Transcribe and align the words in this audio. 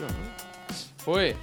pelo, 0.00 0.08
¿no? 0.08 1.12
Uy, 1.12 1.34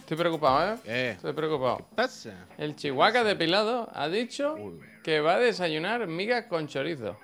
estoy 0.00 0.16
preocupado, 0.16 0.74
¿eh? 0.74 0.78
¿Qué? 0.84 1.10
Estoy 1.12 1.32
preocupado. 1.32 1.86
pasa? 1.94 2.30
El 2.56 2.76
chihuahua 2.76 3.24
depilado 3.24 3.88
ha 3.94 4.08
dicho 4.08 4.56
que 5.02 5.20
va 5.20 5.34
a 5.34 5.38
desayunar 5.38 6.06
migas 6.06 6.44
con 6.46 6.66
chorizo. 6.68 7.16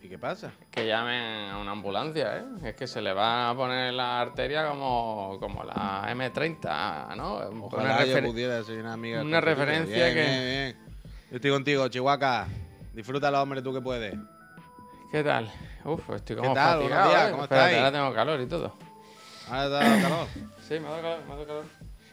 ¿Y 0.00 0.08
qué 0.08 0.18
pasa? 0.18 0.50
Que 0.72 0.84
llamen 0.86 1.50
a 1.50 1.58
una 1.58 1.70
ambulancia, 1.70 2.38
¿eh? 2.38 2.44
Es 2.64 2.74
que 2.74 2.88
se 2.88 3.00
le 3.00 3.12
va 3.12 3.50
a 3.50 3.54
poner 3.54 3.94
la 3.94 4.20
arteria 4.20 4.66
como, 4.68 5.36
como 5.38 5.62
la 5.62 6.12
M30, 6.12 7.16
¿no? 7.16 7.34
Ojalá 7.66 7.82
Una 7.96 8.04
yo 8.04 8.16
refer- 8.18 8.24
pudiera 8.26 8.54
desayunar 8.56 8.92
amiga. 8.94 9.22
una 9.22 9.40
con 9.40 9.40
tu 9.40 9.46
referencia 9.46 9.94
Bien, 9.96 10.14
que- 10.14 10.20
bien, 10.22 10.40
bien. 10.42 10.76
Yo 11.30 11.36
estoy 11.36 11.50
contigo, 11.52 11.88
Chihuahua. 11.88 12.46
Disfrútalo, 12.92 13.40
hombre, 13.40 13.62
tú 13.62 13.72
que 13.72 13.80
puedes. 13.80 14.14
¿Qué 15.12 15.22
tal? 15.22 15.50
Uf, 15.84 16.10
estoy 16.10 16.34
como 16.36 16.52
tal? 16.52 16.80
Buenos 16.80 16.98
fatigado, 16.98 17.28
¿eh? 17.28 17.30
¿cómo 17.30 17.42
Espérate, 17.44 17.70
estáis? 17.70 17.78
ahora 17.78 17.92
tengo 17.92 18.14
calor 18.14 18.40
y 18.40 18.46
todo. 18.46 18.74
Ha 19.52 19.68
dado 19.68 20.02
calor. 20.02 20.26
Sí, 20.66 20.80
me 20.80 20.86
ha 20.86 20.90
dado 20.90 21.02
calor, 21.02 21.18
me 21.26 21.32
ha 21.32 21.36
dado 21.36 21.46
calor. 21.46 21.64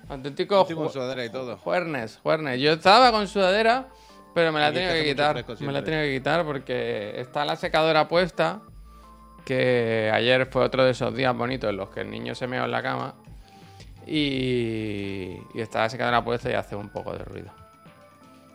Auténtico 0.09 0.65
con 0.65 0.89
sudadera 0.89 1.23
y 1.23 1.29
todo. 1.29 1.55
juernes, 1.55 2.19
juernes. 2.21 2.59
Yo 2.59 2.73
estaba 2.73 3.11
con 3.11 3.27
sudadera, 3.29 3.87
pero 4.33 4.51
me 4.51 4.59
la 4.59 4.69
he 4.69 4.73
tenido 4.73 4.93
que 4.93 5.05
quitar. 5.05 5.45
Me 5.61 5.71
la 5.71 5.79
he 5.79 5.81
tenido 5.83 6.03
que 6.03 6.13
quitar 6.15 6.43
porque 6.43 7.13
está 7.15 7.45
la 7.45 7.55
secadora 7.55 8.09
puesta. 8.09 8.61
Que 9.45 10.11
ayer 10.13 10.47
fue 10.47 10.63
otro 10.63 10.83
de 10.83 10.91
esos 10.91 11.15
días 11.15 11.35
bonitos 11.35 11.69
en 11.69 11.77
los 11.77 11.89
que 11.89 12.01
el 12.01 12.09
niño 12.11 12.35
se 12.35 12.45
meó 12.45 12.65
en 12.65 12.71
la 12.71 12.83
cama. 12.83 13.15
Y, 14.05 15.37
y 15.53 15.61
está 15.61 15.81
la 15.83 15.89
secadora 15.89 16.23
puesta 16.23 16.49
y 16.49 16.55
hace 16.55 16.75
un 16.75 16.89
poco 16.89 17.13
de 17.13 17.23
ruido. 17.23 17.58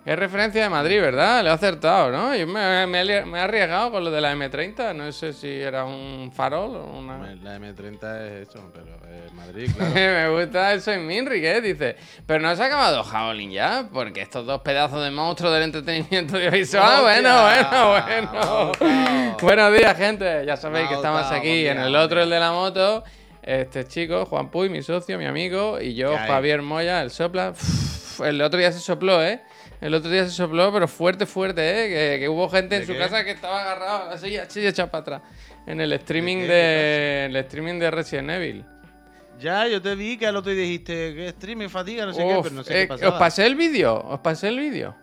Es 0.06 0.18
referencia 0.18 0.62
de 0.62 0.68
Madrid, 0.68 1.00
¿verdad? 1.00 1.42
Le 1.42 1.48
he 1.48 1.52
acertado, 1.52 2.10
¿no? 2.10 2.34
Yo 2.36 2.46
me, 2.46 2.86
me 2.86 3.00
he 3.00 3.04
li- 3.06 3.24
me 3.24 3.38
he 3.38 3.40
arriesgado 3.40 3.90
con 3.90 4.04
lo 4.04 4.10
de 4.10 4.20
la 4.20 4.34
M30. 4.34 4.94
No 4.94 5.10
sé 5.12 5.32
si 5.32 5.48
era 5.48 5.86
un 5.86 6.30
farol 6.30 6.76
o 6.76 6.84
una. 6.98 7.16
La 7.42 7.56
M30 7.58 8.20
es 8.42 8.48
eso, 8.50 8.70
pero 8.74 8.84
es 9.24 9.32
Madrid, 9.32 9.70
claro. 9.76 9.94
Me 9.94 10.28
gusta 10.44 10.74
el 10.74 10.82
Soy 10.82 10.98
Minri, 10.98 11.46
¿eh? 11.46 11.62
Dice. 11.62 11.96
Pero 12.26 12.40
no 12.42 12.54
se 12.54 12.62
ha 12.62 12.66
acabado 12.66 13.02
Javelin 13.02 13.50
ya, 13.50 13.88
porque 13.90 14.20
estos 14.20 14.44
dos 14.44 14.60
pedazos 14.60 15.02
de 15.02 15.10
monstruos 15.10 15.54
del 15.54 15.62
entretenimiento 15.62 16.36
audiovisual. 16.36 17.00
Bueno, 17.00 17.42
bueno, 17.42 18.02
bueno. 18.02 19.36
Buenos 19.40 19.72
días, 19.72 19.96
gente. 19.96 20.44
Ya 20.46 20.58
sabéis 20.58 20.88
que 20.88 20.96
estamos 20.96 21.30
aquí 21.32 21.66
en 21.66 21.78
el 21.80 21.96
otro, 21.96 22.20
el 22.22 22.28
de 22.28 22.40
la 22.40 22.52
moto. 22.52 23.04
Este 23.42 23.86
chico, 23.86 24.26
Juan 24.26 24.50
Puy, 24.50 24.68
mi 24.68 24.82
socio, 24.82 25.18
mi 25.18 25.24
amigo, 25.24 25.80
y 25.80 25.94
yo. 25.94 26.14
Javier 26.14 26.60
Moya, 26.60 27.00
el 27.00 27.10
sopla. 27.10 27.50
Uf, 27.52 28.20
El 28.20 28.40
otro 28.42 28.58
día 28.58 28.70
se 28.70 28.80
sopló, 28.80 29.22
¿eh? 29.24 29.40
El 29.84 29.92
otro 29.92 30.10
día 30.10 30.24
se 30.24 30.30
sopló, 30.30 30.72
pero 30.72 30.88
fuerte, 30.88 31.26
fuerte, 31.26 31.60
¿eh? 31.60 31.88
Que, 32.14 32.20
que 32.20 32.28
hubo 32.30 32.48
gente 32.48 32.76
en 32.76 32.80
¿De 32.82 32.86
su 32.86 32.92
qué? 32.94 32.98
casa 32.98 33.22
que 33.22 33.32
estaba 33.32 33.60
agarrado 33.60 34.04
a 34.08 34.10
la 34.12 34.18
silla, 34.18 34.44
así 34.44 34.66
echado 34.66 34.90
para 34.90 35.02
atrás. 35.02 35.22
En 35.66 35.78
el 35.78 35.92
streaming 35.92 36.38
qué? 36.38 36.46
de, 36.46 37.24
el 37.26 37.36
streaming 37.36 37.78
de 37.78 37.90
Resident 37.90 38.30
Evil. 38.30 38.64
Ya, 39.38 39.68
yo 39.68 39.82
te 39.82 39.94
vi 39.94 40.16
que 40.16 40.26
al 40.26 40.36
otro 40.36 40.52
día 40.52 40.62
dijiste 40.62 41.14
que 41.14 41.28
streaming 41.28 41.68
fatiga, 41.68 42.06
no 42.06 42.14
sé 42.14 42.22
qué, 42.22 42.38
pero 42.42 42.54
no 42.54 42.62
sé 42.64 42.72
eh, 42.78 42.82
qué 42.84 42.88
pasaba. 42.88 43.12
¿Os 43.12 43.18
pasé 43.18 43.44
el 43.44 43.56
vídeo? 43.56 44.00
¿Os 44.06 44.20
pasé 44.20 44.48
el 44.48 44.58
vídeo? 44.58 44.96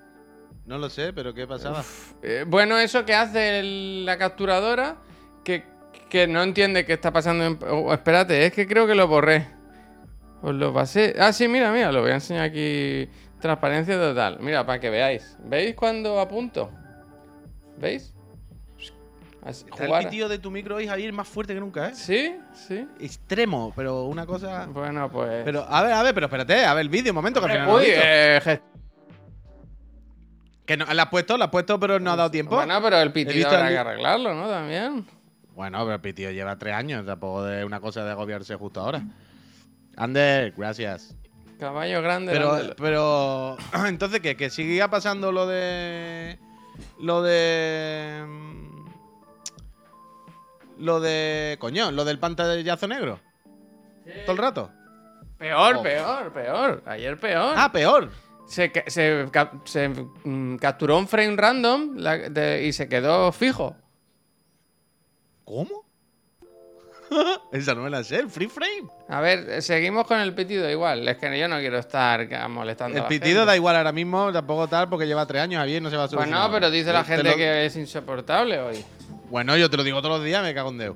No 0.66 0.80
lo 0.80 0.90
sé, 0.90 1.14
pero 1.14 1.32
¿qué 1.34 1.46
pasaba? 1.46 1.84
Eh, 2.24 2.46
bueno, 2.48 2.80
eso 2.80 3.06
que 3.06 3.14
hace 3.14 3.60
el- 3.60 4.06
la 4.06 4.18
capturadora, 4.18 4.96
que, 5.44 5.64
que 6.10 6.26
no 6.26 6.42
entiende 6.42 6.86
qué 6.86 6.94
está 6.94 7.12
pasando. 7.14 7.46
En, 7.46 7.60
oh, 7.70 7.94
espérate, 7.94 8.48
es 8.48 8.52
que 8.54 8.66
creo 8.66 8.88
que 8.88 8.96
lo 8.96 9.08
borré. 9.08 9.48
Os 10.42 10.56
lo 10.56 10.74
pasé. 10.74 11.16
Ah, 11.20 11.34
sí, 11.34 11.48
mira, 11.48 11.72
mira, 11.72 11.92
lo 11.92 12.02
voy 12.02 12.10
a 12.12 12.16
enseñar 12.16 12.46
aquí. 12.46 13.08
Transparencia 13.42 13.96
total. 14.00 14.38
Mira, 14.40 14.66
para 14.66 14.80
que 14.80 14.90
veáis. 14.90 15.36
¿Veis 15.44 15.76
cuando 15.76 16.20
apunto? 16.20 16.72
¿Veis? 17.78 18.14
Así, 19.44 19.66
Está 19.68 19.88
jugar- 19.88 20.04
el 20.04 20.08
pitido 20.10 20.30
de 20.30 20.38
tu 20.38 20.52
micro 20.52 20.76
hoy, 20.76 20.88
Javier, 20.88 21.12
más 21.14 21.28
fuerte 21.28 21.56
que 21.56 21.60
nunca, 21.60 21.90
¿eh? 21.90 21.96
¿Sí? 21.96 22.36
¿Sí? 22.54 22.88
Extremo, 23.00 23.74
pero 23.76 24.04
una 24.04 24.28
cosa... 24.28 24.68
Bueno, 24.68 25.12
pues... 25.12 25.44
Pero, 25.44 25.66
a 25.68 25.82
ver, 25.82 25.94
a 25.94 26.04
ver, 26.04 26.14
pero 26.14 26.28
espérate, 26.28 26.64
a 26.64 26.76
ver 26.76 26.82
el 26.82 26.90
vídeo, 26.90 27.12
un 27.12 27.16
momento, 27.16 27.40
que 27.40 27.48
al 27.48 27.52
final 27.52 27.70
Uy, 27.76 27.84
eh, 27.88 28.60
Que 30.66 30.78
no, 30.78 30.86
la 30.94 31.04
has 31.04 31.10
puesto, 31.10 31.38
la 31.38 31.46
has 31.46 31.52
puesto, 31.52 31.80
pero 31.80 32.00
no 32.00 32.12
ha 32.12 32.16
dado 32.16 32.30
tiempo. 32.30 32.56
Bueno, 32.56 32.80
pero 32.84 33.02
el 33.02 33.12
pitido 33.12 33.48
habrá 33.50 33.68
el- 33.68 33.74
que 33.74 33.80
arreglarlo, 33.80 34.36
¿no? 34.36 34.48
También. 34.48 35.08
Bueno, 35.56 35.80
pero 35.80 35.96
el 35.96 36.02
pitido 36.02 36.30
lleva 36.32 36.56
tres 36.60 36.76
años, 36.76 37.04
tampoco 37.06 37.48
es 37.48 37.66
una 37.66 37.80
cosa 37.82 38.06
de 38.06 38.12
agobiarse 38.12 38.56
justo 38.56 38.80
ahora. 38.80 39.02
Ander, 39.98 40.54
gracias. 40.56 41.16
Caballo 41.62 42.02
grande. 42.02 42.34
Pero, 42.34 42.52
grande. 42.54 42.76
pero, 42.76 43.56
entonces, 43.88 44.20
¿qué? 44.20 44.36
¿Que 44.36 44.50
siga 44.50 44.90
pasando 44.90 45.32
lo 45.32 45.46
de. 45.46 46.40
Lo 47.00 47.22
de. 47.22 48.26
mm, 48.28 48.86
Lo 50.80 51.00
de. 51.00 51.58
Coño, 51.60 51.92
lo 51.92 52.04
del 52.04 52.18
pantallazo 52.18 52.88
negro. 52.88 53.20
Todo 54.26 54.32
el 54.32 54.38
rato. 54.40 54.72
Peor, 55.38 55.76
Oh. 55.78 55.84
peor, 55.84 56.34
peor. 56.34 56.84
Ayer 56.88 57.20
peor. 57.20 57.54
Ah, 57.56 57.72
peor. 57.72 58.10
Se, 58.48 58.72
se 58.88 59.28
se, 59.66 59.90
mm, 60.24 60.56
capturó 60.58 60.98
un 60.98 61.08
frame 61.08 61.36
random 61.38 61.98
la- 61.98 62.18
de- 62.18 62.66
y 62.66 62.74
se 62.74 62.90
quedó 62.90 63.32
fijo. 63.32 63.76
¿Cómo? 65.46 65.86
Esa 67.52 67.76
no 67.76 67.82
me 67.84 67.90
la 67.90 68.04
sé, 68.04 68.18
el 68.18 68.30
free 68.30 68.48
frame. 68.48 68.88
A 69.10 69.20
ver, 69.22 69.62
seguimos 69.62 70.06
con 70.08 70.20
el 70.20 70.34
pitido 70.34 70.70
igual. 70.70 71.08
Es 71.08 71.18
que 71.18 71.38
yo 71.38 71.48
no 71.48 71.60
quiero 71.60 71.78
estar 71.80 72.28
molestando. 72.50 72.96
a 72.96 72.98
El 73.00 73.04
la 73.04 73.10
pitido 73.10 73.40
gente. 73.42 73.46
da 73.46 73.56
igual 73.56 73.76
ahora 73.76 73.92
mismo, 73.92 74.32
tampoco 74.32 74.68
tal, 74.68 74.88
porque 74.90 75.06
lleva 75.06 75.26
tres 75.26 75.42
años, 75.44 75.66
bien, 75.66 75.84
no 75.84 75.90
se 75.90 75.98
va 75.98 76.04
a 76.04 76.08
Pues 76.08 76.12
solucionar. 76.18 76.48
no, 76.50 76.54
pero 76.54 76.72
dice 76.72 76.94
la 76.94 77.04
Te 77.04 77.16
gente 77.16 77.30
lo- 77.32 77.36
que 77.36 77.66
es 77.66 77.76
insoportable 77.76 78.60
hoy. 78.60 78.84
Bueno, 79.30 79.56
yo 79.58 79.70
te 79.70 79.78
lo 79.78 79.84
digo 79.84 80.02
todos 80.02 80.18
los 80.18 80.26
días, 80.26 80.42
me 80.44 80.54
cago 80.54 80.70
en 80.70 80.78
Dios. 80.78 80.96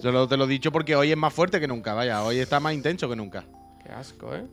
Solo 0.00 0.26
te 0.26 0.36
lo 0.36 0.44
he 0.44 0.48
dicho 0.48 0.72
porque 0.72 0.96
hoy 0.96 1.12
es 1.12 1.16
más 1.16 1.32
fuerte 1.32 1.60
que 1.60 1.68
nunca, 1.68 1.94
vaya, 1.94 2.22
hoy 2.24 2.38
está 2.40 2.58
más 2.58 2.72
intenso 2.74 3.08
que 3.08 3.14
nunca. 3.16 3.44
Qué 3.84 3.92
asco, 3.92 4.34
¿eh? 4.34 4.44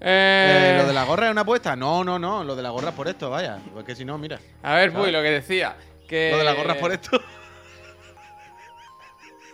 Eh, 0.00 0.74
Eh, 0.74 0.78
¿Lo 0.78 0.86
de 0.86 0.92
la 0.92 1.04
gorra 1.04 1.26
es 1.26 1.32
una 1.32 1.40
apuesta? 1.40 1.74
No, 1.74 2.04
no, 2.04 2.18
no, 2.18 2.44
lo 2.44 2.54
de 2.54 2.62
la 2.62 2.70
gorra 2.70 2.90
es 2.90 2.94
por 2.94 3.08
esto, 3.08 3.30
vaya. 3.30 3.58
Porque 3.72 3.96
si 3.96 4.04
no, 4.04 4.18
mira. 4.18 4.38
A 4.62 4.74
ver. 4.74 4.92
Puy, 4.92 5.10
lo 5.10 5.22
que 5.22 5.30
decía. 5.30 5.74
Que... 6.06 6.30
Lo 6.32 6.38
de 6.38 6.44
la 6.44 6.52
gorra 6.54 6.74
es 6.74 6.78
por 6.80 6.92
esto. 6.92 7.20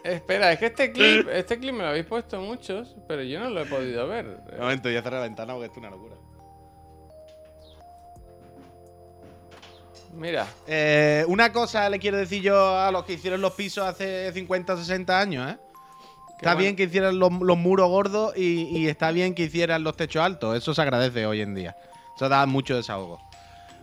Espera, 0.04 0.52
es 0.52 0.58
que 0.58 0.66
este 0.66 0.90
clip, 0.92 1.28
este 1.28 1.58
clip 1.58 1.72
me 1.72 1.82
lo 1.82 1.88
habéis 1.90 2.06
puesto 2.06 2.40
muchos, 2.40 2.96
pero 3.06 3.22
yo 3.22 3.38
no 3.40 3.50
lo 3.50 3.60
he 3.62 3.66
podido 3.66 4.08
ver. 4.08 4.26
Un 4.52 4.58
momento, 4.58 4.88
voy 4.88 4.96
a 4.96 5.02
cerrar 5.02 5.20
la 5.20 5.26
ventana 5.26 5.52
porque 5.54 5.66
esto 5.66 5.78
es 5.78 5.86
una 5.86 5.90
locura. 5.90 6.16
Mira, 10.14 10.46
Eh, 10.66 11.24
una 11.28 11.52
cosa 11.52 11.88
le 11.88 11.98
quiero 11.98 12.18
decir 12.18 12.42
yo 12.42 12.76
a 12.78 12.90
los 12.90 13.04
que 13.04 13.14
hicieron 13.14 13.40
los 13.40 13.52
pisos 13.52 13.86
hace 13.86 14.30
50 14.32 14.74
o 14.74 14.76
60 14.76 15.18
años, 15.18 15.50
¿eh? 15.52 15.56
Está 16.36 16.54
bueno. 16.54 16.58
bien 16.58 16.76
que 16.76 16.82
hicieran 16.84 17.18
los, 17.18 17.32
los 17.32 17.56
muros 17.56 17.88
gordos 17.88 18.36
y, 18.36 18.64
y 18.76 18.88
está 18.88 19.10
bien 19.12 19.34
que 19.34 19.44
hicieran 19.44 19.84
los 19.84 19.96
techos 19.96 20.22
altos. 20.22 20.56
Eso 20.56 20.74
se 20.74 20.82
agradece 20.82 21.24
hoy 21.24 21.40
en 21.40 21.54
día. 21.54 21.76
Eso 22.16 22.28
da 22.28 22.44
mucho 22.46 22.74
desahogo. 22.76 23.20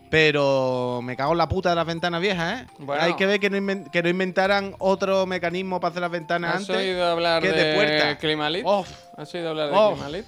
Pero 0.09 1.01
me 1.03 1.15
cago 1.15 1.33
en 1.33 1.37
la 1.37 1.47
puta 1.47 1.69
de 1.69 1.75
las 1.75 1.85
ventanas 1.85 2.19
viejas, 2.19 2.61
¿eh? 2.61 2.67
Bueno. 2.79 3.01
Hay 3.03 3.13
que 3.15 3.25
ver 3.27 3.39
que 3.39 3.49
no, 3.49 3.57
inven- 3.57 3.89
que 3.91 4.01
no 4.01 4.09
inventaran 4.09 4.73
otro 4.79 5.25
mecanismo 5.27 5.79
para 5.79 5.91
hacer 5.91 6.01
las 6.01 6.09
ventanas 6.11 6.55
¿has 6.55 6.61
antes. 6.61 6.77
oído 6.77 7.05
hablar 7.05 7.41
que 7.43 7.51
de, 7.51 7.63
de 7.63 7.75
puerta. 7.75 8.17
Climalit? 8.17 8.63
Off, 8.65 8.89
¿Has 9.17 9.33
oído 9.35 9.49
hablar 9.49 9.69
de. 9.69 9.75
Climalit? 9.93 10.25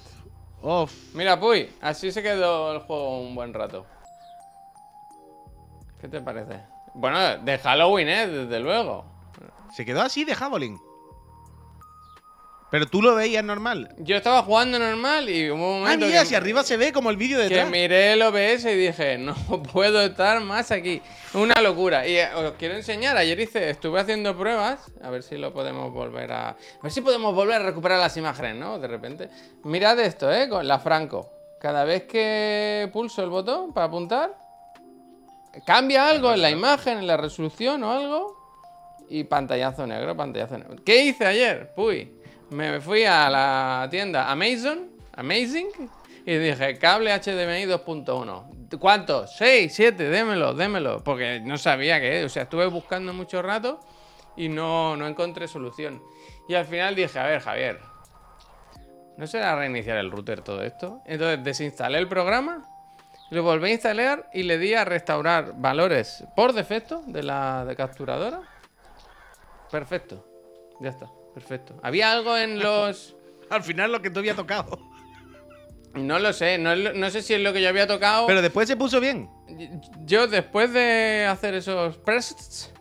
off. 0.62 0.94
Mira, 1.16 1.40
Puy, 1.40 1.68
así 1.82 2.12
se 2.12 2.22
quedó 2.22 2.74
el 2.74 2.80
juego 2.82 3.22
un 3.22 3.34
buen 3.34 3.54
rato. 3.54 3.86
¿Qué 6.00 6.08
te 6.08 6.22
parece? 6.22 6.60
Bueno, 6.94 7.38
de 7.38 7.58
Halloween, 7.58 8.10
¿eh? 8.10 8.28
Desde 8.28 8.60
luego. 8.60 9.06
Se 9.72 9.86
quedó 9.86 10.02
así 10.02 10.26
de 10.26 10.36
Javelin. 10.36 10.78
Pero 12.72 12.86
tú 12.88 13.02
lo 13.02 13.14
veías 13.16 13.44
normal. 13.44 13.94
Yo 13.98 14.16
estaba 14.16 14.44
jugando 14.44 14.80
normal 14.80 15.30
y 15.30 15.52
hubo 15.52 15.56
un 15.76 15.78
Ah, 15.80 15.80
momento 15.82 16.06
mira, 16.06 16.20
que, 16.20 16.24
hacia 16.24 16.38
arriba 16.38 16.64
se 16.64 16.78
ve 16.78 16.94
como 16.94 17.10
el 17.10 17.18
vídeo 17.18 17.38
que 17.38 17.44
detrás. 17.50 17.70
miré 17.70 18.14
el 18.14 18.22
OBS 18.22 18.64
y 18.66 18.76
dije, 18.76 19.18
no 19.18 19.36
puedo 19.74 20.02
estar 20.02 20.40
más 20.40 20.72
aquí. 20.72 21.02
Una 21.34 21.62
locura. 21.62 22.08
Y 22.08 22.16
eh, 22.16 22.34
os 22.34 22.54
quiero 22.54 22.76
enseñar, 22.76 23.18
ayer 23.18 23.38
hice, 23.42 23.70
estuve 23.70 24.00
haciendo 24.00 24.38
pruebas, 24.38 24.90
a 25.04 25.10
ver 25.10 25.22
si 25.22 25.38
lo 25.38 25.52
podemos 25.54 25.92
volver 25.92 26.32
a... 26.32 26.50
A 26.52 26.56
ver 26.82 26.92
si 26.94 27.02
podemos 27.02 27.36
volver 27.36 27.62
a 27.62 27.66
recuperar 27.66 28.00
las 28.00 28.16
imágenes, 28.16 28.56
¿no? 28.56 28.80
De 28.80 28.88
repente. 28.88 29.30
Mirad 29.64 30.00
esto, 30.00 30.32
¿eh? 30.32 30.48
Con 30.48 30.66
la 30.66 30.80
Franco. 30.80 31.30
Cada 31.60 31.84
vez 31.84 32.04
que 32.04 32.90
pulso 32.94 33.22
el 33.22 33.30
botón 33.30 33.74
para 33.74 33.88
apuntar, 33.88 34.34
cambia 35.66 36.08
algo 36.08 36.34
en 36.34 36.42
la 36.42 36.50
imagen, 36.50 37.00
en 37.00 37.08
la 37.08 37.18
resolución 37.18 37.84
o 37.84 37.92
algo. 37.92 38.38
Y 39.10 39.26
pantallazo 39.26 39.86
negro, 39.86 40.16
pantallazo 40.16 40.58
negro. 40.58 40.78
¿Qué 40.86 41.04
hice 41.04 41.26
ayer? 41.26 41.74
Puy. 41.76 42.21
Me 42.52 42.82
fui 42.82 43.06
a 43.06 43.30
la 43.30 43.88
tienda 43.90 44.30
Amazon, 44.30 44.92
Amazing, 45.14 45.70
y 46.26 46.36
dije, 46.36 46.78
cable 46.78 47.18
HDMI 47.18 47.66
2.1. 47.66 48.78
¿Cuánto? 48.78 49.26
6, 49.26 49.74
7, 49.74 50.10
démelo, 50.10 50.54
démelo. 50.54 51.02
Porque 51.02 51.40
no 51.40 51.58
sabía 51.58 52.02
qué. 52.02 52.26
O 52.26 52.30
sea, 52.30 52.44
estuve 52.44 52.66
buscando 52.68 53.14
mucho 53.14 53.42
rato 53.42 53.80
y 54.36 54.50
no, 54.50 54.98
no 54.98 55.08
encontré 55.08 55.48
solución. 55.48 56.04
Y 56.50 56.56
al 56.56 56.66
final 56.66 56.94
dije, 56.94 57.20
a 57.20 57.26
ver, 57.26 57.40
Javier, 57.40 57.80
¿no 59.16 59.28
será 59.28 59.56
reiniciar 59.56 59.98
el 59.98 60.12
router 60.12 60.42
todo 60.42 60.62
esto? 60.62 61.02
Entonces 61.06 61.42
desinstalé 61.46 62.00
el 62.00 62.10
programa, 62.10 62.68
lo 63.30 63.44
volví 63.44 63.70
a 63.70 63.74
instalar 63.74 64.30
y 64.34 64.44
le 64.44 64.58
di 64.58 64.74
a 64.74 64.84
restaurar 64.84 65.54
valores 65.56 66.26
por 66.36 66.52
defecto 66.52 67.02
de 67.08 67.24
la 67.24 67.64
de 67.64 67.78
capturadora. 67.78 68.42
Perfecto, 69.72 70.26
ya 70.82 70.90
está. 70.90 71.21
Perfecto. 71.34 71.76
Había 71.84 72.12
algo 72.12 72.38
en 72.38 72.60
los. 72.60 73.16
Al 73.50 73.64
final 73.64 73.92
lo 73.92 74.02
que 74.02 74.10
tú 74.10 74.20
había 74.20 74.36
tocado. 74.36 74.80
No 75.94 76.20
lo 76.20 76.32
sé, 76.32 76.58
no, 76.58 77.10
sé 77.10 77.22
si 77.22 77.34
es 77.34 77.42
lo 77.42 77.52
que 77.52 77.62
yo 77.62 77.68
había 77.68 77.86
tocado. 77.86 78.26
Pero 78.26 78.42
después 78.42 78.66
se 78.68 78.78
puso 78.78 79.02
bien. 79.02 79.30
Yo, 80.06 80.28
después 80.28 80.72
de 80.72 81.26
hacer 81.30 81.54
esos 81.54 81.98
prests, 81.98 82.72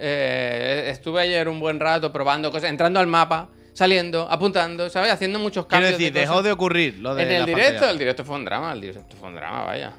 eh, 0.00 0.88
estuve 0.90 1.22
ayer 1.22 1.48
un 1.48 1.60
buen 1.60 1.78
rato 1.78 2.12
probando 2.12 2.50
cosas, 2.50 2.70
entrando 2.70 2.98
al 2.98 3.06
mapa, 3.06 3.48
saliendo, 3.74 4.28
apuntando, 4.28 4.90
¿sabes? 4.90 5.12
Haciendo 5.12 5.38
muchos 5.38 5.66
Quiero 5.66 5.82
cambios. 5.84 5.98
decir, 6.00 6.12
de 6.12 6.20
dejó 6.20 6.42
de 6.42 6.50
ocurrir 6.50 6.98
lo 6.98 7.14
de 7.14 7.22
En 7.22 7.30
el 7.30 7.40
la 7.40 7.46
directo, 7.46 7.70
pantalla. 7.72 7.92
el 7.92 7.98
directo 7.98 8.24
fue 8.24 8.34
un 8.36 8.44
drama, 8.44 8.72
el 8.72 8.80
directo 8.80 9.16
fue 9.16 9.28
un 9.28 9.34
drama, 9.36 9.64
vaya. 9.64 9.92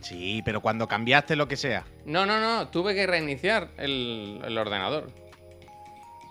Sí, 0.00 0.42
pero 0.44 0.60
cuando 0.60 0.88
cambiaste 0.88 1.36
lo 1.36 1.46
que 1.46 1.56
sea. 1.56 1.84
No, 2.04 2.26
no, 2.26 2.40
no, 2.40 2.68
tuve 2.68 2.94
que 2.96 3.06
reiniciar 3.06 3.68
el, 3.78 4.40
el 4.44 4.58
ordenador. 4.58 5.10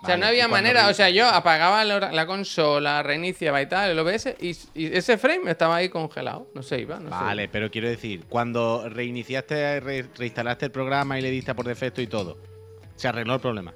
O 0.04 0.06
sea, 0.06 0.16
Vale, 0.16 0.22
no 0.22 0.28
había 0.28 0.48
manera, 0.50 0.90
o 0.90 0.94
sea, 0.94 1.10
yo 1.10 1.26
apagaba 1.30 1.86
la, 1.86 2.12
la 2.12 2.26
consola, 2.26 3.02
reiniciaba 3.04 3.62
y 3.62 3.68
tal, 3.68 3.92
el 3.92 4.00
OBS, 4.00 4.36
y, 4.42 4.52
y 4.76 4.96
ese 4.98 5.18
frame 5.18 5.50
estaba 5.50 5.78
ahí 5.78 5.88
congelado, 5.88 6.48
no 6.54 6.62
se 6.62 6.80
iba, 6.82 7.00
no 7.00 7.10
se 7.10 7.24
Vale, 7.24 7.48
pero 7.48 7.72
quiero 7.72 7.88
decir, 7.90 8.26
cuando 8.28 8.90
reiniciaste, 8.90 9.80
re- 9.80 10.06
reinstalaste 10.18 10.66
el 10.66 10.72
programa 10.72 11.18
y 11.18 11.22
le 11.22 11.32
diste 11.32 11.56
por 11.56 11.66
defecto 11.66 12.02
y 12.02 12.08
todo, 12.08 12.38
se 12.98 13.08
arregló 13.08 13.36
el 13.36 13.40
problema. 13.40 13.74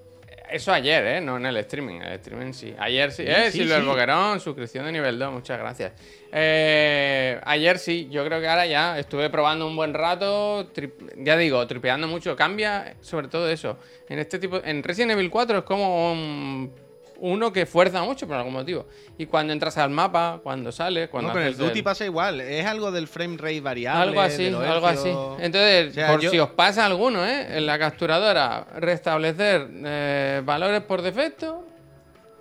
Eso 0.50 0.72
ayer, 0.72 1.06
¿eh? 1.06 1.22
No 1.22 1.38
en 1.38 1.46
el 1.46 1.58
streaming. 1.58 2.00
El 2.02 2.14
streaming 2.14 2.54
sí. 2.54 2.74
Ayer 2.80 3.12
sí. 3.12 3.24
Sí, 3.24 3.30
¿eh? 3.30 3.52
sí, 3.52 3.60
Silver 3.60 3.82
sí. 3.82 3.86
Boquerón, 3.88 4.40
suscripción 4.40 4.86
de 4.86 4.92
nivel 4.94 5.20
2, 5.20 5.32
muchas 5.34 5.60
gracias. 5.60 5.92
Eh, 6.32 7.40
ayer 7.44 7.80
sí, 7.80 8.08
yo 8.10 8.24
creo 8.26 8.40
que 8.40 8.48
ahora 8.48 8.66
ya 8.66 8.98
estuve 9.00 9.30
probando 9.30 9.68
un 9.68 9.76
buen 9.76 9.94
rato. 9.94 10.72
ya 11.18 11.36
digo, 11.38 11.66
tripeando 11.68 12.08
mucho. 12.08 12.36
Cambia 12.36 12.96
sobre 13.02 13.28
todo 13.28 13.50
eso. 13.50 13.78
En 14.10 14.20
este 14.20 14.40
tipo. 14.40 14.62
En 14.64 14.84
Resident 14.84 15.12
Evil 15.12 15.30
4 15.30 15.60
es 15.60 15.64
como 15.64 16.12
un- 16.12 16.72
uno 17.20 17.52
que 17.52 17.66
fuerza 17.66 18.04
mucho 18.04 18.28
por 18.28 18.36
algún 18.38 18.54
motivo. 18.54 18.88
Y 19.18 19.26
cuando 19.26 19.54
entras 19.54 19.78
al 19.78 19.90
mapa, 19.90 20.40
cuando 20.44 20.72
sales, 20.72 21.10
cuando 21.10 21.30
no, 21.30 21.34
pero 21.34 21.48
el 21.48 21.58
Duty 21.58 21.82
pasa 21.82 22.06
igual. 22.06 22.42
Es 22.42 22.66
algo 22.66 22.92
del 22.92 23.08
frame 23.08 23.38
rate 23.38 23.62
variable. 23.62 24.04
algo 24.10 24.22
así, 24.22 24.48
algo 24.48 24.88
así. 24.88 25.10
Entonces, 25.40 25.90
O 25.92 25.94
sea, 25.94 26.08
por 26.12 26.20
yo- 26.22 26.30
si 26.30 26.40
os 26.40 26.50
pasa 26.52 26.86
alguno, 26.86 27.26
¿eh? 27.26 27.58
En 27.58 27.66
la 27.66 27.78
capturadora, 27.80 28.68
restablecer 28.78 29.68
eh, 29.86 30.42
valores 30.46 30.82
por 30.82 31.02
defecto. 31.02 31.64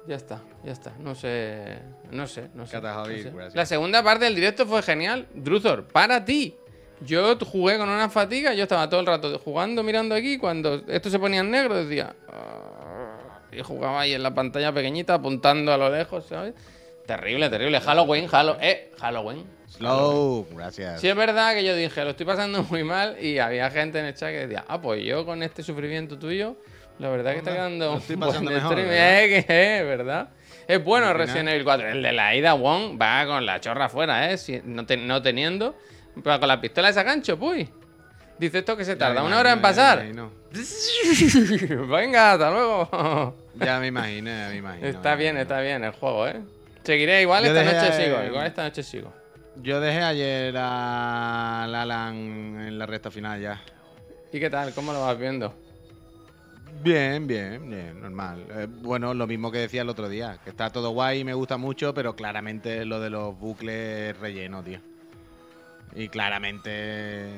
Ya 0.06 0.17
está, 0.17 0.40
ya 0.64 0.73
está. 0.73 0.93
No 1.00 1.14
sé, 1.14 1.78
no 2.12 2.26
sé, 2.26 2.49
no 2.55 2.67
sé. 2.67 2.81
No 2.81 2.93
sé. 2.93 3.32
La 3.55 3.67
segunda 3.67 4.02
parte 4.02 4.25
del 4.26 4.34
directo 4.34 4.67
fue 4.67 4.82
genial. 4.82 5.26
Druzor, 5.34 5.84
para 5.88 6.25
ti. 6.25 6.55
Yo 7.00 7.37
jugué 7.38 7.76
con 7.76 7.88
una 7.90 8.08
fatiga, 8.08 8.55
yo 8.55 8.62
estaba 8.62 8.88
todo 8.88 9.00
el 9.00 9.06
rato 9.06 9.38
jugando, 9.38 9.82
mirando 9.82 10.14
aquí. 10.14 10.38
Cuando 10.38 10.82
esto 10.88 11.11
se 11.11 11.19
ponía 11.19 11.40
en 11.40 11.50
negro, 11.50 11.75
decía. 11.75 12.14
"Ah", 13.56 13.61
Y 13.61 13.62
jugaba 13.62 14.00
ahí 14.03 14.12
en 14.14 14.23
la 14.23 14.35
pantalla 14.35 14.73
pequeñita, 14.73 15.14
apuntando 15.14 15.73
a 15.73 15.76
lo 15.76 15.91
lejos, 15.91 16.26
¿sabes? 16.26 16.55
Terrible, 17.06 17.49
terrible. 17.50 17.81
Halloween, 17.81 18.26
Halloween. 18.26 18.61
Eh, 18.62 18.91
Halloween. 18.99 19.44
Slow, 19.69 20.47
gracias. 20.53 21.00
Sí, 21.00 21.08
es 21.08 21.14
verdad 21.17 21.55
que 21.55 21.64
yo 21.64 21.75
dije, 21.75 22.03
lo 22.05 22.11
estoy 22.11 22.26
pasando 22.26 22.62
muy 22.64 22.82
mal 22.85 23.17
y 23.23 23.38
había 23.38 23.70
gente 23.70 23.99
en 23.99 24.06
el 24.06 24.14
chat 24.14 24.31
que 24.31 24.47
decía, 24.47 24.64
ah, 24.69 24.81
pues 24.81 25.05
yo 25.05 25.25
con 25.26 25.43
este 25.43 25.62
sufrimiento 25.62 26.19
tuyo, 26.19 26.56
la 26.99 27.08
verdad 27.11 27.32
que 27.32 27.38
está 27.38 27.53
quedando 27.53 27.93
lo 27.93 27.99
estoy 27.99 28.17
buen 28.17 28.29
pasando 28.29 28.50
mejor, 28.50 28.73
stream". 28.73 28.88
¿verdad? 28.88 29.23
Eh, 29.25 29.29
que 29.47 29.79
es, 29.79 29.85
¿verdad? 29.85 30.29
Es 30.67 30.82
bueno 30.82 31.12
Resident 31.12 31.49
Evil 31.50 31.64
4. 31.64 31.88
El 31.91 32.02
de 32.02 32.12
la 32.12 32.35
Ida 32.35 32.55
Wong 32.55 32.99
va 33.00 33.25
con 33.26 33.44
la 33.47 33.61
chorra 33.61 33.85
afuera, 33.85 34.31
¿eh? 34.32 34.38
Si- 34.38 34.61
no, 34.64 34.85
te- 34.87 34.97
no 34.97 35.23
teniendo. 35.23 35.76
Pero 36.25 36.41
con 36.41 36.49
la 36.49 36.61
pistola 36.61 36.88
esa 36.88 37.02
gancho, 37.02 37.38
pues. 37.38 37.69
Dice 38.38 38.59
esto 38.59 38.76
que 38.76 38.85
se 38.85 38.97
tarda 38.97 39.23
una 39.23 39.38
hora 39.38 39.52
en 39.52 39.61
pasar. 39.62 39.99
Venga, 41.88 42.32
hasta 42.32 42.50
luego. 42.50 43.35
ya 43.55 43.79
me 43.81 43.88
imagino. 43.88 44.31
ya 44.31 44.49
me 44.49 44.56
imagino, 44.56 44.87
está 44.87 45.11
me 45.11 45.17
bien, 45.17 45.35
imagino. 45.35 45.43
está 45.43 45.61
bien 45.61 45.85
el 45.85 45.93
juego, 45.93 46.26
¿eh? 46.29 46.41
Seguiré 46.82 47.23
igual 47.23 47.44
Yo 47.44 47.50
esta 47.56 47.64
noche 47.64 48.05
sigo. 48.05 48.23
Igual 48.23 48.47
esta 48.47 48.62
noche 48.62 48.82
sigo. 48.82 49.12
Yo 49.62 49.81
dejé 49.81 50.03
ayer 50.03 50.55
a 50.56 51.67
Lalan 51.69 52.14
en 52.14 52.79
la 52.79 52.87
recta 52.87 53.11
final 53.11 53.41
ya. 53.41 53.62
¿Y 54.32 54.38
qué 54.38 54.50
tal? 54.50 54.73
¿Cómo 54.75 54.93
lo 54.93 55.00
vas 55.00 55.19
viendo? 55.19 55.55
Bien, 56.82 57.26
bien, 57.26 57.69
bien, 57.69 58.00
normal. 58.00 58.44
Eh, 58.50 58.67
bueno, 58.69 59.14
lo 59.14 59.26
mismo 59.26 59.50
que 59.50 59.59
decía 59.59 59.82
el 59.82 59.88
otro 59.88 60.09
día, 60.09 60.38
que 60.44 60.50
está 60.50 60.70
todo 60.70 60.91
guay 60.91 61.20
y 61.20 61.25
me 61.25 61.35
gusta 61.35 61.56
mucho, 61.56 61.94
pero 61.94 62.14
claramente 62.14 62.85
lo 62.85 63.00
de 63.00 63.11
los 63.11 63.38
bucles 63.38 64.17
relleno, 64.19 64.62
tío. 64.62 64.81
Y 65.94 66.09
claramente... 66.09 67.31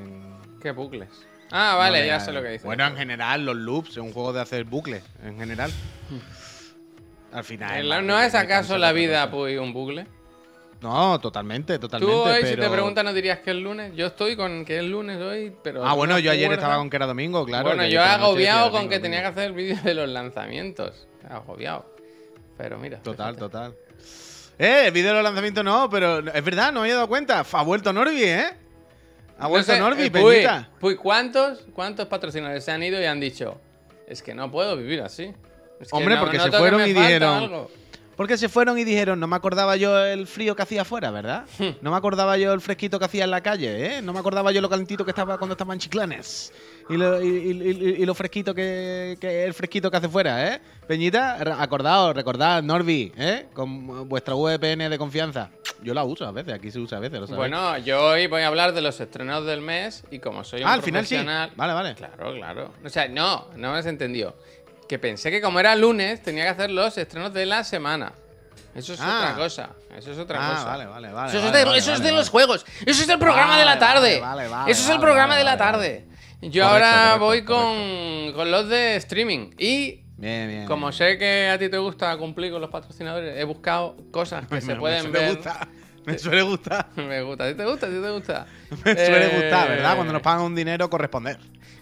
¿Qué 0.61 0.73
bucles? 0.73 1.09
Ah, 1.51 1.77
vale, 1.77 2.01
no 2.01 2.07
ya 2.07 2.21
sé 2.21 2.33
lo 2.33 2.43
que 2.43 2.49
dices. 2.49 2.65
Bueno, 2.65 2.87
en 2.87 2.97
general, 2.97 3.45
los 3.45 3.57
loops, 3.57 3.91
es 3.91 3.97
un 3.99 4.13
juego 4.13 4.33
de 4.33 4.41
hacer 4.41 4.65
bucles, 4.65 5.03
en 5.25 5.39
general. 5.39 5.71
Al 7.33 7.45
final... 7.45 8.07
¿No 8.07 8.21
es 8.21 8.35
acaso 8.35 8.79
la 8.79 8.93
vida, 8.93 9.31
pues, 9.31 9.59
un 9.59 9.73
bucle? 9.73 10.07
No, 10.81 11.19
totalmente, 11.19 11.79
totalmente. 11.79 12.15
Tú 12.15 12.21
hoy, 12.21 12.37
si 12.37 12.55
pero... 12.55 12.63
te 12.63 12.71
preguntan, 12.71 13.05
no 13.05 13.13
dirías 13.13 13.41
que 13.41 13.51
es 13.51 13.57
lunes. 13.57 13.93
Yo 13.97 14.07
estoy 14.07 14.37
con 14.37 14.65
que 14.65 14.79
es 14.79 14.85
lunes 14.85 15.21
hoy, 15.21 15.53
pero. 15.63 15.85
Ah, 15.85 15.95
bueno, 15.95 16.15
no 16.15 16.21
yo 16.21 16.31
ayer 16.31 16.53
estaba 16.53 16.77
con 16.77 16.89
que 16.89 16.97
era 16.97 17.07
domingo, 17.07 17.45
claro. 17.45 17.65
bueno, 17.65 17.85
yo 17.87 18.01
he 18.01 18.05
agobiado 18.05 18.71
con 18.71 18.83
domingo, 18.83 18.91
que 18.91 19.01
tenía 19.01 19.21
que 19.23 19.27
hacer 19.27 19.45
el 19.47 19.53
vídeo 19.55 19.77
de 19.83 19.95
los 19.95 20.09
lanzamientos. 20.09 21.09
Agobiado. 21.29 21.93
Pero 22.57 22.79
mira. 22.79 22.99
Total, 22.99 23.35
fíjate. 23.35 23.41
total. 23.41 23.75
Eh, 24.59 24.85
el 24.87 24.93
vídeo 24.93 25.09
de 25.09 25.15
los 25.15 25.25
lanzamientos 25.25 25.65
no, 25.65 25.91
pero 25.91 26.19
es 26.19 26.45
verdad, 26.45 26.73
no 26.73 26.81
me 26.81 26.87
había 26.87 26.95
dado 26.95 27.09
cuenta. 27.09 27.45
Ha 27.51 27.63
vuelto 27.63 27.93
Norby, 27.93 28.23
¿eh? 28.23 28.47
Ha 29.39 29.45
No 29.45 29.49
vuelto 29.51 29.73
sé, 29.73 29.79
Puy. 30.11 30.47
Puy, 30.81 30.97
¿cuántos, 30.97 31.61
¿cuántos 31.73 32.07
patrocinadores 32.09 32.65
se 32.65 32.73
han 32.73 32.83
ido 32.83 33.01
y 33.01 33.05
han 33.05 33.21
dicho? 33.21 33.61
Es 34.07 34.23
que 34.23 34.35
no 34.35 34.51
puedo 34.51 34.77
vivir 34.77 35.01
así. 35.03 35.33
Es 35.81 35.91
que 35.91 35.97
Hombre, 35.97 36.17
no- 36.17 36.23
porque 36.23 36.41
se 36.41 36.51
fueron 36.51 36.81
y 36.87 36.93
dijeron, 36.93 37.35
algo". 37.35 37.71
Porque 38.17 38.37
se 38.37 38.49
fueron 38.49 38.77
y 38.79 38.83
dijeron, 38.85 39.21
no 39.21 39.29
me 39.29 39.37
acordaba 39.37 39.77
yo 39.77 39.97
el 40.05 40.27
frío 40.27 40.57
que 40.57 40.63
hacía 40.63 40.83
afuera, 40.83 41.13
¿verdad? 41.13 41.45
Hmm. 41.57 41.69
No 41.83 41.93
me 41.93 41.97
acordaba 41.97 42.37
yo 42.37 42.53
el 42.53 42.61
fresquito 42.61 42.99
que 42.99 43.05
hacía 43.05 43.23
en 43.23 43.31
la 43.31 43.43
calle, 43.43 43.99
¿eh? 43.99 44.03
No 44.03 44.13
me 44.13 44.19
acordaba 44.19 44.51
yo 44.51 44.61
lo 44.61 44.69
calentito 44.69 45.05
que 45.05 45.13
estaba 45.13 45.39
cuando 45.39 45.53
estaba 45.55 45.73
en 45.73 45.79
Chiclanes. 45.79 46.53
Y 46.91 46.97
lo, 46.97 47.21
y, 47.23 47.27
y- 47.29 48.03
y- 48.03 48.07
lo 48.07 48.15
fresquito 48.15 48.55
que, 48.55 49.19
que 49.21 49.45
el 49.45 49.53
fresquito 49.53 49.91
que 49.91 49.97
hace 49.99 50.09
fuera, 50.09 50.55
¿eh? 50.55 50.61
Peñita, 50.87 51.37
acordaos, 51.63 52.15
recordad, 52.17 52.63
Norby, 52.63 53.13
¿eh? 53.17 53.47
Con 53.53 54.09
vuestra 54.09 54.35
VPN 54.35 54.89
de 54.89 54.97
confianza. 54.97 55.51
Yo 55.83 55.93
la 55.93 56.03
uso 56.05 56.25
a 56.27 56.33
veces, 56.33 56.55
aquí 56.55 56.71
se 56.71 56.79
usa 56.81 56.97
a 56.99 57.01
veces, 57.01 57.21
lo 57.21 57.27
sabéis. 57.27 57.39
Bueno, 57.39 57.77
yo 57.79 58.03
hoy 58.07 58.27
voy 58.27 58.43
a 58.43 58.47
hablar 58.49 58.73
de 58.73 58.81
los 58.81 58.99
estrenos 59.01 59.45
del 59.45 59.61
mes 59.61 60.03
y 60.11 60.19
como 60.19 60.43
soy 60.45 60.63
un 60.63 60.69
ah, 60.69 60.73
al 60.73 60.83
final 60.83 61.07
sí. 61.07 61.17
Vale, 61.17 61.73
vale. 61.73 61.95
Claro, 61.95 62.35
claro. 62.35 62.73
O 62.85 62.89
sea, 62.89 63.07
no, 63.07 63.49
no 63.57 63.73
me 63.73 63.79
has 63.79 63.87
entendido. 63.87 64.35
Que 64.89 64.99
pensé 64.99 65.31
que 65.31 65.43
como 65.43 65.61
era 65.61 65.77
lunes 65.77 66.23
tenía 66.23 66.45
que 66.45 66.49
hacer 66.51 66.71
los 66.71 66.97
estrenos 66.97 67.33
de 67.35 67.45
la 67.47 67.63
semana. 67.65 68.13
Eso 68.75 68.95
es 68.95 69.01
Ah. 69.03 69.19
otra 69.33 69.35
cosa. 69.45 69.71
Eso 69.97 70.13
es 70.13 70.19
otra 70.19 70.39
Ah, 70.41 70.55
cosa. 70.55 70.65
vale, 70.65 70.87
vale, 70.87 71.13
vale. 71.13 71.29
Eso, 71.29 71.47
es 71.47 71.53
de, 71.53 71.65
vale, 71.65 71.79
eso 71.79 71.93
es 71.93 71.99
vale, 71.99 72.11
de 72.11 72.17
los 72.17 72.31
juegos. 72.31 72.65
Eso 72.87 73.03
es 73.03 73.09
el 73.09 73.19
programa 73.19 73.59
de 73.59 73.65
la 73.67 73.79
tarde. 73.79 74.23
eso 74.69 74.83
es 74.85 74.89
el 74.89 75.01
programa 75.01 75.37
de 75.37 75.45
la 75.45 75.57
tarde. 75.59 76.07
Yo 76.41 76.63
Correcto, 76.65 76.87
ahora 76.87 77.19
correcto, 77.19 77.25
voy 77.25 77.43
con, 77.43 78.33
con 78.35 78.51
los 78.51 78.69
de 78.69 78.97
streaming. 78.97 79.51
Y 79.59 80.03
Bien, 80.17 80.49
bien. 80.49 80.67
como 80.67 80.93
sé 80.93 81.19
que 81.19 81.49
a 81.49 81.59
ti 81.59 81.69
te 81.69 81.79
gusta 81.79 82.17
cumplir 82.17 82.53
con 82.53 82.61
los 82.61 82.71
patrocinadores, 82.71 83.37
he 83.39 83.45
buscado 83.45 83.97
cosas 84.11 84.47
que 84.47 84.55
Me- 84.57 84.61
se 84.61 84.75
me 84.75 84.79
pueden 84.81 85.03
suele 85.03 85.19
ver. 85.19 85.35
gustar, 85.37 85.69
Me 86.05 86.19
suele 86.19 86.43
gustar. 86.43 86.87
Me 86.97 87.23
gusta. 87.23 87.45
¿A 87.45 87.49
ti 87.49 87.55
te 87.55 87.65
gusta? 87.65 87.87
¿A 87.87 87.91
ti 87.91 87.97
te 88.01 88.11
gusta? 88.11 88.47
Me 88.85 88.95
suele 88.95 89.27
Eh, 89.27 89.41
gustar, 89.43 89.69
¿verdad? 89.69 89.95
Cuando 89.97 90.13
nos 90.13 90.23
pagan 90.23 90.43
un 90.45 90.55
dinero, 90.55 90.89
corresponder. 90.89 91.39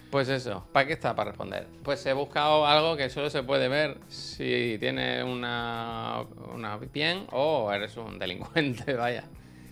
Pues 0.09 0.29
eso, 0.29 0.65
¿para 0.71 0.87
qué 0.87 0.93
está? 0.93 1.13
Para 1.15 1.31
responder. 1.31 1.67
Pues 1.83 2.03
he 2.05 2.13
buscado 2.13 2.65
algo 2.65 2.95
que 2.95 3.09
solo 3.09 3.29
se 3.29 3.43
puede 3.43 3.67
ver 3.67 3.97
si 4.07 4.77
tienes 4.79 5.23
una, 5.25 6.23
una 6.55 6.77
VPN 6.77 7.27
o 7.31 7.71
eres 7.73 7.95
un 7.97 8.17
delincuente, 8.17 8.93
vaya. 8.93 9.25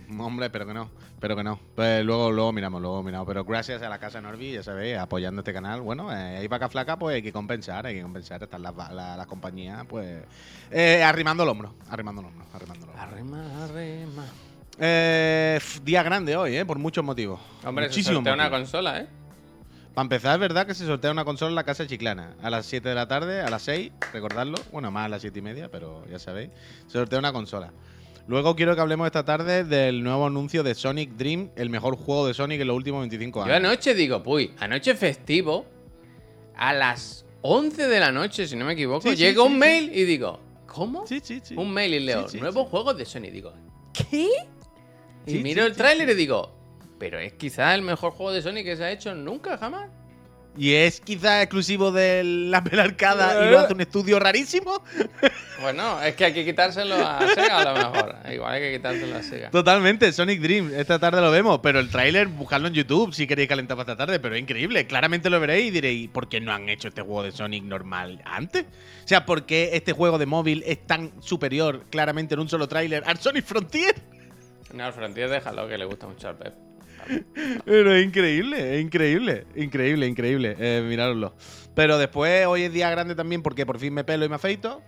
Hombre, 0.18 0.50
pero 0.50 0.66
que 0.66 0.74
no, 0.74 0.90
pero 1.20 1.36
que 1.36 1.44
no. 1.44 1.58
Pues 1.74 2.04
luego, 2.04 2.30
luego 2.30 2.52
miramos, 2.52 2.80
luego 2.80 3.02
miramos. 3.02 3.26
Pero 3.26 3.44
gracias 3.44 3.82
a 3.82 3.88
la 3.88 3.98
casa 3.98 4.20
Norby, 4.20 4.52
ya 4.52 4.62
sabéis, 4.62 4.98
apoyando 4.98 5.40
este 5.40 5.52
canal. 5.52 5.80
Bueno, 5.80 6.12
eh, 6.12 6.38
ahí 6.38 6.48
vaca 6.48 6.68
flaca, 6.68 6.98
pues 6.98 7.16
hay 7.16 7.22
que 7.22 7.32
compensar, 7.32 7.86
hay 7.86 7.96
que 7.96 8.02
compensar. 8.02 8.42
Están 8.42 8.62
las, 8.62 8.74
las, 8.76 9.16
las 9.16 9.26
compañías, 9.26 9.84
pues 9.88 10.22
eh, 10.70 11.02
arrimando 11.02 11.42
el 11.42 11.48
hombro, 11.48 11.74
arrimando 11.90 12.20
el 12.22 12.28
hombro, 12.28 12.46
arrimando 12.52 12.84
el 12.84 12.90
hombro. 12.90 13.02
Arrima, 13.02 13.64
arrima. 13.64 14.24
Eh, 14.78 15.58
día 15.82 16.02
grande 16.02 16.36
hoy, 16.36 16.56
¿eh? 16.56 16.64
Por 16.66 16.78
muchos 16.78 17.04
motivos. 17.04 17.40
Hombre, 17.64 17.86
se 17.86 17.90
Muchísimos 17.90 18.16
sortea 18.16 18.34
una 18.34 18.50
consola, 18.50 19.00
¿eh? 19.00 19.06
Para 19.94 20.04
empezar, 20.04 20.34
es 20.34 20.40
verdad 20.40 20.66
que 20.66 20.74
se 20.74 20.84
sortea 20.84 21.10
una 21.10 21.24
consola 21.24 21.48
en 21.48 21.54
la 21.54 21.64
casa 21.64 21.86
chiclana. 21.86 22.34
A 22.42 22.50
las 22.50 22.66
7 22.66 22.86
de 22.86 22.94
la 22.94 23.08
tarde, 23.08 23.40
a 23.40 23.48
las 23.48 23.62
6, 23.62 23.92
recordadlo. 24.12 24.58
Bueno, 24.70 24.90
más 24.90 25.06
a 25.06 25.08
las 25.08 25.22
7 25.22 25.38
y 25.38 25.42
media, 25.42 25.70
pero 25.70 26.04
ya 26.10 26.18
sabéis. 26.18 26.50
Se 26.86 26.92
sortea 26.92 27.18
una 27.18 27.32
consola. 27.32 27.72
Luego 28.28 28.56
quiero 28.56 28.74
que 28.74 28.80
hablemos 28.80 29.06
esta 29.06 29.24
tarde 29.24 29.62
del 29.64 30.02
nuevo 30.02 30.26
anuncio 30.26 30.62
de 30.64 30.74
Sonic 30.74 31.10
Dream, 31.12 31.50
el 31.54 31.70
mejor 31.70 31.96
juego 31.96 32.26
de 32.26 32.34
Sonic 32.34 32.60
en 32.60 32.66
los 32.66 32.76
últimos 32.76 33.00
25 33.00 33.42
años. 33.42 33.50
Yo 33.50 33.56
anoche 33.56 33.94
digo, 33.94 34.22
puy, 34.22 34.52
anoche 34.58 34.94
festivo, 34.96 35.64
a 36.56 36.72
las 36.72 37.24
11 37.42 37.86
de 37.86 38.00
la 38.00 38.10
noche, 38.10 38.48
si 38.48 38.56
no 38.56 38.64
me 38.64 38.72
equivoco, 38.72 39.08
Sí, 39.10 39.14
llega 39.16 39.42
sí, 39.42 39.46
un 39.46 39.52
sí. 39.52 39.58
mail 39.58 39.90
y 39.94 40.04
digo, 40.04 40.40
¿cómo? 40.66 41.06
Sí, 41.06 41.20
sí, 41.22 41.40
sí. 41.42 41.54
Un 41.56 41.72
mail 41.72 41.94
y 41.94 42.00
leo, 42.00 42.22
Sí, 42.28 42.32
sí, 42.38 42.40
nuevo 42.40 42.64
sí. 42.64 42.70
juego 42.70 42.94
de 42.94 43.04
Sony. 43.04 43.30
Digo, 43.32 43.52
¿qué? 43.92 44.28
Y 45.26 45.30
Sí, 45.30 45.38
miro 45.44 45.62
sí, 45.62 45.68
el 45.70 45.76
tráiler 45.76 46.08
sí. 46.08 46.14
y 46.14 46.16
digo, 46.16 46.50
pero 46.98 47.20
es 47.20 47.32
quizás 47.34 47.74
el 47.76 47.82
mejor 47.82 48.10
juego 48.10 48.32
de 48.32 48.42
Sony 48.42 48.64
que 48.64 48.76
se 48.76 48.82
ha 48.82 48.90
hecho 48.90 49.14
nunca, 49.14 49.56
jamás. 49.56 49.88
Y 50.56 50.74
es 50.74 51.00
quizás 51.00 51.42
exclusivo 51.42 51.92
de 51.92 52.22
la 52.24 52.58
Apple 52.58 52.80
Arcada 52.80 53.46
y 53.46 53.50
lo 53.50 53.58
hace 53.58 53.74
un 53.74 53.80
estudio 53.80 54.18
rarísimo. 54.18 54.82
Bueno, 55.60 56.02
es 56.02 56.14
que 56.14 56.26
hay 56.26 56.32
que 56.34 56.44
quitárselo 56.44 56.94
a 56.94 57.26
Sega 57.34 57.58
a 57.58 57.64
lo 57.64 57.74
mejor. 57.74 58.16
Igual 58.32 58.52
hay 58.52 58.60
que 58.60 58.72
quitárselo 58.76 59.16
a 59.16 59.22
Sega. 59.22 59.50
Totalmente, 59.50 60.12
Sonic 60.12 60.40
Dream. 60.40 60.72
Esta 60.74 60.98
tarde 60.98 61.20
lo 61.20 61.30
vemos, 61.30 61.60
pero 61.62 61.80
el 61.80 61.88
tráiler, 61.90 62.28
buscarlo 62.28 62.68
en 62.68 62.74
YouTube 62.74 63.14
si 63.14 63.26
queréis 63.26 63.48
calentar 63.48 63.76
para 63.76 63.92
esta 63.92 64.06
tarde, 64.06 64.20
pero 64.20 64.34
es 64.34 64.42
increíble. 64.42 64.86
Claramente 64.86 65.30
lo 65.30 65.40
veréis 65.40 65.68
y 65.68 65.70
diréis, 65.70 66.10
¿por 66.10 66.28
qué 66.28 66.40
no 66.40 66.52
han 66.52 66.68
hecho 66.68 66.88
este 66.88 67.02
juego 67.02 67.22
de 67.22 67.32
Sonic 67.32 67.64
normal 67.64 68.20
antes? 68.24 68.64
O 69.04 69.08
sea, 69.08 69.24
¿por 69.24 69.46
qué 69.46 69.70
este 69.72 69.92
juego 69.92 70.18
de 70.18 70.26
móvil 70.26 70.62
es 70.66 70.86
tan 70.86 71.12
superior 71.22 71.84
claramente 71.90 72.34
en 72.34 72.40
un 72.40 72.48
solo 72.48 72.68
tráiler 72.68 73.02
al 73.06 73.18
Sonic 73.18 73.44
Frontier? 73.44 73.94
No, 74.72 74.86
el 74.86 74.92
Frontier 74.92 75.30
déjalo 75.30 75.68
que 75.68 75.78
le 75.78 75.84
gusta 75.84 76.06
mucho 76.06 76.28
al 76.28 76.36
Pep. 76.36 76.65
Pero 77.64 77.94
es 77.94 78.04
increíble, 78.04 78.76
es 78.76 78.82
increíble, 78.82 79.46
increíble, 79.54 80.06
increíble. 80.06 80.56
Eh. 80.58 81.30
Pero 81.74 81.98
después, 81.98 82.46
hoy 82.46 82.62
es 82.62 82.72
día 82.72 82.90
grande 82.90 83.14
también 83.14 83.42
porque 83.42 83.66
por 83.66 83.78
fin 83.78 83.92
me 83.94 84.04
pelo 84.04 84.24
y 84.24 84.28
me 84.28 84.36
afeito. 84.36 84.82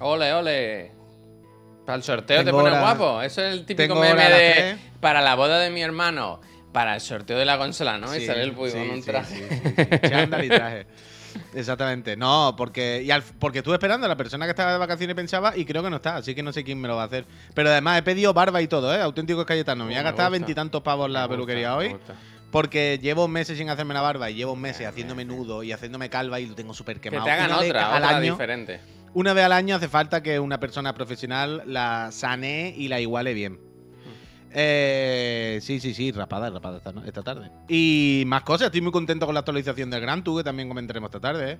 Ole, 0.00 0.32
ole. 0.32 0.92
Para 1.84 1.96
el 1.96 2.02
sorteo 2.02 2.44
te 2.44 2.50
pones 2.50 2.72
hora- 2.72 2.80
guapo. 2.80 3.22
Eso 3.22 3.42
es 3.42 3.52
el 3.52 3.64
típico 3.64 3.94
meme 3.94 4.22
de. 4.30 4.76
Para 5.00 5.20
la 5.22 5.34
boda 5.34 5.58
de 5.58 5.70
mi 5.70 5.82
hermano. 5.82 6.40
Para 6.72 6.94
el 6.94 7.00
sorteo 7.00 7.38
de 7.38 7.46
la 7.46 7.56
consola, 7.56 7.96
¿no? 7.98 8.14
y 8.14 8.24
sale 8.26 8.42
el 8.42 8.52
Puy 8.52 8.70
sí, 8.70 8.76
con 8.78 8.90
un 8.90 9.02
traje. 9.02 9.36
sí. 9.48 10.08
Chándal 10.08 10.44
y 10.44 10.48
traje. 10.48 10.86
Exactamente. 11.54 12.16
No, 12.16 12.54
porque 12.56 13.02
y 13.04 13.10
al- 13.10 13.22
porque 13.38 13.58
estuve 13.58 13.74
esperando 13.74 14.06
a 14.06 14.08
la 14.08 14.16
persona 14.16 14.44
que 14.46 14.50
estaba 14.50 14.72
de 14.72 14.78
vacaciones 14.78 15.14
pensaba 15.16 15.56
y 15.56 15.64
creo 15.64 15.82
que 15.82 15.90
no 15.90 15.96
está, 15.96 16.16
así 16.16 16.34
que 16.34 16.42
no 16.42 16.52
sé 16.52 16.64
quién 16.64 16.80
me 16.80 16.88
lo 16.88 16.96
va 16.96 17.02
a 17.02 17.06
hacer. 17.06 17.24
Pero 17.54 17.70
además 17.70 17.98
he 17.98 18.02
pedido 18.02 18.32
barba 18.34 18.60
y 18.62 18.68
todo, 18.68 18.94
¿eh? 18.94 19.00
Auténticos 19.00 19.44
Cayetano. 19.44 19.84
Me 19.84 19.90
Me 19.90 19.94
gastar 19.96 20.12
gusta. 20.14 20.28
veintitantos 20.30 20.82
pavos 20.82 21.10
la 21.10 21.22
Me 21.22 21.28
peluquería 21.28 21.76
hoy. 21.76 21.96
Porque 22.50 22.98
llevo 23.02 23.28
meses 23.28 23.58
sin 23.58 23.68
hacerme 23.68 23.92
la 23.92 24.00
barba 24.00 24.30
y 24.30 24.34
llevo 24.34 24.56
meses 24.56 24.86
haciéndome 24.86 25.24
nudo 25.26 25.62
y 25.62 25.72
haciéndome 25.72 26.08
calva 26.08 26.40
y 26.40 26.46
lo 26.46 26.54
tengo 26.54 26.72
súper 26.72 26.96
Que 27.00 27.10
quemado. 27.10 27.24
te 27.26 27.30
hagan 27.30 27.52
otra, 27.52 27.94
al 27.94 28.02
otra 28.04 28.16
año, 28.16 28.32
diferente. 28.32 28.80
una 29.12 29.34
vez 29.34 29.44
al 29.44 29.52
año 29.52 29.76
hace 29.76 29.88
falta 29.88 30.22
que 30.22 30.40
una 30.40 30.58
persona 30.58 30.94
profesional 30.94 31.62
la 31.66 32.08
sane 32.10 32.72
y 32.74 32.88
la 32.88 33.00
iguale 33.00 33.34
bien. 33.34 33.58
Eh, 34.60 35.60
sí, 35.62 35.78
sí, 35.78 35.94
sí, 35.94 36.10
rapada, 36.10 36.50
rapada 36.50 36.80
esta, 37.06 37.22
tarde. 37.22 37.48
Y 37.68 38.24
más 38.26 38.42
cosas, 38.42 38.66
estoy 38.66 38.80
muy 38.80 38.90
contento 38.90 39.24
con 39.24 39.32
la 39.32 39.40
actualización 39.40 39.88
del 39.88 40.00
Gran 40.00 40.24
Tour, 40.24 40.40
que 40.40 40.44
también 40.44 40.68
comentaremos 40.68 41.08
esta 41.08 41.20
tarde. 41.20 41.52
¿eh? 41.52 41.58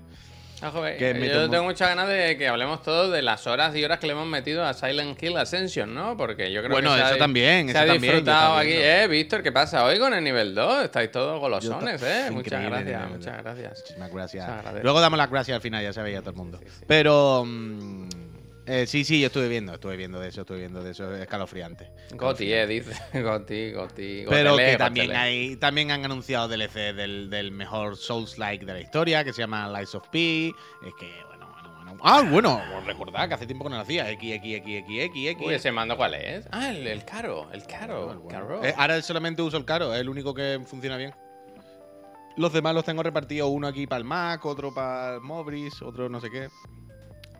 Ah, 0.60 0.72
joder, 0.72 0.96
Que 0.96 1.14
me 1.14 1.28
yo 1.28 1.48
tengo 1.48 1.62
muchas 1.62 1.90
ganas 1.90 2.08
de 2.08 2.36
que 2.36 2.48
hablemos 2.48 2.82
todos 2.82 3.12
de 3.12 3.22
las 3.22 3.46
horas 3.46 3.76
y 3.76 3.84
horas 3.84 4.00
que 4.00 4.08
le 4.08 4.14
hemos 4.14 4.26
metido 4.26 4.64
a 4.64 4.74
Silent 4.74 5.22
Hill 5.22 5.36
Ascension, 5.36 5.94
¿no? 5.94 6.16
Porque 6.16 6.50
yo 6.50 6.60
creo 6.60 6.72
Bueno, 6.72 6.90
que 6.90 6.98
se 6.98 7.04
eso 7.04 7.14
ha, 7.14 7.18
también, 7.18 7.66
se 7.66 7.70
eso 7.70 7.78
ha 7.78 7.86
también, 7.86 8.02
disfrutado 8.02 8.40
estaba 8.40 8.60
aquí. 8.60 8.72
Eh, 8.72 9.06
Víctor, 9.08 9.44
¿qué 9.44 9.52
pasa 9.52 9.84
hoy 9.84 10.00
con 10.00 10.12
el 10.12 10.24
nivel 10.24 10.56
2? 10.56 10.82
Estáis 10.82 11.12
todos 11.12 11.38
golosones, 11.38 12.02
¿eh? 12.02 12.30
Muchas 12.32 12.64
gracias, 12.64 13.10
muchas 13.10 13.42
gracias. 13.44 13.78
Muchísimas 13.78 14.12
gracias. 14.12 14.82
Luego 14.82 15.00
damos 15.00 15.18
las 15.18 15.30
gracias 15.30 15.54
al 15.54 15.62
final, 15.62 15.84
ya 15.84 15.92
sabéis 15.92 16.16
a 16.18 16.20
todo 16.22 16.30
el 16.30 16.36
mundo. 16.36 16.58
Sí, 16.60 16.66
sí. 16.68 16.84
Pero 16.88 17.46
eh, 18.68 18.86
sí, 18.86 19.04
sí, 19.04 19.20
yo 19.20 19.26
estuve 19.28 19.48
viendo, 19.48 19.74
estuve 19.74 19.96
viendo 19.96 20.20
de 20.20 20.28
eso, 20.28 20.42
estuve 20.42 20.58
viendo 20.58 20.82
de 20.82 20.90
eso, 20.90 21.14
es 21.14 21.22
escalofriante. 21.22 21.90
Goti, 22.12 22.52
eh, 22.52 22.66
dice. 22.66 22.92
Goti, 23.22 23.72
Goti. 23.72 24.24
Pero 24.28 24.52
Gotele, 24.52 24.72
que 24.72 24.76
también 24.78 25.06
Gotele. 25.06 25.18
hay, 25.22 25.56
también 25.56 25.90
han 25.90 26.04
anunciado 26.04 26.48
DLC 26.48 26.94
del, 26.94 27.30
del 27.30 27.50
mejor 27.50 27.96
Souls-like 27.96 28.64
de 28.64 28.72
la 28.74 28.80
historia, 28.80 29.24
que 29.24 29.32
se 29.32 29.40
llama 29.40 29.68
Lies 29.78 29.94
of 29.94 30.06
P. 30.08 30.48
Es 30.48 30.94
que, 30.98 31.10
bueno, 31.26 31.48
bueno, 31.50 31.72
bueno. 31.84 32.00
Ah, 32.02 32.22
bueno, 32.30 32.62
recordad 32.86 33.28
que 33.28 33.34
hace 33.34 33.46
tiempo 33.46 33.64
que 33.64 33.70
no 33.70 33.76
lo 33.76 33.82
hacía. 33.82 34.10
X, 34.10 34.34
X, 34.34 34.56
X, 34.58 34.76
X, 34.84 35.00
X, 35.02 35.28
X. 35.30 35.46
Uy, 35.46 35.54
ese 35.54 35.72
mando 35.72 35.96
cuál 35.96 36.14
es? 36.14 36.46
Ah, 36.50 36.70
el, 36.70 36.86
el 36.86 37.04
caro, 37.04 37.48
el 37.52 37.66
caro, 37.66 38.18
bueno. 38.20 38.28
caro. 38.28 38.64
Eh, 38.64 38.74
ahora 38.76 39.00
solamente 39.02 39.42
uso 39.42 39.56
el 39.56 39.64
caro, 39.64 39.94
es 39.94 40.00
el 40.00 40.08
único 40.08 40.34
que 40.34 40.60
funciona 40.66 40.96
bien. 40.96 41.14
Los 42.36 42.52
demás 42.52 42.72
los 42.72 42.84
tengo 42.84 43.02
repartidos, 43.02 43.50
uno 43.50 43.66
aquí 43.66 43.86
para 43.88 43.98
el 43.98 44.04
Mac, 44.04 44.44
otro 44.46 44.72
para 44.72 45.14
el 45.16 45.20
Mobris, 45.22 45.82
otro 45.82 46.08
no 46.08 46.20
sé 46.20 46.30
qué. 46.30 46.48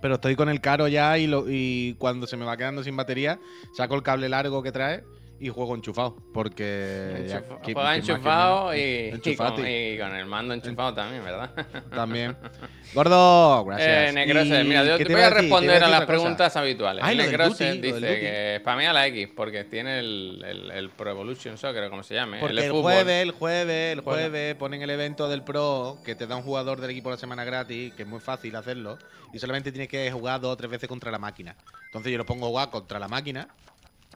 Pero 0.01 0.15
estoy 0.15 0.37
con 0.37 0.49
el 0.49 0.61
caro 0.61 0.89
ya 0.89 1.19
y, 1.19 1.27
lo- 1.27 1.45
y 1.49 1.95
cuando 1.99 2.27
se 2.27 2.37
me 2.37 2.45
va 2.45 2.57
quedando 2.57 2.83
sin 2.85 2.97
batería, 2.97 3.39
saco 3.77 3.95
el 3.95 4.03
cable 4.03 4.29
largo 4.29 4.63
que 4.63 4.73
trae 4.73 5.03
y 5.41 5.49
juego 5.51 5.75
enchufado. 5.75 6.17
Porque. 6.35 7.27
ya, 7.29 7.39
Enchufa- 7.41 7.61
que- 7.63 7.73
Juega 7.75 7.91
que 7.93 7.99
más 7.99 8.07
que 8.07 8.13
enchufado 8.13 8.75
y, 8.75 9.11
con, 9.57 9.67
y 9.69 9.99
con 9.99 10.15
el 10.17 10.27
mando 10.27 10.55
enchufado 10.55 10.95
también, 10.95 11.25
¿verdad? 11.25 11.51
También. 11.95 12.37
Gordo, 12.95 13.65
gracias. 13.67 14.11
Eh, 14.11 14.13
Necrose, 14.15 14.65
mira, 14.65 14.85
yo 14.85 14.97
¿qué 14.99 15.05
te 15.05 15.13
voy 15.13 15.23
a 15.23 15.31
responder 15.31 15.77
a 15.85 15.89
las 15.89 16.03
otra 16.03 16.07
cosa. 16.07 16.07
preguntas 16.07 16.57
habituales. 16.57 17.05
Ay, 17.05 17.17
Necrose 17.17 17.75
Duty, 17.75 17.81
dice 17.93 18.01
que 18.21 18.57
spamea 18.61 18.93
la 18.95 19.07
X 19.09 19.29
porque 19.37 19.65
tiene 19.65 19.99
el, 19.99 20.43
el, 20.47 20.71
el 20.71 20.91
Pro 20.91 21.11
Evolution 21.11 21.59
Soccer, 21.59 21.85
o 21.85 21.91
como 21.91 22.03
se 22.03 22.15
llame. 22.15 22.39
Porque 22.41 22.65
el, 22.65 22.73
jueves, 22.73 23.23
el 23.23 23.31
jueves, 23.33 23.93
el 23.93 24.01
jueves 24.01 24.55
ponen 24.57 24.81
el 24.83 24.91
evento 24.91 25.29
del 25.29 25.43
Pro 25.43 25.99
que 26.05 26.15
te 26.15 26.27
da 26.27 26.37
un 26.37 26.43
jugador 26.43 26.81
del 26.81 26.91
equipo 26.91 27.11
la 27.11 27.17
semana 27.19 27.45
gratis, 27.45 27.93
que 27.95 28.03
es 28.03 28.09
muy 28.09 28.21
fácil 28.21 28.57
hacerlo, 28.57 28.99
y 29.35 29.39
solamente 29.39 29.71
tienes 29.71 29.89
que 29.89 30.11
jugar 30.11 30.41
dos 30.41 30.53
o 30.55 30.57
tres 30.57 30.71
veces 30.71 30.89
contra 30.89 31.11
la 31.11 31.19
máquina. 31.19 31.55
Entonces 31.87 32.11
yo 32.11 32.17
lo 32.19 32.25
pongo 32.27 32.47
a 32.47 32.49
jugar 32.49 32.71
contra 32.71 32.99
la 32.99 33.09
máquina, 33.09 33.49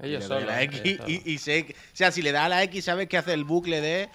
Ellos 0.02 0.24
solos. 0.24 0.44
la 0.44 0.62
X 0.62 0.78
solos. 0.98 1.08
y, 1.08 1.32
y 1.32 1.38
sé, 1.38 1.66
que- 1.66 1.72
o 1.72 1.76
sea, 1.94 2.10
si 2.12 2.22
le 2.22 2.32
da 2.32 2.44
a 2.46 2.48
la 2.48 2.62
X 2.64 2.84
sabes 2.84 3.08
que 3.08 3.16
hace 3.16 3.32
el 3.32 3.44
bucle 3.44 3.80
de 3.80 4.02
eh, 4.02 4.08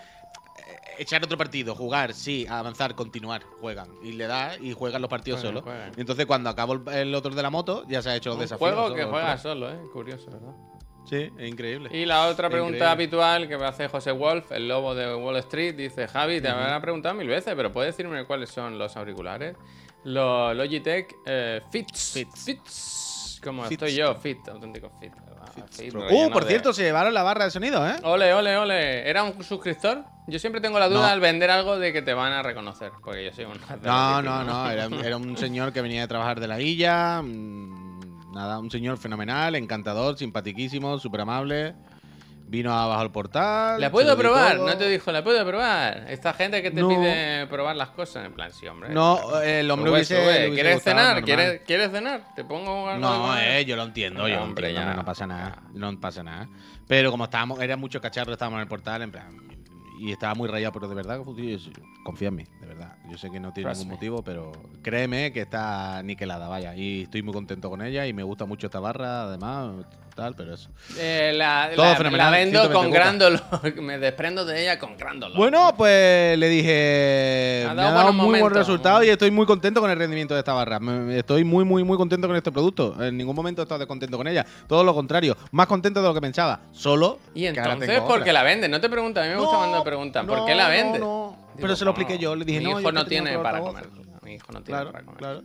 echar 0.99 1.23
otro 1.23 1.37
partido, 1.37 1.75
jugar, 1.75 2.13
sí, 2.13 2.45
avanzar, 2.49 2.95
continuar, 2.95 3.43
juegan. 3.61 3.87
Y 4.03 4.11
le 4.13 4.27
da 4.27 4.57
y 4.59 4.73
juegan 4.73 5.01
los 5.01 5.09
partidos 5.09 5.39
Juegan, 5.41 5.61
solos. 5.61 5.63
juegan. 5.63 5.91
Y 5.97 6.01
entonces 6.01 6.25
cuando 6.25 6.49
acabo 6.49 6.73
el, 6.73 6.87
el 6.93 7.15
otro 7.15 7.33
de 7.33 7.41
la 7.41 7.49
moto, 7.49 7.85
ya 7.87 8.01
se 8.01 8.09
ha 8.09 8.15
hecho 8.15 8.29
los 8.29 8.37
Un 8.37 8.41
desafíos. 8.41 8.69
juego 8.71 8.83
solo, 8.89 8.95
que 8.95 9.03
juega 9.05 9.37
solo, 9.37 9.71
¿eh? 9.71 9.77
Curioso, 9.93 10.31
¿verdad? 10.31 10.53
Sí, 11.09 11.31
es 11.37 11.47
increíble. 11.49 11.89
Y 11.97 12.05
la 12.05 12.27
otra 12.27 12.49
pregunta 12.49 12.75
Increíble. 12.75 12.91
habitual 12.91 13.47
que 13.47 13.57
me 13.57 13.65
hace 13.65 13.87
José 13.87 14.11
Wolf, 14.11 14.51
el 14.51 14.67
lobo 14.67 14.93
de 14.93 15.15
Wall 15.15 15.37
Street, 15.37 15.73
dice, 15.75 16.05
Javi, 16.05 16.41
te 16.41 16.49
habrán 16.49 16.81
preguntado 16.81 17.15
mil 17.15 17.29
veces, 17.29 17.53
pero 17.55 17.71
¿puedes 17.71 17.95
decirme 17.95 18.25
cuáles 18.25 18.49
son 18.49 18.77
los 18.77 18.97
auriculares? 18.97 19.55
Los 20.03 20.53
Logitech 20.57 21.15
eh, 21.25 21.61
Fits. 21.71 22.11
Fits. 22.11 22.43
Fits. 22.43 23.39
Como 23.41 23.63
Fits. 23.63 23.81
estoy 23.83 23.95
yo, 23.95 24.15
Fit, 24.15 24.45
auténtico 24.49 24.91
Fit. 24.99 25.13
¿Verdad? 25.55 25.67
Fit, 25.71 25.93
Uh, 25.95 26.29
por 26.31 26.43
de- 26.43 26.49
cierto, 26.49 26.73
se 26.73 26.83
llevaron 26.83 27.13
la 27.13 27.23
barra 27.23 27.45
de 27.45 27.51
sonido, 27.51 27.87
¿eh? 27.87 27.95
Ole, 28.03 28.33
ole, 28.33 28.57
ole. 28.57 29.09
¿Era 29.09 29.23
un 29.23 29.43
suscriptor? 29.43 30.03
Yo 30.27 30.39
siempre 30.39 30.59
tengo 30.61 30.77
la 30.79 30.89
duda 30.89 31.01
No. 31.01 31.05
al 31.07 31.19
vender 31.19 31.49
algo 31.49 31.77
de 31.79 31.93
que 31.93 32.01
te 32.01 32.13
van 32.13 32.33
a 32.33 32.43
reconocer, 32.43 32.91
porque 33.03 33.25
yo 33.25 33.31
soy 33.33 33.45
un... 33.45 33.53
No, 33.83 34.21
no, 34.21 34.43
no, 34.43 34.69
era, 34.69 34.85
era 35.05 35.17
un 35.17 35.37
señor 35.37 35.71
que 35.71 35.81
venía 35.81 36.01
de 36.01 36.07
trabajar 36.07 36.39
de 36.39 36.47
la 36.47 36.59
Illa. 36.59 37.21
mm, 37.21 38.33
Nada, 38.33 38.59
un 38.59 38.69
señor 38.69 38.97
fenomenal, 38.97 39.55
encantador, 39.55 40.17
simpatiquísimo, 40.17 40.99
súper 40.99 41.21
amable. 41.21 41.73
Vino 42.49 42.71
abajo 42.71 43.01
al 43.01 43.11
portal. 43.11 43.81
¿La 43.81 43.91
puedo 43.91 44.15
probar? 44.17 44.57
No 44.59 44.77
te 44.77 44.87
dijo, 44.87 45.11
¿la 45.11 45.21
puedo 45.21 45.45
probar? 45.45 46.05
Esta 46.07 46.31
gente 46.33 46.61
que 46.63 46.71
te 46.71 46.79
No. 46.79 46.87
pide 46.87 47.45
probar 47.47 47.75
las 47.75 47.89
cosas, 47.89 48.25
en 48.25 48.31
plan, 48.33 48.51
sí, 48.53 48.65
hombre. 48.67 48.89
No, 48.89 49.41
el 49.41 49.69
hombre 49.69 49.91
hubiese. 49.91 50.15
le 50.15 50.21
hubiese 50.23 50.53
¿Quieres 50.53 50.73
gustado, 50.75 50.97
cenar? 50.97 51.23
¿Quieres, 51.23 51.61
¿Quieres 51.67 51.91
cenar? 51.91 52.33
Te 52.35 52.45
pongo 52.45 52.87
algo 52.87 53.01
No, 53.01 53.37
eh, 53.37 53.65
yo 53.65 53.75
lo 53.75 53.83
entiendo, 53.83 54.27
yo 54.29 54.41
Hombre, 54.41 54.69
entiendo, 54.69 54.91
ya. 54.91 54.95
no 54.97 55.03
pasa 55.03 55.27
nada, 55.27 55.61
no 55.73 55.99
pasa 55.99 56.23
nada. 56.23 56.47
Pero 56.87 57.11
como 57.11 57.25
estábamos, 57.25 57.59
era 57.59 57.75
mucho 57.75 57.99
cacharro, 57.99 58.31
estábamos 58.31 58.59
en 58.59 58.61
el 58.61 58.67
portal, 58.69 59.01
en 59.01 59.11
plan, 59.11 59.27
y 59.99 60.13
estaba 60.13 60.33
muy 60.33 60.47
rayado, 60.47 60.71
pero 60.71 60.87
de 60.87 60.95
verdad, 60.95 61.19
confía 62.03 62.29
en 62.29 62.35
mí, 62.35 62.43
de 62.61 62.65
verdad. 62.67 62.95
Yo 63.09 63.17
sé 63.17 63.29
que 63.31 63.39
no 63.39 63.53
tiene 63.53 63.69
Trust 63.69 63.81
ningún 63.81 63.89
me. 63.89 63.95
motivo, 63.95 64.21
pero 64.23 64.51
créeme 64.81 65.31
que 65.31 65.41
está 65.41 66.01
niquelada, 66.03 66.47
vaya. 66.47 66.75
Y 66.75 67.03
estoy 67.03 67.21
muy 67.21 67.33
contento 67.33 67.69
con 67.69 67.81
ella 67.81 68.05
y 68.05 68.13
me 68.13 68.23
gusta 68.23 68.45
mucho 68.45 68.67
esta 68.67 68.79
barra, 68.79 69.23
además, 69.23 69.85
tal, 70.15 70.35
pero 70.35 70.53
eso. 70.55 70.69
Eh, 70.97 71.31
la, 71.35 71.69
Todo 71.75 71.85
la- 71.85 71.95
fenomenal, 71.95 72.31
la 72.31 72.37
vendo 72.37 72.59
120 72.59 72.73
con 72.73 72.89
cuotas. 72.89 72.99
gran 73.05 73.19
dolor. 73.19 73.75
Me 73.81 73.97
desprendo 73.99 74.45
de 74.45 74.61
ella 74.61 74.79
con 74.79 74.97
gran 74.97 75.19
dolor. 75.19 75.37
Bueno, 75.37 75.73
pues 75.77 76.37
le 76.37 76.49
dije. 76.49 77.65
Ha 77.69 77.69
me 77.69 77.75
dado 77.75 77.87
ha 77.87 77.91
dado 77.91 78.03
buenos 78.03 78.15
muy 78.15 78.25
buen 78.29 78.41
momentos. 78.41 78.67
resultado 78.67 79.03
y 79.03 79.09
estoy 79.09 79.31
muy 79.31 79.45
contento 79.45 79.79
con 79.79 79.89
el 79.91 79.97
rendimiento 79.97 80.33
de 80.33 80.39
esta 80.39 80.53
barra. 80.53 80.79
Me- 80.79 80.99
me- 80.99 81.17
Estoy 81.19 81.43
muy, 81.43 81.63
muy, 81.65 81.83
muy 81.83 81.97
contento 81.97 82.27
con 82.27 82.35
este 82.35 82.51
producto. 82.51 82.95
En 83.03 83.15
ningún 83.15 83.35
momento 83.35 83.61
he 83.61 83.63
estado 83.63 83.79
descontento 83.79 84.17
con 84.17 84.27
ella. 84.27 84.45
Todo 84.67 84.83
lo 84.83 84.93
contrario, 84.93 85.37
más 85.51 85.67
contento 85.67 86.01
de 86.01 86.07
lo 86.07 86.13
que 86.13 86.21
pensaba. 86.21 86.59
Solo. 86.71 87.19
y 87.33 87.41
que 87.43 87.49
ahora 87.59 87.73
entonces, 87.73 87.89
tengo 87.95 88.05
¿por 88.07 88.15
otra. 88.15 88.25
qué 88.25 88.33
la 88.33 88.43
vende? 88.43 88.67
No 88.69 88.81
te 88.81 88.89
preguntan, 88.89 89.23
a 89.23 89.27
mí 89.27 89.33
me 89.35 89.39
gusta 89.41 89.57
cuando 89.57 89.77
me 89.77 89.83
preguntan, 89.85 90.25
¿por 90.27 90.45
qué 90.45 90.55
la 90.55 90.63
no, 90.65 90.69
vende? 90.69 90.99
no. 90.99 91.46
Pero 91.59 91.75
se 91.75 91.85
lo 91.85 91.91
expliqué 91.91 92.17
yo. 92.17 92.35
Le 92.35 92.45
dije, 92.45 92.59
mi 92.59 92.65
no, 92.65 92.79
hijo 92.79 92.91
no 92.91 93.05
tiene 93.05 93.37
para 93.39 93.59
comer. 93.59 93.89
Mi 94.21 94.35
hijo 94.35 94.51
no 94.51 94.61
tiene 94.61 94.85
para 94.85 95.03
comer. 95.03 95.17
claro. 95.17 95.43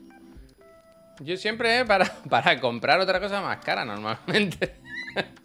Yo 1.21 1.37
siempre 1.37 1.81
eh, 1.81 1.85
para, 1.85 2.07
para 2.29 2.61
comprar 2.61 3.01
otra 3.01 3.21
cosa 3.21 3.41
más 3.41 3.59
cara 3.59 3.85
normalmente. 3.85 4.77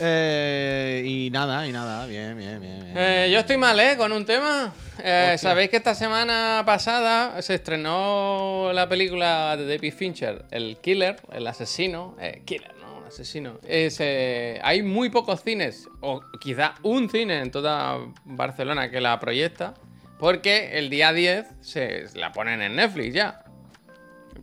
Eh, 0.00 1.02
y 1.04 1.30
nada, 1.30 1.66
y 1.66 1.72
nada. 1.72 2.06
Bien, 2.06 2.36
bien, 2.38 2.60
bien. 2.60 2.84
bien. 2.84 2.94
Eh, 2.96 3.30
yo 3.32 3.40
estoy 3.40 3.56
mal, 3.56 3.78
¿eh? 3.80 3.96
Con 3.96 4.12
un 4.12 4.24
tema. 4.24 4.72
Eh. 5.02 5.34
Sabéis 5.38 5.70
que 5.70 5.76
esta 5.76 5.94
semana 5.94 6.62
pasada 6.64 7.42
se 7.42 7.54
estrenó 7.54 8.70
la 8.72 8.88
película 8.88 9.56
de 9.56 9.66
David 9.66 9.92
Fincher, 9.92 10.44
El 10.50 10.76
Killer, 10.80 11.16
el 11.32 11.46
asesino. 11.46 12.16
Eh, 12.20 12.42
killer, 12.44 12.74
asesino. 13.08 13.58
Es, 13.66 13.98
eh, 14.00 14.60
hay 14.62 14.82
muy 14.82 15.10
pocos 15.10 15.42
cines, 15.42 15.88
o 16.00 16.20
quizá 16.40 16.74
un 16.82 17.10
cine 17.10 17.40
en 17.40 17.50
toda 17.50 17.98
Barcelona 18.24 18.90
que 18.90 19.00
la 19.00 19.18
proyecta, 19.18 19.74
porque 20.18 20.78
el 20.78 20.90
día 20.90 21.12
10 21.12 21.46
se 21.60 22.06
la 22.14 22.32
ponen 22.32 22.62
en 22.62 22.76
Netflix 22.76 23.14
ya. 23.14 23.44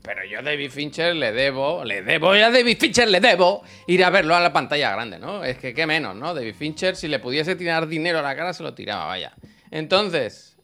Pero 0.03 0.23
yo 0.25 0.41
David 0.43 0.69
Fincher 0.69 1.15
le 1.15 1.31
debo, 1.31 1.83
le 1.83 2.03
debo, 2.03 2.35
y 2.35 2.41
a 2.41 2.51
David 2.51 2.77
Fincher 2.77 3.07
le 3.07 3.19
debo 3.19 3.63
ir 3.87 4.03
a 4.03 4.09
verlo 4.09 4.35
a 4.35 4.39
la 4.39 4.53
pantalla 4.53 4.91
grande, 4.91 5.17
¿no? 5.17 5.43
Es 5.43 5.57
que 5.57 5.73
qué 5.73 5.87
menos, 5.87 6.15
¿no? 6.15 6.33
David 6.33 6.53
Fincher, 6.53 6.95
si 6.95 7.07
le 7.07 7.19
pudiese 7.19 7.55
tirar 7.55 7.87
dinero 7.87 8.19
a 8.19 8.21
la 8.21 8.35
cara, 8.35 8.53
se 8.53 8.61
lo 8.61 8.73
tiraba, 8.73 9.05
vaya. 9.05 9.33
Entonces, 9.71 10.55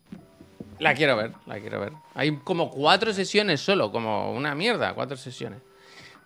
La 0.79 0.95
quiero 0.95 1.15
ver, 1.15 1.31
la 1.45 1.59
quiero 1.59 1.79
ver. 1.79 1.93
Hay 2.15 2.37
como 2.37 2.71
cuatro 2.71 3.13
sesiones 3.13 3.61
solo, 3.61 3.91
como 3.91 4.31
una 4.33 4.55
mierda, 4.55 4.95
cuatro 4.95 5.15
sesiones. 5.15 5.59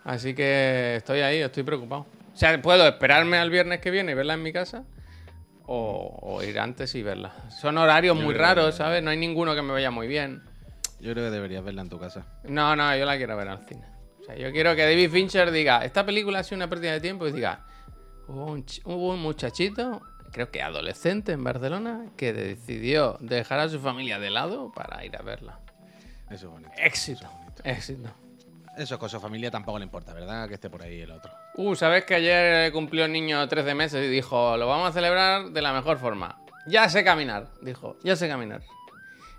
Así 0.06 0.34
que 0.34 0.96
estoy 0.96 1.20
ahí, 1.20 1.40
estoy 1.40 1.64
preocupado. 1.64 2.06
O 2.34 2.38
sea, 2.38 2.62
puedo 2.62 2.88
esperarme 2.88 3.38
al 3.38 3.50
viernes 3.50 3.80
que 3.82 3.92
viene 3.92 4.14
y 4.14 4.16
verla 4.16 4.36
en 4.36 4.44
mi 4.44 4.54
casa. 4.54 4.84
O, 5.68 6.20
o 6.22 6.44
ir 6.44 6.60
antes 6.60 6.94
y 6.96 7.02
verla. 7.02 7.34
Son 7.50 7.78
horarios 7.78 8.16
muy 8.16 8.36
raros, 8.36 8.76
¿sabes? 8.76 9.02
No 9.02 9.10
hay 9.10 9.18
ninguno 9.18 9.56
que 9.56 9.64
me 9.64 9.74
vaya 9.74 9.90
muy 9.90 10.08
bien. 10.08 10.44
Yo 11.00 11.12
creo 11.14 11.26
que 11.26 11.32
deberías 11.32 11.64
verla 11.64 11.82
en 11.82 11.90
tu 11.90 12.00
casa. 12.00 12.26
No, 12.44 12.76
no, 12.76 12.96
yo 12.96 13.04
la 13.06 13.18
quiero 13.18 13.36
ver 13.36 13.48
al 13.48 13.66
cine. 13.68 13.84
O 14.22 14.24
sea, 14.24 14.36
yo 14.36 14.52
quiero 14.52 14.76
que 14.76 14.84
David 14.84 15.10
Fincher 15.10 15.52
diga, 15.52 15.84
esta 15.84 16.06
película 16.06 16.40
ha 16.40 16.44
sido 16.44 16.58
una 16.58 16.70
pérdida 16.70 16.92
de 16.94 17.02
tiempo 17.02 17.28
y 17.28 17.32
diga, 17.32 17.66
hubo 18.28 18.46
un, 18.46 18.64
ch- 18.66 18.82
hubo 18.86 19.10
un 19.14 19.20
muchachito, 19.22 20.02
creo 20.32 20.52
que 20.52 20.62
adolescente 20.62 21.32
en 21.32 21.44
Barcelona, 21.44 22.06
que 22.16 22.32
decidió 22.32 23.18
dejar 23.20 23.60
a 23.60 23.68
su 23.70 23.80
familia 23.80 24.20
de 24.20 24.30
lado 24.30 24.72
para 24.72 25.04
ir 25.04 25.16
a 25.18 25.24
verla. 25.24 25.60
Eso 26.30 26.46
es 26.48 26.52
bonito. 26.52 26.72
Éxito, 26.78 27.28
éxito. 27.64 28.10
Eso 28.78 29.00
con 29.00 29.10
su 29.10 29.20
familia 29.20 29.50
tampoco 29.50 29.80
le 29.80 29.86
importa, 29.86 30.14
¿verdad? 30.14 30.48
Que 30.48 30.56
esté 30.56 30.70
por 30.70 30.82
ahí 30.82 31.02
el 31.02 31.12
otro. 31.12 31.32
Uh, 31.56 31.76
¿sabes 31.76 32.04
que 32.04 32.16
ayer 32.16 32.72
cumplió 32.72 33.06
el 33.06 33.12
niño 33.12 33.48
13 33.48 33.74
meses 33.74 34.06
y 34.06 34.10
dijo, 34.10 34.58
lo 34.58 34.68
vamos 34.68 34.90
a 34.90 34.92
celebrar 34.92 35.50
de 35.50 35.62
la 35.62 35.72
mejor 35.74 35.98
forma? 35.98 36.42
Ya 36.68 36.90
sé 36.90 37.04
caminar, 37.04 37.48
dijo, 37.62 37.98
ya 38.04 38.16
sé 38.16 38.28
caminar. 38.28 38.62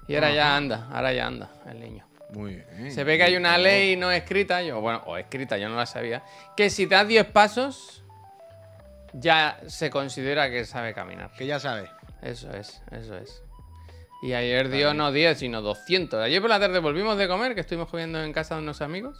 Y 0.09 0.14
ahora 0.14 0.33
ya 0.33 0.57
anda, 0.57 0.88
ahora 0.93 1.12
ya 1.12 1.26
anda 1.26 1.50
el 1.69 1.81
niño. 1.81 2.07
Muy 2.31 2.57
bien. 2.57 2.93
Se 2.93 3.05
ve 3.05 3.16
que 3.16 3.25
hay 3.25 3.37
una 3.37 3.59
ley 3.59 3.97
no 3.97 4.11
escrita, 4.11 4.62
yo, 4.62 4.81
bueno, 4.81 5.02
o 5.07 5.16
escrita, 5.16 5.59
yo 5.59 5.69
no 5.69 5.76
la 5.76 5.87
sabía, 5.87 6.25
que 6.57 6.71
si 6.71 6.87
das 6.87 7.07
10 7.07 7.26
pasos, 7.26 8.05
ya 9.12 9.59
se 9.66 9.90
considera 9.90 10.50
que 10.50 10.64
sabe 10.64 10.95
caminar. 10.95 11.31
Que 11.33 11.47
ya 11.47 11.61
sabes. 11.61 11.90
Eso 12.23 12.50
es, 12.52 12.83
eso 12.90 13.16
es. 13.16 13.43
Y 14.23 14.32
ayer 14.32 14.70
dio 14.70 14.94
no 14.94 15.12
10, 15.12 15.38
sino 15.38 15.61
200. 15.62 16.20
Ayer 16.23 16.40
por 16.40 16.50
la 16.50 16.58
tarde 16.58 16.78
volvimos 16.80 17.16
de 17.18 17.28
comer, 17.28 17.54
que 17.54 17.61
estuvimos 17.61 17.88
comiendo 17.88 18.23
en 18.23 18.32
casa 18.32 18.54
de 18.56 18.62
unos 18.62 18.80
amigos. 18.80 19.18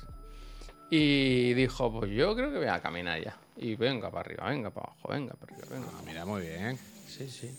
Y 0.91 1.53
dijo, 1.55 1.93
pues 1.93 2.11
yo 2.13 2.35
creo 2.35 2.51
que 2.51 2.59
voy 2.59 2.67
a 2.69 2.81
caminar 2.81 3.21
ya. 3.23 3.37
Y 3.57 3.75
venga 3.75 4.11
para 4.11 4.21
arriba, 4.23 4.49
venga 4.49 4.71
para 4.71 4.87
abajo, 4.89 5.09
venga 5.09 5.35
para 5.35 5.53
arriba, 5.55 5.69
venga. 5.71 5.89
Ah, 5.97 6.03
mira, 6.07 6.25
muy 6.25 6.43
bien. 6.43 6.79
Sí, 7.09 7.29
sí. 7.29 7.51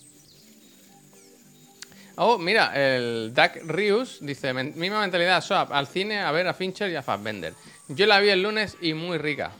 Oh, 2.19 2.37
mira, 2.39 2.71
el 2.75 3.31
Duck 3.33 3.63
Rius 3.67 4.17
dice, 4.21 4.51
"Men- 4.53 4.73
misma 4.75 5.01
mentalidad, 5.01 5.39
Swap, 5.41 5.71
al 5.71 5.85
cine 5.87 6.19
a 6.21 6.31
ver 6.31 6.47
a 6.47 6.53
Fincher 6.53 6.89
y 6.89 6.95
a 6.95 7.03
Fassbender. 7.03 7.53
Yo 7.89 8.07
la 8.07 8.19
vi 8.19 8.29
el 8.29 8.41
lunes 8.41 8.75
y 8.81 8.93
muy 8.95 9.17
rica. 9.19 9.51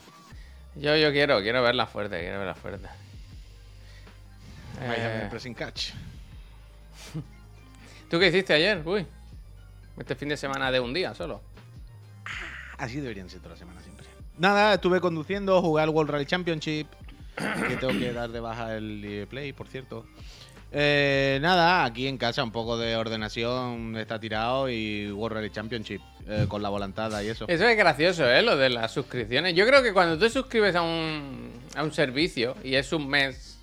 Yo, 0.75 0.95
yo 0.95 1.11
quiero, 1.11 1.39
quiero 1.41 1.61
verla 1.61 1.85
fuerte, 1.85 2.19
quiero 2.19 2.39
verla 2.39 2.55
fuerte. 2.55 2.87
Vaya, 4.79 5.25
Eh, 5.25 5.27
pressing 5.29 5.53
catch. 5.53 5.89
¿Tú 8.09 8.19
qué 8.19 8.27
hiciste 8.27 8.53
ayer? 8.53 8.81
Uy. 8.85 9.05
Este 9.97 10.15
fin 10.15 10.29
de 10.29 10.37
semana 10.37 10.71
de 10.71 10.79
un 10.79 10.93
día 10.93 11.13
solo. 11.13 11.41
Así 12.77 12.99
deberían 12.99 13.29
ser 13.29 13.39
toda 13.39 13.55
la 13.55 13.59
semana 13.59 13.81
siempre. 13.81 14.05
Nada, 14.37 14.75
estuve 14.75 15.01
conduciendo, 15.01 15.61
jugué 15.61 15.81
al 15.81 15.89
World 15.89 16.11
Rally 16.11 16.25
Championship. 16.25 16.87
que 17.67 17.75
tengo 17.75 17.93
que 17.99 18.13
dar 18.13 18.29
de 18.29 18.39
baja 18.39 18.75
el 18.75 19.03
EA 19.03 19.25
Play, 19.25 19.53
por 19.53 19.67
cierto. 19.67 20.05
Eh, 20.71 21.39
nada, 21.41 21.85
aquí 21.85 22.07
en 22.07 22.17
casa 22.17 22.43
un 22.43 22.51
poco 22.51 22.77
de 22.77 22.95
ordenación 22.95 23.95
está 23.97 24.19
tirado 24.19 24.69
y 24.69 25.09
World 25.11 25.37
Rally 25.37 25.49
Championship 25.49 26.01
eh, 26.27 26.45
con 26.47 26.61
la 26.61 26.69
volantada 26.69 27.23
y 27.23 27.29
eso. 27.29 27.45
Eso 27.47 27.67
es 27.67 27.77
gracioso, 27.77 28.29
¿eh? 28.29 28.41
Lo 28.41 28.57
de 28.57 28.69
las 28.69 28.91
suscripciones. 28.91 29.55
Yo 29.55 29.65
creo 29.65 29.81
que 29.81 29.93
cuando 29.93 30.15
tú 30.15 30.25
te 30.25 30.29
suscribes 30.29 30.75
a 30.75 30.81
un, 30.81 31.53
a 31.75 31.83
un 31.83 31.93
servicio 31.93 32.55
y 32.63 32.75
es 32.75 32.91
un 32.93 33.07
mes. 33.07 33.56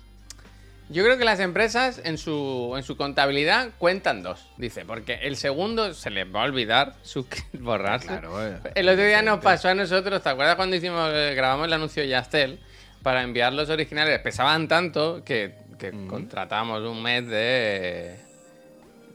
Yo 0.89 1.03
creo 1.03 1.17
que 1.17 1.25
las 1.25 1.39
empresas 1.39 1.99
en 2.03 2.17
su, 2.17 2.73
en 2.77 2.83
su 2.83 2.95
contabilidad 2.95 3.69
cuentan 3.79 4.21
dos. 4.21 4.45
Dice, 4.57 4.85
porque 4.85 5.15
el 5.23 5.35
segundo 5.35 5.93
se 5.93 6.09
les 6.11 6.27
va 6.27 6.41
a 6.41 6.45
olvidar 6.45 6.93
suscri- 7.03 7.43
borrarse. 7.53 8.07
Claro, 8.07 8.45
eh. 8.45 8.59
El 8.75 8.89
otro 8.89 9.03
día 9.03 9.21
nos 9.21 9.39
pasó 9.39 9.69
a 9.69 9.73
nosotros, 9.73 10.21
¿te 10.21 10.29
acuerdas 10.29 10.55
cuando 10.55 10.75
hicimos, 10.75 11.09
eh, 11.13 11.33
grabamos 11.35 11.65
el 11.67 11.73
anuncio 11.73 12.03
de 12.03 12.09
Yastel? 12.09 12.59
Para 13.01 13.21
enviar 13.23 13.53
los 13.53 13.69
originales, 13.69 14.19
pesaban 14.19 14.67
tanto 14.67 15.23
que, 15.23 15.55
que 15.77 15.91
contratamos 16.07 16.81
un 16.81 17.01
mes 17.03 17.27
de. 17.27 18.15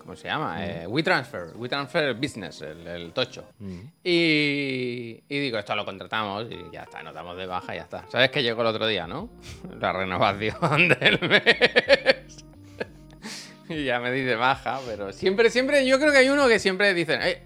¿Cómo 0.00 0.16
se 0.16 0.28
llama? 0.28 0.64
Eh, 0.66 0.86
WeTransfer, 0.86 1.52
WeTransfer 1.56 2.14
Business, 2.14 2.62
el, 2.62 2.86
el 2.86 3.12
tocho. 3.12 3.44
Y, 4.02 5.22
y 5.28 5.38
digo, 5.38 5.58
esto 5.58 5.76
lo 5.76 5.84
contratamos 5.84 6.46
y 6.50 6.72
ya 6.72 6.82
está, 6.84 7.02
nos 7.02 7.14
damos 7.14 7.36
de 7.36 7.46
baja 7.46 7.74
y 7.74 7.78
ya 7.78 7.82
está. 7.84 8.06
¿Sabes 8.08 8.30
que 8.30 8.42
llegó 8.42 8.62
el 8.62 8.68
otro 8.68 8.86
día, 8.86 9.06
no? 9.06 9.28
La 9.80 9.92
renovación 9.92 10.88
del 11.00 11.20
mes. 11.28 12.44
y 13.68 13.84
ya 13.84 14.00
me 14.00 14.10
dice 14.10 14.34
baja, 14.36 14.80
pero 14.86 15.12
siempre, 15.12 15.50
siempre, 15.50 15.86
yo 15.86 15.98
creo 16.00 16.10
que 16.12 16.18
hay 16.18 16.28
uno 16.30 16.48
que 16.48 16.58
siempre 16.58 16.92
dicen, 16.94 17.20
eh, 17.22 17.42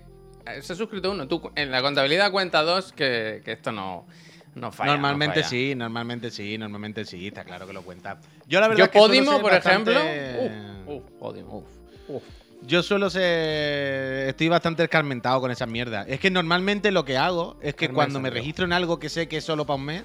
se 0.62 0.72
ha 0.72 0.76
suscrito 0.76 1.10
uno. 1.10 1.26
Tú 1.28 1.50
en 1.56 1.70
la 1.70 1.82
contabilidad 1.82 2.30
cuenta 2.30 2.62
dos 2.62 2.92
que, 2.92 3.42
que 3.44 3.52
esto 3.52 3.72
no, 3.72 4.06
no 4.54 4.70
falla. 4.72 4.92
no 4.92 4.98
normalmente 4.98 5.40
falla. 5.42 5.48
sí, 5.48 5.74
normalmente 5.74 6.30
sí, 6.30 6.56
normalmente 6.56 7.04
sí, 7.04 7.26
está 7.28 7.44
claro 7.44 7.66
que 7.66 7.72
lo 7.72 7.82
cuenta. 7.82 8.20
Yo 8.46 8.60
la 8.60 8.68
verdad 8.68 8.78
Yo 8.78 8.84
es 8.84 8.90
que 8.90 8.98
Podimo, 8.98 9.40
por 9.40 9.50
bastante- 9.52 9.90
ejemplo. 9.92 10.86
Uf, 10.86 11.02
uf, 11.02 11.10
Podimo, 11.18 11.58
uf, 11.58 11.66
uf. 12.08 12.22
Yo 12.66 12.82
suelo 12.82 13.10
ser. 13.10 14.28
Estoy 14.28 14.48
bastante 14.48 14.82
escarmentado 14.84 15.40
con 15.40 15.50
esas 15.50 15.68
mierdas. 15.68 16.06
Es 16.08 16.18
que 16.20 16.30
normalmente 16.30 16.90
lo 16.92 17.04
que 17.04 17.16
hago 17.18 17.56
es 17.60 17.74
que 17.74 17.86
Carmen 17.86 17.94
cuando 17.94 18.20
me 18.20 18.30
registro 18.30 18.64
en 18.64 18.72
algo 18.72 18.98
que 18.98 19.08
sé 19.08 19.28
que 19.28 19.38
es 19.38 19.44
solo 19.44 19.66
para 19.66 19.76
un 19.76 19.84
mes, 19.84 20.02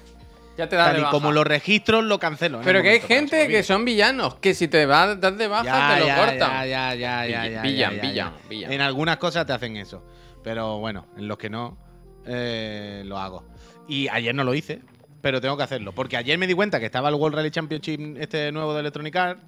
Ya 0.58 0.68
te 0.68 0.76
da 0.76 0.84
tal 0.86 0.94
de 0.94 1.00
y 1.00 1.02
baja. 1.02 1.12
como 1.12 1.32
lo 1.32 1.42
registro, 1.44 2.02
lo 2.02 2.18
cancelo. 2.18 2.60
Pero 2.62 2.82
que 2.82 2.90
hay 2.90 3.00
gente 3.00 3.48
que 3.48 3.62
son 3.62 3.84
villanos, 3.84 4.34
que 4.36 4.52
si 4.54 4.68
te 4.68 4.84
vas 4.84 5.18
das 5.20 5.38
de 5.38 5.48
baja 5.48 5.64
Ya, 5.64 5.94
te 5.94 6.00
lo 6.00 6.06
ya, 6.06 6.16
cortan. 6.16 6.38
Ya, 6.38 6.64
ya, 6.66 6.94
ya, 6.94 7.26
ya, 7.28 7.42
Vill- 7.46 7.52
ya, 7.52 7.62
villan, 7.62 7.94
ya, 7.96 8.02
villan, 8.02 8.32
villan. 8.48 8.72
En 8.72 8.80
algunas 8.82 9.16
cosas 9.16 9.46
te 9.46 9.52
hacen 9.54 9.76
eso. 9.76 10.04
Pero 10.44 10.78
bueno, 10.78 11.06
en 11.16 11.28
los 11.28 11.38
que 11.38 11.48
no, 11.50 11.78
eh, 12.26 13.02
lo 13.06 13.18
hago. 13.18 13.44
Y 13.88 14.08
ayer 14.08 14.34
no 14.34 14.44
lo 14.44 14.54
hice, 14.54 14.80
pero 15.22 15.40
tengo 15.40 15.56
que 15.56 15.62
hacerlo. 15.62 15.92
Porque 15.92 16.16
ayer 16.18 16.36
me 16.38 16.46
di 16.46 16.54
cuenta 16.54 16.78
que 16.78 16.86
estaba 16.86 17.08
el 17.08 17.14
World 17.14 17.36
Rally 17.36 17.50
Championship 17.50 18.16
este 18.18 18.52
nuevo 18.52 18.74
de 18.74 18.80
Electronic 18.80 19.16
Arts. 19.16 19.42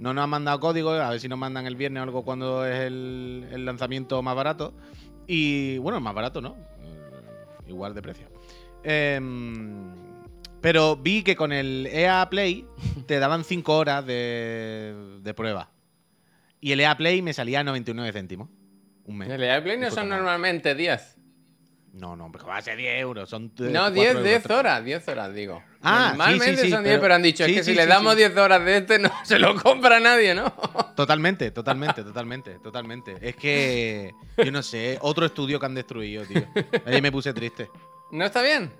No 0.00 0.14
nos 0.14 0.24
han 0.24 0.30
mandado 0.30 0.58
código, 0.60 0.90
a 0.92 1.10
ver 1.10 1.20
si 1.20 1.28
nos 1.28 1.38
mandan 1.38 1.66
el 1.66 1.76
viernes 1.76 2.00
o 2.00 2.04
algo 2.04 2.24
cuando 2.24 2.66
es 2.66 2.80
el, 2.80 3.46
el 3.52 3.66
lanzamiento 3.66 4.22
más 4.22 4.34
barato. 4.34 4.74
Y 5.26 5.76
bueno, 5.78 6.00
más 6.00 6.14
barato, 6.14 6.40
¿no? 6.40 6.56
Eh, 6.82 7.68
Igual 7.68 7.94
de 7.94 8.00
precio. 8.00 8.26
Em, 8.82 9.92
pero 10.62 10.96
vi 10.96 11.22
que 11.22 11.36
con 11.36 11.52
el 11.52 11.86
EA 11.86 12.26
Play 12.30 12.66
te 13.06 13.18
daban 13.18 13.44
5 13.44 13.76
horas 13.76 14.06
de, 14.06 15.18
de 15.22 15.34
prueba. 15.34 15.70
Y 16.62 16.72
el 16.72 16.80
EA 16.80 16.96
Play 16.96 17.20
me 17.20 17.34
salía 17.34 17.60
a 17.60 17.64
99 17.64 18.10
céntimos. 18.12 18.48
Un 19.04 19.18
mes. 19.18 19.28
El 19.28 19.42
EA 19.42 19.62
Play 19.62 19.78
no 19.78 19.90
son 19.90 20.08
normalmente 20.08 20.74
10. 20.74 21.19
No, 21.92 22.14
no, 22.14 22.30
pero 22.30 22.46
va 22.46 22.58
a 22.58 22.62
ser 22.62 22.76
10 22.76 23.00
euros. 23.00 23.28
Son 23.28 23.52
No, 23.58 23.70
cuatro 23.80 23.90
10, 23.90 24.08
euros, 24.10 24.24
10 24.24 24.42
tres. 24.44 24.56
horas, 24.58 24.84
10 24.84 25.08
horas, 25.08 25.34
digo. 25.34 25.62
Ah, 25.82 26.10
sí, 26.12 26.18
Normalmente 26.18 26.56
sí, 26.56 26.62
sí, 26.66 26.70
son 26.70 26.84
10, 26.84 26.92
pero- 26.92 27.02
pero 27.02 27.14
han 27.14 27.22
dicho, 27.22 27.44
sí, 27.44 27.50
es 27.50 27.56
que 27.58 27.64
sí, 27.64 27.70
si 27.72 27.76
le 27.76 27.82
sí, 27.82 27.88
damos 27.88 28.12
sí. 28.12 28.18
10 28.18 28.36
horas 28.36 28.64
de 28.64 28.76
este, 28.76 28.98
no 29.00 29.10
se 29.24 29.38
lo 29.40 29.56
compra 29.60 29.98
nadie, 29.98 30.34
¿no? 30.34 30.50
Totalmente, 30.94 31.50
totalmente, 31.50 32.04
totalmente, 32.04 32.58
totalmente. 32.62 33.16
Es 33.20 33.34
que, 33.34 34.12
yo 34.36 34.52
no 34.52 34.62
sé, 34.62 34.98
otro 35.00 35.26
estudio 35.26 35.58
que 35.58 35.66
han 35.66 35.74
destruido, 35.74 36.24
tío. 36.26 36.44
Ahí 36.86 37.02
me 37.02 37.10
puse 37.10 37.32
triste. 37.34 37.68
¿No 38.12 38.24
está 38.24 38.40
bien? 38.42 38.70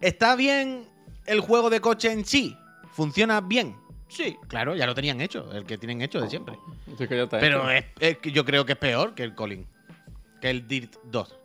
¿Está 0.00 0.36
bien 0.36 0.88
el 1.26 1.40
juego 1.40 1.70
de 1.70 1.80
coche 1.80 2.12
en 2.12 2.24
sí? 2.24 2.56
¿Funciona 2.92 3.40
bien? 3.40 3.76
Sí, 4.08 4.36
claro, 4.48 4.76
ya 4.76 4.86
lo 4.86 4.94
tenían 4.94 5.20
hecho, 5.20 5.50
el 5.52 5.64
que 5.64 5.78
tienen 5.78 6.00
hecho 6.02 6.20
de 6.20 6.28
siempre. 6.28 6.56
Sí, 6.98 7.08
que 7.08 7.16
ya 7.16 7.22
está 7.24 7.40
Pero 7.40 7.68
es, 7.70 7.84
es 7.98 8.18
yo 8.22 8.44
creo 8.44 8.64
que 8.64 8.72
es 8.72 8.78
peor 8.78 9.14
que 9.14 9.24
el 9.24 9.34
Colin. 9.34 9.66
Que 10.44 10.50
el 10.50 10.68
Dirt 10.68 10.96
2. 11.04 11.38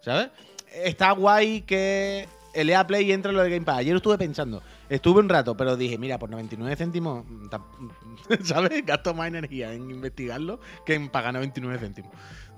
¿Sabes? 0.00 0.30
Está 0.72 1.10
guay 1.10 1.60
que 1.60 2.26
el 2.54 2.70
EA 2.70 2.86
Play 2.86 3.12
entre 3.12 3.28
en 3.28 3.36
lo 3.36 3.42
del 3.42 3.52
Game 3.52 3.66
Pass. 3.66 3.80
Ayer 3.80 3.94
estuve 3.94 4.16
pensando. 4.16 4.62
Estuve 4.88 5.20
un 5.20 5.28
rato, 5.28 5.54
pero 5.58 5.76
dije, 5.76 5.98
mira, 5.98 6.18
por 6.18 6.30
99 6.30 6.74
céntimos, 6.74 7.26
mm, 7.28 7.48
¿sabes? 8.44 8.86
Gasto 8.86 9.12
más 9.12 9.28
energía 9.28 9.74
en 9.74 9.90
investigarlo 9.90 10.58
que 10.86 10.94
en 10.94 11.10
pagar 11.10 11.34
99 11.34 11.78
céntimos. 11.78 12.12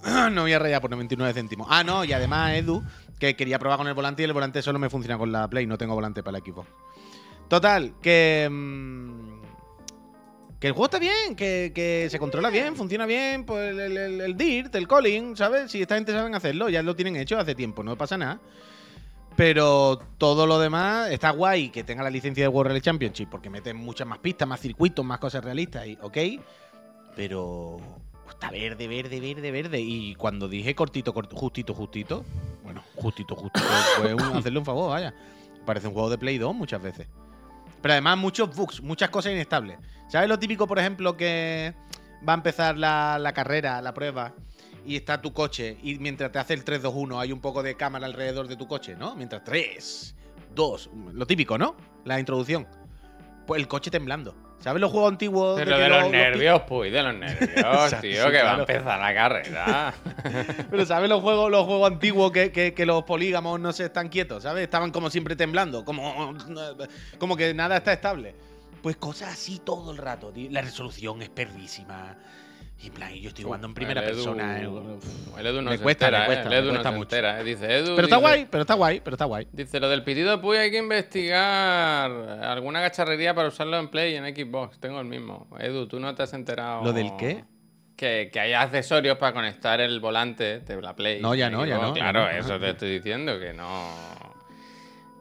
no 0.31 0.43
voy 0.43 0.53
a 0.53 0.61
rayar 0.61 0.81
por 0.81 0.93
99 0.93 1.35
céntimos. 1.35 1.67
Ah, 1.69 1.83
no, 1.83 2.05
y 2.05 2.13
además, 2.13 2.55
Edu, 2.55 2.85
que 3.19 3.35
quería 3.35 3.59
probar 3.59 3.79
con 3.79 3.89
el 3.89 3.95
volante 3.95 4.23
y 4.23 4.27
el 4.27 4.33
volante 4.33 4.63
solo 4.63 4.79
me 4.79 4.91
funciona 4.91 5.19
con 5.19 5.33
la 5.33 5.51
Play. 5.51 5.67
No 5.67 5.79
tengo 5.79 5.97
volante 5.97 6.23
para 6.23 6.37
el 6.37 6.43
equipo. 6.43 6.65
Total, 7.49 7.95
que. 8.01 8.49
mm, 8.49 9.28
que 10.61 10.67
el 10.67 10.73
juego 10.73 10.87
está 10.87 10.99
bien, 10.99 11.37
que, 11.37 11.73
que 11.75 12.09
se 12.11 12.19
controla 12.19 12.51
bien, 12.51 12.75
funciona 12.75 13.07
bien, 13.07 13.45
pues 13.45 13.71
el, 13.71 13.97
el, 13.97 14.21
el- 14.21 14.37
Dirt, 14.37 14.75
el 14.75 14.89
Calling, 14.89 15.37
¿sabes? 15.37 15.71
Si 15.71 15.81
esta 15.81 15.95
gente 15.95 16.13
saben 16.13 16.35
hacerlo, 16.35 16.69
ya 16.69 16.83
lo 16.83 16.97
tienen 16.97 17.17
hecho 17.17 17.39
hace 17.39 17.55
tiempo, 17.55 17.83
no 17.85 17.97
pasa 17.97 18.19
nada. 18.19 18.41
Pero 19.37 20.01
todo 20.19 20.47
lo 20.49 20.59
demás 20.59 21.11
está 21.13 21.31
guay 21.31 21.69
que 21.71 21.85
tenga 21.85 22.03
la 22.03 22.11
licencia 22.11 22.43
de 22.43 22.49
World 22.49 22.71
Rally 22.71 22.81
Championship, 22.81 23.29
porque 23.31 23.49
meten 23.51 23.77
muchas 23.77 24.05
más 24.07 24.19
pistas, 24.19 24.49
más 24.49 24.59
circuitos, 24.61 25.05
más 25.05 25.19
cosas 25.21 25.45
realistas, 25.45 25.87
y 25.87 25.97
ok. 26.03 26.19
Pero 27.15 27.79
está 28.29 28.51
verde, 28.51 28.89
verde, 28.89 29.21
verde, 29.21 29.51
verde. 29.53 29.81
Y 29.81 30.15
cuando 30.17 30.49
dije 30.49 30.75
cortito, 30.75 31.15
cort- 31.15 31.33
justito, 31.33 31.73
justito, 31.73 32.25
bueno, 32.65 32.83
justito, 32.97 33.37
justito, 33.37 33.65
pues 34.01 34.15
un- 34.15 34.21
hacerle 34.37 34.59
un 34.59 34.65
favor, 34.65 34.91
vaya. 34.91 35.15
Parece 35.65 35.87
un 35.87 35.93
juego 35.95 36.11
de 36.11 36.19
Play 36.19 36.39
2 36.39 36.53
muchas 36.55 36.83
veces. 36.83 37.07
Pero 37.81 37.93
además 37.93 38.19
muchos 38.19 38.55
bugs, 38.57 38.83
muchas 38.83 39.09
cosas 39.11 39.31
inestables. 39.33 39.79
¿Sabes 40.09 40.29
lo 40.29 40.39
típico, 40.39 40.67
por 40.67 40.79
ejemplo, 40.79 41.17
que 41.17 41.75
va 42.27 42.33
a 42.33 42.37
empezar 42.37 42.77
la, 42.79 43.19
la 43.21 43.33
carrera, 43.33 43.81
la 43.83 43.93
prueba, 43.95 44.33
y 44.87 44.97
está 44.97 45.21
tu 45.21 45.33
coche, 45.33 45.77
y 45.83 45.99
mientras 45.99 46.33
te 46.33 46.39
hace 46.39 46.55
el 46.55 46.65
3-2-1 46.65 47.21
hay 47.21 47.31
un 47.33 47.41
poco 47.41 47.63
de 47.63 47.77
cámara 47.77 48.07
alrededor 48.07 48.49
de 48.49 48.57
tu 48.57 48.67
coche, 48.67 48.95
¿no? 48.97 49.15
Mientras 49.17 49.45
3, 49.45 50.15
2, 50.55 50.91
lo 51.13 51.27
típico, 51.27 51.59
¿no? 51.59 51.77
La 52.05 52.19
introducción. 52.19 52.67
Pues 53.47 53.61
el 53.61 53.69
coche 53.69 53.91
temblando. 53.91 54.35
¿Sabes 54.61 54.81
los 54.81 54.91
juegos 54.91 55.13
antiguos? 55.13 55.57
Pero 55.61 55.77
que 55.77 55.83
de 55.83 55.89
lo- 55.89 56.01
los 56.01 56.11
nervios, 56.11 56.63
pues, 56.67 56.93
de 56.93 57.03
los 57.03 57.15
nervios, 57.15 57.51
tío, 58.01 58.25
sí, 58.25 58.31
que 58.33 58.43
va 58.43 58.57
a 58.57 58.59
empezar 58.59 58.99
la 58.99 59.15
carrera. 59.15 59.95
Pero 60.71 60.85
¿sabes 60.85 61.09
los 61.09 61.21
juegos, 61.23 61.49
los 61.51 61.65
juegos 61.65 61.93
antiguos 61.93 62.33
que, 62.33 62.51
que- 62.51 62.75
que 62.75 62.85
los 62.87 63.05
polígamos 63.05 63.61
no 63.61 63.73
se 63.73 63.85
están 63.85 64.09
quietos? 64.09 64.43
¿Sabes? 64.43 64.65
Estaban 64.65 64.91
como 64.91 65.11
siempre 65.11 65.37
temblando, 65.37 65.85
como, 65.85 66.35
como 67.19 67.37
que 67.37 67.55
nada 67.55 67.77
está 67.77 67.93
estable. 67.93 68.35
Pues 68.83 68.97
cosas 68.97 69.33
así 69.33 69.61
todo 69.65 69.91
el 69.93 69.99
rato, 69.99 70.31
tío. 70.31 70.49
La 70.51 70.63
resolución 70.63 71.21
es 71.23 71.29
perdísima. 71.31 72.17
Y 72.81 72.87
en 72.87 72.93
plan, 72.93 73.13
yo 73.13 73.31
estoy 73.31 73.43
jugando 73.45 73.67
en 73.67 73.75
primera 73.75 74.01
El 74.03 74.07
Edu- 74.13 74.15
persona. 74.15 74.57
eh. 74.61 74.61
El 75.39 75.47
Edu 75.49 75.63
no 75.63 75.71
Me 75.71 75.79
se 75.79 75.83
cuesta, 75.83 76.05
me 76.07 76.17
entera, 76.17 76.27
cuesta, 76.27 76.43
¿eh? 76.43 76.47
El 76.47 76.51
me 76.51 76.57
Edu 76.59 76.67
no 76.67 76.71
cuesta 76.75 76.91
se 76.91 76.97
mucho. 76.97 77.17
entera, 77.17 77.41
¿eh? 77.41 77.45
Dice 77.45 77.77
Edu. 77.77 77.85
Pero 77.97 78.03
está 78.07 78.17
dice- 78.17 78.21
guay, 78.21 78.47
pero 78.49 78.61
está 78.63 78.75
guay, 78.75 79.01
pero 79.01 79.15
está 79.15 79.25
guay. 79.25 79.49
Dice, 79.53 79.81
lo 79.81 79.89
del 79.89 80.05
pitido 80.05 80.41
Puy 80.41 80.59
hay 80.59 80.71
que 80.71 80.79
investigar 80.79 82.11
alguna 82.45 82.81
cacharrería 82.81 83.35
para 83.35 83.49
usarlo 83.49 83.79
en 83.81 83.89
Play 83.89 84.13
y 84.13 84.17
en 84.17 84.25
Xbox. 84.27 84.79
Tengo 84.79 85.01
el 85.01 85.07
mismo. 85.07 85.49
Edu, 85.59 85.89
¿tú 85.89 85.99
no 85.99 86.15
te 86.15 86.23
has 86.23 86.33
enterado? 86.35 86.85
¿Lo 86.85 86.93
del 86.93 87.17
qué? 87.17 87.45
Que, 87.97 88.31
que 88.33 88.39
hay 88.39 88.53
accesorios 88.53 89.19
para 89.19 89.33
conectar 89.33 89.81
el 89.81 89.99
volante 89.99 90.61
de 90.61 90.81
la 90.81 90.95
Play. 90.95 91.21
No, 91.21 91.35
ya 91.35 91.51
no, 91.51 91.67
ya 91.67 91.79
no, 91.79 91.89
ya 91.89 91.95
Claro, 91.95 92.21
no. 92.27 92.31
eso 92.31 92.61
te 92.61 92.71
estoy 92.71 92.91
diciendo, 92.93 93.41
que 93.41 93.53
no... 93.55 93.89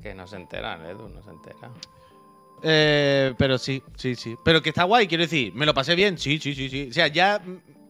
Que 0.04 0.14
no 0.14 0.28
se 0.28 0.36
enteran, 0.36 0.86
Edu, 0.86 1.10
no 1.10 1.24
se 1.24 1.32
entera. 1.32 1.72
Eh, 2.64 3.34
pero 3.38 3.58
sí, 3.58 3.84
sí, 3.96 4.16
sí. 4.16 4.36
Pero 4.44 4.62
que 4.62 4.70
está 4.70 4.84
guay, 4.84 5.08
quiero 5.08 5.24
decir, 5.24 5.54
¿me 5.54 5.66
lo 5.66 5.74
pasé 5.74 5.96
bien? 5.96 6.18
Sí, 6.18 6.40
sí, 6.40 6.56
sí, 6.56 6.70
sí. 6.70 6.88
O 6.90 6.94
sea, 6.94 7.08
ya 7.08 7.42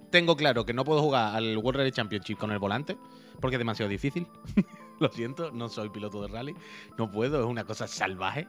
tengo 0.10 0.36
claro 0.36 0.65
que 0.65 0.73
no 0.73 0.84
puedo 0.84 1.01
jugar 1.01 1.36
al 1.36 1.58
World 1.58 1.80
Rally 1.80 1.91
Championship 1.91 2.38
con 2.38 2.51
el 2.51 2.60
volante, 2.60 2.97
porque 3.39 3.56
es 3.56 3.60
demasiado 3.60 3.89
difícil. 3.89 4.27
lo 4.99 5.10
siento, 5.10 5.51
no 5.51 5.69
soy 5.69 5.89
piloto 5.89 6.21
de 6.21 6.27
rally. 6.27 6.56
No 6.97 7.12
puedo, 7.12 7.39
es 7.39 7.45
una 7.45 7.63
cosa 7.63 7.88
salvaje. 7.88 8.47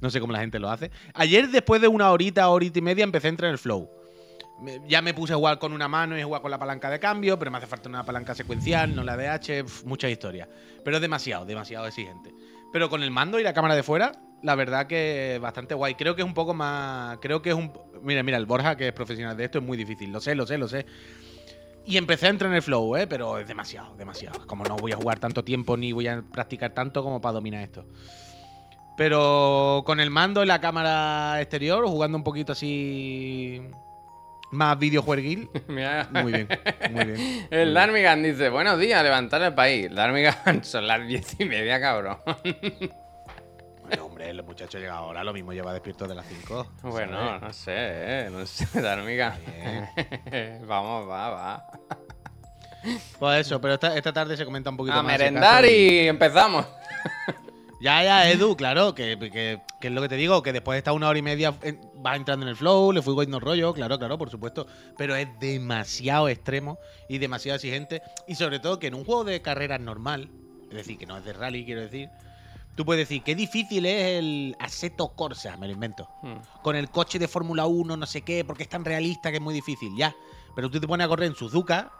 No 0.00 0.10
sé 0.10 0.20
cómo 0.20 0.32
la 0.32 0.40
gente 0.40 0.58
lo 0.58 0.70
hace. 0.70 0.90
Ayer, 1.14 1.48
después 1.48 1.80
de 1.80 1.88
una 1.88 2.10
horita, 2.10 2.48
horita 2.48 2.78
y 2.78 2.82
media, 2.82 3.04
empecé 3.04 3.28
a 3.28 3.30
entrar 3.30 3.48
en 3.48 3.52
el 3.52 3.58
flow. 3.58 3.90
Ya 4.88 5.02
me 5.02 5.14
puse 5.14 5.32
a 5.32 5.36
jugar 5.36 5.58
con 5.58 5.72
una 5.72 5.86
mano 5.86 6.18
y 6.18 6.20
a 6.20 6.24
jugar 6.24 6.42
con 6.42 6.50
la 6.50 6.58
palanca 6.58 6.90
de 6.90 6.98
cambio, 6.98 7.38
pero 7.38 7.50
me 7.50 7.58
hace 7.58 7.66
falta 7.66 7.88
una 7.88 8.04
palanca 8.04 8.34
secuencial, 8.34 8.94
no 8.94 9.04
la 9.04 9.16
de 9.16 9.28
H, 9.28 9.64
pf, 9.64 9.86
mucha 9.86 10.10
historia. 10.10 10.48
Pero 10.84 10.96
es 10.96 11.00
demasiado, 11.00 11.44
demasiado 11.44 11.86
exigente. 11.86 12.34
Pero 12.72 12.90
con 12.90 13.02
el 13.02 13.10
mando 13.10 13.38
y 13.38 13.44
la 13.44 13.54
cámara 13.54 13.76
de 13.76 13.82
fuera, 13.82 14.12
la 14.42 14.54
verdad 14.54 14.86
que 14.86 15.38
bastante 15.40 15.74
guay. 15.74 15.94
Creo 15.94 16.14
que 16.14 16.22
es 16.22 16.26
un 16.26 16.34
poco 16.34 16.54
más. 16.54 17.18
Creo 17.18 17.42
que 17.42 17.50
es 17.50 17.56
un. 17.56 17.72
Mira, 18.02 18.22
mira, 18.22 18.38
el 18.38 18.46
Borja, 18.46 18.76
que 18.76 18.88
es 18.88 18.92
profesional 18.92 19.36
de 19.36 19.44
esto, 19.44 19.58
es 19.58 19.64
muy 19.64 19.76
difícil. 19.76 20.12
Lo 20.12 20.20
sé, 20.20 20.34
lo 20.34 20.46
sé, 20.46 20.58
lo 20.58 20.68
sé. 20.68 20.86
Y 21.84 21.96
empecé 21.96 22.26
a 22.26 22.30
entrar 22.30 22.50
en 22.50 22.56
el 22.56 22.62
flow, 22.62 22.96
¿eh? 22.96 23.06
Pero 23.06 23.38
es 23.38 23.48
demasiado, 23.48 23.94
demasiado. 23.96 24.46
Como 24.46 24.64
no 24.64 24.76
voy 24.76 24.92
a 24.92 24.96
jugar 24.96 25.18
tanto 25.18 25.42
tiempo 25.42 25.76
ni 25.76 25.92
voy 25.92 26.06
a 26.06 26.22
practicar 26.22 26.72
tanto 26.72 27.02
como 27.02 27.20
para 27.20 27.32
dominar 27.34 27.62
esto. 27.62 27.86
Pero 28.96 29.84
con 29.86 30.00
el 30.00 30.10
mando 30.10 30.42
y 30.42 30.46
la 30.46 30.60
cámara 30.60 31.40
exterior, 31.40 31.86
jugando 31.86 32.18
un 32.18 32.24
poquito 32.24 32.52
así. 32.52 33.62
Más 34.50 34.78
videojueguil. 34.78 35.48
Muy 35.68 36.32
bien, 36.32 36.48
muy 36.90 37.04
bien. 37.04 37.48
El 37.50 37.74
Darmigan 37.74 38.22
dice, 38.22 38.48
buenos 38.48 38.78
días, 38.78 39.02
levantar 39.02 39.42
el 39.42 39.54
país. 39.54 39.94
Darmigan, 39.94 40.62
son 40.64 40.86
las 40.86 41.06
diez 41.06 41.38
y 41.38 41.44
media, 41.44 41.78
cabrón. 41.80 42.16
Bueno, 43.88 44.04
hombre, 44.06 44.28
el 44.30 44.42
muchacho 44.42 44.78
llega 44.78 44.94
ahora, 44.96 45.24
lo 45.24 45.32
mismo 45.32 45.52
lleva 45.52 45.72
despierto 45.72 46.06
de 46.06 46.14
las 46.14 46.26
5. 46.26 46.72
Bueno, 46.82 47.38
no 47.40 47.52
sé, 47.52 47.72
eh, 47.74 48.28
no 48.30 48.44
sé, 48.46 48.66
Darmigan. 48.82 49.34
Vamos, 50.66 51.08
va, 51.08 51.30
va. 51.30 51.66
Pues 53.18 53.46
eso, 53.46 53.60
pero 53.60 53.74
esta, 53.74 53.96
esta 53.96 54.12
tarde 54.12 54.36
se 54.36 54.44
comenta 54.44 54.70
un 54.70 54.76
poquito 54.76 54.98
A 54.98 55.02
más. 55.02 55.12
si 55.12 55.18
merendar 55.18 55.64
y 55.64 56.08
empezamos. 56.08 56.66
Ya, 57.80 58.02
ya, 58.02 58.28
Edu, 58.28 58.56
claro, 58.56 58.92
que, 58.92 59.16
que- 59.20 59.60
que 59.80 59.86
es 59.86 59.92
lo 59.92 60.02
que 60.02 60.08
te 60.08 60.16
digo, 60.16 60.42
que 60.42 60.52
después 60.52 60.74
de 60.74 60.78
estar 60.78 60.92
una 60.94 61.08
hora 61.08 61.16
y 61.16 61.22
media 61.22 61.54
en- 61.62 61.80
vas 61.94 62.16
entrando 62.16 62.44
en 62.44 62.50
el 62.50 62.56
flow, 62.56 62.90
le 62.90 63.02
fui 63.02 63.14
cogiendo 63.14 63.38
rollo, 63.38 63.72
claro, 63.72 64.00
claro, 64.00 64.18
por 64.18 64.30
supuesto, 64.30 64.66
pero 64.96 65.14
es 65.14 65.28
demasiado 65.38 66.28
extremo 66.28 66.76
y 67.08 67.18
demasiado 67.18 67.54
exigente, 67.54 68.02
y 68.26 68.34
sobre 68.34 68.58
todo 68.58 68.80
que 68.80 68.88
en 68.88 68.94
un 68.94 69.04
juego 69.04 69.22
de 69.22 69.40
carreras 69.42 69.78
normal, 69.80 70.28
es 70.70 70.76
decir, 70.76 70.98
que 70.98 71.06
no 71.06 71.16
es 71.18 71.24
de 71.24 71.32
rally, 71.32 71.64
quiero 71.64 71.82
decir, 71.82 72.10
tú 72.78 72.84
puedes 72.84 73.08
decir, 73.08 73.24
qué 73.24 73.34
difícil 73.34 73.84
es 73.86 74.18
el 74.20 74.56
Assetto 74.60 75.08
Corsa, 75.08 75.56
me 75.56 75.66
lo 75.66 75.72
invento, 75.72 76.08
Hmm. 76.22 76.36
con 76.62 76.76
el 76.76 76.90
coche 76.90 77.18
de 77.18 77.26
Fórmula 77.26 77.66
1, 77.66 77.96
no 77.96 78.06
sé 78.06 78.22
qué, 78.22 78.44
porque 78.44 78.62
es 78.62 78.68
tan 78.68 78.84
realista 78.84 79.30
que 79.30 79.38
es 79.38 79.42
muy 79.42 79.52
difícil, 79.52 79.90
ya, 79.96 80.14
pero 80.54 80.70
tú 80.70 80.78
te 80.78 80.86
pones 80.86 81.04
a 81.04 81.08
correr 81.08 81.26
en 81.26 81.34
Suzuka 81.34 81.90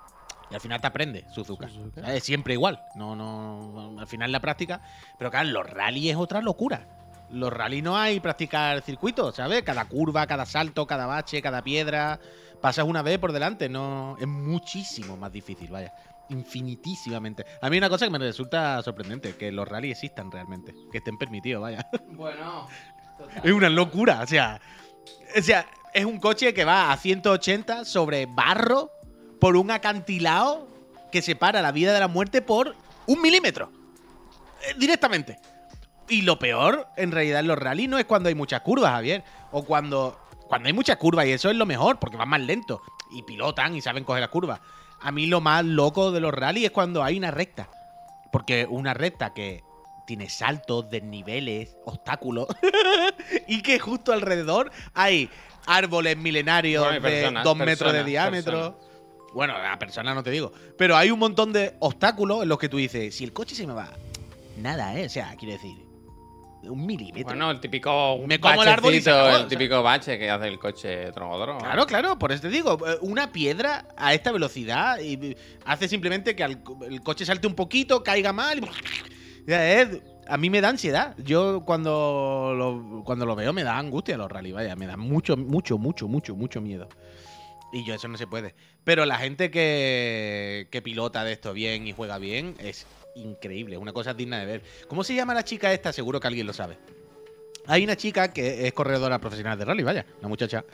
y 0.48 0.54
al 0.54 0.60
final 0.60 0.80
te 0.80 0.86
aprende 0.86 1.24
Suzuka. 1.34 1.68
Suzuka. 1.68 2.00
¿sabes? 2.02 2.22
Siempre 2.22 2.54
igual. 2.54 2.80
No, 2.94 3.16
no, 3.16 3.98
al 3.98 4.06
final 4.06 4.30
la 4.30 4.38
práctica. 4.38 4.80
Pero 5.18 5.32
claro, 5.32 5.48
los 5.48 5.68
rally 5.68 6.10
es 6.10 6.16
otra 6.16 6.40
locura. 6.40 6.86
Los 7.30 7.52
rally 7.52 7.82
no 7.82 7.96
hay 7.98 8.20
practicar 8.20 8.80
circuitos, 8.82 9.34
¿sabes? 9.34 9.64
Cada 9.64 9.84
curva, 9.86 10.28
cada 10.28 10.46
salto, 10.46 10.86
cada 10.86 11.06
bache, 11.06 11.42
cada 11.42 11.62
piedra. 11.62 12.20
Pasas 12.62 12.86
una 12.86 13.02
vez 13.02 13.18
por 13.18 13.32
delante. 13.32 13.68
No, 13.68 14.16
es 14.18 14.26
muchísimo 14.28 15.16
más 15.16 15.32
difícil, 15.32 15.70
vaya. 15.70 15.92
Infinitísimamente. 16.30 17.44
A 17.62 17.70
mí 17.70 17.78
una 17.78 17.88
cosa 17.88 18.06
que 18.06 18.10
me 18.10 18.18
resulta 18.18 18.82
sorprendente, 18.82 19.36
que 19.36 19.50
los 19.50 19.66
rally 19.66 19.90
existan 19.90 20.30
realmente. 20.30 20.74
Que 20.92 20.98
estén 20.98 21.16
permitidos, 21.16 21.62
vaya. 21.62 21.88
Bueno, 22.10 22.68
Es 23.42 23.52
una 23.52 23.68
locura. 23.68 24.20
O 24.22 24.26
sea, 24.26 24.60
o 25.36 25.42
sea, 25.42 25.66
es 25.94 26.04
un 26.04 26.18
coche 26.18 26.54
que 26.54 26.64
va 26.64 26.92
a 26.92 26.96
180 26.96 27.84
sobre 27.84 28.26
barro 28.26 28.90
por 29.40 29.56
un 29.56 29.70
acantilado 29.70 30.68
que 31.10 31.22
separa 31.22 31.62
la 31.62 31.72
vida 31.72 31.92
de 31.92 32.00
la 32.00 32.08
muerte 32.08 32.42
por 32.42 32.74
un 33.06 33.22
milímetro. 33.22 33.70
Eh, 34.62 34.74
directamente. 34.76 35.38
Y 36.08 36.22
lo 36.22 36.38
peor, 36.38 36.88
en 36.96 37.12
realidad, 37.12 37.40
en 37.40 37.48
los 37.48 37.58
rally 37.58 37.86
no 37.86 37.98
es 37.98 38.04
cuando 38.04 38.28
hay 38.28 38.34
muchas 38.34 38.62
curvas, 38.62 38.92
Javier. 38.92 39.24
O 39.50 39.64
cuando, 39.64 40.18
cuando 40.46 40.68
hay 40.68 40.72
muchas 40.72 40.96
curvas, 40.96 41.26
y 41.26 41.32
eso 41.32 41.50
es 41.50 41.56
lo 41.56 41.66
mejor, 41.66 41.98
porque 41.98 42.16
van 42.16 42.28
más 42.28 42.40
lento. 42.40 42.82
Y 43.10 43.22
pilotan 43.22 43.74
y 43.76 43.80
saben 43.80 44.04
coger 44.04 44.20
las 44.20 44.30
curvas. 44.30 44.60
A 45.00 45.12
mí 45.12 45.26
lo 45.26 45.40
más 45.40 45.64
loco 45.64 46.10
de 46.12 46.20
los 46.20 46.32
rally 46.34 46.64
es 46.64 46.70
cuando 46.70 47.02
hay 47.02 47.18
una 47.18 47.30
recta. 47.30 47.68
Porque 48.32 48.66
una 48.68 48.94
recta 48.94 49.32
que 49.32 49.62
tiene 50.06 50.28
saltos, 50.28 50.90
desniveles, 50.90 51.76
obstáculos. 51.84 52.48
y 53.48 53.62
que 53.62 53.78
justo 53.78 54.12
alrededor 54.12 54.70
hay 54.94 55.30
árboles 55.66 56.16
milenarios 56.16 56.84
Bueno, 56.84 56.94
de 56.94 57.00
personas, 57.00 57.44
dos 57.44 57.56
metros 57.56 57.92
de 57.92 57.98
personas, 57.98 58.06
diámetro. 58.06 58.78
Bueno, 59.34 59.54
a 59.54 59.78
persona 59.78 60.14
no 60.14 60.22
te 60.22 60.30
digo. 60.30 60.52
Pero 60.76 60.96
hay 60.96 61.10
un 61.10 61.18
montón 61.18 61.52
de 61.52 61.76
obstáculos 61.80 62.42
en 62.42 62.48
los 62.48 62.58
que 62.58 62.68
tú 62.68 62.78
dices, 62.78 63.14
si 63.14 63.24
el 63.24 63.32
coche 63.32 63.54
se 63.54 63.66
me 63.66 63.74
va, 63.74 63.90
nada, 64.56 64.98
¿eh? 64.98 65.06
O 65.06 65.10
sea, 65.10 65.34
quiero 65.36 65.54
decir, 65.54 65.76
un 66.62 66.84
milímetro. 66.86 67.24
bueno, 67.24 67.50
el 67.50 67.60
típico 67.60 68.18
Me 68.26 68.40
como 68.40 68.62
el 68.62 68.68
árbol 68.68 68.94
y 68.94 69.00
se 69.00 69.10
bachecito, 69.10 69.14
acabó, 69.14 69.28
el 69.28 69.34
o 69.46 69.48
sea. 69.48 69.58
típico 69.58 69.82
bache 69.82 70.18
que 70.18 70.30
hace 70.30 70.48
el 70.48 70.58
coche 70.58 71.12
tronodoro. 71.12 71.58
Claro, 71.58 71.86
claro, 71.86 72.18
por 72.18 72.32
eso 72.32 72.42
te 72.42 72.48
digo, 72.48 72.78
eh, 72.86 72.96
una 73.02 73.30
piedra 73.32 73.86
a 73.96 74.12
esta 74.14 74.32
velocidad 74.32 74.98
y 75.00 75.14
eh, 75.14 75.36
hace 75.64 75.88
simplemente 75.88 76.34
que 76.34 76.42
el 76.42 77.02
coche 77.02 77.24
salte 77.24 77.46
un 77.46 77.54
poquito, 77.54 78.02
caiga 78.02 78.32
mal. 78.32 78.58
y- 78.58 78.62
a 80.28 80.36
mí 80.36 80.50
me 80.50 80.60
da 80.60 80.68
ansiedad. 80.68 81.14
Yo 81.18 81.62
cuando 81.64 82.52
lo, 82.56 83.02
cuando 83.04 83.24
lo 83.24 83.34
veo 83.34 83.52
me 83.52 83.64
da 83.64 83.78
angustia 83.78 84.16
los 84.16 84.30
rally, 84.30 84.52
vaya, 84.52 84.76
me 84.76 84.86
da 84.86 84.96
mucho, 84.96 85.36
mucho, 85.36 85.78
mucho, 85.78 86.06
mucho, 86.08 86.34
mucho 86.34 86.60
miedo. 86.60 86.88
Y 87.72 87.84
yo 87.84 87.94
eso 87.94 88.08
no 88.08 88.16
se 88.18 88.26
puede. 88.26 88.54
Pero 88.84 89.04
la 89.06 89.16
gente 89.18 89.50
que, 89.50 90.68
que 90.70 90.82
pilota 90.82 91.24
de 91.24 91.32
esto 91.32 91.52
bien 91.52 91.86
y 91.86 91.92
juega 91.92 92.18
bien 92.18 92.56
es 92.58 92.86
increíble, 93.18 93.76
es 93.76 93.80
una 93.80 93.92
cosa 93.92 94.14
digna 94.14 94.38
de 94.40 94.46
ver. 94.46 94.62
¿Cómo 94.86 95.04
se 95.04 95.14
llama 95.14 95.34
la 95.34 95.44
chica 95.44 95.72
esta? 95.72 95.92
Seguro 95.92 96.20
que 96.20 96.26
alguien 96.26 96.46
lo 96.46 96.52
sabe. 96.52 96.78
Hay 97.66 97.84
una 97.84 97.96
chica 97.96 98.32
que 98.32 98.66
es 98.66 98.72
corredora 98.72 99.18
profesional 99.18 99.58
de 99.58 99.64
rally, 99.66 99.82
vaya, 99.82 100.06
la 100.22 100.28
muchacha. 100.28 100.64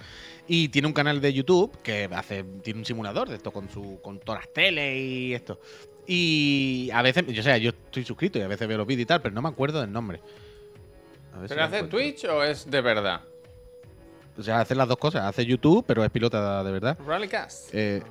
Y 0.46 0.68
tiene 0.68 0.86
un 0.86 0.94
canal 0.94 1.20
de 1.20 1.32
YouTube 1.32 1.76
que 1.82 2.08
hace, 2.12 2.44
tiene 2.62 2.78
un 2.78 2.84
simulador 2.84 3.28
de 3.28 3.36
esto 3.36 3.50
con 3.50 3.68
su, 3.68 4.00
con 4.00 4.20
todas 4.20 4.42
las 4.42 4.52
teles 4.52 4.96
y 4.96 5.34
esto. 5.34 5.60
Y 6.06 6.90
a 6.92 7.02
veces, 7.02 7.26
yo 7.26 7.42
sé, 7.42 7.60
yo 7.60 7.70
estoy 7.70 8.04
suscrito 8.04 8.38
y 8.38 8.42
a 8.42 8.48
veces 8.48 8.68
veo 8.68 8.78
los 8.78 8.86
vídeos 8.86 9.02
y 9.02 9.06
tal, 9.06 9.22
pero 9.22 9.34
no 9.34 9.42
me 9.42 9.48
acuerdo 9.48 9.80
del 9.80 9.90
nombre. 9.90 10.20
A 11.34 11.40
ver 11.40 11.48
si 11.48 11.54
¿Pero 11.54 11.66
hace. 11.66 11.82
Twitch 11.84 12.24
o 12.26 12.44
es 12.44 12.70
de 12.70 12.80
verdad? 12.80 13.22
O 14.38 14.42
sea, 14.42 14.60
hace 14.60 14.74
las 14.74 14.86
dos 14.86 14.98
cosas. 14.98 15.24
Hace 15.24 15.44
YouTube, 15.46 15.84
pero 15.86 16.04
es 16.04 16.10
pilota 16.10 16.62
de 16.62 16.72
verdad. 16.72 16.98
Rallycast. 17.04 17.70
Eh, 17.72 18.02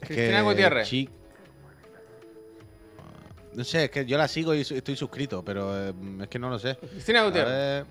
Cristina 0.00 0.38
que 0.38 0.42
Gutiérrez. 0.42 0.88
No 3.54 3.64
sé, 3.64 3.84
es 3.84 3.90
que 3.90 4.06
yo 4.06 4.16
la 4.16 4.28
sigo 4.28 4.54
y 4.54 4.60
estoy 4.62 4.96
suscrito, 4.96 5.44
pero 5.44 5.88
eh, 5.88 5.92
es 6.22 6.28
que 6.28 6.38
no 6.38 6.48
lo 6.48 6.58
sé. 6.58 6.76
Cristina 6.76 7.20
A 7.20 7.24
Gutiérrez. 7.24 7.52
ver, 7.52 7.86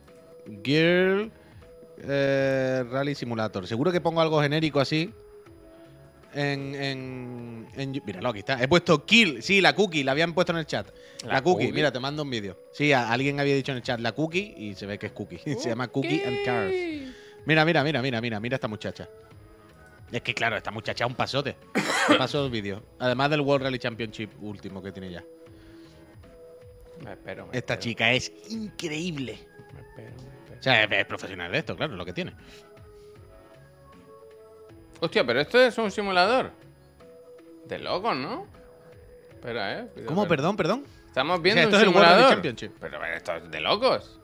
Girl 0.63 1.31
eh, 2.03 2.83
Rally 2.89 3.13
Simulator. 3.15 3.67
Seguro 3.67 3.91
que 3.91 4.01
pongo 4.01 4.21
algo 4.21 4.41
genérico 4.41 4.79
así. 4.79 5.13
En, 6.33 6.73
en, 6.75 7.67
en 7.75 8.01
Míralo, 8.05 8.29
aquí 8.29 8.39
está. 8.39 8.61
He 8.63 8.67
puesto 8.67 9.05
Kill. 9.05 9.43
Sí, 9.43 9.59
la 9.61 9.75
cookie. 9.75 10.03
La 10.03 10.13
habían 10.13 10.33
puesto 10.33 10.53
en 10.53 10.59
el 10.59 10.65
chat. 10.65 10.87
La, 11.25 11.33
¿La 11.33 11.41
cookie. 11.43 11.65
cookie? 11.65 11.73
Mira, 11.75 11.91
te 11.91 11.99
mando 11.99 12.23
un 12.23 12.29
vídeo. 12.29 12.57
Sí, 12.71 12.93
a- 12.93 13.11
alguien 13.11 13.39
había 13.39 13.53
dicho 13.53 13.71
en 13.73 13.77
el 13.79 13.83
chat 13.83 13.99
la 13.99 14.13
cookie 14.13 14.53
y 14.57 14.73
se 14.75 14.85
ve 14.85 14.97
que 14.97 15.07
es 15.07 15.11
cookie. 15.11 15.37
se 15.59 15.69
llama 15.69 15.89
Cookie 15.89 16.23
and 16.25 16.45
Cars. 16.45 16.73
Mira, 17.45 17.65
mira, 17.65 17.83
mira, 17.83 18.01
mira, 18.01 18.21
mira. 18.21 18.39
Mira 18.39 18.55
esta 18.55 18.67
muchacha. 18.69 19.09
Es 20.11 20.21
que 20.21 20.33
claro, 20.33 20.55
esta 20.57 20.71
muchacha 20.71 21.03
es 21.03 21.09
un 21.09 21.15
pasote. 21.15 21.55
Te 22.07 22.15
paso 22.15 22.45
el 22.45 22.51
vídeo. 22.51 22.81
Además 22.99 23.29
del 23.29 23.41
World 23.41 23.65
Rally 23.65 23.77
Championship 23.79 24.29
último 24.41 24.81
que 24.81 24.91
tiene 24.93 25.11
ya. 25.11 25.23
Me 27.03 27.13
espero. 27.13 27.47
me 27.47 27.57
Esta 27.57 27.73
espero, 27.73 27.79
chica 27.81 28.11
es 28.11 28.31
increíble. 28.49 29.39
Me 29.73 29.81
espero, 29.81 30.11
me 30.11 30.37
espero. 30.39 30.59
O 30.59 30.63
sea, 30.63 30.83
es, 30.83 30.91
es 30.91 31.05
profesional 31.05 31.51
de 31.51 31.57
esto, 31.59 31.75
claro, 31.75 31.95
lo 31.95 32.05
que 32.05 32.13
tiene. 32.13 32.33
Hostia, 34.99 35.25
pero 35.25 35.39
esto 35.41 35.59
es 35.59 35.77
un 35.77 35.89
simulador. 35.91 36.51
De 37.65 37.79
locos, 37.79 38.15
¿no? 38.15 38.45
Espera, 39.31 39.79
eh. 39.79 39.87
¿Cómo? 40.05 40.21
per- 40.23 40.37
Perdón, 40.37 40.57
perdón. 40.57 40.85
Estamos 41.07 41.41
viendo 41.41 41.61
esto 41.61 41.75
un 41.75 41.81
es 41.81 41.81
el 41.87 41.93
simulador. 41.93 42.29
Championship. 42.29 42.71
Pero, 42.79 43.03
esto 43.05 43.35
es 43.35 43.51
de 43.51 43.61
locos. 43.61 44.19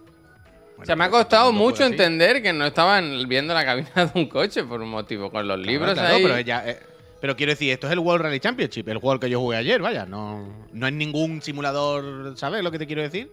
o 0.78 0.86
sea, 0.86 0.96
me 0.96 1.06
ha 1.06 1.10
pues, 1.10 1.24
costado 1.24 1.52
mucho 1.52 1.84
entender 1.84 2.42
que 2.42 2.54
no 2.54 2.66
estaban 2.66 3.28
viendo 3.28 3.54
la 3.54 3.66
cabina 3.66 4.06
de 4.06 4.12
un 4.20 4.28
coche 4.30 4.63
por 4.63 4.82
un 4.82 4.90
motivo. 4.90 5.32
Con 5.32 5.48
los 5.48 5.60
libros 5.60 5.94
Claro, 5.96 6.16
ahí. 6.16 6.24
Pero, 6.24 6.38
ella, 6.38 6.63
eh, 6.70 6.80
pero 7.21 7.36
quiero 7.36 7.51
decir, 7.51 7.71
esto 7.71 7.88
es 7.88 7.93
el 7.93 7.99
World 7.99 8.23
Rally 8.25 8.39
Championship, 8.39 8.88
el 8.89 8.97
juego 8.97 9.19
que 9.19 9.30
yo 9.30 9.39
jugué 9.39 9.58
ayer, 9.58 9.82
vaya. 9.82 10.06
No, 10.06 10.67
no 10.73 10.88
es 10.88 10.93
ningún 10.93 11.41
simulador, 11.41 12.38
¿sabes 12.38 12.63
lo 12.63 12.71
que 12.71 12.80
te 12.80 12.88
quiero 12.88 13.01
decir? 13.01 13.32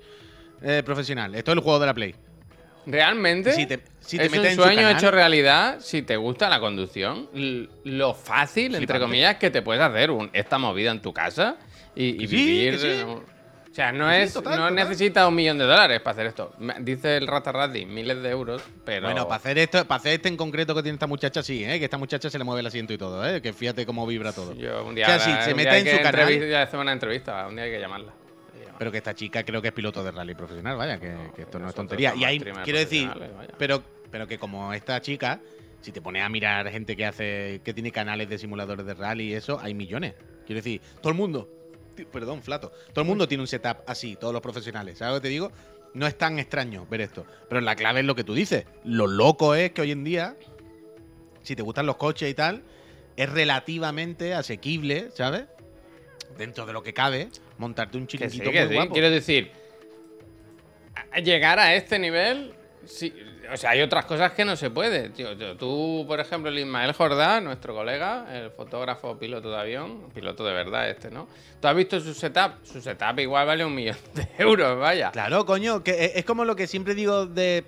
Eh, 0.63 0.83
profesional. 0.85 1.35
Esto 1.35 1.51
es 1.53 1.57
el 1.59 1.63
juego 1.63 1.79
de 1.79 1.87
la 1.87 1.95
Play. 1.95 2.15
Realmente 2.87 3.53
Si 3.53 3.67
te- 3.67 3.81
si 4.01 4.19
te 4.19 4.27
es 4.27 4.31
metes 4.31 4.45
un 4.45 4.51
en 4.51 4.57
su 4.57 4.63
sueño 4.63 4.91
hecho 4.91 5.11
realidad 5.11 5.79
si 5.81 6.03
te 6.03 6.17
gusta 6.17 6.49
la 6.51 6.61
conducción. 6.61 7.29
Lo 7.85 8.13
fácil, 8.15 8.75
entre 8.75 9.01
comillas, 9.01 9.37
que 9.37 9.51
te 9.51 9.63
puedes 9.63 9.83
hacer 9.83 10.11
un- 10.11 10.29
esta 10.35 10.59
movida 10.59 10.91
en 10.91 11.01
tu 11.01 11.13
casa 11.13 11.57
y, 11.97 12.23
y 12.23 12.29
sí, 12.29 12.37
vivir. 12.37 12.79
sí. 12.79 12.89
O 13.75 13.77
sea, 13.77 13.91
no 13.91 14.09
sí, 14.09 14.19
es, 14.19 14.33
total, 14.33 14.53
no 14.53 14.69
total. 14.69 14.75
necesitas 14.77 15.27
un 15.29 15.35
millón 15.35 15.59
de 15.59 15.65
dólares 15.65 16.01
para 16.01 16.13
hacer 16.13 16.27
esto. 16.27 16.53
Dice 16.79 17.17
el 17.17 17.27
Ratarrati, 17.27 17.85
miles 17.85 18.23
de 18.23 18.31
euros, 18.31 18.63
pero. 18.85 19.09
Bueno, 19.09 19.25
para 19.25 19.35
hacer 19.35 19.59
esto, 19.59 19.85
para 19.85 19.99
hacer 19.99 20.13
este 20.13 20.29
en 20.29 20.37
concreto 20.37 20.77
que 20.77 20.83
tiene 20.85 20.95
esta 20.95 21.09
muchacha, 21.09 21.43
sí, 21.43 21.65
¿eh? 21.65 21.81
que 21.81 21.87
esta 21.87 21.99
muchacha 21.99 22.31
se 22.31 22.39
le 22.39 22.45
mueve 22.45 22.61
el 22.61 22.67
asiento 22.69 22.93
y 22.93 22.99
todo, 22.99 23.29
¿eh? 23.29 23.43
que 23.43 23.53
fíjate 23.53 23.85
cómo 23.85 24.07
vibra 24.07 24.33
todo. 24.33 24.55
Yo 24.55 24.85
un 24.85 24.95
día, 24.95 25.07
O 25.07 25.09
sea, 25.09 25.19
si 25.19 25.45
se 25.45 25.57
mete 25.57 25.77
en 25.79 25.97
su 25.97 26.03
canal- 26.05 26.49
ya 26.49 26.63
hacemos 26.63 26.85
una 26.85 26.93
entrevista, 26.93 27.49
un 27.49 27.57
día 27.57 27.65
hay 27.65 27.73
que 27.73 27.81
llamarla. 27.81 28.13
Pero 28.79 28.93
que 28.93 28.99
esta 28.99 29.13
chica 29.13 29.43
creo 29.43 29.61
que 29.61 29.69
es 29.69 29.75
piloto 29.75 30.05
de 30.05 30.13
rally 30.13 30.37
profesional, 30.37 30.77
vaya, 30.77 31.01
que, 31.01 31.13
que 31.35 31.43
esto 31.43 31.59
no 31.59 31.69
es 31.69 31.75
tontería. 31.75 32.15
Y 32.15 32.39
streamers 32.39 32.63
quiero 32.65 32.79
decir, 32.79 33.09
vaya. 33.09 33.55
pero, 33.59 33.83
pero 34.09 34.29
que 34.29 34.39
como 34.39 34.73
esta 34.73 35.01
chica, 35.01 35.41
si 35.81 35.91
te 35.91 36.01
pones 36.01 36.23
a 36.23 36.29
mirar 36.29 36.71
gente 36.71 36.95
que 36.97 37.07
hace, 37.07 37.61
que 37.65 37.75
tiene 37.75 37.91
canales 37.91 38.29
de 38.29 38.39
simuladores 38.39 38.87
de 38.87 38.95
rally 38.95 39.31
y 39.31 39.35
eso, 39.35 39.59
hay 39.61 39.75
millones. 39.75 40.15
Quiero 40.47 40.61
decir, 40.61 40.81
todo 41.01 41.11
el 41.11 41.17
mundo, 41.19 41.49
perdón, 41.95 42.43
flato, 42.43 42.73
todo 42.93 43.03
el 43.03 43.07
mundo 43.07 43.29
tiene 43.29 43.43
un 43.43 43.47
setup 43.49 43.79
así, 43.87 44.17
todos 44.17 44.33
los 44.33 44.43
profesionales. 44.43 44.99
¿Sabes 44.99 45.15
lo 45.15 45.21
que 45.21 45.29
te 45.29 45.33
digo? 45.33 45.53
No 45.95 46.07
es 46.07 46.19
tan 46.19 46.39
extraño 46.39 46.87
ver 46.91 47.01
esto. 47.01 47.25
Pero 47.49 47.61
la 47.61 47.77
clave 47.77 48.01
es 48.01 48.07
lo 48.07 48.15
que 48.15 48.25
tú 48.25 48.35
dices. 48.35 48.65
Lo 48.85 49.07
loco 49.07 49.55
es 49.55 49.73
que 49.73 49.83
hoy 49.83 49.93
en 49.93 50.03
día, 50.05 50.37
si 51.43 51.55
te 51.55 51.63
gustan 51.63 51.87
los 51.87 51.97
coches 51.97 52.29
y 52.31 52.35
tal, 52.35 52.65
es 53.17 53.31
relativamente 53.31 54.35
asequible, 54.35 55.11
¿sabes? 55.15 55.45
Dentro 56.37 56.67
de 56.67 56.73
lo 56.73 56.83
que 56.83 56.93
cabe, 56.93 57.29
montarte 57.59 57.97
un 57.97 58.07
Que 58.07 58.29
sí, 58.29 58.39
chiringuito 58.39 58.51
que 58.51 58.61
muy 58.61 58.69
sí. 58.69 58.75
guapo. 58.75 58.93
Quiero 58.93 59.11
decir, 59.11 59.53
llegar 61.23 61.59
a 61.61 61.75
este 61.75 61.99
nivel, 61.99 62.55
sí, 62.85 63.15
o 63.53 63.57
sea, 63.57 63.71
hay 63.71 63.83
otras 63.83 64.05
cosas 64.05 64.33
que 64.33 64.45
no 64.45 64.57
se 64.57 64.71
puede. 64.71 65.11
Tío, 65.11 65.37
tú, 65.57 66.05
por 66.07 66.21
ejemplo, 66.21 66.51
el 66.51 66.59
Ismael 66.59 66.93
Jordán, 66.93 67.45
nuestro 67.45 67.75
colega, 67.75 68.27
el 68.37 68.51
fotógrafo 68.51 69.19
piloto 69.19 69.51
de 69.51 69.57
avión, 69.59 70.11
piloto 70.15 70.45
de 70.45 70.53
verdad 70.53 70.89
este, 70.91 71.11
¿no? 71.11 71.29
¿Tú 71.61 71.69
has 71.69 71.77
visto 71.77 72.01
su 72.01 72.15
setup? 72.15 72.65
Su 72.65 72.81
setup 72.81 73.19
igual 73.21 73.47
vale 73.47 73.65
un 73.65 73.75
millón 73.75 73.97
de 74.15 74.29
euros, 74.39 74.79
vaya. 74.79 75.11
Claro, 75.11 75.45
coño, 75.47 75.83
que 75.83 76.05
es- 76.05 76.13
es 76.17 76.25
como 76.25 76.45
lo 76.45 76.57
que 76.57 76.67
siempre 76.67 76.95
digo 76.95 77.27
de 77.27 77.65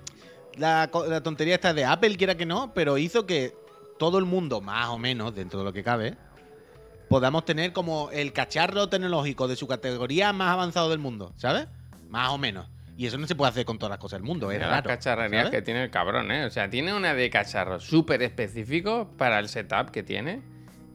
la 0.57 0.89
tontería 1.23 1.55
esta 1.57 1.75
de 1.75 1.85
Apple, 1.85 2.17
quiera 2.17 2.35
que 2.37 2.47
no, 2.47 2.73
pero 2.75 2.97
hizo 2.99 3.27
que 3.27 3.55
todo 3.99 4.19
el 4.19 4.25
mundo, 4.25 4.61
más 4.61 4.89
o 4.89 4.99
menos, 4.99 5.35
dentro 5.35 5.59
de 5.59 5.65
lo 5.65 5.73
que 5.73 5.83
cabe, 5.85 6.15
podamos 7.09 7.45
tener 7.45 7.73
como 7.73 8.11
el 8.11 8.33
cacharro 8.33 8.89
tecnológico 8.89 9.49
de 9.49 9.57
su 9.57 9.67
categoría 9.69 10.33
más 10.33 10.53
avanzado 10.53 10.91
del 10.91 10.99
mundo, 10.99 11.33
¿sabes? 11.37 11.67
Más 12.09 12.31
o 12.31 12.39
menos. 12.39 12.67
Y 12.97 13.07
eso 13.07 13.19
no 13.19 13.27
se 13.27 13.35
puede 13.35 13.51
hacer 13.51 13.65
con 13.67 13.79
todas 13.79 13.91
las 13.91 13.99
cosas 13.99 14.21
del 14.21 14.27
mundo, 14.27 14.51
es 14.51 14.59
las 14.59 14.71
raro. 14.71 14.89
cacharrerías 14.89 15.45
¿sabes? 15.45 15.59
que 15.59 15.63
tiene 15.63 15.85
el 15.85 15.91
cabrón, 15.91 16.31
¿eh? 16.33 16.47
O 16.47 16.51
sea, 16.51 16.71
tiene 16.71 16.95
una 16.95 17.15
de 17.15 17.29
cacharros 17.29 17.85
súper 17.85 18.23
específico 18.23 19.11
para 19.19 19.39
el 19.39 19.49
setup 19.49 19.91
que 19.91 20.03
tiene, 20.03 20.41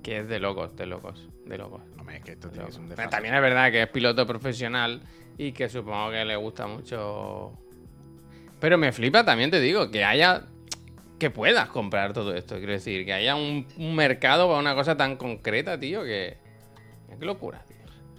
que 0.02 0.20
es 0.20 0.28
de 0.28 0.40
locos, 0.40 0.76
de 0.76 0.88
locos, 0.88 1.28
de 1.46 1.58
locos. 1.60 1.82
Hombre, 2.00 2.18
es 2.18 2.24
que 2.24 2.32
esto 2.32 2.50
tiene 2.50 2.66
un 2.76 2.90
Pero 2.90 3.10
también 3.10 3.36
es 3.36 3.42
verdad 3.42 3.72
que 3.72 3.84
es 3.84 3.88
piloto 3.90 4.26
profesional 4.26 5.02
y 5.38 5.52
que 5.52 5.70
supongo 5.70 6.10
que 6.10 6.26
le 6.26 6.36
gusta 6.36 6.66
mucho. 6.66 7.54
Pero 8.60 8.78
me 8.80 8.92
flipa 8.92 9.24
también, 9.24 9.52
te 9.52 9.60
digo, 9.60 9.92
que 9.92 10.04
haya. 10.04 10.44
que 11.20 11.30
puedas 11.30 11.70
comprar 11.70 12.14
todo 12.14 12.34
esto. 12.34 12.58
Quiero 12.58 12.74
decir, 12.74 13.06
que 13.06 13.14
haya 13.14 13.36
un, 13.36 13.68
un 13.78 13.96
mercado 13.96 14.48
para 14.48 14.60
una 14.60 14.74
cosa 14.74 14.98
tan 14.98 15.18
concreta, 15.18 15.80
tío, 15.80 16.04
que. 16.04 16.38
Qué 17.20 17.26
locura, 17.26 17.64
tío. 17.68 17.78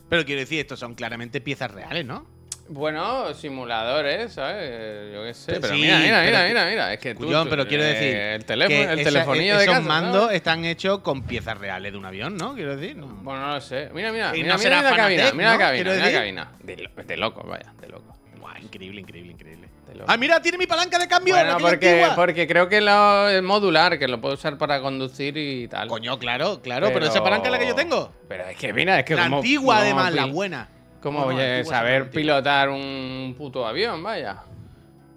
Pero 0.09 0.25
quiero 0.25 0.41
decir, 0.41 0.61
estos 0.61 0.79
son 0.79 0.95
claramente 0.95 1.41
piezas 1.41 1.71
reales, 1.73 2.05
¿no? 2.07 2.27
Bueno, 2.75 3.35
simuladores, 3.35 4.33
¿sabes? 4.33 5.13
Yo 5.13 5.23
qué 5.25 5.35
sé. 5.35 5.61
Pero 5.61 5.75
Sí, 5.75 5.81
mira, 5.83 5.99
mira, 5.99 6.23
pero 6.25 6.39
mira, 6.39 6.49
mira, 6.49 6.67
mira. 6.71 6.93
Es 6.95 6.99
que 7.01 7.15
tú. 7.15 7.31
Tú- 7.31 7.47
pero 7.51 7.67
quiero 7.67 7.85
eh, 7.85 7.87
decir. 7.89 8.17
El 8.17 8.45
teléfono, 8.47 8.91
el 8.93 9.05
telefonillo 9.05 9.59
de 9.59 9.65
esos 9.65 9.83
mandos 9.83 10.23
¿sabes? 10.23 10.37
están 10.37 10.65
hechos 10.65 11.01
con 11.01 11.23
piezas 11.23 11.59
reales 11.59 11.93
de 11.93 11.99
un 11.99 12.07
avión, 12.07 12.35
¿no? 12.37 12.55
Quiero 12.55 12.75
decir. 12.77 12.97
no. 12.97 13.07
Bueno, 13.09 13.41
no 13.47 13.55
lo 13.55 13.61
sé. 13.61 13.91
Mira, 13.93 14.11
mira, 14.11 14.31
Y 14.35 14.43
mira, 14.43 14.55
no 14.55 14.59
mira 14.59 14.83
la 14.83 14.97
cabina, 14.97 15.33
mira 15.35 15.49
la 15.49 15.53
¿no? 15.55 15.59
cabina, 15.61 15.91
mira 15.93 16.07
la 16.07 16.13
cabina. 16.13 16.53
De, 16.63 16.77
lo- 16.79 17.03
de 17.03 17.17
loco, 17.19 17.43
vaya, 17.47 17.75
de 17.79 17.89
loco. 17.89 18.17
Buah, 18.41 18.59
increíble, 18.61 19.01
increíble, 19.03 19.33
increíble. 19.33 19.69
Ah, 20.07 20.17
mira, 20.17 20.41
tiene 20.41 20.57
mi 20.57 20.67
palanca 20.67 20.99
de 20.99 21.07
cambio. 21.07 21.35
Bueno, 21.35 21.59
porque, 21.61 22.07
porque 22.17 22.47
creo 22.49 22.67
que 22.71 22.81
lo, 22.81 23.29
es 23.29 23.43
modular, 23.43 23.99
que 23.99 24.09
lo 24.09 24.19
puedo 24.21 24.35
usar 24.35 24.57
para 24.57 24.81
conducir 24.81 25.37
y 25.37 25.69
tal. 25.69 25.89
Coño, 25.89 26.19
claro, 26.19 26.63
claro, 26.63 26.91
pero, 26.95 27.05
esa 27.07 27.23
palanca 27.23 27.49
es 27.49 27.53
la 27.53 27.59
que 27.59 27.67
yo 27.69 27.75
tengo. 27.75 28.11
Pero 28.29 28.45
es 28.49 28.57
que 28.57 28.73
mira, 28.73 28.99
es 29.01 29.05
que 29.05 29.15
La 29.15 29.25
como- 29.25 29.37
antigua, 29.37 29.75
como 29.77 29.81
además, 29.83 30.15
la 30.15 30.25
buena. 30.25 30.69
Como 31.03 31.25
oye, 31.25 31.65
saber 31.65 32.11
pilotar 32.11 32.69
un 32.69 33.35
puto 33.37 33.67
avión, 33.67 34.03
vaya. 34.03 34.45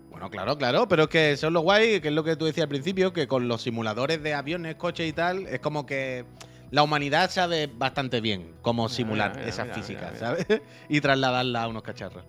Bueno, 0.10 0.30
claro, 0.30 0.58
claro, 0.58 0.88
pero 0.88 1.04
es 1.04 1.10
que 1.10 1.32
eso 1.34 1.48
es 1.48 1.54
lo 1.54 1.62
guay, 1.62 2.02
que 2.02 2.08
es 2.08 2.14
lo 2.14 2.24
que 2.24 2.36
tú 2.36 2.46
decías 2.46 2.64
al 2.64 2.70
principio, 2.70 3.14
que 3.14 3.28
con 3.28 3.48
los 3.48 3.62
simuladores 3.62 4.24
de 4.24 4.34
aviones, 4.34 4.76
coches 4.76 5.08
y 5.08 5.14
tal, 5.14 5.46
es 5.46 5.60
como 5.60 5.86
que 5.86 6.26
la 6.72 6.84
humanidad 6.84 7.30
sabe 7.30 7.68
bastante 7.68 8.22
bien 8.22 8.54
cómo 8.62 8.90
simular 8.90 9.36
mira, 9.36 9.48
esas 9.48 9.66
mira, 9.66 9.76
físicas, 9.76 10.18
¿sabes? 10.18 10.46
y 10.90 11.02
trasladarla 11.02 11.64
a 11.64 11.68
unos 11.68 11.84
cacharros. 11.84 12.24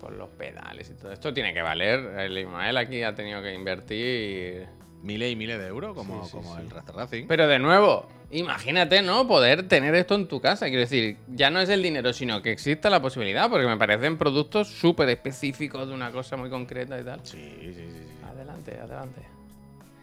Por 0.00 0.12
los 0.12 0.28
pedales 0.30 0.90
y 0.90 0.94
todo. 0.94 1.12
Esto 1.12 1.34
tiene 1.34 1.52
que 1.52 1.62
valer. 1.62 2.18
El 2.20 2.38
Ismael 2.38 2.76
aquí 2.76 3.02
ha 3.02 3.14
tenido 3.14 3.42
que 3.42 3.52
invertir. 3.52 4.66
Miles 5.04 5.30
y 5.32 5.36
miles 5.36 5.58
de 5.58 5.66
euros, 5.66 5.94
como, 5.94 6.24
Sí, 6.24 6.30
sí, 6.30 6.36
como 6.38 6.54
sí. 6.56 6.62
el 6.62 6.70
Rasta 6.70 6.92
Racing. 6.92 7.26
Pero 7.28 7.46
de 7.46 7.58
nuevo, 7.58 8.08
imagínate, 8.30 9.02
¿no? 9.02 9.28
Poder 9.28 9.68
tener 9.68 9.94
esto 9.94 10.14
en 10.14 10.26
tu 10.26 10.40
casa. 10.40 10.66
Quiero 10.66 10.80
decir, 10.80 11.18
ya 11.28 11.50
no 11.50 11.60
es 11.60 11.68
el 11.68 11.82
dinero, 11.82 12.12
sino 12.12 12.40
que 12.40 12.50
exista 12.50 12.88
la 12.88 13.02
posibilidad, 13.02 13.50
porque 13.50 13.66
me 13.66 13.76
parecen 13.76 14.16
productos 14.16 14.68
súper 14.68 15.08
específicos 15.10 15.86
de 15.86 15.94
una 15.94 16.10
cosa 16.10 16.36
muy 16.38 16.48
concreta 16.48 16.98
y 16.98 17.04
tal. 17.04 17.20
Sí, 17.22 17.38
sí, 17.60 17.74
sí, 17.74 17.86
sí. 17.86 18.24
Adelante, 18.26 18.78
adelante. 18.80 19.20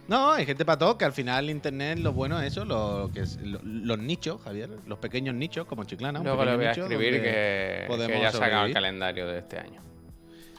No, 0.08 0.32
hay 0.34 0.46
gente 0.46 0.66
para 0.66 0.78
todo, 0.78 0.98
que 0.98 1.06
al 1.06 1.14
final 1.14 1.50
Internet 1.50 1.98
lo 2.00 2.12
bueno 2.14 2.40
es 2.42 2.52
eso, 2.52 2.66
lo, 2.66 3.10
que 3.14 3.22
es, 3.22 3.40
lo- 3.42 3.60
los 3.64 3.98
nichos, 3.98 4.42
Javier, 4.44 4.70
los 4.86 5.00
pequeños 5.00 5.34
nichos, 5.36 5.66
como 5.66 5.84
Chiclana. 5.86 6.20
un 6.20 6.26
Luego 6.26 6.44
le 6.44 6.52
pequeño 6.52 6.58
voy 6.58 6.66
a 6.66 6.70
nicho 6.72 6.82
escribir 6.84 7.22
que, 7.24 7.84
podemos 7.88 8.18
que 8.18 8.22
ya 8.22 8.28
ha 8.30 8.32
sacado 8.32 8.66
el 8.66 8.74
calendario 8.74 9.28
de 9.28 9.40
este 9.40 9.58
año. 9.60 9.82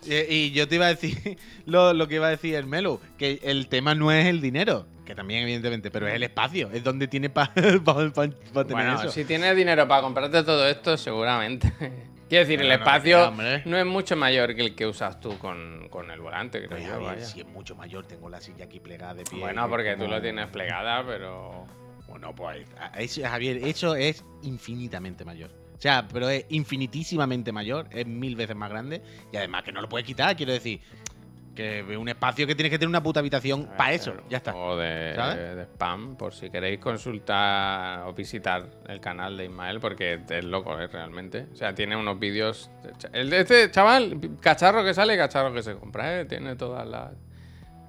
Eh, 0.08 0.26
Y 0.30 0.50
yo 0.52 0.66
te 0.68 0.74
iba 0.76 0.86
a 0.86 0.88
decir 0.88 1.38
lo, 1.66 1.92
lo 1.94 2.08
que 2.08 2.16
iba 2.16 2.26
a 2.26 2.30
decir 2.30 2.54
el 2.54 2.66
Melo, 2.66 3.00
que 3.18 3.40
el 3.42 3.68
tema 3.68 3.94
no 3.94 4.10
es 4.12 4.26
el 4.26 4.40
dinero, 4.40 4.86
que 5.04 5.14
también 5.14 5.42
evidentemente, 5.42 5.90
pero 5.90 6.06
es 6.08 6.14
el 6.14 6.22
espacio, 6.22 6.70
es 6.72 6.82
donde 6.84 7.08
tiene 7.08 7.30
para 7.30 7.52
tener 7.54 7.80
Bueno, 7.82 8.94
eso. 9.00 9.10
si 9.10 9.24
tienes 9.24 9.54
dinero 9.56 9.86
para 9.86 10.02
comprarte 10.02 10.42
todo 10.42 10.66
esto, 10.68 10.96
seguramente. 10.96 11.72
Quiero 12.28 12.46
decir, 12.46 12.60
el 12.62 12.68
Bueno, 12.68 12.82
espacio 12.82 13.28
hombre. 13.28 13.62
no 13.66 13.76
es 13.76 13.84
mucho 13.84 14.16
mayor 14.16 14.54
que 14.54 14.62
el 14.62 14.74
que 14.74 14.86
usas 14.86 15.20
tú 15.20 15.36
con, 15.38 15.88
con 15.90 16.10
el 16.10 16.18
volante, 16.20 16.66
creo 16.66 16.78
yo. 16.78 17.00
Vaya. 17.04 17.22
si 17.26 17.40
es 17.40 17.46
mucho 17.46 17.76
mayor, 17.76 18.06
tengo 18.06 18.30
la 18.30 18.40
silla 18.40 18.64
aquí 18.64 18.80
plegada 18.80 19.12
de 19.14 19.24
pie. 19.24 19.38
Bueno, 19.38 19.64
que 19.64 19.68
porque 19.70 19.92
tú 19.96 20.02
como- 20.04 20.14
lo 20.14 20.22
tienes 20.22 20.46
plegada, 20.48 21.04
pero. 21.06 21.66
Bueno, 22.08 22.34
pues 22.34 22.66
eso, 22.98 23.20
Javier, 23.22 23.58
eso 23.58 23.96
es 23.96 24.24
infinitamente 24.42 25.24
mayor. 25.26 25.50
O 25.82 25.88
sea, 25.90 26.06
pero 26.06 26.28
es 26.28 26.46
infinitísimamente 26.50 27.50
mayor, 27.50 27.88
es 27.90 28.06
mil 28.06 28.36
veces 28.36 28.54
más 28.54 28.70
grande 28.70 29.02
y 29.32 29.36
además 29.36 29.64
que 29.64 29.72
no 29.72 29.80
lo 29.80 29.88
puedes 29.88 30.06
quitar, 30.06 30.36
quiero 30.36 30.52
decir, 30.52 30.80
que 31.56 31.80
es 31.80 31.96
un 31.96 32.08
espacio 32.08 32.46
que 32.46 32.54
tienes 32.54 32.70
que 32.70 32.78
tener 32.78 32.88
una 32.88 33.02
puta 33.02 33.18
habitación 33.18 33.68
para 33.76 33.92
eso, 33.92 34.14
ya 34.30 34.36
está. 34.36 34.54
O 34.54 34.76
de, 34.76 35.12
¿Sabes? 35.16 35.56
de 35.56 35.62
spam, 35.64 36.14
por 36.14 36.34
si 36.34 36.50
queréis 36.50 36.78
consultar 36.78 38.06
o 38.06 38.12
visitar 38.12 38.70
el 38.86 39.00
canal 39.00 39.36
de 39.36 39.46
Ismael, 39.46 39.80
porque 39.80 40.20
es 40.28 40.44
loco, 40.44 40.78
¿eh? 40.78 40.86
realmente. 40.86 41.48
O 41.52 41.56
sea, 41.56 41.74
tiene 41.74 41.96
unos 41.96 42.16
vídeos. 42.16 42.70
El 43.12 43.30
de 43.30 43.40
este 43.40 43.68
chaval, 43.72 44.20
cacharro 44.40 44.84
que 44.84 44.94
sale, 44.94 45.16
cacharro 45.16 45.52
que 45.52 45.64
se 45.64 45.74
compra, 45.74 46.20
¿eh? 46.20 46.26
Tiene 46.26 46.54
todas 46.54 46.86
las. 46.86 47.10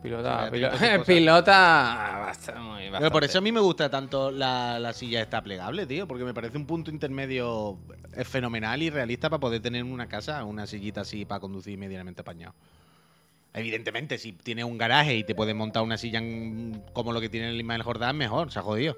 Pilota. 0.04 0.46
Sí, 0.46 0.52
pilo- 0.52 0.70
tiene 0.70 0.72
sus 0.78 0.80
cosas. 0.90 1.06
pilota. 1.06 2.18
bastante, 2.26 2.60
muy, 2.62 2.82
Pero 2.84 2.92
por 2.92 3.02
bastante. 3.02 3.26
eso 3.26 3.38
a 3.38 3.42
mí 3.42 3.52
me 3.52 3.60
gusta 3.62 3.90
tanto 3.90 4.30
la, 4.32 4.78
la 4.80 4.94
silla 4.94 5.22
esta 5.22 5.42
plegable, 5.42 5.86
tío, 5.88 6.08
porque 6.08 6.24
me 6.26 6.34
parece 6.34 6.58
un 6.58 6.66
punto 6.68 6.92
intermedio 6.92 7.80
es 8.16 8.28
fenomenal 8.28 8.82
y 8.84 8.90
realista 8.90 9.30
para 9.30 9.40
poder 9.40 9.62
tener 9.62 9.82
en 9.82 9.92
una 9.92 10.08
casa 10.08 10.44
una 10.44 10.68
sillita 10.68 11.02
así 11.02 11.26
para 11.26 11.40
conducir 11.40 11.78
medianamente 11.80 12.22
apañado. 12.22 12.54
Evidentemente, 13.56 14.18
si 14.18 14.34
tienes 14.34 14.66
un 14.66 14.78
garaje 14.80 15.16
y 15.16 15.24
te 15.24 15.36
puedes 15.36 15.56
montar 15.56 15.84
una 15.84 15.98
silla 15.98 16.20
en- 16.20 16.84
como 16.94 17.14
lo 17.14 17.22
que 17.22 17.30
tiene 17.30 17.50
el 17.50 17.60
Ismael 17.60 17.84
Jordán, 17.84 18.18
mejor, 18.18 18.52
se 18.52 18.60
ha 18.60 18.62
jodido. 18.64 18.98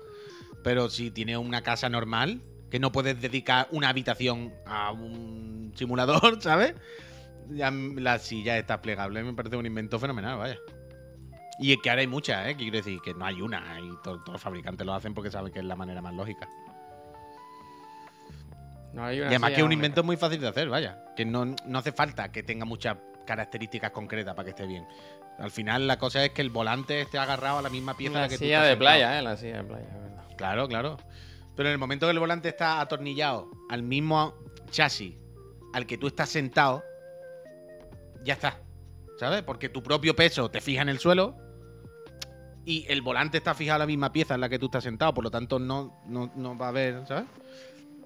Pero 0.64 0.90
si 0.90 1.12
tienes 1.12 1.38
una 1.38 1.62
casa 1.62 1.90
normal, 1.90 2.42
que 2.72 2.80
no 2.80 2.92
puedes 2.92 3.22
dedicar 3.22 3.68
una 3.72 3.90
habitación 3.90 4.54
a 4.66 4.92
un 4.92 5.74
simulador, 5.76 6.20
¿sabes? 6.42 6.74
Ya 7.52 7.70
la 7.72 8.18
silla 8.18 8.58
está 8.58 8.82
plegable, 8.82 9.22
me 9.24 9.34
parece 9.34 9.56
un 9.58 9.66
invento 9.66 10.00
fenomenal, 10.00 10.38
vaya. 10.40 10.58
Y 11.60 11.72
es 11.72 11.78
que 11.82 11.90
ahora 11.90 12.02
hay 12.02 12.08
muchas, 12.08 12.48
¿eh? 12.48 12.50
Que 12.56 12.64
quiero 12.64 12.78
decir 12.78 13.00
que 13.02 13.14
no 13.14 13.26
hay 13.26 13.42
una, 13.42 13.80
y 13.80 13.90
to- 14.04 14.20
todos 14.20 14.30
los 14.34 14.42
fabricantes 14.42 14.86
lo 14.86 14.94
hacen 14.94 15.14
porque 15.14 15.32
saben 15.32 15.54
que 15.54 15.60
es 15.60 15.66
la 15.66 15.76
manera 15.76 16.02
más 16.02 16.14
lógica. 16.14 16.50
No 18.94 19.04
hay 19.06 19.20
una 19.20 19.28
Y 19.28 19.30
además 19.30 19.52
que 19.52 19.58
es 19.58 19.64
un 19.64 19.72
invento 19.72 20.04
muy 20.04 20.18
fácil 20.18 20.40
de 20.42 20.48
hacer, 20.48 20.70
vaya. 20.70 21.04
Que 21.16 21.26
no, 21.26 21.46
no 21.46 21.80
hace 21.80 21.92
falta 21.92 22.32
que 22.32 22.44
tenga 22.44 22.66
muchas 22.66 22.98
características 23.26 23.92
concretas 23.92 24.36
para 24.36 24.46
que 24.46 24.50
esté 24.52 24.66
bien. 24.66 24.88
Al 25.40 25.52
final 25.52 25.88
la 25.88 25.98
cosa 25.98 26.24
es 26.24 26.32
que 26.32 26.42
el 26.42 26.50
volante 26.50 27.02
esté 27.02 27.18
agarrado 27.18 27.60
a 27.60 27.62
la 27.62 27.70
misma 27.70 27.96
pieza 27.98 28.16
La 28.16 28.22
la 28.22 28.28
que 28.30 28.36
tú 28.38 28.44
silla 28.46 28.58
estás 28.58 28.70
de 28.70 28.78
playa, 28.78 29.20
eh, 29.20 29.22
la 29.22 29.36
silla 29.36 29.58
de 29.58 29.64
playa, 29.64 29.88
es 29.88 30.02
verdad. 30.02 30.24
Claro, 30.38 30.68
claro. 30.68 30.98
Pero 31.56 31.70
en 31.70 31.74
el 31.74 31.78
momento 31.80 32.06
que 32.08 32.12
el 32.12 32.20
volante 32.20 32.50
está 32.50 32.80
atornillado 32.80 33.50
al 33.70 33.84
mismo 33.84 34.34
chasis 34.72 35.16
al 35.74 35.86
que 35.86 35.98
tú 35.98 36.08
estás 36.08 36.30
sentado, 36.30 36.84
ya 38.24 38.34
está. 38.34 38.60
¿Sabes? 39.20 39.44
Porque 39.44 39.68
tu 39.70 39.82
propio 39.84 40.16
peso 40.16 40.50
te 40.52 40.60
fija 40.62 40.82
en 40.82 40.90
el 40.90 41.00
suelo 41.00 41.36
y 42.66 42.86
el 42.90 43.02
volante 43.02 43.38
está 43.38 43.54
fijado 43.54 43.76
a 43.76 43.80
la 43.80 43.86
misma 43.86 44.12
pieza 44.12 44.36
en 44.36 44.42
la 44.42 44.50
que 44.50 44.60
tú 44.60 44.66
estás 44.66 44.84
sentado, 44.84 45.14
por 45.14 45.24
lo 45.24 45.32
tanto 45.32 45.60
no, 45.60 46.02
no, 46.08 46.32
no 46.36 46.58
va 46.58 46.68
a 46.68 46.70
haber, 46.70 47.06
¿sabes? 47.08 47.26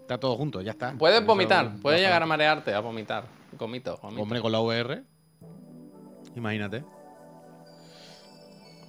Está 0.02 0.18
todo 0.18 0.36
junto, 0.36 0.62
ya 0.62 0.72
está. 0.72 0.94
Puedes 0.98 1.20
eso 1.20 1.26
vomitar, 1.26 1.68
va 1.68 1.82
puedes 1.82 2.02
llegar 2.02 2.22
a 2.22 2.26
marearte, 2.26 2.74
a 2.74 2.80
vomitar. 2.80 3.26
Gomito, 3.58 3.98
gomito. 4.02 4.22
Hombre, 4.22 4.42
con 4.42 4.52
la 4.52 4.60
VR. 4.60 5.04
Imagínate. 6.36 6.84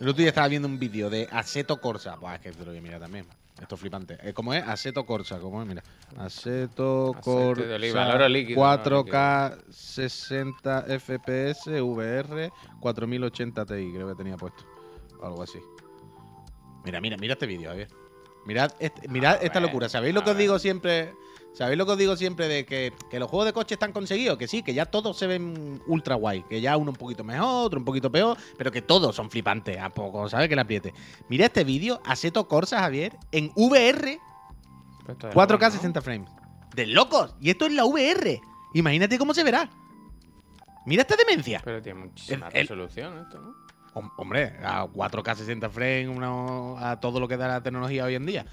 El 0.00 0.08
otro 0.08 0.18
día 0.18 0.28
estaba 0.28 0.48
viendo 0.48 0.66
un 0.66 0.78
vídeo 0.78 1.10
de 1.10 1.28
Aseto 1.30 1.80
Corsa. 1.80 2.16
Buah, 2.16 2.36
es 2.36 2.40
que 2.40 2.52
te 2.52 2.60
lo 2.60 2.70
voy 2.70 2.78
a 2.78 2.82
mirar 2.82 3.00
también. 3.00 3.26
Esto 3.60 3.74
es 3.74 3.80
flipante. 3.80 4.16
Eh, 4.22 4.32
¿Cómo 4.32 4.54
es? 4.54 4.66
Aseto 4.66 5.04
Corsa. 5.04 5.38
¿Cómo 5.38 5.60
es? 5.60 5.68
Mira. 5.68 5.82
De 7.68 7.74
oliva, 7.74 8.00
Corsa. 8.00 8.08
el 8.08 8.16
oro 8.16 8.28
líquido, 8.28 8.62
4K 8.62 9.58
60 9.70 10.82
FPS 10.98 11.66
VR 11.82 12.50
4080 12.80 13.66
Ti, 13.66 13.90
creo 13.94 14.08
que 14.08 14.14
tenía 14.14 14.38
puesto. 14.38 14.64
O 15.20 15.26
algo 15.26 15.42
así. 15.42 15.58
Mira, 16.84 17.00
mira, 17.00 17.16
mira 17.18 17.34
este 17.34 17.46
vídeo, 17.46 17.70
Javier. 17.70 17.88
Mirad, 18.46 18.72
este- 18.78 19.06
mirad 19.08 19.34
A 19.34 19.36
esta 19.44 19.60
ver, 19.60 19.68
locura. 19.68 19.88
¿Sabéis 19.88 20.14
lo 20.14 20.24
que 20.24 20.30
os 20.30 20.36
ver. 20.36 20.42
digo 20.42 20.58
siempre? 20.58 21.14
¿Sabéis 21.52 21.76
lo 21.76 21.84
que 21.84 21.92
os 21.92 21.98
digo 21.98 22.16
siempre 22.16 22.46
de 22.48 22.64
que, 22.64 22.92
que 23.10 23.18
los 23.18 23.28
juegos 23.28 23.44
de 23.46 23.52
coche 23.52 23.74
están 23.74 23.92
conseguidos? 23.92 24.38
Que 24.38 24.46
sí, 24.48 24.62
que 24.62 24.72
ya 24.72 24.86
todos 24.86 25.18
se 25.18 25.26
ven 25.26 25.82
ultra 25.88 26.14
guay. 26.14 26.42
Que 26.44 26.60
ya 26.60 26.76
uno 26.76 26.92
un 26.92 26.96
poquito 26.96 27.22
mejor, 27.24 27.66
otro 27.66 27.78
un 27.80 27.84
poquito 27.84 28.10
peor, 28.10 28.38
pero 28.56 28.70
que 28.72 28.80
todos 28.82 29.14
son 29.14 29.30
flipantes. 29.30 29.78
A 29.78 29.90
poco, 29.90 30.28
¿sabes? 30.28 30.48
Que 30.48 30.54
le 30.54 30.60
apriete. 30.62 30.94
Mira 31.28 31.46
este 31.46 31.64
vídeo, 31.64 32.00
Aseto 32.04 32.46
Corsa, 32.48 32.78
Javier, 32.80 33.16
en 33.32 33.52
VR, 33.56 34.20
Pero 35.00 35.12
esto 35.12 35.28
es 35.28 35.34
4K 35.34 35.50
loco, 35.52 35.64
¿no? 35.66 35.70
60 35.72 36.00
frames. 36.00 36.30
¡De 36.74 36.86
locos! 36.86 37.34
Y 37.40 37.50
esto 37.50 37.66
es 37.66 37.72
la 37.72 37.84
VR. 37.84 38.40
Imagínate 38.74 39.18
cómo 39.18 39.34
se 39.34 39.42
verá. 39.44 39.68
Mira 40.86 41.02
esta 41.02 41.16
demencia. 41.16 41.60
Pero 41.64 41.82
tiene 41.82 41.98
muchísima 42.00 42.46
el- 42.48 42.52
resolución 42.62 43.18
esto, 43.18 43.38
¿no? 43.40 43.54
Hom- 43.94 44.10
Hombre, 44.16 44.54
a 44.64 44.84
4K 44.86 45.34
60 45.36 45.68
frames, 45.70 46.08
uno- 46.08 46.76
a 46.78 47.00
todo 47.00 47.18
lo 47.20 47.26
que 47.28 47.36
da 47.36 47.48
la 47.48 47.62
tecnología 47.62 48.04
hoy 48.04 48.14
en 48.14 48.26
día. 48.26 48.46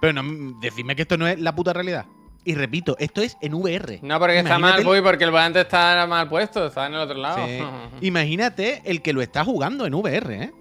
Pero 0.00 0.12
no, 0.22 0.58
decidme 0.60 0.96
que 0.96 1.02
esto 1.02 1.16
no 1.16 1.26
es 1.26 1.40
la 1.40 1.54
puta 1.54 1.72
realidad. 1.72 2.06
Y 2.44 2.54
repito, 2.56 2.96
esto 2.98 3.22
es 3.22 3.36
en 3.40 3.54
VR. 3.54 4.00
No, 4.02 4.18
porque 4.18 4.38
está 4.40 4.58
mal, 4.58 4.82
Puy, 4.82 5.00
porque 5.00 5.22
el 5.24 5.30
volante 5.30 5.60
está 5.60 6.04
mal 6.08 6.28
puesto, 6.28 6.66
está 6.66 6.86
en 6.88 6.94
el 6.94 7.00
otro 7.00 7.16
lado. 7.18 7.46
Sí. 7.46 7.58
Imagínate 8.06 8.82
el 8.84 9.00
que 9.00 9.12
lo 9.12 9.22
está 9.22 9.44
jugando 9.44 9.86
en 9.86 9.94
VR, 9.94 10.42
¿eh? 10.44 10.52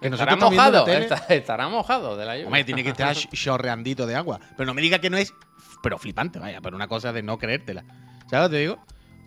Que 0.00 0.08
estará 0.08 0.34
mojado, 0.36 0.86
está- 0.86 1.34
estará 1.34 1.68
mojado 1.68 2.16
de 2.16 2.24
la 2.24 2.34
lluvia. 2.36 2.46
Hombre, 2.46 2.64
tiene 2.64 2.82
que 2.82 2.88
estar 2.90 3.14
chorreandito 3.32 4.06
de 4.06 4.16
agua. 4.16 4.40
Pero 4.56 4.66
no 4.66 4.72
me 4.72 4.80
diga 4.80 4.98
que 4.98 5.10
no 5.10 5.18
es. 5.18 5.34
Pero 5.82 5.98
flipante, 5.98 6.38
vaya, 6.38 6.60
pero 6.62 6.76
una 6.76 6.88
cosa 6.88 7.12
de 7.12 7.22
no 7.22 7.36
creértela. 7.38 7.84
¿Sabes 8.30 8.44
lo 8.44 8.48
que 8.50 8.56
te 8.56 8.60
digo? 8.60 8.78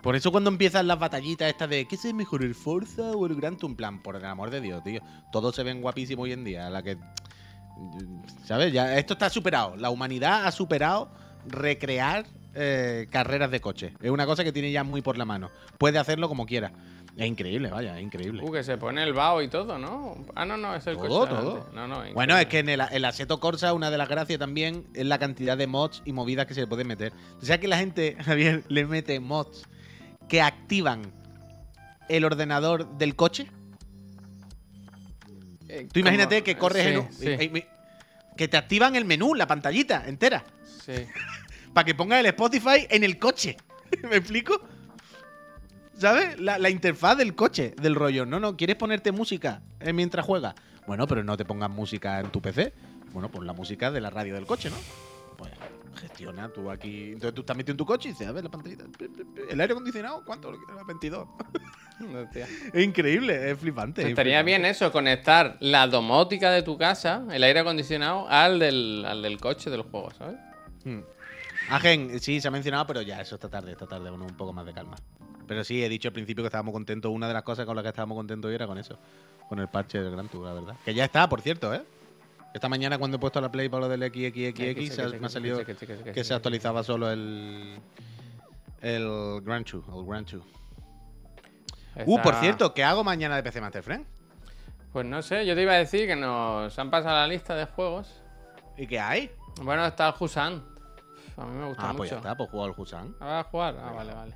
Por 0.03 0.17
eso 0.17 0.33
cuando 0.33 0.49
empiezan 0.49 0.85
las 0.85 0.99
batallitas 0.99 1.47
estas 1.47 1.69
de 1.69 1.85
¿qué 1.85 1.95
se 1.95 2.13
mejor 2.13 2.43
el 2.43 2.55
Forza 2.55 3.11
o 3.11 3.25
el 3.25 3.35
Gran 3.35 3.55
Tour 3.55 3.73
Plan? 3.73 4.03
Por 4.03 4.17
el 4.17 4.25
amor 4.25 4.49
de 4.49 4.59
Dios, 4.59 4.83
tío. 4.83 5.01
Todos 5.31 5.55
se 5.55 5.63
ven 5.63 5.81
guapísimos 5.81 6.25
hoy 6.25 6.33
en 6.33 6.43
día. 6.43 6.69
La 6.69 6.83
que. 6.83 6.97
¿Sabes? 8.43 8.73
Ya, 8.73 8.97
esto 8.97 9.13
está 9.13 9.29
superado. 9.29 9.77
La 9.77 9.89
humanidad 9.89 10.45
ha 10.45 10.51
superado 10.51 11.09
recrear 11.47 12.25
eh, 12.53 13.07
carreras 13.11 13.49
de 13.49 13.61
coche. 13.61 13.93
Es 14.01 14.11
una 14.11 14.25
cosa 14.25 14.43
que 14.43 14.51
tiene 14.51 14.73
ya 14.73 14.83
muy 14.83 15.01
por 15.01 15.17
la 15.17 15.23
mano. 15.23 15.49
Puede 15.77 15.97
hacerlo 15.97 16.27
como 16.27 16.45
quiera. 16.45 16.73
Es 17.15 17.25
increíble, 17.25 17.69
vaya, 17.69 17.97
es 17.97 18.03
increíble. 18.03 18.43
Uh, 18.43 18.51
que 18.51 18.63
se 18.63 18.77
pone 18.77 19.03
el 19.03 19.13
vaho 19.13 19.41
y 19.41 19.47
todo, 19.47 19.77
¿no? 19.79 20.17
Ah, 20.35 20.43
no, 20.43 20.57
no, 20.57 20.75
es 20.75 20.85
el 20.87 20.97
Todo, 20.97 21.19
coche. 21.21 21.31
todo. 21.33 21.69
No, 21.73 21.87
no, 21.87 22.03
Bueno, 22.13 22.37
es 22.37 22.47
que 22.47 22.59
en 22.59 22.67
el, 22.67 22.81
el 22.91 23.05
Corsa 23.39 23.73
una 23.73 23.89
de 23.89 23.97
las 23.97 24.09
gracias 24.09 24.37
también 24.39 24.85
es 24.95 25.05
la 25.05 25.17
cantidad 25.19 25.55
de 25.55 25.67
mods 25.67 26.01
y 26.03 26.11
movidas 26.11 26.45
que 26.45 26.55
se 26.55 26.61
le 26.61 26.67
pueden 26.67 26.87
meter. 26.87 27.13
O 27.41 27.45
sea 27.45 27.59
que 27.59 27.69
la 27.69 27.77
gente, 27.77 28.17
Javier, 28.25 28.63
le 28.67 28.85
mete 28.85 29.19
mods 29.21 29.63
que 30.33 30.41
activan 30.41 31.03
el 32.09 32.25
ordenador 32.25 32.97
del 32.97 33.15
coche. 33.15 33.45
Eh, 35.69 35.87
Tú 35.93 35.99
imagínate 35.99 36.37
¿cómo? 36.37 36.43
que 36.45 36.57
corres 36.57 36.83
Sí, 36.83 36.89
en 36.89 36.97
un... 36.97 37.13
Sí, 37.13 37.25
eh, 37.27 37.67
Que 38.35 38.47
te 38.47 38.57
activan 38.57 38.95
el 38.95 39.05
menú, 39.05 39.35
la 39.35 39.45
pantallita 39.45 40.05
entera. 40.07 40.43
sí. 40.83 40.93
Para 41.75 41.85
que 41.85 41.93
pongas 41.93 42.19
el 42.19 42.25
Spotify 42.25 42.87
en 42.89 43.03
el 43.03 43.19
coche. 43.19 43.57
¿Me 44.09 44.15
explico? 44.15 44.59
¿Sabes? 45.99 46.39
La, 46.39 46.57
la 46.57 46.71
interfaz 46.71 47.15
del 47.15 47.35
coche, 47.35 47.75
del 47.79 47.93
rollo. 47.93 48.25
No, 48.25 48.39
no, 48.39 48.57
¿quieres 48.57 48.75
ponerte 48.75 49.11
música 49.11 49.61
eh, 49.81 49.93
mientras 49.93 50.25
juegas? 50.25 50.55
Bueno, 50.87 51.05
pero 51.05 51.23
no 51.23 51.37
te 51.37 51.45
pongas 51.45 51.69
música 51.69 52.19
en 52.19 52.31
tu 52.31 52.41
PC. 52.41 52.73
Bueno, 53.11 53.29
pon 53.29 53.45
la 53.45 53.53
música 53.53 53.91
de 53.91 54.01
la 54.01 54.09
radio 54.09 54.33
del 54.33 54.47
coche, 54.47 54.71
¿no? 54.71 54.77
Pues 55.37 55.51
gestiona 55.99 56.49
tú 56.49 56.69
aquí. 56.71 57.11
Entonces 57.13 57.33
tú 57.33 57.41
estás 57.41 57.55
metido 57.55 57.73
en 57.73 57.77
tu 57.77 57.85
coche 57.85 58.09
y 58.09 58.11
dices, 58.11 58.27
a 58.27 58.31
ver, 58.31 58.43
la 58.43 58.49
pantallita. 58.49 58.85
¿El 59.49 59.61
aire 59.61 59.73
acondicionado? 59.73 60.23
¿Cuánto? 60.25 60.51
lo 60.51 60.57
quieres? 60.57 60.85
22. 60.85 61.27
Hostia. 62.23 62.47
Es 62.73 62.83
increíble, 62.83 63.51
es 63.51 63.57
flipante. 63.59 64.01
es 64.01 64.09
Estaría 64.09 64.39
flipante. 64.39 64.59
bien 64.59 64.65
eso, 64.65 64.91
conectar 64.91 65.57
la 65.59 65.87
domótica 65.87 66.51
de 66.51 66.63
tu 66.63 66.77
casa, 66.77 67.23
el 67.31 67.43
aire 67.43 67.59
acondicionado, 67.59 68.27
al 68.29 68.59
del, 68.59 69.05
al 69.05 69.21
del 69.21 69.39
coche 69.39 69.69
del 69.69 69.83
juego, 69.83 70.11
¿sabes? 70.11 70.37
Hmm. 70.83 71.01
Agen, 71.69 72.19
sí, 72.19 72.41
se 72.41 72.47
ha 72.47 72.51
mencionado, 72.51 72.85
pero 72.87 73.01
ya, 73.01 73.21
eso 73.21 73.35
esta 73.35 73.47
tarde, 73.49 73.71
esta 73.71 73.87
tarde, 73.87 74.09
con 74.09 74.21
un 74.21 74.35
poco 74.35 74.51
más 74.51 74.65
de 74.65 74.73
calma. 74.73 74.97
Pero 75.47 75.63
sí, 75.63 75.83
he 75.83 75.89
dicho 75.89 76.09
al 76.09 76.13
principio 76.13 76.43
que 76.43 76.47
estábamos 76.47 76.73
contentos. 76.73 77.11
Una 77.11 77.27
de 77.27 77.33
las 77.33 77.43
cosas 77.43 77.65
con 77.65 77.75
las 77.75 77.83
que 77.83 77.89
estábamos 77.89 78.15
contentos 78.17 78.49
hoy 78.49 78.55
era 78.55 78.67
con 78.67 78.77
eso. 78.77 78.97
Con 79.47 79.59
el 79.59 79.67
parche 79.67 79.99
del 79.99 80.11
Gran 80.11 80.27
Tour, 80.29 80.45
la 80.45 80.53
verdad. 80.53 80.75
Que 80.83 80.93
ya 80.93 81.05
está, 81.05 81.27
por 81.29 81.41
cierto, 81.41 81.73
¿eh? 81.73 81.83
Esta 82.53 82.69
mañana 82.69 82.97
cuando 82.99 83.17
he 83.17 83.19
puesto 83.19 83.41
la 83.41 83.51
play 83.51 83.67
para 83.69 83.87
lo 83.87 83.89
del 83.89 84.01
XXXX, 84.03 85.19
me 85.19 85.25
ha 85.25 85.29
salido 85.29 85.59
que 85.65 86.23
se 86.23 86.33
actualizaba 86.33 86.83
solo 86.83 87.09
el. 87.11 87.79
El 88.81 89.41
Grand 89.43 89.65
Tour, 89.65 89.83
el 89.97 90.05
Grand 90.05 90.27
Tour. 90.27 90.41
Uh, 92.05 92.19
por 92.21 92.35
cierto, 92.35 92.73
¿qué 92.73 92.83
hago 92.83 93.03
mañana 93.03 93.35
de 93.37 93.43
PC 93.43 93.61
Master 93.61 93.81
Friend? 93.83 94.05
Pues 94.91 95.05
no 95.05 95.21
sé, 95.21 95.45
yo 95.45 95.55
te 95.55 95.61
iba 95.61 95.73
a 95.73 95.77
decir 95.77 96.05
que 96.07 96.15
nos 96.15 96.77
han 96.77 96.91
pasado 96.91 97.15
la 97.15 97.27
lista 97.27 97.55
de 97.55 97.65
juegos. 97.65 98.21
¿Y 98.77 98.85
qué 98.87 98.99
hay? 98.99 99.31
Bueno, 99.61 99.85
está 99.85 100.09
el 100.09 100.13
Husan. 100.19 100.63
A 101.37 101.45
mí 101.45 101.57
me 101.57 101.65
gusta 101.67 101.89
Ah, 101.89 101.93
pues 101.95 102.09
ya 102.09 102.17
mucho. 102.17 102.27
está, 102.27 102.37
pues 102.37 102.49
juego 102.49 102.65
al 102.65 102.73
Husan. 102.77 103.15
¿Ah, 103.19 103.25
¿Vas 103.25 103.45
a 103.45 103.49
jugar? 103.49 103.75
Ah, 103.81 103.91
vale, 103.91 104.13
vale. 104.13 104.35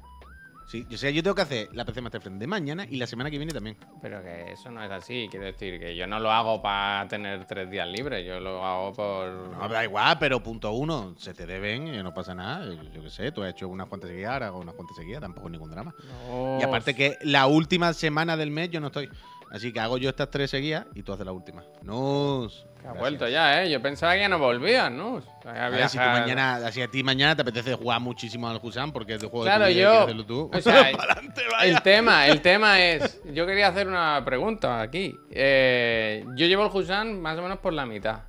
Sí, 0.68 0.86
o 0.94 0.98
sea, 0.98 1.10
yo 1.12 1.24
tengo 1.24 1.34
que 1.34 1.44
hacer 1.44 1.70
la 1.72 1.86
PC 1.86 2.02
Master 2.02 2.20
Friend 2.20 2.42
de 2.42 2.46
mañana 2.46 2.86
y 2.90 2.98
la 2.98 3.08
semana 3.08 3.32
que 3.32 3.38
viene 3.38 3.54
también. 3.54 3.78
Pero 4.02 4.22
que 4.22 4.52
eso 4.52 4.70
no 4.70 4.84
es 4.84 4.92
así, 4.92 5.30
quiero 5.32 5.46
decir 5.46 5.80
que 5.80 5.96
yo 5.96 6.06
no 6.08 6.20
lo 6.20 6.30
hago 6.30 6.62
para 6.62 7.08
tener 7.08 7.46
tres 7.46 7.72
días 7.72 7.88
libres, 7.88 8.26
yo 8.26 8.42
lo 8.42 8.62
hago 8.66 8.92
por... 8.92 9.30
No, 9.58 9.70
da 9.70 9.86
igual, 9.86 10.18
pero 10.20 10.44
punto 10.44 10.74
uno, 10.74 11.16
se 11.18 11.34
te 11.34 11.46
deben 11.46 11.88
y 11.88 12.04
no 12.04 12.14
pasa 12.14 12.36
nada. 12.36 12.66
Yo, 12.66 12.84
yo 12.92 13.02
qué 13.02 13.10
sé, 13.10 13.32
tú 13.32 13.44
has 13.44 13.52
hecho 13.52 13.70
unas 13.70 13.88
cuantas 13.88 14.10
seguidas, 14.10 14.34
ahora 14.34 14.48
hago 14.48 14.60
unas 14.60 14.76
cuantas 14.76 14.98
seguidas, 14.98 15.22
tampoco 15.22 15.50
ningún 15.50 15.72
drama. 15.72 15.96
No, 16.28 16.60
Y 16.60 16.64
aparte 16.64 16.94
que 16.94 17.18
la 17.22 17.48
última 17.48 17.94
semana 17.94 18.36
del 18.36 18.52
mes 18.52 18.70
yo 18.70 18.82
no 18.82 18.88
estoy. 18.88 19.10
Así 19.52 19.71
que 19.71 19.79
hago 19.79 19.98
yo 19.98 20.10
estas 20.10 20.29
tres 20.29 20.52
seguidas 20.52 20.85
y 20.93 21.04
tú 21.04 21.13
haces 21.13 21.25
la 21.25 21.31
última. 21.31 21.63
No. 21.81 22.48
que 22.81 22.87
ha 22.87 22.91
vuelto 22.93 23.27
ya, 23.29 23.63
¿eh? 23.63 23.69
Yo 23.71 23.81
pensaba 23.81 24.13
que 24.13 24.19
ya 24.19 24.29
no 24.29 24.39
volvías, 24.39 24.91
¿no? 24.91 25.21
A 25.45 25.69
ver, 25.69 25.87
si 25.87 25.98
tú 25.98 26.04
mañana, 26.04 26.56
así 26.58 26.81
a 26.81 26.87
ti 26.89 27.02
mañana 27.02 27.35
te 27.35 27.41
apetece 27.43 27.73
jugar 27.75 28.02
muchísimo 28.02 28.50
al 28.50 28.60
Husan 28.62 28.91
porque 28.91 29.13
es 29.15 29.21
de 29.21 29.27
juego 29.27 29.45
Claro, 29.45 29.65
de 29.65 29.73
tu 29.73 29.79
yo- 29.79 30.02
hacerlo 30.04 30.25
tú. 30.25 30.52
o 30.54 30.62
sea. 30.62 30.91
El 31.63 31.81
tema, 31.81 32.27
el 32.27 32.41
tema 32.41 32.79
es... 32.81 33.21
Yo 33.33 33.45
quería 33.45 33.67
hacer 33.69 33.87
una 33.87 34.21
pregunta 34.25 34.81
aquí. 34.81 35.15
Eh, 35.31 36.23
yo 36.35 36.45
llevo 36.45 36.65
el 36.65 36.71
Husan 36.75 37.19
más 37.21 37.37
o 37.37 37.41
menos 37.41 37.60
por 37.60 37.73
la 37.73 37.85
mitad. 37.85 38.21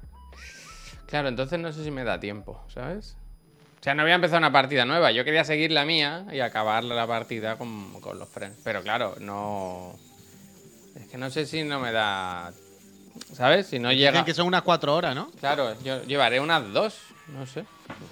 Claro, 1.07 1.29
entonces 1.29 1.59
no 1.59 1.73
sé 1.73 1.83
si 1.85 1.91
me 1.91 2.05
da 2.05 2.21
tiempo, 2.21 2.63
¿sabes? 2.69 3.17
O 3.81 3.83
sea, 3.83 3.95
no 3.95 4.03
voy 4.03 4.13
a 4.13 4.17
empezar 4.17 4.39
una 4.39 4.53
partida 4.53 4.85
nueva. 4.85 5.11
Yo 5.13 5.25
quería 5.25 5.45
seguir 5.45 5.73
la 5.73 5.85
mía 5.85 6.27
y 6.33 6.41
acabar 6.41 6.85
la 6.85 7.07
partida 7.07 7.57
con, 7.57 8.01
con 8.01 8.19
los 8.19 8.29
friends. 8.29 8.59
Pero 8.65 8.83
claro, 8.83 9.15
no... 9.21 9.95
Es 10.99 11.07
que 11.09 11.19
no 11.19 11.31
sé 11.31 11.47
si 11.47 11.63
no 11.63 11.81
me 11.81 11.93
da... 11.93 12.53
¿Sabes? 13.33 13.67
Si 13.67 13.79
no 13.79 13.93
llega... 13.93 14.11
Dicen 14.11 14.25
que 14.25 14.35
son 14.35 14.47
unas 14.47 14.63
cuatro 14.63 14.95
horas, 14.95 15.15
¿no? 15.15 15.31
Claro, 15.41 15.75
yo 15.83 16.03
llevaré 16.05 16.41
unas 16.41 16.73
dos, 16.73 16.99
no 17.29 17.47
sé. 17.47 17.65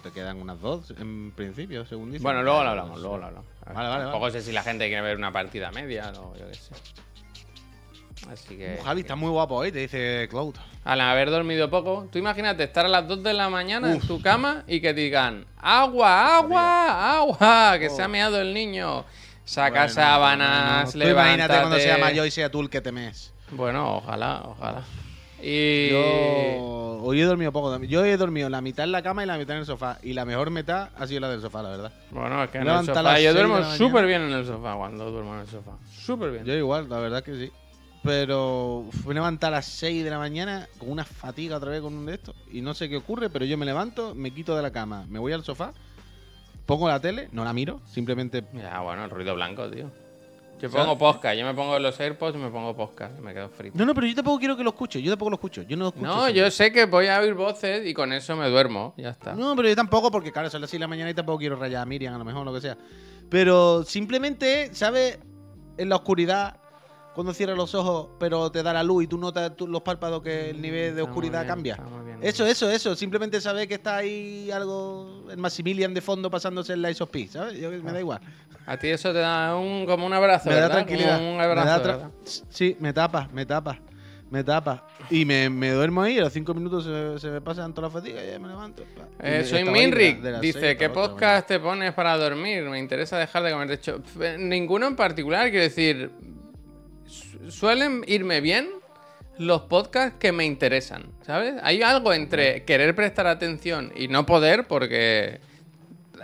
Te 0.03 0.11
quedan 0.11 0.41
unas 0.41 0.61
dos 0.61 0.91
en 0.99 1.33
principio, 1.33 1.87
según 1.87 2.11
dicen. 2.13 2.23
Bueno, 2.23 2.43
luego 2.43 2.63
lo 2.63 2.71
hablamos, 2.71 3.01
luego 3.01 3.19
lo 3.19 3.27
hablamos. 3.27 3.47
Vale, 3.73 3.89
vale, 3.89 4.05
Tampoco 4.05 4.31
sé 4.31 4.43
si 4.43 4.53
la 4.53 4.63
gente 4.63 4.87
quiere 4.87 5.03
ver 5.03 5.17
una 5.17 5.33
partida 5.33 5.71
media 5.71 6.13
o 6.19 6.37
yo 6.37 6.47
qué 6.49 6.55
sé. 6.55 6.75
Así 8.31 8.57
que. 8.57 8.81
Javi, 8.85 9.03
está 9.03 9.17
muy 9.17 9.31
guapo 9.31 9.57
hoy, 9.57 9.71
te 9.71 9.81
dice 9.81 10.27
Cloud. 10.31 10.55
Al 10.85 11.01
haber 11.01 11.31
dormido 11.31 11.71
poco, 11.71 12.09
tú 12.11 12.19
imagínate 12.19 12.65
estar 12.65 12.85
a 12.85 12.89
las 12.89 13.07
2 13.07 13.23
de 13.23 13.33
la 13.35 13.49
mañana 13.49 13.93
en 13.93 14.01
tu 14.01 14.21
cama 14.21 14.65
y 14.67 14.81
que 14.81 14.95
digan: 14.95 15.47
¡Agua, 15.59 16.37
agua, 16.39 17.19
agua! 17.19 17.79
Que 17.79 17.91
se 17.91 18.03
ha 18.03 18.09
meado 18.09 18.41
el 18.41 18.55
niño. 18.55 19.05
Saca 19.47 19.83
Bueno, 19.83 19.95
sábanas, 19.95 20.93
bueno, 20.93 21.05
tú 21.05 21.13
imagínate 21.13 21.55
cuando 21.55 21.79
sea 21.79 21.99
mayor 21.99 22.27
y 22.27 22.31
sea 22.33 22.51
tú 22.51 22.61
el 22.61 22.69
que 22.69 22.81
temes. 22.81 23.33
Bueno, 23.53 23.99
ojalá, 23.99 24.43
ojalá. 24.45 24.83
Y. 25.41 25.91
Yo 25.91 26.99
hoy 27.03 27.21
he 27.21 27.25
dormido 27.25 27.53
poco. 27.53 27.81
Yo 27.85 28.05
he 28.05 28.17
dormido 28.17 28.49
la 28.49 28.61
mitad 28.61 28.85
en 28.85 28.91
la 28.91 29.03
cama 29.03 29.23
y 29.23 29.27
la 29.27 29.39
mitad 29.39 29.55
en 29.55 29.61
el 29.61 29.67
sofá. 29.67 29.99
Y 30.03 30.15
la 30.15 30.25
mejor 30.25 30.51
mitad 30.51 30.89
ha 30.97 31.07
sido 31.07 31.21
la 31.21 31.31
del 31.31 31.41
sofá, 31.41 31.63
la 31.63 31.69
verdad. 31.69 31.93
Bueno, 32.11 32.43
es 32.43 32.51
que 32.51 32.59
en 32.59 32.67
el 32.67 32.87
sofá. 32.87 33.21
Yo 33.21 33.33
duermo 33.33 33.63
súper 33.77 34.07
bien 34.07 34.23
en 34.23 34.33
el 34.33 34.45
sofá 34.45 34.75
cuando 34.75 35.13
duermo 35.13 35.35
en 35.35 35.43
el 35.43 35.47
sofá. 35.47 35.73
Súper 35.97 36.33
bien. 36.33 36.45
Yo 36.45 36.55
igual, 36.55 36.89
la 36.89 36.99
verdad 36.99 37.23
que 37.23 37.37
sí. 37.37 37.53
Pero 38.03 38.85
me 39.07 39.15
levanto 39.15 39.47
a 39.47 39.51
las 39.51 39.67
6 39.67 40.03
de 40.03 40.11
la 40.11 40.19
mañana 40.19 40.69
con 40.79 40.91
una 40.91 41.05
fatiga 41.05 41.57
otra 41.57 41.71
vez 41.71 41.81
con 41.81 41.95
un 41.95 42.07
de 42.07 42.15
estos. 42.15 42.35
Y 42.51 42.63
no 42.63 42.75
sé 42.75 42.89
qué 42.89 42.97
ocurre, 42.97 43.31
pero 43.31 43.45
yo 43.45 43.57
me 43.57 43.67
levanto, 43.67 44.13
me 44.15 44.33
quito 44.33 44.57
de 44.57 44.63
la 44.63 44.73
cama, 44.73 45.07
me 45.09 45.19
voy 45.19 45.33
al 45.33 45.45
sofá, 45.45 45.73
pongo 46.67 46.89
la 46.89 47.01
tele, 47.01 47.29
no 47.33 47.45
la 47.45 47.53
miro, 47.53 47.81
simplemente 47.87 48.45
Ya, 48.53 48.81
bueno, 48.81 49.05
el 49.05 49.11
ruido 49.11 49.35
blanco, 49.35 49.71
tío. 49.71 49.91
Yo 50.61 50.71
¿Sabes? 50.71 50.87
pongo 50.87 50.99
podcast, 50.99 51.39
yo 51.39 51.45
me 51.45 51.53
pongo 51.53 51.79
los 51.79 52.01
AirPods 52.01 52.35
y 52.35 52.39
me 52.39 52.49
pongo 52.51 52.75
podcast, 52.75 53.19
me 53.21 53.35
quedo 53.35 53.51
frito. 53.51 53.77
No, 53.77 53.85
no, 53.85 53.95
pero 53.95 54.07
yo 54.07 54.15
tampoco 54.15 54.39
quiero 54.39 54.57
que 54.57 54.65
lo 54.65 54.71
escuche. 54.71 55.03
Yo 55.03 55.13
tampoco 55.13 55.31
lo 55.31 55.35
escucho. 55.37 55.63
Yo 55.63 55.77
no 55.77 55.85
lo 55.85 55.89
escucho. 55.89 56.07
No, 56.07 56.23
siempre. 56.23 56.35
yo 56.35 56.51
sé 56.51 56.73
que 56.73 56.87
voy 56.87 57.09
a 57.09 57.21
oír 57.21 57.35
voces 57.35 57.87
y 57.87 57.93
con 57.93 58.11
eso 58.15 58.37
me 58.37 58.49
duermo, 58.49 58.95
ya 58.97 59.11
está. 59.11 59.35
No, 59.35 59.55
pero 59.55 59.69
yo 59.69 59.77
tampoco, 59.77 60.11
porque 60.11 60.33
claro, 60.33 60.49
son 60.49 60.63
las 60.63 60.71
6 60.71 60.79
de 60.79 60.85
la 60.85 60.89
mañana 60.89 61.11
y 61.11 61.15
tampoco 61.15 61.39
quiero 61.39 61.57
rayar 61.57 61.83
a 61.83 61.87
Miriam, 61.87 62.15
a 62.15 62.19
lo 62.19 62.25
mejor, 62.25 62.47
lo 62.47 62.55
que 62.55 62.63
sea. 62.63 62.79
Pero 63.29 63.85
simplemente, 63.85 64.75
¿sabes? 64.75 65.19
En 65.77 65.91
la 65.91 65.97
oscuridad, 65.97 66.59
cuando 67.17 67.35
cierras 67.35 67.57
los 67.57 67.75
ojos, 67.75 68.11
pero 68.21 68.53
te 68.53 68.63
da 68.63 68.73
la 68.73 68.85
luz 68.85 69.05
y 69.05 69.07
tú 69.09 69.19
notas 69.19 69.57
tú- 69.57 69.67
los 69.67 69.83
párpados 69.83 70.23
que 70.23 70.51
el 70.51 70.61
nivel 70.63 70.81
de 70.81 70.89
Está 70.91 70.95
muy 71.03 71.09
oscuridad 71.11 71.41
bien, 71.41 71.49
cambia. 71.49 71.77
bien. 72.05 72.19
Eso, 72.23 72.47
eso, 72.47 72.71
eso. 72.71 72.95
Simplemente 72.95 73.41
saber 73.41 73.67
que 73.67 73.75
está 73.75 73.97
ahí 73.97 74.51
algo, 74.53 75.25
el 75.31 75.39
Maximilian 75.39 75.93
de 75.93 76.01
fondo 76.01 76.31
pasándose 76.31 76.75
el 76.75 76.83
Lies 76.83 77.01
of 77.01 77.11
P, 77.11 77.27
¿sabes? 77.27 77.59
Yo, 77.59 77.71
me 77.71 77.93
da 77.93 77.99
igual. 77.99 78.21
A 78.67 78.77
ti 78.77 78.89
eso 78.89 79.13
te 79.13 79.19
da 79.19 79.57
un, 79.57 79.87
como 79.87 80.07
un 80.07 80.13
abrazo, 80.13 80.49
me 80.49 80.55
da 80.55 80.61
¿verdad? 80.63 80.75
tranquilidad. 80.77 81.19
Un 81.21 81.37
me 81.37 81.43
abrazo, 81.43 81.67
da 81.69 81.79
tra- 81.83 81.97
¿verdad? 81.97 82.11
sí, 82.51 82.77
me 82.81 82.93
tapa, 82.93 83.29
me 83.33 83.47
tapa, 83.47 83.79
me 84.31 84.45
tapa. 84.45 84.87
Y 85.09 85.25
me, 85.25 85.49
me 85.49 85.71
duermo 85.71 86.03
ahí, 86.03 86.19
a 86.19 86.23
los 86.23 86.33
5 86.33 86.53
minutos 86.53 86.85
se, 86.85 87.19
se 87.21 87.31
me 87.31 87.41
pasan 87.41 87.73
todas 87.73 87.93
las 87.93 88.03
fatigas 88.03 88.25
y 88.27 88.31
ya 88.33 88.39
me 88.39 88.49
levanto. 88.49 88.83
Eh, 89.21 89.45
soy 89.45 89.63
de 89.63 90.15
de 90.21 90.31
las 90.33 90.41
dice, 90.41 90.77
¿qué 90.77 90.89
de 90.89 90.91
podcast 90.91 91.47
te 91.49 91.61
pones 91.61 91.95
para 91.95 92.17
dormir? 92.19 92.65
Me 92.65 92.79
interesa 92.79 93.17
dejar 93.19 93.43
de 93.45 93.53
comer. 93.53 93.69
De 93.69 93.75
hecho, 93.75 94.03
f- 94.05 94.37
ninguno 94.37 94.87
en 94.89 94.97
particular, 94.97 95.49
quiero 95.51 95.63
decir, 95.63 96.11
suelen 97.49 98.05
irme 98.07 98.41
bien 98.41 98.69
los 99.39 99.63
podcasts 99.63 100.17
que 100.19 100.33
me 100.33 100.45
interesan, 100.45 101.05
¿sabes? 101.27 101.55
Hay 101.63 101.83
algo 101.83 102.13
entre 102.13 102.65
querer 102.65 102.95
prestar 102.95 103.27
atención 103.27 103.93
y 103.97 104.09
no 104.09 104.25
poder 104.27 104.67
porque... 104.67 105.41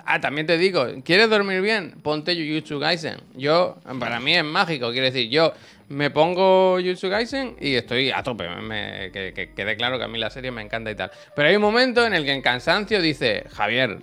Ah, 0.04 0.20
también 0.20 0.46
te 0.48 0.58
digo, 0.58 0.86
¿quieres 1.04 1.30
dormir 1.30 1.60
bien? 1.60 1.92
Ponte 2.02 2.34
Jujutsu 2.34 2.80
Kaisen. 2.80 3.18
Yo, 3.34 3.76
para 4.00 4.18
mí 4.18 4.34
es 4.34 4.42
mágico, 4.42 4.90
quiero 4.90 5.04
decir, 5.06 5.28
yo 5.30 5.52
me 5.90 6.10
pongo 6.10 6.78
Jujutsu 6.80 7.08
Kaisen 7.08 7.54
y 7.60 7.74
estoy 7.74 8.10
a 8.10 8.22
tope. 8.22 8.48
me- 8.48 9.10
que, 9.12 9.32
que 9.32 9.52
quede 9.52 9.76
claro 9.76 9.98
que 9.98 10.04
a 10.04 10.08
mí 10.08 10.18
la 10.18 10.30
serie 10.30 10.50
me 10.50 10.62
encanta 10.62 10.90
y 10.90 10.96
tal. 10.96 11.12
Pero 11.36 11.48
hay 11.48 11.54
un 11.56 11.62
momento 11.62 12.04
en 12.04 12.14
el 12.14 12.24
que 12.24 12.32
en 12.32 12.42
cansancio 12.42 13.00
dice, 13.00 13.44
Javier, 13.52 13.98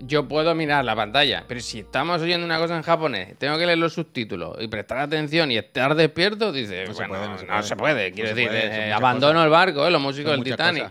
yo 0.00 0.28
puedo 0.28 0.54
mirar 0.54 0.84
la 0.84 0.94
pantalla, 0.96 1.44
pero 1.48 1.60
si 1.60 1.80
estamos 1.80 2.20
oyendo 2.22 2.44
una 2.46 2.58
cosa 2.58 2.76
en 2.76 2.82
japonés, 2.82 3.36
tengo 3.38 3.58
que 3.58 3.66
leer 3.66 3.78
los 3.78 3.94
subtítulos 3.94 4.56
y 4.60 4.68
prestar 4.68 4.98
atención 4.98 5.50
y 5.50 5.56
estar 5.58 5.94
despierto, 5.94 6.52
dice, 6.52 6.84
No 6.86 6.94
se 6.94 7.06
bueno, 7.06 7.08
puede, 7.14 7.26
no, 7.46 7.54
no 7.56 7.62
se 7.62 7.68
se, 7.68 7.76
puede. 7.76 8.10
No 8.10 8.14
quiero 8.14 8.28
se 8.30 8.34
decir, 8.34 8.48
puede, 8.48 8.60
eh, 8.66 8.70
son 8.70 8.80
muchas 8.84 8.96
abandono 8.98 9.32
cosas. 9.32 9.44
el 9.44 9.50
barco, 9.50 9.86
eh, 9.86 9.90
los 9.90 10.00
músicos 10.02 10.32
Son 10.32 10.40
del 10.44 10.52
Titanic. 10.52 10.90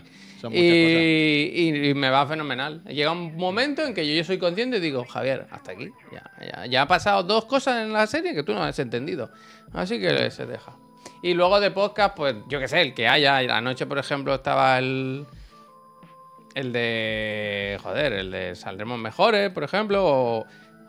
Y, 0.52 0.58
y- 0.60 1.88
y 1.90 1.94
me 1.94 2.10
va 2.10 2.26
fenomenal. 2.26 2.82
Llega 2.84 3.10
un 3.10 3.36
momento 3.36 3.82
en 3.82 3.94
que 3.94 4.06
yo, 4.06 4.14
yo 4.14 4.22
soy 4.24 4.38
consciente 4.38 4.76
y 4.76 4.80
digo, 4.80 5.04
Javier, 5.04 5.46
hasta 5.50 5.72
aquí. 5.72 5.90
Ya, 6.12 6.30
ya, 6.40 6.66
ya 6.66 6.82
ha 6.82 6.86
pasado 6.88 7.22
dos 7.22 7.46
cosas 7.46 7.82
en 7.82 7.92
la 7.92 8.06
serie 8.06 8.34
que 8.34 8.42
tú 8.42 8.52
no 8.54 8.62
has 8.62 8.78
entendido. 8.78 9.30
Así 9.72 9.98
que 9.98 10.30
se 10.30 10.46
deja. 10.46 10.72
Y 11.22 11.34
luego 11.34 11.58
de 11.58 11.70
podcast, 11.70 12.14
pues 12.16 12.34
yo 12.48 12.60
qué 12.60 12.68
sé, 12.68 12.82
el 12.82 12.94
que 12.94 13.08
haya. 13.08 13.38
Anoche, 13.56 13.86
por 13.86 13.98
ejemplo, 13.98 14.34
estaba 14.34 14.78
el. 14.78 15.26
El 16.56 16.72
de. 16.72 17.78
Joder, 17.82 18.14
el 18.14 18.30
de 18.30 18.54
Saldremos 18.54 18.98
Mejores, 18.98 19.50
por 19.50 19.62
ejemplo. 19.62 20.04
O 20.06 20.46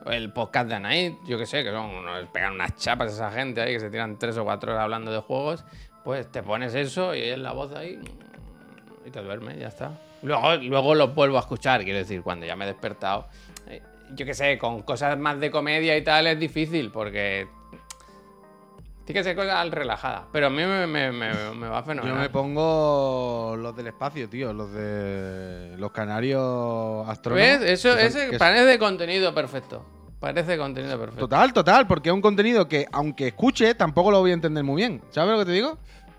el 0.09 0.31
podcast 0.31 0.69
de 0.69 0.75
Anaid, 0.75 1.13
yo 1.27 1.37
qué 1.37 1.45
sé, 1.45 1.61
que 1.65 1.71
son 1.71 1.87
unos, 1.87 2.29
pegan 2.29 2.53
unas 2.53 2.77
chapas 2.77 3.11
esa 3.11 3.29
gente 3.31 3.59
ahí 3.59 3.73
que 3.73 3.81
se 3.81 3.89
tiran 3.89 4.17
tres 4.17 4.37
o 4.37 4.45
cuatro 4.45 4.71
horas 4.71 4.83
hablando 4.85 5.11
de 5.11 5.19
juegos. 5.19 5.65
Pues 6.05 6.31
te 6.31 6.41
pones 6.41 6.73
eso 6.73 7.13
y 7.13 7.21
es 7.23 7.37
la 7.37 7.51
voz 7.51 7.73
ahí. 7.73 7.99
Y 9.05 9.11
te 9.11 9.21
duermes, 9.21 9.59
ya 9.59 9.67
está. 9.67 9.91
Luego, 10.21 10.55
luego 10.55 10.95
los 10.95 11.13
vuelvo 11.13 11.35
a 11.35 11.41
escuchar, 11.41 11.83
quiero 11.83 11.99
decir, 11.99 12.21
cuando 12.21 12.45
ya 12.45 12.55
me 12.55 12.63
he 12.63 12.67
despertado. 12.69 13.27
Eh, 13.67 13.81
Yo 14.15 14.25
qué 14.25 14.33
sé, 14.33 14.57
con 14.57 14.83
cosas 14.83 15.19
más 15.19 15.37
de 15.41 15.51
comedia 15.51 15.97
y 15.97 16.01
tal 16.01 16.27
es 16.27 16.39
difícil, 16.39 16.91
porque. 16.91 17.47
Tiene 19.07 19.21
que 19.21 19.23
ser 19.23 19.35
cosas 19.37 19.69
relajadas. 19.71 20.25
Pero 20.33 20.47
a 20.47 20.49
mí 20.49 20.57
me, 20.57 20.85
me- 20.85 21.11
me- 21.11 21.33
me 21.55 21.67
va 21.69 21.79
Yo 21.79 21.85
fenomenal. 21.85 22.19
me 22.19 22.29
pongo 22.29 23.55
los 23.57 23.75
del 23.75 23.87
espacio, 23.87 24.27
tío, 24.29 24.51
los 24.53 24.71
de 24.73 25.75
los 25.77 25.91
canarios 25.91 27.07
astrónomos. 27.07 27.47
¿Ves? 27.61 27.61
Eso, 27.61 27.97
ese 27.97 28.37
parece 28.37 28.77
contenido 28.77 29.33
perfecto. 29.33 29.85
Parece 30.19 30.57
contenido 30.57 30.99
perfecto. 30.99 31.21
Total, 31.27 31.53
total, 31.53 31.87
porque 31.87 32.09
es 32.09 32.13
un 32.13 32.21
contenido 32.21 32.67
que, 32.67 32.85
aunque 32.91 33.27
escuche, 33.27 33.75
tampoco 33.75 34.11
lo 34.11 34.19
voy 34.19 34.31
a 34.31 34.33
entender 34.33 34.63
muy 34.63 34.75
bien. 34.81 35.01
¿Sabes 35.11 35.31
lo 35.33 35.39
que 35.39 35.45
te 35.45 35.51
digo? 35.53 35.77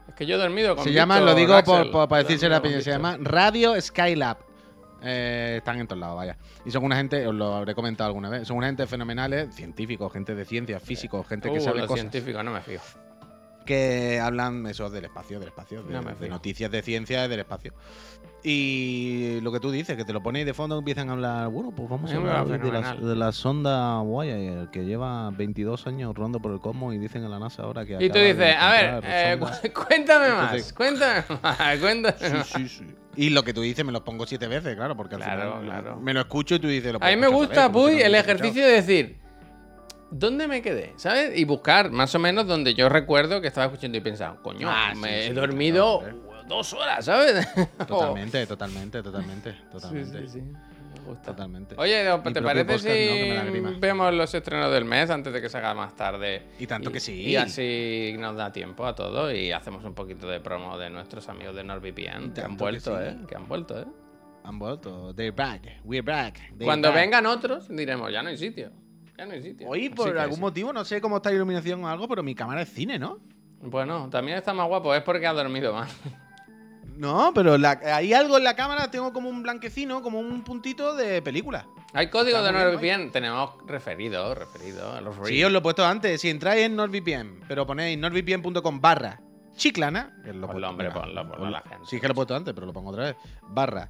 Es 0.09 0.15
que 0.15 0.25
yo 0.25 0.37
he 0.37 0.39
dormido 0.39 0.75
con 0.75 0.85
se 0.85 0.93
llama, 0.93 1.21
lo 1.21 1.35
digo 1.35 1.63
por, 1.65 1.91
por- 1.91 2.09
para 2.09 2.23
Yo 2.23 2.29
decirse 2.29 2.49
la 2.49 2.63
peña, 2.63 2.81
se 2.81 2.91
llama. 2.91 3.19
Radio 3.21 3.79
Skylab. 3.79 4.39
Eh, 5.03 5.57
están 5.59 5.79
en 5.79 5.87
todos 5.87 6.01
lados, 6.01 6.17
vaya. 6.17 6.37
Y 6.65 6.71
son 6.71 6.85
una 6.85 6.97
gente, 6.97 7.27
os 7.27 7.35
lo 7.35 7.55
habré 7.55 7.75
comentado 7.75 8.09
alguna 8.09 8.29
vez, 8.29 8.49
son 8.49 8.57
una 8.57 8.67
gente 8.67 8.87
fenomenales, 8.87 9.55
científicos, 9.55 10.13
gente 10.13 10.35
de 10.35 10.45
ciencias, 10.45 10.83
físicos, 10.83 11.27
gente 11.27 11.51
que 11.53 11.59
Uh, 11.59 11.61
sabe 11.61 11.79
los 11.79 11.87
cosas. 11.87 12.01
científicos, 12.11 12.45
no 12.45 12.53
me 12.53 12.61
fío. 12.61 12.81
Que 13.69 14.19
hablan 14.19 14.67
eso 14.67 14.89
del 14.89 15.05
espacio, 15.05 15.39
del 15.39 15.49
espacio, 15.51 15.83
de, 15.83 15.93
No 15.93 16.03
noticias 16.27 16.71
de 16.71 16.81
ciencia 16.81 17.29
del 17.29 17.41
espacio. 17.41 17.75
Y 18.43 19.41
lo 19.43 19.53
que 19.53 19.61
tú 19.61 19.71
dices, 19.71 19.95
que 19.97 20.07
te 20.07 20.13
lo 20.15 20.23
pones 20.23 20.43
y 20.43 20.45
de 20.47 20.55
fondo 20.55 20.79
empiezan 20.79 21.11
a 21.11 21.13
hablar, 21.13 21.49
bueno, 21.49 21.71
pues 21.73 21.87
vamos 21.91 22.11
A 22.11 22.15
a 22.15 22.17
hablar 22.17 22.47
de 22.61 22.73
la, 22.73 22.95
de 22.95 23.15
la 23.17 23.31
sonda 23.33 23.99
Voyager, 24.01 24.69
que 24.71 24.87
lleva 24.87 25.31
22 25.33 25.87
años 25.87 26.15
rodando 26.15 26.41
por 26.41 26.53
el 26.53 26.61
cosmos 26.61 26.95
y 26.95 26.99
dicen 26.99 27.25
en 27.25 27.31
la 27.31 27.39
NASA 27.39 27.65
ahora 27.65 27.85
que 27.85 28.03
Y 28.03 28.09
tú 28.09 28.19
dices, 28.19 28.57
a 28.59 28.71
ver, 28.71 29.05
eh, 29.05 29.37
sondas". 29.37 29.61
cu- 29.61 29.73
cuéntame 29.87 30.29
más, 30.31 30.73
cuéntame 30.73 31.25
más, 31.43 31.79
cuéntame 31.79 32.31
más. 32.39 32.47
sí, 32.49 32.69
sí. 32.69 32.87
Y 33.17 33.31
lo 33.31 33.43
que 33.43 33.53
tú 33.53 33.61
dices 33.61 33.85
me 33.85 33.93
lo 33.93 34.03
pongo 34.03 34.25
siete 34.27 34.47
veces, 34.47 34.77
claro, 34.77 34.97
porque 34.97 35.17
al 35.17 35.23
Claro, 35.23 35.59
final 35.61 35.65
claro. 35.83 36.01
me 36.01 36.15
lo 36.15 36.21
escucho 36.21 36.55
y 36.55 36.59
tú 36.61 36.69
dices, 36.69 36.93
lo 36.93 37.03
A 37.03 37.09
mí 37.11 37.17
me 37.17 37.29
gusta, 37.29 37.71
Puy, 37.71 38.01
el 38.01 38.15
ejercicio 38.15 38.65
de 38.65 38.73
decir, 38.73 39.19
¿dónde 40.11 40.49
me 40.49 40.63
quedé? 40.63 40.93
¿Sabes? 40.97 41.39
Y 41.39 41.45
buscar 41.45 41.91
más 41.91 42.15
o 42.15 42.19
menos 42.19 42.47
donde 42.47 42.75
yo 42.75 42.89
recuerdo 42.89 43.41
que 43.41 43.49
estaba 43.49 43.67
escuchando 43.67 43.99
y 43.99 44.01
pensaba, 44.01 44.37
coño, 44.43 44.69
Ah, 44.71 44.91
sí, 44.95 44.99
me 45.01 45.25
he 45.25 45.29
sí, 45.29 45.35
dormido 45.35 46.01
claro, 46.01 46.43
dos 46.49 46.73
horas, 46.73 47.05
¿sabes? 47.05 47.47
Totalmente, 47.87 48.47
totalmente, 48.47 49.03
totalmente, 49.03 49.53
Sí, 49.53 49.59
totalmente. 49.71 50.19
sí, 50.23 50.29
sí. 50.29 50.41
Me 50.41 51.01
gusta. 51.07 51.33
Totalmente. 51.33 51.75
Oye, 51.79 52.05
¿te 52.33 52.43
parece 52.43 52.65
¿no? 52.65 52.73
que 52.73 52.79
si 53.45 53.51
grima. 53.51 53.73
vemos 53.79 54.13
los 54.15 54.33
estrenos 54.35 54.73
del 54.73 54.85
mes 54.87 55.11
antes 55.11 55.33
de 55.33 55.41
que 55.43 55.49
se 55.51 55.59
haga 55.59 55.75
más 55.75 55.95
tarde? 55.95 56.43
Y 56.59 56.67
tanto 56.67 56.91
que 56.91 56.99
sí. 57.01 57.13
Y 57.13 57.37
así 57.37 58.17
nos 58.19 58.37
da 58.37 58.51
tiempo 58.53 58.87
a 58.87 58.95
todo 58.95 59.31
y 59.33 59.53
hacemos 59.53 59.85
un 59.85 59.95
poquito 59.95 60.27
de 60.29 60.41
promo 60.41 60.79
de 60.79 60.89
nuestros 60.91 61.29
amigos 61.29 61.55
de 61.55 61.65
NordVPN 61.65 62.33
que 62.33 62.41
han 62.41 62.57
que 62.57 62.63
vuelto, 62.63 62.97
sí. 62.99 63.05
¿eh? 63.05 63.17
Que 63.29 63.37
han 63.37 63.47
vuelto, 63.47 63.79
¿eh? 63.81 63.87
Han 64.45 64.59
vuelto. 64.59 65.15
They're 65.15 65.31
back. 65.37 65.81
We're 65.85 66.03
back. 66.03 66.37
They're 66.57 66.65
Cuando 66.65 66.89
back. 66.89 66.97
vengan 66.97 67.27
otros, 67.27 67.69
diremos, 67.69 68.11
ya 68.11 68.23
no 68.23 68.31
hay 68.31 68.39
sitio. 68.39 68.71
Ya 69.19 69.27
no 69.27 69.33
hay 69.33 69.43
sitio. 69.43 69.69
Hoy, 69.69 69.89
por 69.91 70.17
algún 70.17 70.37
sí. 70.37 70.41
motivo, 70.41 70.73
no 70.73 70.85
sé 70.85 71.01
cómo 71.01 71.17
está 71.17 71.31
la 71.31 71.37
iluminación 71.37 71.83
o 71.85 71.89
algo, 71.89 72.07
pero 72.07 72.23
mi 72.23 72.37
cámara 72.37 72.63
es 72.63 72.73
cine, 72.73 72.99
¿no? 73.01 73.19
Bueno, 73.61 74.09
también 74.09 74.39
está 74.39 74.55
más 74.55 74.69
guapo, 74.69 74.95
es 74.95 75.03
porque 75.03 75.27
ha 75.27 75.33
dormido 75.33 75.73
más. 75.73 75.91
No, 76.97 77.33
pero 77.35 77.59
la- 77.59 77.81
hay 77.85 78.13
algo 78.13 78.39
en 78.39 78.45
la 78.45 78.55
cámara, 78.55 78.91
tengo 78.91 79.13
como 79.13 79.29
un 79.29 79.43
blanquecino, 79.43 80.03
como 80.03 80.19
un 80.21 80.43
puntito 80.43 80.95
de 80.95 81.21
película. 81.23 81.67
Hay 81.95 82.11
código 82.11 82.43
de 82.43 82.53
NordVPN, 82.53 83.11
tenemos 83.11 83.51
referido, 83.67 84.35
referido 84.35 84.93
a 84.93 85.01
los 85.01 85.17
Sí, 85.27 85.43
os 85.43 85.51
lo 85.51 85.59
he 85.59 85.63
puesto 85.63 85.85
antes. 85.87 86.21
Si 86.21 86.29
entráis 86.29 86.63
en 86.67 86.77
NordVPN, 86.77 87.41
pero 87.49 87.67
ponéis 87.67 87.99
nordvpn.com 87.99 88.81
barra 88.81 89.21
chiclana, 89.57 90.13
que 90.25 90.33
lo 90.33 90.47
Ponlo, 90.47 90.69
hombre, 90.71 90.91
ponlo, 90.91 91.29
ponlo 91.29 91.47
a 91.47 91.51
la 91.51 91.61
gente. 91.63 91.87
Sí, 91.87 91.97
es 91.97 92.03
que 92.03 92.09
lo 92.09 92.13
he 92.13 92.15
puesto 92.15 92.35
antes, 92.37 92.53
pero 92.55 92.67
lo 92.67 92.73
pongo 92.73 92.91
otra 92.91 93.05
vez. 93.05 93.17
Barra. 93.49 93.89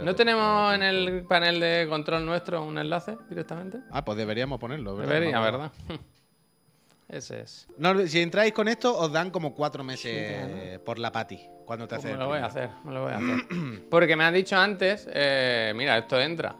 ¿No 0.00 0.14
tenemos 0.14 0.74
en 0.74 0.82
el 0.82 1.24
panel 1.24 1.60
de 1.60 1.86
control 1.88 2.24
nuestro 2.24 2.64
un 2.64 2.78
enlace 2.78 3.16
directamente? 3.28 3.78
Ah, 3.90 4.04
pues 4.04 4.16
deberíamos 4.16 4.58
ponerlo. 4.58 4.96
¿verdad? 4.96 5.12
Debería. 5.14 5.40
¿verdad? 5.40 5.72
Ese 7.08 7.40
es. 7.42 7.68
Nord- 7.78 8.06
si 8.06 8.20
entráis 8.22 8.52
con 8.54 8.68
esto, 8.68 8.96
os 8.96 9.12
dan 9.12 9.30
como 9.30 9.54
cuatro 9.54 9.84
meses 9.84 10.78
por 10.80 10.98
la 10.98 11.12
pati. 11.12 11.38
Cuando 11.66 11.86
te 11.86 11.96
Pues 11.96 12.04
haces 12.06 12.10
me 12.10 12.14
el 12.14 12.18
lo 12.20 12.28
voy 12.28 12.38
a 12.38 12.46
hacer, 12.46 12.70
me 12.84 12.92
lo 12.92 13.02
voy 13.02 13.12
a 13.12 13.16
hacer. 13.16 13.82
Porque 13.90 14.16
me 14.16 14.24
han 14.24 14.32
dicho 14.34 14.56
antes, 14.56 15.06
eh, 15.12 15.72
mira, 15.76 15.98
esto 15.98 16.18
entra. 16.20 16.56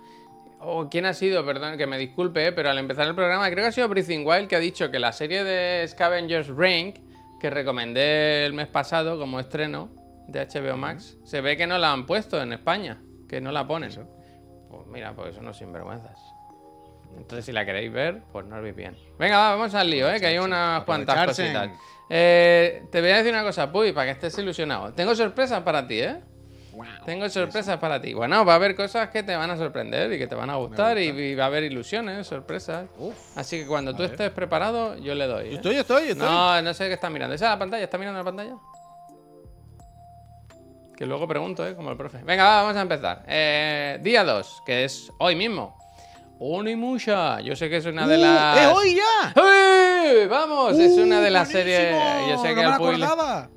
Oh, 0.60 0.88
¿Quién 0.90 1.06
ha 1.06 1.14
sido? 1.14 1.44
Perdón, 1.44 1.76
que 1.78 1.86
me 1.86 1.98
disculpe, 1.98 2.52
pero 2.52 2.70
al 2.70 2.78
empezar 2.78 3.06
el 3.08 3.14
programa 3.14 3.46
creo 3.50 3.64
que 3.64 3.68
ha 3.68 3.72
sido 3.72 3.88
Breathing 3.88 4.26
Wild 4.26 4.46
que 4.48 4.56
ha 4.56 4.60
dicho 4.60 4.90
que 4.90 4.98
la 4.98 5.12
serie 5.12 5.42
de 5.42 5.88
Scavengers 5.88 6.48
Rank, 6.48 6.96
que 7.40 7.50
recomendé 7.50 8.44
el 8.46 8.52
mes 8.52 8.68
pasado 8.68 9.18
como 9.18 9.40
estreno 9.40 9.88
de 10.28 10.46
HBO 10.46 10.76
Max, 10.76 11.16
se 11.24 11.40
ve 11.40 11.56
que 11.56 11.66
no 11.66 11.78
la 11.78 11.92
han 11.92 12.06
puesto 12.06 12.40
en 12.40 12.52
España, 12.52 13.00
que 13.32 13.40
no 13.40 13.50
la 13.50 13.66
ponen. 13.66 13.90
Pues 14.68 14.86
mira, 14.88 15.14
pues 15.14 15.30
eso 15.30 15.40
no 15.40 15.54
sinvergüenzas. 15.54 16.20
Entonces, 17.16 17.46
si 17.46 17.52
la 17.52 17.64
queréis 17.64 17.90
ver, 17.90 18.22
pues 18.30 18.44
no 18.44 18.56
os 18.56 18.76
bien. 18.76 18.94
Venga, 19.18 19.38
va, 19.38 19.50
vamos 19.56 19.74
al 19.74 19.88
lío, 19.88 20.10
¿eh? 20.10 20.20
que 20.20 20.26
hay 20.26 20.38
unas 20.38 20.84
cuantas 20.84 21.26
cositas. 21.26 21.70
Eh, 22.10 22.84
te 22.90 23.00
voy 23.00 23.10
a 23.10 23.16
decir 23.16 23.32
una 23.32 23.42
cosa, 23.42 23.72
Puy, 23.72 23.92
para 23.92 24.06
que 24.06 24.10
estés 24.12 24.36
ilusionado. 24.36 24.92
Tengo 24.92 25.14
sorpresas 25.14 25.62
para 25.62 25.86
ti, 25.86 26.00
¿eh? 26.00 26.20
Tengo 27.06 27.26
sorpresas 27.30 27.78
para 27.78 28.02
ti. 28.02 28.12
Bueno, 28.12 28.44
va 28.44 28.52
a 28.52 28.56
haber 28.56 28.74
cosas 28.74 29.08
que 29.08 29.22
te 29.22 29.34
van 29.34 29.50
a 29.50 29.56
sorprender 29.56 30.12
y 30.12 30.18
que 30.18 30.26
te 30.26 30.34
van 30.34 30.50
a 30.50 30.56
gustar 30.56 30.98
y, 30.98 31.08
y 31.08 31.34
va 31.34 31.44
a 31.44 31.46
haber 31.46 31.64
ilusiones, 31.64 32.26
sorpresas. 32.26 32.86
Así 33.34 33.60
que 33.60 33.66
cuando 33.66 33.94
tú 33.94 34.02
estés 34.02 34.30
preparado, 34.30 34.98
yo 34.98 35.14
le 35.14 35.26
doy. 35.26 35.48
¿eh? 35.48 35.54
Estoy, 35.54 35.76
estoy, 35.76 36.08
estoy. 36.08 36.28
No, 36.28 36.60
no 36.60 36.74
sé 36.74 36.88
qué 36.88 36.94
está 36.94 37.08
mirando. 37.08 37.34
¿Esa 37.34 37.46
es 37.46 37.50
la 37.52 37.58
pantalla? 37.58 37.84
¿Está 37.84 37.96
mirando 37.96 38.18
la 38.18 38.24
pantalla? 38.24 38.56
Que 40.96 41.06
luego 41.06 41.26
pregunto, 41.26 41.66
¿eh? 41.66 41.74
Como 41.74 41.90
el 41.90 41.96
profe. 41.96 42.18
Venga, 42.22 42.44
va, 42.44 42.62
vamos 42.62 42.76
a 42.76 42.82
empezar. 42.82 43.24
Eh, 43.26 43.98
día 44.02 44.24
2, 44.24 44.62
que 44.64 44.84
es 44.84 45.10
hoy 45.18 45.34
mismo. 45.36 45.76
Onimusha. 46.38 47.40
Yo 47.40 47.54
sé 47.56 47.68
que 47.70 47.76
es 47.78 47.86
una 47.86 48.06
de 48.06 48.16
Uh, 48.18 48.20
las. 48.20 48.58
¡Es 48.58 48.66
hoy 48.66 48.96
ya! 48.96 49.32
¡Uy! 49.40 50.26
Vamos, 50.26 50.78
es 50.78 50.92
Uh, 50.98 51.02
una 51.02 51.20
de 51.20 51.30
las 51.30 51.52
buenísimo. 51.52 52.00
series. 52.00 52.28
Yo 52.30 52.42
sé 52.42 52.48
No 52.50 52.54
que 52.60 52.64
al 52.66 52.76
Puy, 52.78 52.96
le, 52.96 53.06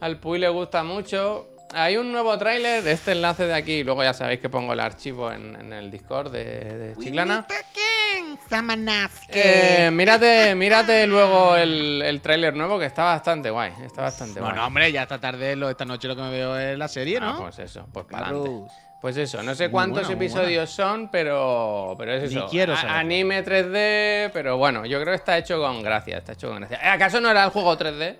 al 0.01 0.19
Puy 0.19 0.39
le 0.39 0.49
gusta 0.49 0.83
mucho. 0.83 1.49
Hay 1.73 1.97
un 1.97 2.11
nuevo 2.11 2.37
tráiler 2.37 2.83
de 2.83 2.91
este 2.93 3.11
enlace 3.13 3.45
de 3.47 3.53
aquí. 3.53 3.83
Luego 3.83 4.03
ya 4.03 4.13
sabéis 4.13 4.39
que 4.39 4.49
pongo 4.49 4.73
el 4.73 4.79
archivo 4.79 5.31
en, 5.31 5.55
en 5.55 5.73
el 5.73 5.91
Discord 5.91 6.31
de, 6.31 6.43
de 6.45 6.95
Chiclana. 6.97 7.45
Eh, 9.29 9.89
mírate, 9.91 10.55
mírate 10.55 11.05
luego 11.07 11.55
el, 11.55 12.01
el 12.01 12.21
tráiler 12.21 12.55
nuevo 12.55 12.79
que 12.79 12.85
está 12.85 13.03
bastante 13.03 13.49
guay. 13.49 13.73
Está 13.83 14.03
bastante 14.03 14.39
guay. 14.39 14.51
Bueno, 14.51 14.65
hombre, 14.67 14.91
ya 14.91 15.03
esta 15.03 15.19
tarde, 15.19 15.55
lo, 15.55 15.69
esta 15.69 15.83
noche 15.85 16.07
lo 16.07 16.15
que 16.15 16.21
me 16.21 16.31
veo 16.31 16.57
es 16.57 16.77
la 16.77 16.87
serie, 16.87 17.17
Ah, 17.21 17.31
¿no? 17.33 17.39
pues 17.41 17.59
eso, 17.59 17.87
pues 17.91 18.05
para 18.05 18.27
adelante. 18.27 18.71
Pues 19.01 19.17
eso, 19.17 19.43
no 19.43 19.53
sé 19.53 19.69
cuántos 19.69 20.07
buena, 20.07 20.15
episodios 20.23 20.69
son, 20.71 21.09
pero, 21.11 21.93
pero 21.97 22.13
es 22.13 22.31
Ni 22.31 22.37
eso. 22.37 22.47
quiero 22.49 22.73
A- 22.73 22.77
saberlo. 22.77 22.97
Anime 22.99 23.43
3D, 23.45 24.31
pero 24.33 24.57
bueno, 24.57 24.85
yo 24.85 24.99
creo 25.01 25.11
que 25.13 25.17
está 25.17 25.37
hecho 25.37 25.59
con 25.59 25.83
gracia, 25.83 26.17
está 26.17 26.31
hecho 26.33 26.47
con 26.47 26.57
gracia. 26.59 26.79
¿Eh, 26.81 26.87
¿Acaso 26.89 27.21
no 27.21 27.29
era 27.29 27.43
el 27.43 27.49
juego 27.51 27.77
3D? 27.77 28.15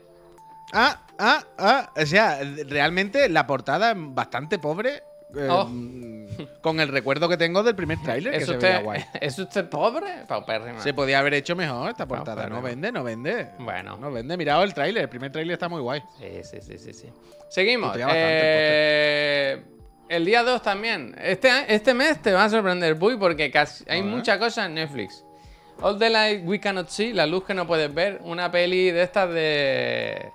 Ah, 0.73 1.01
ah, 1.19 1.43
ah. 1.57 1.89
O 1.95 2.05
sea, 2.05 2.39
realmente 2.67 3.29
la 3.29 3.45
portada 3.47 3.91
es 3.91 3.97
bastante 3.97 4.59
pobre. 4.59 5.03
eh, 5.35 5.47
Oh. 5.49 5.65
mm, 5.69 6.25
Con 6.61 6.79
el 6.79 6.87
recuerdo 6.89 7.27
que 7.29 7.37
tengo 7.37 7.61
del 7.63 7.75
primer 7.75 8.01
tráiler, 8.01 8.31
que 8.33 8.39
¿Es 8.39 8.45
se 8.45 8.57
veía 8.57 8.69
usted, 8.77 8.83
guay. 8.83 9.05
¿Es 9.21 9.37
usted 9.39 9.69
pobre? 9.69 10.25
Paupérrima. 10.27 10.79
Se 10.81 10.93
podía 10.93 11.19
haber 11.19 11.33
hecho 11.35 11.55
mejor 11.55 11.89
esta 11.91 12.05
portada. 12.07 12.47
No 12.47 12.61
vende, 12.61 12.91
no 12.91 13.03
vende. 13.03 13.49
Bueno. 13.59 13.97
No 13.97 14.11
vende. 14.11 14.35
Mirad 14.37 14.63
el 14.63 14.73
tráiler. 14.73 15.03
El 15.03 15.09
primer 15.09 15.31
tráiler 15.31 15.53
está 15.53 15.69
muy 15.69 15.81
guay. 15.81 16.01
Sí, 16.19 16.41
sí, 16.43 16.57
sí, 16.61 16.77
sí, 16.77 16.93
sí. 16.93 17.09
Seguimos. 17.49 17.95
El 17.95 18.03
Eh, 18.09 19.63
el 20.09 20.25
día 20.25 20.43
2 20.43 20.61
también. 20.61 21.15
Este, 21.21 21.49
este 21.73 21.93
mes 21.93 22.21
te 22.21 22.31
va 22.33 22.45
a 22.45 22.49
sorprender, 22.49 22.97
Puy, 22.97 23.17
porque 23.17 23.49
casi, 23.51 23.83
hay 23.87 23.99
A 24.01 24.03
ver. 24.03 24.11
mucha 24.11 24.37
cosa 24.39 24.65
en 24.65 24.75
Netflix. 24.75 25.23
All 25.81 25.97
the 25.99 26.09
Light 26.09 26.41
We 26.45 26.59
Cannot 26.59 26.87
See, 26.89 27.11
la 27.13 27.25
luz 27.25 27.43
que 27.43 27.53
no 27.53 27.67
puedes 27.67 27.93
ver, 27.93 28.19
una 28.23 28.49
peli 28.51 28.91
de 28.91 29.01
estas 29.03 29.29
de... 29.29 30.31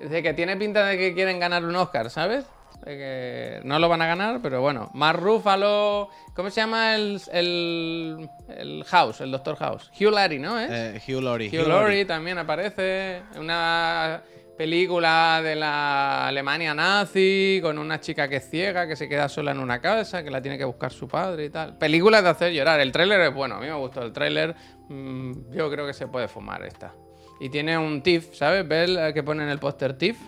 De 0.00 0.22
que 0.22 0.34
tiene 0.34 0.56
pinta 0.56 0.86
de 0.86 0.98
que 0.98 1.14
quieren 1.14 1.38
ganar 1.38 1.64
un 1.64 1.76
Oscar, 1.76 2.10
¿sabes? 2.10 2.44
De 2.84 2.96
que 2.96 3.60
no 3.64 3.78
lo 3.78 3.88
van 3.88 4.02
a 4.02 4.06
ganar, 4.06 4.40
pero 4.42 4.60
bueno. 4.60 4.90
Mark 4.94 5.20
Ruffalo... 5.20 6.10
¿Cómo 6.34 6.50
se 6.50 6.60
llama 6.60 6.96
el, 6.96 7.20
el, 7.32 8.28
el 8.48 8.84
House, 8.84 9.20
el 9.20 9.30
Doctor 9.30 9.56
House? 9.56 9.90
Hugh 9.98 10.10
Laurie, 10.10 10.38
¿no? 10.38 10.58
¿Es? 10.58 10.70
Eh, 10.70 11.02
Hugh 11.06 11.22
Laurie. 11.22 11.48
Hugh 11.48 11.68
Laurie 11.68 12.04
también 12.04 12.38
aparece. 12.38 13.22
Una 13.38 14.20
película 14.56 15.40
de 15.42 15.56
la 15.56 16.28
Alemania 16.28 16.74
nazi 16.74 17.58
con 17.62 17.78
una 17.78 18.00
chica 18.00 18.28
que 18.28 18.36
es 18.36 18.48
ciega, 18.50 18.86
que 18.86 18.96
se 18.96 19.08
queda 19.08 19.28
sola 19.28 19.52
en 19.52 19.58
una 19.58 19.80
casa, 19.80 20.22
que 20.22 20.30
la 20.30 20.40
tiene 20.40 20.58
que 20.58 20.64
buscar 20.64 20.92
su 20.92 21.08
padre 21.08 21.46
y 21.46 21.50
tal. 21.50 21.76
Películas 21.76 22.22
de 22.22 22.28
hacer 22.30 22.52
llorar. 22.52 22.80
El 22.80 22.92
tráiler 22.92 23.20
es 23.20 23.34
bueno, 23.34 23.56
a 23.56 23.60
mí 23.60 23.66
me 23.66 23.74
gustó 23.74 24.02
el 24.02 24.12
tráiler. 24.12 24.54
Mm, 24.88 25.52
yo 25.52 25.70
creo 25.70 25.86
que 25.86 25.94
se 25.94 26.06
puede 26.06 26.28
fumar 26.28 26.62
esta. 26.64 26.92
Y 27.40 27.48
tiene 27.48 27.76
un 27.76 28.02
TIFF, 28.02 28.34
¿sabes? 28.34 28.66
¿Ves 28.66 28.90
el 28.90 29.12
que 29.12 29.22
pone 29.22 29.42
en 29.42 29.48
el 29.50 29.58
póster 29.58 29.96
TIFF? 29.98 30.18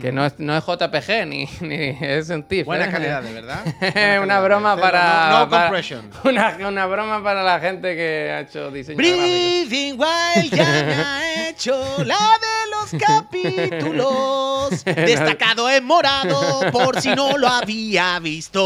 Que 0.00 0.10
no 0.10 0.26
es, 0.26 0.38
no 0.38 0.56
es 0.56 0.64
JPG 0.64 1.26
ni, 1.26 1.48
ni 1.60 1.96
es 2.00 2.28
un 2.30 2.42
TIFF. 2.42 2.66
Buena 2.66 2.86
¿eh? 2.86 2.90
calidad, 2.90 3.22
de 3.22 3.32
verdad. 3.32 4.20
una 4.22 4.40
broma 4.40 4.76
para. 4.76 5.30
No, 5.30 5.38
no 5.40 5.48
para-. 5.48 5.70
Una, 6.24 6.68
una 6.68 6.86
broma 6.86 7.22
para 7.22 7.42
la 7.42 7.60
gente 7.60 7.94
que 7.94 8.30
ha 8.32 8.40
hecho 8.40 8.70
diseño. 8.70 8.96
Breathing 8.96 9.98
Wild 9.98 10.54
ya 10.54 10.64
me 10.64 10.94
ha 10.94 11.48
hecho 11.48 11.72
la 12.04 12.16
de 12.16 12.55
capítulos. 12.92 14.84
Destacado 14.84 15.70
en 15.70 15.84
morado 15.84 16.70
por 16.72 17.00
si 17.00 17.14
no 17.14 17.38
lo 17.38 17.48
había 17.48 18.18
visto. 18.18 18.62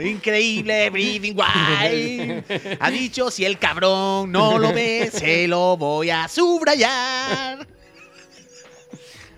Increíble 0.00 0.90
Breathing 0.90 1.36
Wild. 1.36 2.44
Ha 2.80 2.90
dicho 2.90 3.30
si 3.30 3.44
el 3.44 3.58
cabrón 3.58 4.32
no 4.32 4.58
lo 4.58 4.72
ve, 4.72 5.10
se 5.12 5.46
lo 5.46 5.76
voy 5.76 6.10
a 6.10 6.26
subrayar. 6.28 7.66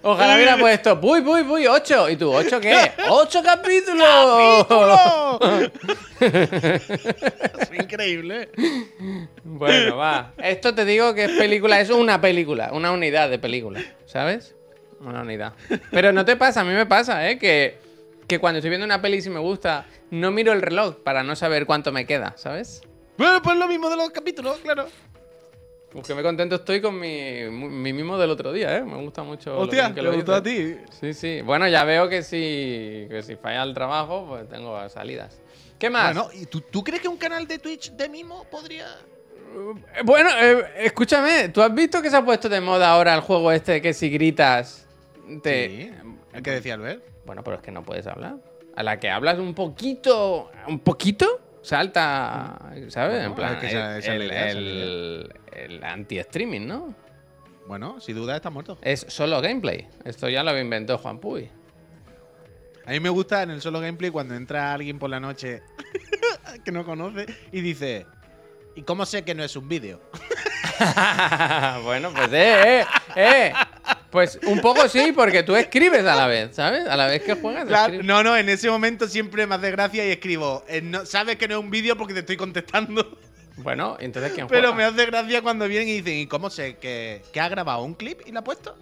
Ojalá 0.03 0.35
hubiera 0.35 0.57
puesto, 0.59 0.99
uy, 1.01 1.21
uy, 1.21 1.43
uy, 1.43 1.67
8. 1.67 2.11
¿Y 2.11 2.17
tú, 2.17 2.33
8 2.33 2.61
qué? 2.61 2.93
¡8 3.09 3.43
capítulos! 3.43 5.39
Es 6.23 7.71
increíble. 7.73 8.49
Bueno, 9.43 9.97
va. 9.97 10.33
Esto 10.39 10.75
te 10.75 10.85
digo 10.85 11.15
que 11.15 11.25
es 11.25 11.31
película, 11.33 11.81
es 11.81 11.91
una 11.91 12.21
película, 12.21 12.71
una 12.73 12.93
unidad 12.93 13.29
de 13.29 13.39
película, 13.41 13.81
¿sabes? 14.07 14.55
Una 15.01 15.23
unidad. 15.23 15.55
Pero 15.91 16.13
no 16.13 16.25
te 16.25 16.37
pasa, 16.37 16.61
a 16.61 16.65
mí 16.65 16.73
me 16.73 16.87
pasa, 16.87 17.29
¿eh? 17.29 17.39
Que, 17.39 17.79
que 18.29 18.39
cuando 18.39 18.59
estoy 18.59 18.71
viendo 18.71 18.85
una 18.85 19.03
peli 19.03 19.17
y 19.17 19.23
si 19.23 19.31
me 19.31 19.41
gusta, 19.41 19.87
no 20.11 20.31
miro 20.31 20.53
el 20.53 20.63
reloj 20.63 20.97
para 21.03 21.25
no 21.25 21.35
saber 21.35 21.67
cuánto 21.67 21.91
me 21.91 22.07
queda, 22.07 22.35
¿sabes? 22.37 22.83
Bueno, 23.19 23.43
pues 23.43 23.57
lo 23.57 23.67
mismo 23.67 23.91
de 23.91 23.97
los 23.97 24.11
capítulos, 24.11 24.59
claro. 24.59 24.87
Pues 25.93 26.07
que 26.07 26.15
me 26.15 26.23
contento 26.23 26.55
estoy 26.57 26.81
con 26.81 26.99
mi, 26.99 27.43
mi 27.51 27.93
mimo 27.93 28.17
del 28.17 28.31
otro 28.31 28.53
día, 28.53 28.79
¿eh? 28.79 28.83
Me 28.83 28.97
gusta 28.97 29.23
mucho. 29.23 29.51
lo 29.53 29.61
Hostia, 29.61 29.83
bien 29.83 29.95
que 29.95 30.01
¿te 30.01 30.07
lo 30.07 30.13
gustó 30.15 30.35
a 30.35 30.43
ti? 30.43 30.77
Sí, 31.01 31.13
sí. 31.13 31.43
Bueno, 31.43 31.69
ya 31.69 31.85
veo 31.85 32.09
que 32.09 32.23
si, 32.23 33.07
que 33.11 33.23
si 33.23 33.37
falla 33.37 33.63
el 33.63 33.75
trabajo, 33.75 34.27
pues 34.27 34.49
tengo 34.49 34.89
salidas. 34.89 35.39
¿Qué 35.79 35.91
más? 35.91 36.15
Bueno, 36.15 36.31
¿y 36.33 36.47
tú, 36.47 36.61
tú 36.63 36.83
crees 36.83 37.03
que 37.03 37.09
un 37.09 37.19
canal 37.19 37.47
de 37.47 37.59
Twitch 37.59 37.93
de 37.93 38.09
mimo 38.09 38.45
podría...? 38.51 38.87
Eh, 38.87 40.01
Bueno, 40.05 40.31
eh, 40.41 40.65
escúchame, 40.79 41.51
¿tú 41.51 41.61
has 41.61 41.75
visto 41.75 42.01
que 42.01 42.09
se 42.09 42.17
ha 42.17 42.25
puesto 42.25 42.49
de 42.49 42.61
moda 42.61 42.91
ahora 42.91 43.15
el 43.15 43.21
juego 43.21 43.53
este 43.53 43.83
que 43.83 43.93
si 43.93 44.09
gritas 44.09 44.87
te... 45.43 45.69
Sí, 45.69 45.91
el 46.33 46.43
que 46.43 46.53
decía 46.53 46.75
Albert. 46.75 47.05
Bueno, 47.27 47.45
pero 47.45 47.57
es 47.57 47.63
que 47.63 47.71
no 47.71 47.83
puedes 47.83 48.07
hablar. 48.07 48.37
A 48.75 48.83
la 48.83 48.99
que 48.99 49.11
hablas 49.11 49.39
un 49.39 49.55
poquito, 49.55 50.51
un 50.67 50.79
poquito, 50.79 51.41
salta, 51.63 52.59
¿sabes? 52.89 53.25
En 53.25 53.35
plan, 53.35 53.59
el, 53.63 55.33
el- 55.53 55.85
anti-streaming, 55.85 56.67
¿no? 56.67 56.95
Bueno, 57.67 58.01
sin 58.01 58.17
duda 58.17 58.37
está 58.37 58.51
muerto. 58.51 58.77
Es 58.83 59.07
solo 59.09 59.41
gameplay. 59.41 59.89
Esto 60.05 60.29
ya 60.29 60.43
lo 60.43 60.59
inventó 60.59 60.99
Juan 60.99 61.19
Puy. 61.19 61.49
A 62.85 62.91
mí 62.91 62.99
me 63.01 63.09
gusta 63.09 63.43
en 63.45 63.51
el 63.51 63.61
solo 63.63 63.81
gameplay 63.81 64.11
cuando 64.11 64.35
entra 64.35 64.73
alguien 64.73 64.99
por 64.99 65.09
la 65.09 65.21
noche 65.21 65.63
que 66.65 66.73
no 66.73 66.85
conoce 66.85 67.27
y 67.53 67.61
dice, 67.61 68.07
¿y 68.75 68.83
cómo 68.83 69.07
sé 69.07 69.25
que 69.25 69.35
no 69.35 69.45
es 69.45 69.55
un 69.55 69.69
vídeo? 69.69 70.01
bueno, 71.85 72.11
pues 72.13 72.33
eh, 72.33 72.81
eh, 72.81 72.87
eh. 73.17 73.53
Pues 74.13 74.39
un 74.47 74.61
poco 74.61 74.89
sí, 74.91 75.11
porque 75.17 75.43
tú 75.43 75.57
escribes 75.57 76.05
a 76.05 76.15
la 76.15 76.27
vez, 76.27 76.55
¿sabes? 76.55 76.87
A 76.87 76.97
la 76.97 77.07
vez 77.07 77.23
que 77.23 77.35
juegas. 77.35 77.65
Claro, 77.65 78.03
no, 78.05 78.23
no, 78.23 78.37
en 78.37 78.49
ese 78.51 78.69
momento 78.71 79.09
siempre 79.09 79.47
me 79.47 79.55
hace 79.55 79.71
gracia 79.71 80.07
y 80.07 80.11
escribo, 80.13 80.65
"Eh, 80.69 80.83
no- 80.83 81.07
sabes 81.07 81.37
que 81.37 81.49
no 81.49 81.55
es 81.55 81.61
un 81.61 81.71
vídeo 81.71 81.97
porque 81.97 82.13
te 82.13 82.21
estoy 82.21 82.37
contestando. 82.37 83.19
Bueno, 83.57 83.97
entonces 84.01 84.33
¿quién 84.33 84.47
Pero 84.49 84.73
juega? 84.73 84.77
me 84.77 84.85
hace 84.85 85.07
gracia 85.11 85.41
cuando 85.43 85.67
vienen 85.67 85.89
y 85.89 86.01
dicen, 86.03 86.19
¿y 86.21 86.27
cómo 86.27 86.51
sé 86.51 86.77
que, 86.77 87.23
que 87.33 87.41
ha 87.41 87.49
grabado 87.49 87.83
un 87.85 87.95
clip 87.95 88.21
y 88.27 88.33
lo 88.33 88.41
ha 88.41 88.45
puesto? 88.45 88.77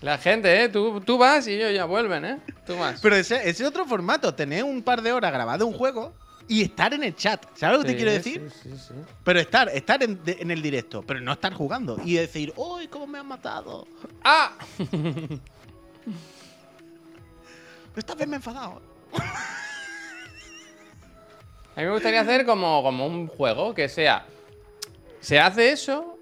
La 0.00 0.18
gente, 0.18 0.62
¿eh? 0.64 0.68
Tú, 0.68 1.00
tú 1.00 1.16
vas 1.16 1.46
y 1.46 1.54
ellos 1.54 1.72
ya 1.74 1.84
vuelven, 1.86 2.24
¿eh? 2.24 2.38
Tú 2.66 2.76
vas. 2.76 3.00
Pero 3.02 3.16
ese 3.16 3.36
ese 3.36 3.62
es 3.62 3.68
otro 3.68 3.86
formato, 3.86 4.34
tener 4.34 4.64
un 4.64 4.82
par 4.82 5.00
de 5.02 5.12
horas 5.12 5.32
grabado 5.32 5.66
un 5.66 5.72
juego 5.72 6.14
y 6.48 6.62
estar 6.62 6.92
en 6.94 7.02
el 7.04 7.14
chat. 7.16 7.44
¿Sabes 7.54 7.78
lo 7.78 7.84
que 7.84 7.90
te 7.92 7.96
quiero 7.96 8.12
decir? 8.12 8.50
Sí, 8.62 8.70
sí, 8.70 8.76
sí. 8.88 8.94
Pero 9.24 9.40
estar, 9.40 9.68
estar 9.70 10.02
en, 10.02 10.22
de- 10.24 10.36
en 10.40 10.50
el 10.50 10.60
directo, 10.62 11.02
pero 11.02 11.20
no 11.20 11.32
estar 11.32 11.52
jugando. 11.54 11.98
Y 12.04 12.14
decir, 12.14 12.52
¡Uy, 12.56 12.88
cómo 12.88 13.06
me 13.06 13.18
han 13.18 13.26
matado! 13.26 13.86
¡Ah! 14.22 14.52
Esta 17.96 18.14
vez 18.14 18.26
me 18.26 18.34
he 18.34 18.36
enfadado. 18.36 18.82
A 21.76 21.80
mí 21.80 21.86
me 21.86 21.90
gustaría 21.92 22.20
hacer 22.20 22.44
como, 22.46 22.82
como 22.82 23.06
un 23.06 23.26
juego 23.26 23.74
que 23.74 23.88
sea. 23.88 24.26
Se 25.20 25.38
hace 25.40 25.70
eso, 25.72 26.13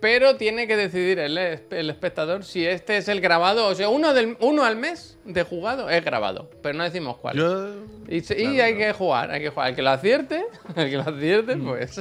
pero 0.00 0.36
tiene 0.36 0.66
que 0.66 0.76
decidir 0.76 1.18
el, 1.18 1.36
el 1.38 1.90
espectador 1.90 2.44
si 2.44 2.66
este 2.66 2.96
es 2.98 3.08
el 3.08 3.20
grabado. 3.20 3.66
O 3.68 3.74
sea, 3.74 3.88
uno, 3.88 4.12
del, 4.14 4.36
uno 4.40 4.64
al 4.64 4.76
mes 4.76 5.18
de 5.24 5.42
jugado 5.42 5.88
es 5.90 6.04
grabado, 6.04 6.50
pero 6.62 6.76
no 6.76 6.84
decimos 6.84 7.16
cuál. 7.18 7.36
Yo. 7.36 7.74
y 8.08 8.20
se- 8.20 8.40
y 8.40 8.60
hay 8.60 8.74
claro. 8.74 8.76
que 8.78 8.92
jugar, 8.98 9.30
hay 9.30 9.40
que 9.40 9.50
jugar. 9.50 9.68
El 9.70 9.76
que 9.76 9.82
lo 9.82 9.90
acierte, 9.90 10.44
el 10.76 10.90
que 10.90 10.96
lo 10.96 11.02
acierte, 11.02 11.56
Mm. 11.56 11.64
pues. 11.66 12.00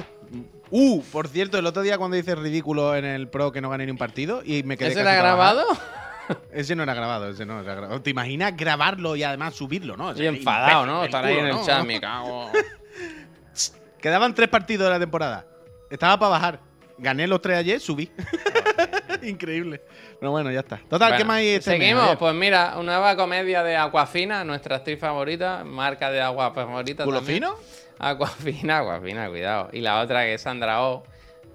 Uh, 0.72 1.02
por 1.12 1.28
cierto, 1.28 1.58
el 1.60 1.66
otro 1.68 1.84
día 1.84 1.98
cuando 1.98 2.18
hice 2.18 2.34
ridículo 2.36 2.96
en 2.96 3.06
el 3.06 3.28
Pro 3.30 3.52
que 3.52 3.62
no 3.62 3.70
gané 3.70 3.86
ni 3.86 3.92
un 3.92 3.98
partido 4.00 4.42
y 4.44 4.64
me 4.64 4.78
quedé 4.78 4.90
¿Ese 4.90 5.04
casi 5.04 5.08
era 5.08 5.22
grabado? 5.22 5.64
Ese 6.52 6.76
no 6.76 6.82
era 6.82 6.96
grabado, 6.96 7.30
ese 7.30 7.46
no 7.46 7.62
era 7.62 7.76
grabado. 7.76 8.02
¿Te 8.02 8.10
imaginas 8.10 8.58
grabarlo 8.58 9.16
y 9.16 9.22
además 9.22 9.54
subirlo, 9.54 9.96
no? 9.96 10.08
O 10.08 10.16
Y 10.20 10.26
enfadado, 10.26 10.84
¿no? 10.88 11.04
Estar 11.04 11.24
ahí 11.24 11.38
en 11.38 11.46
el 11.46 11.52
¿no? 11.54 11.64
chat, 11.64 11.86
me 11.86 12.02
cago. 12.02 12.50
Quedaban 14.02 14.34
tres 14.34 14.50
partidos 14.50 14.86
de 14.88 14.90
la 14.94 15.00
temporada. 15.00 15.46
Estaba 15.90 16.18
para 16.18 16.30
bajar. 16.32 16.60
Gané 16.98 17.28
los 17.28 17.42
tres 17.42 17.58
ayer, 17.58 17.80
subí. 17.80 18.10
Increíble. 19.24 19.82
Pero 20.20 20.32
bueno, 20.32 20.52
ya 20.52 20.60
está. 20.60 20.80
Total, 20.90 21.18
¿qué 21.18 21.24
más 21.26 21.38
hay 21.38 21.50
este 21.50 21.72
mes? 21.72 21.80
Seguimos, 21.80 22.16
pues 22.18 22.34
mira, 22.34 22.74
una 22.78 22.94
nueva 22.94 23.16
comedia 23.16 23.64
de 23.64 23.76
Aquafina, 23.76 24.44
nuestra 24.44 24.78
actriz 24.78 25.00
favorita, 25.00 25.64
marca 25.64 26.10
de 26.12 26.22
agua 26.22 26.52
favorita. 26.54 27.04
¿Culo 27.04 27.18
también. 27.18 27.38
fino? 27.44 27.56
Aquafina, 28.00 28.80
Aquafina, 28.80 29.30
cuidado. 29.30 29.70
Y 29.74 29.82
la 29.82 30.00
otra 30.02 30.24
que 30.24 30.36
es 30.36 30.42
Sandra 30.42 30.82
Oh, 30.84 31.04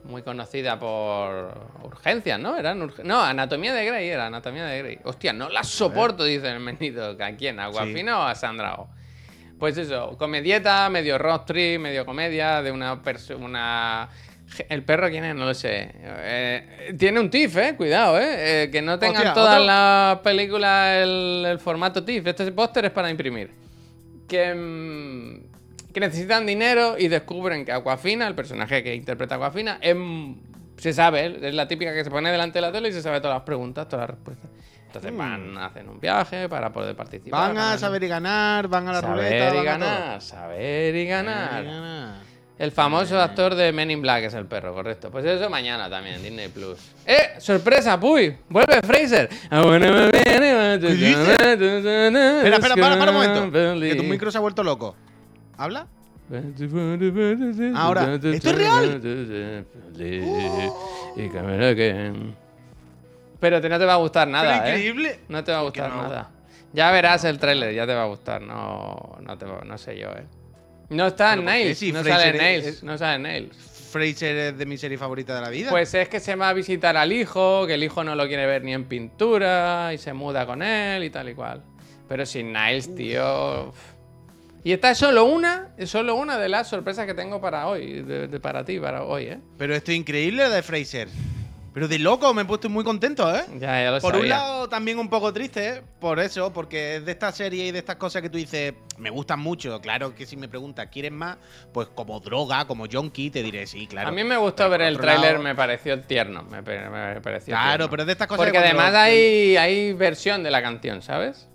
muy 0.04 0.22
conocida 0.22 0.78
por 0.78 1.52
urgencias, 1.82 2.38
¿no? 2.40 2.56
Eran 2.56 2.80
urg- 2.80 3.02
No, 3.04 3.20
Anatomía 3.20 3.74
de 3.74 3.84
Grey 3.86 4.08
era, 4.08 4.26
Anatomía 4.26 4.64
de 4.64 4.78
Grey. 4.78 4.98
Hostia, 5.04 5.32
no 5.32 5.48
la 5.48 5.62
soporto, 5.62 6.24
dice 6.24 6.48
el 6.48 6.60
menito. 6.60 7.16
¿A 7.20 7.30
quién? 7.32 7.60
¿A 7.60 7.66
Aquafina 7.66 8.18
o 8.20 8.22
a 8.22 8.34
Sandra 8.34 8.74
Oh? 8.78 8.88
Pues 9.58 9.76
eso, 9.76 10.16
comedieta, 10.16 10.88
medio 10.88 11.18
road 11.18 11.42
trip, 11.42 11.78
medio 11.80 12.06
comedia, 12.06 12.62
de 12.62 12.70
una 12.72 13.02
persona... 13.02 14.08
¿El 14.68 14.82
perro 14.82 15.08
quién 15.08 15.24
es? 15.24 15.34
No 15.34 15.44
lo 15.46 15.54
sé. 15.54 15.90
Eh, 16.02 16.94
tiene 16.98 17.20
un 17.20 17.30
TIFF, 17.30 17.56
eh. 17.56 17.74
Cuidado, 17.76 18.18
eh. 18.18 18.64
Eh, 18.64 18.70
que 18.70 18.82
no 18.82 18.98
tengan 18.98 19.16
Hostia, 19.18 19.32
todas 19.34 19.54
otro- 19.54 19.66
las 19.66 20.18
películas 20.18 20.96
el, 20.96 21.44
el 21.48 21.58
formato 21.60 22.04
TIFF. 22.04 22.26
Este 22.26 22.50
póster 22.52 22.84
es 22.86 22.90
para 22.90 23.10
imprimir. 23.10 23.50
Que, 24.28 24.54
mm, 24.54 25.92
que 25.92 26.00
necesitan 26.00 26.46
dinero 26.46 26.96
y 26.98 27.08
descubren 27.08 27.64
que 27.64 27.72
Aquafina, 27.72 28.26
el 28.26 28.34
personaje 28.34 28.82
que 28.82 28.94
interpreta 28.94 29.36
Aquafina, 29.36 29.78
es, 29.80 29.94
mm, 29.96 30.34
se 30.76 30.92
sabe, 30.92 31.38
es 31.48 31.54
la 31.54 31.66
típica 31.68 31.92
que 31.94 32.04
se 32.04 32.10
pone 32.10 32.30
delante 32.30 32.58
de 32.58 32.62
la 32.62 32.72
tele 32.72 32.88
y 32.88 32.92
se 32.92 33.02
sabe 33.02 33.20
todas 33.20 33.36
las 33.36 33.44
preguntas, 33.44 33.88
todas 33.88 34.08
las 34.08 34.16
respuestas. 34.16 34.50
Entonces 34.86 35.16
van, 35.16 35.56
hacen 35.58 35.88
un 35.88 36.00
viaje 36.00 36.48
para 36.48 36.72
poder 36.72 36.96
participar. 36.96 37.54
Van 37.54 37.58
a 37.58 37.78
saber 37.78 38.02
y 38.02 38.08
ganar, 38.08 38.66
van 38.66 38.88
a 38.88 38.92
la 38.94 39.00
saber 39.00 39.16
ruleta. 39.16 39.36
y 39.36 39.40
van 39.40 39.48
a 39.48 39.52
todo. 39.52 39.64
ganar, 39.64 40.20
saber 40.22 40.96
y 40.96 41.06
ganar. 41.06 41.50
Saber 41.50 41.66
y 41.66 41.74
ganar. 41.76 42.14
El 42.60 42.72
famoso 42.72 43.18
actor 43.18 43.54
de 43.54 43.72
Men 43.72 43.90
in 43.90 44.02
Black 44.02 44.24
es 44.24 44.34
el 44.34 44.44
perro, 44.44 44.74
correcto. 44.74 45.10
Pues 45.10 45.24
eso 45.24 45.48
mañana 45.48 45.88
también 45.88 46.16
en 46.16 46.22
Disney 46.22 46.48
Plus. 46.48 46.78
¡Eh! 47.06 47.30
¡Sorpresa! 47.38 47.98
¡Puy! 47.98 48.36
¡Vuelve 48.50 48.82
Fraser! 48.82 49.30
Espera, 52.40 52.56
espera, 52.56 52.74
para, 52.76 52.98
para 52.98 53.10
un 53.12 53.16
momento. 53.16 53.50
Que 53.80 53.94
tu 53.94 54.02
micro 54.02 54.30
se 54.30 54.36
ha 54.36 54.42
vuelto 54.42 54.62
loco. 54.62 54.94
¿Habla? 55.56 55.86
Ahora, 57.76 58.14
¿esto 58.14 58.50
es 58.50 58.54
real? 58.54 59.00
Que- 59.94 60.70
Pero 63.40 63.60
te- 63.62 63.68
no 63.70 63.78
te 63.78 63.84
va 63.86 63.94
a 63.94 63.96
gustar 63.96 64.28
nada, 64.28 64.42
Pero 64.62 64.66
¿eh? 64.66 64.68
increíble. 64.68 65.20
No 65.30 65.42
te 65.42 65.50
va 65.52 65.60
a 65.60 65.62
¿Por 65.62 65.72
qué 65.72 65.80
gustar 65.80 65.96
no? 65.96 66.02
nada. 66.02 66.30
Ya 66.74 66.90
verás 66.90 67.24
el 67.24 67.38
tráiler, 67.38 67.74
ya 67.74 67.86
te 67.86 67.94
va 67.94 68.02
a 68.02 68.06
gustar. 68.06 68.42
No, 68.42 69.16
no, 69.22 69.38
te 69.38 69.46
va- 69.46 69.62
no 69.64 69.78
sé 69.78 69.98
yo, 69.98 70.08
¿eh? 70.10 70.26
No 70.90 71.06
está 71.06 71.34
en. 71.34 71.44
Nails, 71.44 71.82
no 71.92 72.04
sale 72.04 72.32
Nails, 72.38 72.66
es- 72.66 72.82
no 72.82 72.98
sale 72.98 73.14
en 73.16 73.22
Nails. 73.22 73.56
Fraser 73.90 74.36
es 74.36 74.58
de 74.58 74.66
mi 74.66 74.76
serie 74.78 74.96
favorita 74.98 75.34
de 75.34 75.40
la 75.40 75.48
vida. 75.48 75.70
Pues 75.70 75.92
es 75.94 76.08
que 76.08 76.20
se 76.20 76.36
va 76.36 76.48
a 76.50 76.52
visitar 76.52 76.96
al 76.96 77.12
hijo, 77.12 77.66
que 77.66 77.74
el 77.74 77.82
hijo 77.82 78.04
no 78.04 78.14
lo 78.14 78.28
quiere 78.28 78.46
ver 78.46 78.62
ni 78.62 78.72
en 78.72 78.84
pintura 78.84 79.90
y 79.92 79.98
se 79.98 80.12
muda 80.12 80.46
con 80.46 80.62
él 80.62 81.02
y 81.02 81.10
tal 81.10 81.28
y 81.28 81.34
cual. 81.34 81.62
Pero 82.08 82.24
sin 82.26 82.52
Niles, 82.52 82.94
tío. 82.94 83.68
uf. 83.68 83.76
Y 84.62 84.72
esta 84.72 84.90
es 84.90 84.98
solo 84.98 85.24
una, 85.24 85.70
es 85.78 85.88
solo 85.90 86.14
una 86.16 86.38
de 86.38 86.48
las 86.48 86.68
sorpresas 86.68 87.06
que 87.06 87.14
tengo 87.14 87.40
para 87.40 87.66
hoy, 87.66 88.02
de, 88.02 88.28
de- 88.28 88.40
para 88.40 88.64
ti, 88.64 88.78
para 88.78 89.04
hoy, 89.04 89.24
¿eh? 89.24 89.38
Pero 89.56 89.74
esto 89.74 89.90
es 89.90 89.96
increíble 89.96 90.48
de 90.48 90.62
Fraser. 90.62 91.08
Pero 91.72 91.86
de 91.86 92.00
loco, 92.00 92.34
me 92.34 92.42
he 92.42 92.44
puesto 92.44 92.68
muy 92.68 92.82
contento, 92.82 93.32
¿eh? 93.32 93.44
Ya, 93.60 93.80
ya 93.84 93.90
lo 93.92 94.00
Por 94.00 94.10
sabía. 94.14 94.22
un 94.24 94.28
lado, 94.28 94.68
también 94.68 94.98
un 94.98 95.08
poco 95.08 95.32
triste, 95.32 95.68
¿eh? 95.68 95.82
por 96.00 96.18
eso, 96.18 96.52
porque 96.52 96.96
es 96.96 97.04
de 97.04 97.12
esta 97.12 97.30
serie 97.30 97.66
y 97.66 97.70
de 97.70 97.78
estas 97.78 97.94
cosas 97.94 98.22
que 98.22 98.28
tú 98.28 98.38
dices, 98.38 98.74
me 98.98 99.08
gustan 99.08 99.38
mucho. 99.38 99.80
Claro 99.80 100.12
que 100.12 100.26
si 100.26 100.36
me 100.36 100.48
preguntas, 100.48 100.88
¿quieres 100.90 101.12
más? 101.12 101.36
Pues 101.72 101.86
como 101.94 102.18
droga, 102.18 102.64
como 102.66 102.86
junkie, 102.90 103.30
te 103.30 103.44
diré 103.44 103.68
sí, 103.68 103.86
claro. 103.86 104.08
a 104.08 104.10
mí 104.10 104.24
me 104.24 104.36
gustó 104.36 104.64
Pero 104.64 104.70
ver 104.70 104.80
el 104.82 104.98
tráiler, 104.98 105.32
lado- 105.34 105.44
me 105.44 105.54
pareció 105.54 106.00
tierno, 106.00 106.42
me, 106.42 106.60
me 106.60 107.20
pareció 107.20 107.52
Claro, 107.54 107.68
tierno. 107.84 107.90
pero 107.90 108.02
es 108.02 108.06
de 108.08 108.12
estas 108.14 108.26
cosas 108.26 108.38
Porque 108.38 108.52
que 108.58 108.64
cuando- 108.64 108.82
además 108.82 109.00
hay, 109.00 109.56
hay 109.56 109.92
versión 109.92 110.42
de 110.42 110.50
la 110.50 110.60
canción, 110.62 111.02
¿sabes? 111.02 111.46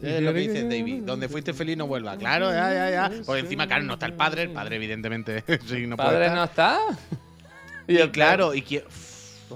Es 0.00 0.22
lo 0.22 0.32
que 0.32 0.38
dices, 0.38 0.68
David. 0.68 1.02
Donde 1.02 1.28
fuiste 1.28 1.52
feliz 1.52 1.76
no 1.76 1.88
vuelva. 1.88 2.16
Claro, 2.16 2.52
ya, 2.52 2.72
ya, 2.72 2.90
ya. 3.10 3.24
Por 3.26 3.36
encima, 3.38 3.66
claro, 3.66 3.82
no 3.82 3.94
está 3.94 4.06
el 4.06 4.12
padre. 4.14 4.42
El 4.42 4.50
padre, 4.52 4.76
evidentemente, 4.76 5.42
sí, 5.66 5.88
no 5.88 5.96
puede 5.96 6.08
¿Padre 6.10 6.24
estar. 6.26 6.36
no 6.38 6.44
está? 6.44 6.78
Y 7.88 7.96
claro, 8.10 8.54
y 8.54 8.62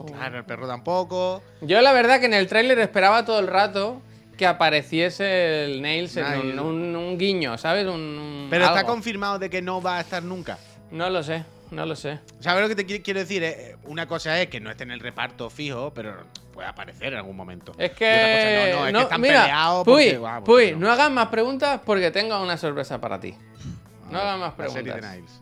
Claro, 0.07 0.39
el 0.39 0.45
perro 0.45 0.67
tampoco. 0.67 1.43
Yo 1.61 1.81
la 1.81 1.93
verdad 1.93 2.21
que 2.21 2.27
en 2.27 2.35
el 2.35 2.47
tráiler 2.49 2.79
esperaba 2.79 3.25
todo 3.25 3.39
el 3.41 3.47
rato 3.47 4.01
que 4.37 4.47
apareciese 4.47 5.65
el 5.67 5.83
Nails 5.83 6.17
en 6.17 6.25
un, 6.39 6.59
un- 6.59 6.97
un 6.97 7.19
guiño, 7.19 7.59
¿sabes? 7.59 7.87
Un, 7.87 7.93
un 8.01 8.47
Pero 8.51 8.65
está 8.67 8.85
confirmado 8.85 9.39
de 9.39 9.51
que 9.51 9.61
no 9.63 9.81
va 9.83 9.99
a 9.99 10.01
estar 10.01 10.23
nunca. 10.23 10.59
No 10.91 11.09
lo 11.11 11.23
sé, 11.23 11.45
no 11.71 11.87
lo 11.87 11.95
sé. 11.97 12.19
¿Sabes 12.41 12.63
lo 12.63 12.69
que 12.69 12.75
te 12.75 12.87
qui- 12.87 13.03
quiero 13.03 13.21
decir? 13.21 13.43
Eh, 13.45 13.77
Una 13.85 14.07
cosa 14.07 14.41
es 14.41 14.49
que 14.49 14.61
no 14.61 14.71
esté 14.71 14.85
en 14.85 14.91
el 14.91 15.01
reparto 15.01 15.49
fijo, 15.51 15.93
pero 15.95 16.15
puede 16.53 16.69
aparecer 16.69 17.13
en 17.13 17.19
algún 17.19 17.37
momento. 17.37 17.73
Es 17.79 17.93
Y 17.93 17.95
que. 17.95 18.11
otra 18.11 18.77
cosa, 18.77 18.77
no, 18.77 18.81
no, 18.81 18.87
es 18.89 18.93
que 18.95 19.03
están 19.03 19.21
mira, 19.21 19.41
peleados 19.43 19.85
Puy, 19.85 19.95
porque, 20.05 20.19
guau, 20.19 20.45
porque 20.45 20.73
Puy, 20.73 20.81
no. 20.81 20.91
hagas 20.91 21.11
más 21.11 21.29
preguntas 21.29 21.81
porque 21.85 22.11
tengo 22.11 22.43
una 22.43 22.57
sorpresa 22.57 23.01
para 23.01 23.21
ti. 23.21 23.35
No 24.11 24.19
hagas 24.19 24.39
más 24.39 24.53
La 24.59 24.69
serie 24.69 24.93
de 24.93 24.99
preguntas. 24.99 25.17
Niles. 25.17 25.41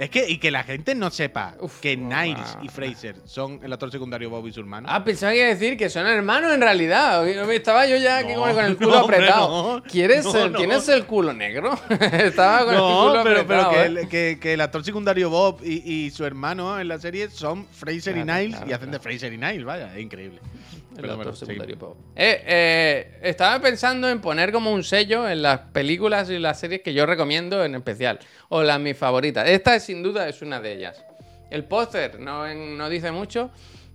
Es 0.00 0.08
que, 0.08 0.26
y 0.26 0.38
que 0.38 0.50
la 0.50 0.64
gente 0.64 0.94
no 0.94 1.10
sepa 1.10 1.56
Uf, 1.60 1.78
que. 1.80 1.94
Niles 1.94 2.56
y 2.62 2.68
Fraser 2.68 3.16
son 3.26 3.60
el 3.62 3.70
actor 3.70 3.90
secundario 3.92 4.30
Bob 4.30 4.46
y 4.46 4.52
su 4.52 4.60
hermano. 4.60 4.88
Ah, 4.90 5.04
pensaba 5.04 5.32
que 5.32 5.38
iba 5.40 5.46
a 5.48 5.50
decir 5.50 5.76
que 5.76 5.90
son 5.90 6.06
hermanos 6.06 6.54
en 6.54 6.62
realidad. 6.62 7.28
Estaba 7.28 7.84
yo 7.86 7.98
ya 7.98 8.16
aquí 8.18 8.32
No, 8.32 8.40
con 8.40 8.64
el 8.64 8.76
culo 8.78 8.90
no, 8.92 9.00
hombre, 9.02 9.16
apretado. 9.18 9.76
no. 9.76 9.82
¿Quieres 9.82 10.24
el-. 10.34 10.54
¿Tienes 10.54 10.88
el 10.88 11.04
culo 11.04 11.34
negro? 11.34 11.78
Estaba 12.12 12.64
con 12.64 12.74
el 12.74 12.80
culo 12.80 13.20
pero, 13.22 13.46
pero 13.46 13.60
apretado. 13.62 13.70
que, 13.72 13.78
¿eh? 13.78 13.84
el, 13.84 14.08
que- 14.08 14.38
que 14.40 14.52
el 14.54 14.60
actor 14.62 14.82
secundario 14.82 15.28
Bob 15.28 15.60
y, 15.62 16.06
y 16.06 16.10
su 16.10 16.24
hermano 16.24 16.80
en 16.80 16.88
la 16.88 16.98
serie 16.98 17.28
son 17.28 17.66
Fraser 17.70 18.16
y 18.16 18.24
Niles 18.24 18.56
claro, 18.56 18.70
y 18.70 18.72
hacen 18.72 18.90
de. 18.90 19.00
Fraser 19.00 19.32
y 19.34 19.36
Niles, 19.36 19.64
vaya, 19.64 19.94
es 19.94 20.00
increíble. 20.02 20.40
El 20.90 21.02
Pero 21.02 21.12
actor 21.12 21.24
bueno, 21.26 21.36
secundario 21.36 21.78
pop. 21.78 21.96
Eh, 22.16 22.42
eh, 22.46 23.18
estaba 23.22 23.60
pensando 23.60 24.08
en 24.08 24.20
poner 24.20 24.50
como 24.50 24.72
un 24.72 24.82
sello 24.82 25.28
en 25.28 25.42
las 25.42 25.60
películas 25.60 26.28
y 26.30 26.38
las 26.38 26.58
series 26.58 26.82
que 26.82 26.92
yo 26.92 27.06
recomiendo 27.06 27.64
en 27.64 27.76
especial. 27.76 28.18
O 28.48 28.62
las 28.62 28.80
mis 28.80 28.96
favoritas. 28.96 29.48
Esta 29.48 29.78
sin 29.78 30.02
duda 30.02 30.28
es 30.28 30.42
una 30.42 30.60
de 30.60 30.72
ellas. 30.72 31.04
El 31.50 31.64
póster 31.64 32.18
no, 32.18 32.88
dice 32.88 33.12
mucho, 33.12 33.50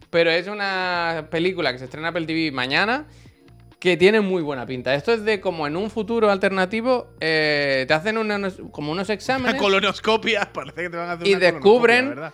pero 0.09 0.31
es 0.31 0.47
una 0.47 1.27
película 1.29 1.71
que 1.71 1.79
se 1.79 1.85
estrena 1.85 2.07
en 2.07 2.11
Apple 2.11 2.25
TV 2.25 2.51
mañana 2.51 3.05
que 3.79 3.97
tiene 3.97 4.19
muy 4.21 4.41
buena 4.41 4.65
pinta. 4.65 4.95
Esto 4.95 5.13
es 5.13 5.23
de 5.23 5.39
como 5.39 5.67
en 5.67 5.75
un 5.75 5.91
futuro 5.91 6.31
alternativo 6.31 7.13
eh, 7.19 7.85
te 7.87 7.93
hacen 7.93 8.15
como 8.71 8.91
unos 8.91 9.09
Una 9.09 9.13
exámenes 9.13 9.61
colonoscopia, 9.61 10.49
parece 10.53 10.83
que 10.83 10.89
te 10.89 10.97
van 10.97 11.09
a 11.09 11.11
hacer 11.13 11.27
Y 11.27 11.35
una 11.35 11.39
descubren-. 11.45 12.33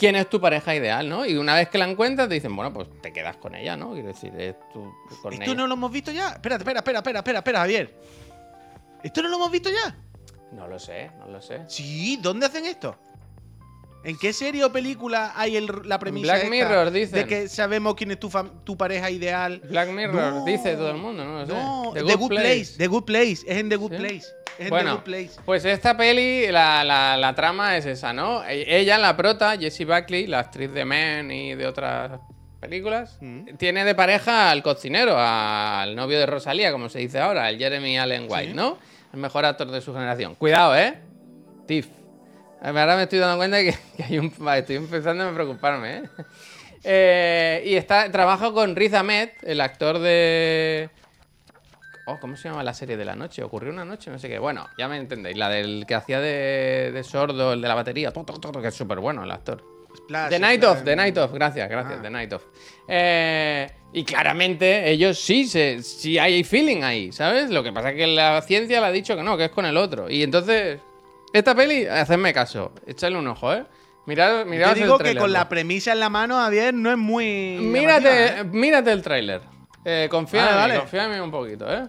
Quién 0.00 0.16
es 0.16 0.30
tu 0.30 0.40
pareja 0.40 0.74
ideal, 0.74 1.06
¿no? 1.06 1.26
Y 1.26 1.36
una 1.36 1.54
vez 1.54 1.68
que 1.68 1.76
la 1.76 1.84
encuentras 1.86 2.26
te 2.26 2.32
dicen, 2.34 2.56
bueno, 2.56 2.72
pues 2.72 2.88
te 3.02 3.12
quedas 3.12 3.36
con 3.36 3.54
ella, 3.54 3.76
¿no? 3.76 3.92
Quiero 3.92 4.08
decir, 4.08 4.32
es 4.34 4.54
tu, 4.72 4.90
con 5.20 5.34
¿Esto 5.34 5.44
ella. 5.44 5.54
no 5.54 5.66
lo 5.66 5.74
hemos 5.74 5.92
visto 5.92 6.10
ya? 6.10 6.30
Espera, 6.30 6.56
espera, 6.56 6.78
espera, 6.78 6.98
espera, 7.00 7.18
espera, 7.18 7.38
espera, 7.40 7.58
Javier. 7.60 7.94
¿Esto 9.02 9.22
no 9.22 9.28
lo 9.28 9.36
hemos 9.36 9.50
visto 9.50 9.68
ya? 9.68 9.94
No 10.52 10.66
lo 10.66 10.78
sé, 10.78 11.10
no 11.18 11.26
lo 11.26 11.42
sé. 11.42 11.64
Sí, 11.66 12.18
¿dónde 12.22 12.46
hacen 12.46 12.64
esto? 12.64 12.96
¿En 14.02 14.18
qué 14.18 14.32
serie 14.32 14.64
o 14.64 14.72
película 14.72 15.32
hay 15.36 15.56
el- 15.56 15.70
la 15.84 15.98
premisa 15.98 16.32
Black 16.34 16.48
Mirror, 16.48 16.90
dicen. 16.90 17.18
de 17.20 17.26
que 17.26 17.48
sabemos 17.48 17.94
quién 17.94 18.10
es 18.12 18.18
tu, 18.18 18.76
pareja 18.76 19.10
ideal? 19.10 19.60
Black 19.68 19.90
Mirror, 19.90 20.32
No. 20.34 20.44
dice 20.46 20.74
todo 20.74 20.90
el 20.90 20.96
mundo, 20.96 21.22
no 21.24 21.40
lo 21.40 21.46
sé. 21.46 21.52
No, 21.52 21.90
The 21.94 22.14
Good, 22.14 22.28
Place. 22.28 22.66
The 22.78 22.86
Good 22.86 23.04
Place. 23.04 23.38
Es 23.46 23.58
en 23.58 23.68
The 23.68 23.76
Good 23.76 23.92
¿Sí? 23.92 23.98
Place. 23.98 24.16
Es 24.16 24.26
en 24.58 24.64
The 24.64 24.70
Bueno, 24.70 24.94
Good 24.96 25.02
Place. 25.04 25.30
pues 25.44 25.64
esta 25.66 25.96
peli, 25.98 26.50
la, 26.50 26.82
la- 26.82 27.16
la 27.18 27.34
trama 27.34 27.76
es 27.76 27.84
esa, 27.84 28.12
¿no? 28.14 28.42
E- 28.44 28.78
Ella, 28.78 28.96
la 28.96 29.14
prota, 29.16 29.56
Jessie 29.58 29.84
Buckley, 29.84 30.26
la 30.26 30.38
actriz 30.38 30.72
de 30.72 30.84
Men 30.86 31.30
y 31.30 31.54
de 31.54 31.66
otras 31.66 32.20
películas, 32.58 33.18
Mm. 33.20 33.56
tiene 33.58 33.84
de 33.84 33.94
pareja 33.94 34.50
al 34.50 34.62
cocinero, 34.62 35.16
al 35.18 35.94
novio 35.94 36.18
de 36.18 36.24
Rosalía, 36.26 36.72
como 36.72 36.88
se 36.88 37.00
dice 37.00 37.18
ahora, 37.18 37.50
el 37.50 37.58
Jeremy 37.58 37.98
Allen 37.98 38.26
White, 38.30 38.48
Sí. 38.48 38.54
¿no? 38.54 38.78
El 39.12 39.18
mejor 39.20 39.44
actor 39.44 39.70
de 39.70 39.80
su 39.82 39.92
generación. 39.92 40.34
Cuidado, 40.36 40.74
¿eh? 40.76 40.98
Tiff. 41.66 41.86
Ahora 42.62 42.96
me 42.96 43.04
estoy 43.04 43.18
dando 43.18 43.36
cuenta 43.36 43.58
que, 43.60 43.74
que 43.96 44.02
hay 44.02 44.18
un... 44.18 44.26
Estoy 44.26 44.76
empezando 44.76 45.28
a 45.28 45.32
preocuparme, 45.32 45.96
¿eh? 45.96 46.02
Eh, 46.82 47.62
y 47.66 47.74
está, 47.74 48.10
trabaja 48.10 48.52
con 48.52 48.74
Riz 48.74 48.94
Ahmed, 48.94 49.30
el 49.42 49.60
actor 49.60 49.98
de... 49.98 50.90
Oh, 52.06 52.18
¿cómo 52.18 52.36
se 52.36 52.48
llama 52.48 52.64
la 52.64 52.74
serie 52.74 52.96
de 52.96 53.04
la 53.04 53.14
noche? 53.14 53.42
¿Ocurrió 53.42 53.72
una 53.72 53.84
noche? 53.84 54.10
No 54.10 54.18
sé 54.18 54.28
qué. 54.28 54.38
Bueno, 54.38 54.66
ya 54.76 54.88
me 54.88 54.96
entendéis. 54.96 55.36
La 55.36 55.48
del 55.48 55.84
que 55.86 55.94
hacía 55.94 56.20
de, 56.20 56.90
de 56.92 57.04
sordo, 57.04 57.52
el 57.52 57.60
de 57.60 57.68
la 57.68 57.74
batería. 57.74 58.10
Toc, 58.12 58.60
que 58.60 58.68
es 58.68 58.74
súper 58.74 58.98
bueno 58.98 59.22
el 59.22 59.30
actor. 59.30 59.62
Splash, 59.96 60.30
The 60.30 60.38
Night 60.38 60.62
Splash. 60.62 60.76
of, 60.78 60.84
The 60.84 60.96
Night 60.96 61.18
of. 61.18 61.32
Gracias, 61.32 61.68
gracias. 61.68 61.98
Ah. 61.98 62.02
The 62.02 62.10
Night 62.10 62.32
of. 62.32 62.44
Eh, 62.88 63.70
y 63.92 64.04
claramente 64.04 64.90
ellos 64.90 65.18
sí, 65.18 65.46
se, 65.46 65.82
sí 65.82 66.18
hay 66.18 66.42
feeling 66.42 66.82
ahí, 66.82 67.12
¿sabes? 67.12 67.50
Lo 67.50 67.62
que 67.62 67.72
pasa 67.72 67.90
es 67.90 67.96
que 67.96 68.06
la 68.06 68.40
ciencia 68.42 68.80
le 68.80 68.86
ha 68.86 68.92
dicho 68.92 69.14
que 69.14 69.22
no, 69.22 69.36
que 69.36 69.44
es 69.44 69.50
con 69.50 69.66
el 69.66 69.76
otro. 69.76 70.10
Y 70.10 70.22
entonces, 70.22 70.80
esta 71.32 71.54
peli, 71.54 71.86
hacedme 71.86 72.32
caso. 72.32 72.72
Echadle 72.86 73.18
un 73.18 73.26
ojo, 73.28 73.52
¿eh? 73.54 73.64
Mirad, 74.06 74.44
mirad 74.46 74.74
Te 74.74 74.80
digo 74.80 74.98
que 74.98 75.14
con 75.16 75.32
la 75.32 75.48
premisa 75.48 75.92
en 75.92 76.00
la 76.00 76.08
mano, 76.08 76.36
Javier, 76.36 76.74
no 76.74 76.90
es 76.90 76.96
muy. 76.98 77.58
Mírate, 77.60 78.04
llamativa, 78.04 78.40
¿eh? 78.40 78.44
mírate 78.44 78.92
el 78.92 79.02
tráiler. 79.02 79.42
Eh, 79.84 80.08
confía 80.10 80.44
Vale, 80.46 80.50
en 80.50 80.56
mí, 80.56 80.60
vale. 80.62 80.78
confía 80.80 81.04
en 81.04 81.10
mí 81.12 81.18
un 81.20 81.30
poquito, 81.30 81.72
¿eh? 81.72 81.86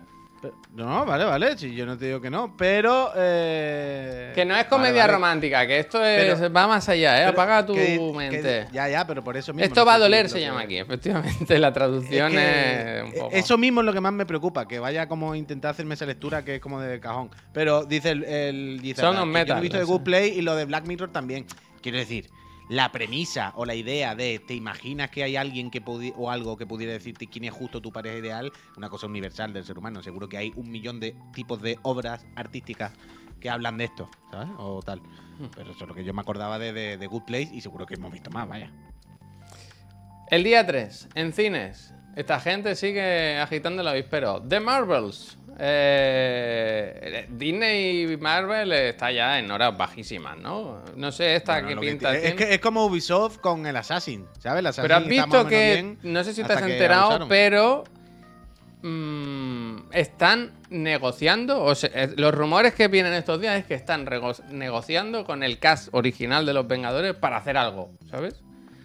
No, 0.74 1.06
vale, 1.06 1.24
vale. 1.26 1.58
Si 1.58 1.76
yo 1.76 1.86
no 1.86 1.98
te 1.98 2.06
digo 2.06 2.20
que 2.22 2.30
no, 2.30 2.56
pero. 2.58 3.12
eh, 3.16 4.32
Que 4.34 4.46
no 4.46 4.56
es 4.56 4.66
comedia 4.66 5.02
vale. 5.04 5.14
romántica, 5.14 5.68
que 5.68 5.80
esto 5.80 6.04
es, 6.04 6.40
Pero- 6.40 6.54
va 6.54 6.68
más 6.68 6.88
allá, 6.90 7.18
¿eh? 7.18 7.26
Pero 7.28 7.32
Apaga 7.42 7.66
tu 7.66 7.74
que- 7.74 7.98
que- 7.98 8.12
mente. 8.16 8.68
ya, 8.72 8.88
ya, 8.90 9.06
pero 9.06 9.24
por 9.24 9.38
eso 9.38 9.54
mismo. 9.54 9.66
Esto 9.66 9.82
no 9.82 9.86
va 9.86 9.96
a 9.96 10.00
doler, 10.00 10.30
se 10.30 10.40
llama 10.42 10.62
aquí, 10.62 10.78
efectivamente. 10.78 11.60
La 11.60 11.72
traducción 11.74 12.32
es, 12.38 12.38
que 12.38 13.02
un 13.06 13.12
poco. 13.14 13.30
Eso 13.36 13.58
mismo 13.58 13.82
es 13.82 13.86
lo 13.86 13.94
que 13.94 14.02
más 14.02 14.14
me 14.14 14.26
preocupa, 14.26 14.68
que 14.68 14.80
vaya 14.80 15.08
como 15.08 15.34
a 15.34 15.38
intentar 15.38 15.72
hacerme 15.72 15.94
esa 15.96 16.06
lectura 16.06 16.44
que 16.44 16.56
es 16.56 16.62
como 16.62 16.80
de 16.82 17.00
cajón. 17.00 17.30
Pero 17.54 17.86
dice 17.86 18.12
el, 18.12 18.24
el 18.24 18.80
dice 18.82 19.02
Son 19.02 19.16
un 19.16 19.20
yo 19.22 19.26
metal, 19.28 19.58
he 19.60 19.62
visto 19.62 19.78
de. 19.78 19.84
Good 19.84 20.02
Play 20.02 20.32
y 20.38 20.42
lo 20.42 20.56
de 20.56 20.66
Black 20.66 20.86
Mirror 20.88 21.12
también. 21.12 21.46
Quiero 21.82 21.98
decir, 21.98 22.30
la 22.72 22.90
premisa 22.90 23.52
o 23.58 23.66
la 23.66 23.76
idea 23.76 24.16
de 24.16 24.40
te 24.40 24.54
imaginas 24.54 25.10
que 25.10 25.24
hay 25.24 25.36
alguien 25.36 25.70
que 25.70 25.84
o 26.16 26.32
algo 26.32 26.56
que 26.56 26.66
pudiera 26.66 26.94
decirte 26.94 27.28
quién 27.28 27.44
es 27.44 27.52
justo 27.52 27.82
tu 27.82 27.92
pareja 27.92 28.16
ideal, 28.16 28.54
una 28.78 28.88
cosa 28.88 29.08
universal 29.08 29.52
del 29.52 29.66
ser 29.66 29.78
humano. 29.78 30.02
Seguro 30.02 30.30
que 30.30 30.38
hay 30.38 30.54
un 30.56 30.72
millón 30.72 31.02
de 31.02 31.14
tipos 31.34 31.62
de 31.62 31.78
obras 31.82 32.26
artísticas 32.34 32.94
que 33.42 33.50
hablan 33.50 33.78
de 33.78 33.84
esto, 33.84 34.10
¿sabes? 34.32 34.48
O 34.58 34.82
tal. 34.82 35.02
Hmm. 35.02 35.48
Pero 35.54 35.72
eso 35.72 35.84
es 35.84 35.90
lo 35.90 35.94
que 35.94 36.06
yo 36.06 36.14
me 36.14 36.22
acordaba 36.22 36.58
de, 36.60 36.72
de, 36.72 36.96
de 36.96 37.08
Good 37.08 37.24
Place 37.24 37.50
y 37.52 37.60
seguro 37.60 37.86
que 37.86 37.96
hemos 37.96 38.10
visto 38.10 38.32
más, 38.32 38.48
vaya. 38.48 38.72
El 40.30 40.46
día 40.46 40.66
3, 40.66 41.10
en 41.16 41.34
cines. 41.34 41.94
Esta 42.16 42.40
gente 42.40 42.78
sigue 42.78 43.38
agitando 43.38 43.82
el 43.82 43.88
avispero. 43.90 44.42
The 44.48 44.62
Marvels. 44.62 45.38
Eh, 45.64 47.28
Disney 47.30 48.12
y 48.12 48.18
Marvel 48.18 48.72
está 48.72 49.12
ya 49.12 49.38
en 49.38 49.52
horas 49.52 49.78
bajísimas, 49.78 50.36
¿no? 50.40 50.82
No 50.96 51.12
sé 51.12 51.36
esta 51.36 51.62
Bueno, 51.62 51.82
que 51.82 51.88
pinta. 51.92 52.16
es, 52.16 52.34
que 52.34 52.56
es 52.56 52.60
como 52.60 52.86
Ubisoft 52.86 53.38
con 53.38 53.68
el 53.68 53.78
Assassin, 53.78 54.26
¿sabes? 54.40 54.60
El 54.62 54.68
Assassin 54.68 54.84
Pero 54.88 54.96
has 54.96 55.08
visto 55.08 55.48
que. 55.48 55.98
No 56.02 56.24
sé 56.24 56.34
si 56.34 56.42
estás 56.42 56.64
que 56.64 56.74
enterado, 56.74 57.28
pero. 57.28 57.84
mm, 58.82 59.92
están 59.92 60.54
negociando. 60.72 61.64
O 61.64 61.76
sea, 61.76 61.92
eh, 61.94 62.10
los 62.18 62.34
rumores 62.34 62.74
que 62.74 62.88
vienen 62.88 63.14
estos 63.14 63.40
días 63.40 63.60
es 63.60 63.66
que 63.66 63.76
están 63.76 64.10
negociando 64.50 65.26
con 65.26 65.44
el 65.44 65.60
cast 65.60 65.90
original 65.92 66.46
de 66.46 66.54
los 66.54 66.68
Vengadores 66.68 67.14
para 67.14 67.38
hacer 67.38 67.58
algo, 67.58 67.92
¿sabes? 68.10 68.42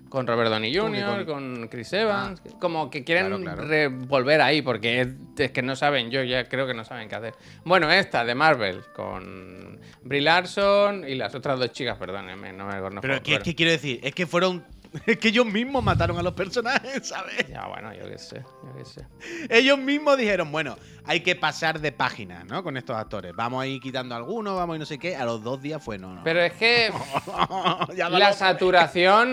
Con 0.08 0.26
Robert 0.26 0.50
Downey 0.50 0.74
¿Cómo 0.76 0.92
que 0.92 1.02
Jr., 1.02 1.26
con 1.26 1.68
Chris 1.68 1.92
Evans. 1.92 2.40
como 2.60 2.90
que 2.90 3.04
quieren 3.04 3.42
Claro, 3.42 3.90
volver 4.06 4.40
ahí, 4.40 4.62
porque 4.62 5.00
es, 5.00 5.08
es 5.38 5.50
que 5.50 5.62
no 5.62 5.76
saben, 5.76 6.10
yo 6.10 6.22
ya 6.22 6.44
creo 6.44 6.66
que 6.66 6.74
no 6.74 6.84
saben 6.84 7.08
qué 7.08 7.16
hacer. 7.16 7.34
Bueno, 7.64 7.90
esta 7.90 8.24
de 8.24 8.34
Marvel, 8.34 8.82
con 8.94 9.80
Brie 10.02 10.20
Larson 10.20 11.08
y 11.08 11.14
las 11.14 11.34
otras 11.34 11.58
dos 11.58 11.72
chicas, 11.72 11.98
perdónenme, 11.98 12.52
no 12.52 12.66
me 12.66 12.78
conozco. 12.80 13.00
Pero 13.00 13.22
¿qué, 13.22 13.34
es 13.34 13.40
que 13.40 13.54
quiero 13.54 13.72
decir? 13.72 14.00
Es 14.02 14.14
que 14.14 14.26
fueron. 14.26 14.64
Es 15.06 15.18
que 15.18 15.28
ellos 15.28 15.46
mismos 15.46 15.82
mataron 15.82 16.18
a 16.18 16.22
los 16.22 16.34
personajes, 16.34 17.08
¿sabes? 17.08 17.48
Ya, 17.48 17.66
bueno, 17.66 17.92
yo 17.94 18.08
qué 18.08 18.18
sé, 18.18 18.42
yo 18.62 18.76
qué 18.76 18.84
sé. 18.84 19.06
Ellos 19.50 19.78
mismos 19.78 20.16
dijeron, 20.16 20.50
bueno, 20.52 20.76
hay 21.04 21.20
que 21.20 21.36
pasar 21.36 21.80
de 21.80 21.92
página, 21.92 22.44
¿no? 22.44 22.62
Con 22.62 22.76
estos 22.76 22.96
actores. 22.96 23.32
Vamos 23.34 23.62
a 23.62 23.66
ir 23.66 23.80
quitando 23.80 24.14
algunos, 24.14 24.56
vamos 24.56 24.74
a 24.74 24.76
ir 24.76 24.80
no 24.80 24.86
sé 24.86 24.98
qué. 24.98 25.16
A 25.16 25.24
los 25.24 25.42
dos 25.42 25.62
días 25.62 25.82
fue, 25.82 25.98
no, 25.98 26.14
no. 26.14 26.22
Pero 26.24 26.40
es 26.40 26.52
que 26.54 26.92
la 27.96 28.32
saturación. 28.32 29.28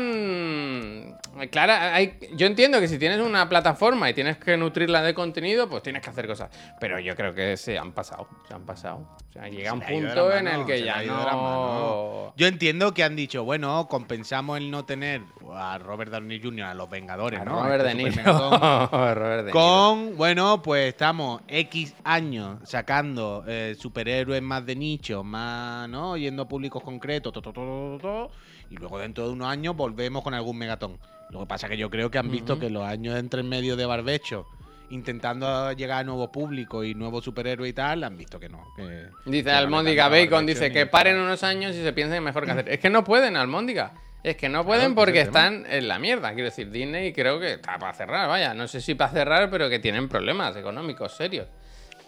Claro, 1.49 1.73
hay, 1.73 2.19
yo 2.35 2.45
entiendo 2.45 2.79
que 2.79 2.87
si 2.87 2.99
tienes 2.99 3.19
una 3.19 3.49
plataforma 3.49 4.07
y 4.09 4.13
tienes 4.13 4.37
que 4.37 4.55
nutrirla 4.55 5.01
de 5.01 5.15
contenido, 5.15 5.67
pues 5.67 5.81
tienes 5.81 6.03
que 6.03 6.11
hacer 6.11 6.27
cosas. 6.27 6.51
Pero 6.79 6.99
yo 6.99 7.15
creo 7.15 7.33
que 7.33 7.57
se 7.57 7.77
han 7.77 7.91
pasado, 7.91 8.27
se 8.47 8.53
han 8.53 8.65
pasado. 8.65 8.97
O 9.29 9.33
sea, 9.33 9.47
llega 9.47 9.71
Se 9.71 9.75
un 9.75 9.81
punto 9.81 10.31
en 10.31 10.47
el 10.47 10.65
que 10.65 10.83
ya 10.83 11.01
no. 11.01 12.33
Yo 12.35 12.47
entiendo 12.47 12.93
que 12.93 13.03
han 13.03 13.15
dicho, 13.15 13.43
bueno, 13.43 13.87
compensamos 13.87 14.57
el 14.57 14.69
no 14.69 14.85
tener 14.85 15.21
a 15.55 15.77
Robert 15.77 16.11
Downey 16.11 16.41
Jr., 16.41 16.63
a 16.65 16.73
los 16.73 16.89
Vengadores, 16.89 17.39
A 17.41 17.45
¿no? 17.45 17.63
Robert 17.63 17.85
Este 17.85 17.87
De 17.89 17.95
Niro. 17.95 18.11
supermegatón. 18.11 18.89
Robert 19.15 19.45
De. 19.45 19.51
Con, 19.51 20.17
bueno, 20.17 20.61
pues 20.61 20.87
estamos 20.89 21.41
X 21.47 21.93
años 22.03 22.59
sacando 22.63 23.43
eh, 23.47 23.75
superhéroes 23.79 24.41
más 24.41 24.65
de 24.65 24.75
nicho, 24.75 25.23
más, 25.23 25.87
¿no? 25.89 26.17
Yendo 26.17 26.43
a 26.43 26.47
públicos 26.47 26.81
concretos, 26.83 27.31
to, 27.33 27.41
to, 27.41 27.53
to, 27.53 27.61
to, 27.61 27.97
to, 27.97 27.99
to, 28.01 28.31
y 28.69 28.77
luego 28.77 28.99
dentro 28.99 29.25
de 29.27 29.33
unos 29.33 29.47
años 29.47 29.75
volvemos 29.75 30.23
con 30.23 30.33
algún 30.33 30.57
megatón. 30.57 30.97
Lo 31.29 31.39
que 31.39 31.45
pasa 31.47 31.67
es 31.67 31.71
que 31.71 31.77
yo 31.77 31.89
creo 31.89 32.11
que 32.11 32.17
han 32.19 32.29
visto 32.29 32.59
que 32.59 32.69
los 32.69 32.83
años 32.83 33.15
entre 33.17 33.41
en 33.41 33.49
medio 33.49 33.75
de 33.75 33.85
barbecho, 33.87 34.45
intentando 34.89 35.71
llegar 35.71 35.99
a 36.01 36.03
nuevo 36.03 36.31
público 36.31 36.83
y 36.83 36.93
nuevos 36.93 37.23
superhéroes 37.23 37.71
y 37.71 37.73
tal, 37.73 38.03
han 38.03 38.15
visto 38.17 38.39
que 38.39 38.49
no. 38.49 38.63
que- 38.75 39.07
Dice 39.25 39.45
que 39.45 39.51
Almóndiga 39.51 40.09
Bacon, 40.09 40.45
dice 40.45 40.71
que 40.71 40.85
paren 40.85 41.17
unos 41.19 41.43
años 41.43 41.75
y 41.75 41.81
se 41.81 41.91
piensen 41.93 42.23
mejor 42.23 42.45
qué 42.45 42.51
hacer. 42.51 42.69
Es 42.69 42.79
que 42.79 42.89
no 42.91 43.03
pueden, 43.03 43.35
Almóndiga. 43.35 43.93
Es 44.23 44.37
que 44.37 44.47
no 44.47 44.65
pueden 44.65 44.85
ese 44.87 44.95
porque 44.95 45.19
es 45.21 45.25
tema. 45.31 45.39
están 45.47 45.65
en 45.71 45.87
la 45.87 45.99
mierda. 45.99 46.29
Quiero 46.33 46.45
decir, 46.45 46.71
Disney 46.71 47.11
creo 47.11 47.39
que 47.39 47.53
está 47.53 47.77
para 47.77 47.93
cerrar, 47.93 48.29
vaya. 48.29 48.53
No 48.53 48.67
sé 48.69 48.79
si 48.79 48.95
para 48.95 49.11
cerrar, 49.11 49.49
pero 49.49 49.69
que 49.69 49.79
tienen 49.79 50.07
problemas 50.07 50.55
económicos 50.55 51.15
serios. 51.15 51.47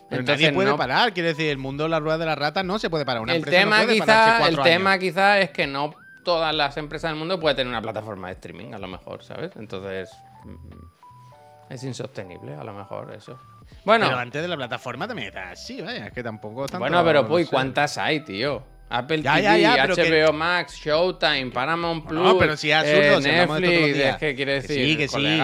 Pero 0.10 0.22
Entonces, 0.22 0.44
nadie 0.46 0.54
puede 0.54 0.70
no- 0.70 0.78
parar, 0.78 1.14
quiere 1.14 1.30
decir, 1.30 1.50
el 1.50 1.58
mundo 1.58 1.84
de 1.84 1.90
la 1.90 2.00
rueda 2.00 2.18
de 2.20 2.26
la 2.26 2.36
rata 2.36 2.64
no 2.64 2.80
se 2.80 2.90
puede 2.90 3.06
parar. 3.06 3.22
Una 3.22 3.34
el 3.34 3.38
empresa 3.40 3.58
no 3.58 3.64
tema, 3.72 3.84
puede 3.84 4.00
quizá, 4.00 4.48
el 4.48 4.60
tema 4.62 4.98
quizá 5.00 5.40
es 5.40 5.50
que 5.50 5.68
no 5.68 5.94
todas 6.24 6.56
las 6.56 6.78
empresas 6.78 7.12
del 7.12 7.20
mundo 7.20 7.40
pueden 7.40 7.58
tener 7.58 7.70
una 7.72 7.82
plataforma 7.82 8.28
de 8.28 8.34
streaming, 8.36 8.74
a 8.74 8.78
lo 8.80 8.88
mejor, 8.88 9.24
¿sabes? 9.24 9.52
Entonces 9.58 10.10
mm, 10.44 11.74
es 11.74 11.84
insostenible, 11.84 12.56
a 12.56 12.64
lo 12.64 12.74
mejor 12.74 13.14
eso. 13.14 13.38
Bueno, 13.84 14.06
Pero 14.08 14.20
antes 14.20 14.42
de 14.42 14.48
la 14.48 14.56
plataforma 14.56 15.08
también 15.08 15.30
está 15.30 15.50
así, 15.52 15.82
vaya, 15.82 16.08
es 16.08 16.14
que 16.14 16.24
tampoco 16.24 16.62
tanto, 16.68 16.80
bueno, 16.80 17.04
pero 17.04 17.28
sé. 17.46 17.50
¿cuántas 17.50 17.98
hay, 17.98 18.20
tío? 18.22 18.64
Apple 18.90 19.22
Ya, 19.22 19.34
TV, 19.36 19.44
ya, 19.44 19.58
ya, 19.58 19.76
pero 19.88 19.96
HBO 19.96 20.28
que- 20.28 20.38
Max, 20.38 20.76
Showtime, 20.78 21.52
Paramount 21.52 22.06
Plus, 22.08 22.24
No, 22.24 22.38
pero 22.38 22.56
si 22.56 22.70
es 22.72 22.76
absurdo, 22.78 23.00
eh, 23.00 23.22
si 23.22 23.30
de 23.30 23.36
Netflix, 23.36 23.98
es 23.98 24.16
que 24.18 24.36
quiere 24.36 24.62
Que 24.62 24.62
decir, 24.68 24.86
sí, 24.90 24.98
que 24.98 25.08
sí. 25.08 25.40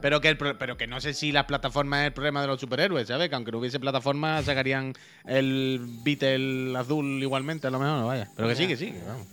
Pero 0.00 0.20
que, 0.20 0.28
el 0.28 0.36
pero 0.36 0.76
que 0.76 0.86
no 0.86 1.00
sé 1.00 1.14
si 1.14 1.32
las 1.32 1.44
plataformas 1.46 2.00
es 2.02 2.06
el 2.08 2.12
problema 2.12 2.40
de 2.40 2.46
los 2.46 2.60
superhéroes, 2.60 3.08
¿sabes? 3.08 3.28
Que 3.28 3.34
aunque 3.34 3.50
no 3.50 3.58
hubiese 3.58 3.80
plataformas, 3.80 4.44
sacarían 4.44 4.92
el 5.26 5.80
Beatle 6.04 6.76
azul 6.76 7.20
igualmente, 7.22 7.66
a 7.66 7.70
lo 7.70 7.78
mejor, 7.78 7.98
no 8.00 8.06
vaya. 8.06 8.28
Pero 8.36 8.48
que 8.48 8.54
sí, 8.56 8.66
que 8.68 8.76
sí. 8.76 8.92
que 8.92 9.00
vamos. 9.06 9.26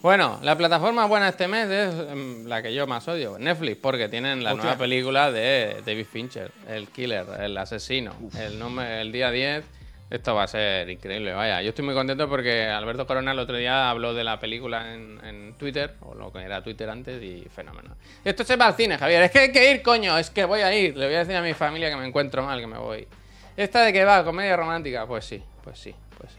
Bueno, 0.00 0.38
la 0.42 0.56
plataforma 0.56 1.06
buena 1.06 1.28
este 1.28 1.48
mes 1.48 1.68
es 1.68 1.92
mm, 1.94 2.46
la 2.46 2.62
que 2.62 2.72
yo 2.72 2.86
más 2.86 3.06
odio, 3.08 3.36
Netflix, 3.38 3.78
porque 3.80 4.08
tienen 4.08 4.42
la 4.44 4.52
Hostia. 4.52 4.64
nueva 4.64 4.78
película 4.78 5.32
de 5.32 5.82
David 5.84 6.06
Fincher, 6.10 6.52
el 6.68 6.88
killer, 6.88 7.26
el 7.40 7.56
asesino, 7.58 8.12
el, 8.38 8.58
número, 8.58 8.88
el 8.88 9.10
día 9.12 9.30
10. 9.30 9.64
Esto 10.10 10.34
va 10.34 10.44
a 10.44 10.46
ser 10.46 10.88
increíble, 10.88 11.32
vaya. 11.34 11.60
Yo 11.60 11.68
estoy 11.70 11.84
muy 11.84 11.94
contento 11.94 12.28
porque 12.28 12.64
Alberto 12.66 13.06
Corona 13.06 13.32
el 13.32 13.38
otro 13.38 13.56
día 13.56 13.90
habló 13.90 14.14
de 14.14 14.24
la 14.24 14.40
película 14.40 14.94
en, 14.94 15.20
en 15.22 15.54
Twitter, 15.54 15.96
o 16.00 16.14
lo 16.14 16.32
que 16.32 16.40
era 16.40 16.62
Twitter 16.62 16.88
antes, 16.88 17.22
y 17.22 17.46
fenómeno. 17.54 17.94
Esto 18.24 18.42
se 18.42 18.56
va 18.56 18.66
al 18.66 18.74
cine, 18.74 18.96
Javier. 18.96 19.22
Es 19.24 19.30
que 19.30 19.38
hay 19.40 19.52
que 19.52 19.70
ir, 19.70 19.82
coño, 19.82 20.16
es 20.16 20.30
que 20.30 20.44
voy 20.46 20.60
a 20.62 20.74
ir. 20.74 20.96
Le 20.96 21.06
voy 21.06 21.14
a 21.14 21.18
decir 21.18 21.36
a 21.36 21.42
mi 21.42 21.52
familia 21.52 21.90
que 21.90 21.96
me 21.96 22.06
encuentro 22.06 22.42
mal, 22.42 22.58
que 22.58 22.66
me 22.66 22.78
voy. 22.78 23.06
¿Esta 23.54 23.82
de 23.82 23.92
qué 23.92 24.04
va? 24.04 24.24
¿Comedia 24.24 24.56
romántica? 24.56 25.06
Pues 25.06 25.26
sí, 25.26 25.42
pues 25.62 25.78
sí, 25.78 25.94
pues 26.16 26.32
sí. 26.32 26.38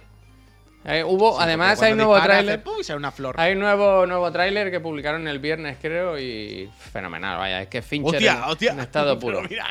Eh, 0.86 1.04
hubo, 1.04 1.34
Sí, 1.34 1.44
además 1.44 1.74
hay 1.82 1.90
cuando 1.92 2.06
nuevo 2.06 2.24
tráiler. 2.24 2.64
una 2.96 3.12
flor. 3.12 3.36
Hay 3.38 3.52
un 3.54 3.60
nuevo, 3.60 4.06
nuevo 4.08 4.32
tráiler 4.32 4.72
que 4.72 4.80
publicaron 4.80 5.28
el 5.28 5.38
viernes, 5.38 5.78
creo, 5.80 6.18
y 6.18 6.72
fenomenal, 6.92 7.38
vaya, 7.38 7.62
es 7.62 7.68
que 7.68 7.82
Fincher 7.84 8.16
Hostia, 8.16 8.32
en, 8.34 8.44
hostia. 8.46 8.72
en 8.72 8.80
estado 8.80 9.20
puro. 9.20 9.42
mira, 9.44 9.68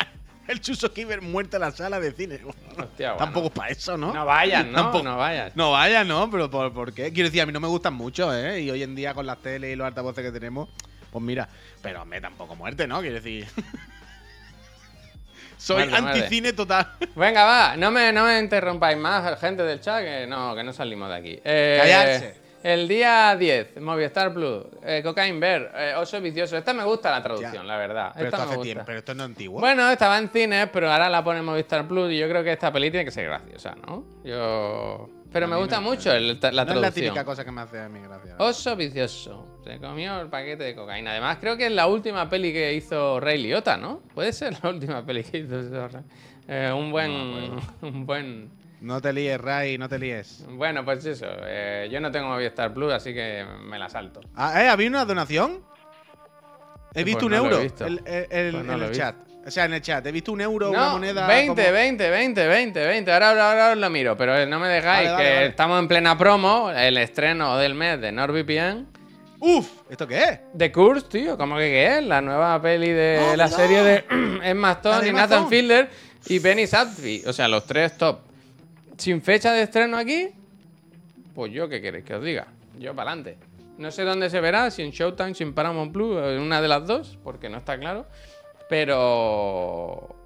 el 0.52 0.60
Chuso 0.60 0.92
Kiber 0.92 1.20
muerto 1.22 1.56
en 1.56 1.60
la 1.62 1.70
sala 1.70 2.00
de 2.00 2.12
cine. 2.12 2.40
Hostia, 2.78 3.12
bueno. 3.12 3.24
Tampoco 3.24 3.50
para 3.50 3.70
eso, 3.70 3.96
¿no? 3.96 4.12
No 4.12 4.24
vayas, 4.26 4.66
¿no? 4.66 4.72
Tampoco- 4.72 5.04
No 5.04 5.16
vayas. 5.16 5.54
No 5.56 5.70
vaya, 5.72 6.04
no, 6.04 6.30
pero 6.30 6.50
¿por, 6.50 6.72
por 6.72 6.92
qué? 6.92 7.12
Quiero 7.12 7.28
decir, 7.28 7.42
a 7.42 7.46
mí 7.46 7.52
no 7.52 7.60
me 7.60 7.68
gustan 7.68 7.94
mucho, 7.94 8.34
¿eh? 8.34 8.60
Y 8.62 8.70
hoy 8.70 8.82
en 8.82 8.94
día 8.94 9.14
con 9.14 9.26
las 9.26 9.38
teles 9.38 9.72
y 9.72 9.76
los 9.76 9.86
altavoces 9.86 10.24
que 10.24 10.32
tenemos, 10.32 10.68
pues 11.12 11.22
mira, 11.24 11.48
pero 11.82 12.04
me 12.04 12.20
tampoco 12.20 12.56
muerte, 12.56 12.86
¿no? 12.86 13.00
Quiero 13.00 13.14
decir. 13.16 13.46
Soy 15.56 15.88
muerde. 15.88 15.96
anticine 15.96 16.52
total. 16.52 16.92
Venga, 17.16 17.44
va, 17.44 17.76
no 17.76 17.90
me, 17.90 18.12
no 18.12 18.24
me 18.24 18.38
interrumpáis 18.38 18.96
más, 18.96 19.38
gente 19.40 19.64
del 19.64 19.80
chat, 19.80 20.02
que 20.04 20.26
no, 20.26 20.54
que 20.54 20.62
no 20.62 20.72
salimos 20.72 21.08
de 21.08 21.14
aquí. 21.16 21.40
Eh, 21.44 21.78
Callarse. 21.80 22.47
El 22.62 22.88
día 22.88 23.36
10, 23.36 23.80
Movistar 23.80 24.32
Plus, 24.34 24.64
eh, 24.82 25.00
Cocaine 25.04 25.38
Bear, 25.38 25.72
eh, 25.76 25.94
Oso 25.96 26.20
Vicioso. 26.20 26.56
Esta 26.56 26.74
me 26.74 26.84
gusta 26.84 27.10
la 27.10 27.22
traducción, 27.22 27.66
la 27.66 27.76
verdad. 27.76 28.10
Pero 28.14 28.26
Esta 28.26 28.36
esto 28.36 28.38
me 28.38 28.42
hace 28.50 28.56
gusta. 28.56 28.64
tiempo, 28.64 28.82
pero 28.86 28.98
esto 28.98 29.14
no 29.14 29.22
es 29.24 29.28
antiguo. 29.28 29.60
Bueno, 29.60 29.88
estaba 29.90 30.18
en 30.18 30.28
cines, 30.28 30.68
pero 30.72 30.90
ahora 30.90 31.08
la 31.08 31.22
pone 31.22 31.38
en 31.38 31.44
Movistar 31.44 31.86
Plus 31.86 32.10
y 32.12 32.18
yo 32.18 32.28
creo 32.28 32.42
que 32.42 32.52
esta 32.52 32.72
peli 32.72 32.90
tiene 32.90 33.04
que 33.04 33.10
ser 33.12 33.26
graciosa, 33.26 33.74
¿no? 33.86 34.04
Yo... 34.24 35.08
Pero 35.30 35.44
A 35.44 35.48
me 35.50 35.56
gusta 35.56 35.76
no- 35.76 35.82
mucho 35.82 36.10
el- 36.10 36.26
la 36.28 36.32
no 36.34 36.48
es 36.48 36.54
la 36.54 36.64
traducción. 36.64 36.92
típica 37.06 37.22
cosa 37.24 37.44
que 37.44 37.50
me 37.52 37.60
hace 37.60 37.78
a 37.80 37.88
mí 37.90 38.00
gracia. 38.00 38.34
Oso 38.38 38.74
vicioso. 38.76 39.58
Se 39.62 39.78
comió 39.78 40.20
el 40.22 40.28
paquete 40.28 40.64
de 40.64 40.74
cocaína. 40.74 41.10
Además, 41.10 41.36
creo 41.38 41.54
que 41.58 41.66
es 41.66 41.72
la 41.72 41.86
última 41.86 42.30
peli 42.30 42.50
que 42.50 42.72
hizo 42.72 43.20
Ray 43.20 43.36
Liotta, 43.42 43.76
¿no? 43.76 44.00
Puede 44.14 44.32
ser 44.32 44.54
la 44.62 44.70
última 44.70 45.04
peli 45.04 45.22
que 45.24 45.38
hizo. 45.38 45.60
Eh, 46.48 46.72
un 46.74 46.90
buen. 46.90 47.10
un 47.82 48.06
buen. 48.06 48.50
No 48.80 49.00
te 49.00 49.12
líes, 49.12 49.40
Ray, 49.40 49.76
no 49.78 49.88
te 49.88 49.98
líes. 49.98 50.44
Bueno, 50.48 50.84
pues 50.84 51.04
eso. 51.04 51.26
eh, 51.44 51.88
yo 51.90 52.00
no 52.00 52.10
tengo 52.12 52.28
Movistar 52.28 52.72
Plus, 52.72 52.92
así 52.92 53.12
que 53.12 53.44
me 53.68 53.78
la 53.78 53.88
salto. 53.88 54.20
Ah, 54.36 54.62
¿eh? 54.62 54.68
¿Había 54.68 54.88
una 54.88 55.04
donación? 55.04 55.62
He 56.90 57.02
Pues 57.02 57.04
visto 57.04 57.20
no 57.22 57.26
un 57.26 57.34
euro 57.46 57.60
visto. 57.60 57.84
el- 57.86 58.00
el- 58.06 58.26
el- 58.30 58.52
Pues 58.52 58.64
no 58.64 58.72
en 58.74 58.82
el 58.82 58.92
chat. 58.92 59.16
O 59.46 59.50
sea, 59.50 59.64
en 59.64 59.72
el 59.74 59.82
chat. 59.82 60.06
He 60.06 60.12
visto 60.12 60.30
un 60.32 60.40
euro, 60.40 60.70
una 60.70 60.78
No, 60.86 60.90
moneda. 60.92 61.26
20, 61.26 61.62
como- 61.62 61.72
20, 61.74 62.10
20, 62.10 62.46
20, 62.48 62.86
20. 62.86 63.12
Ahora, 63.12 63.30
ahora, 63.30 63.50
ahora 63.50 63.72
os 63.72 63.78
lo 63.78 63.90
miro, 63.90 64.16
pero 64.16 64.46
no 64.46 64.58
me 64.60 64.68
dejáis 64.68 65.10
Vale, 65.10 65.12
vale, 65.12 65.24
que 65.28 65.34
vale. 65.34 65.46
estamos 65.46 65.78
en 65.80 65.88
plena 65.88 66.18
promo, 66.18 66.70
el 66.70 66.98
estreno 66.98 67.56
del 67.56 67.74
mes 67.74 68.00
de 68.00 68.12
NordVPN. 68.12 68.86
¡Uf! 69.40 69.68
¿Esto 69.88 70.06
qué 70.06 70.18
es? 70.24 70.40
The 70.56 70.70
Curse, 70.72 71.06
tío, 71.08 71.36
¿cómo 71.38 71.56
que 71.56 71.62
qué 71.70 71.98
es? 71.98 72.04
La 72.04 72.20
nueva 72.20 72.60
peli 72.60 72.90
de 72.90 73.20
¡Oh, 73.32 73.36
la 73.36 73.48
serie 73.48 73.82
de 73.82 74.04
Emma 74.42 74.72
Stone 74.72 75.08
y 75.08 75.12
Nathan. 75.12 75.48
Fielder 75.48 75.88
y 76.26 76.38
Benny 76.40 76.66
Safdie. 76.66 77.22
O 77.26 77.32
sea, 77.32 77.48
los 77.48 77.64
tres 77.64 77.96
top. 77.96 78.20
Sin 78.98 79.22
fecha 79.22 79.52
de 79.52 79.62
estreno 79.62 79.96
aquí, 79.96 80.28
pues 81.34 81.52
yo, 81.52 81.68
¿qué 81.68 81.80
queréis 81.80 82.04
que 82.04 82.14
os 82.14 82.24
diga? 82.24 82.48
Yo 82.78 82.94
para 82.94 83.12
adelante. 83.12 83.38
No 83.78 83.92
sé 83.92 84.02
dónde 84.02 84.28
se 84.28 84.40
verá, 84.40 84.72
si 84.72 84.82
en 84.82 84.90
Showtime, 84.90 85.34
si 85.34 85.44
en 85.44 85.54
Paramount 85.54 85.92
Plus, 85.92 86.16
en 86.16 86.40
una 86.40 86.60
de 86.60 86.66
las 86.66 86.84
dos, 86.84 87.16
porque 87.22 87.48
no 87.48 87.58
está 87.58 87.78
claro. 87.78 88.06
Pero. 88.68 90.16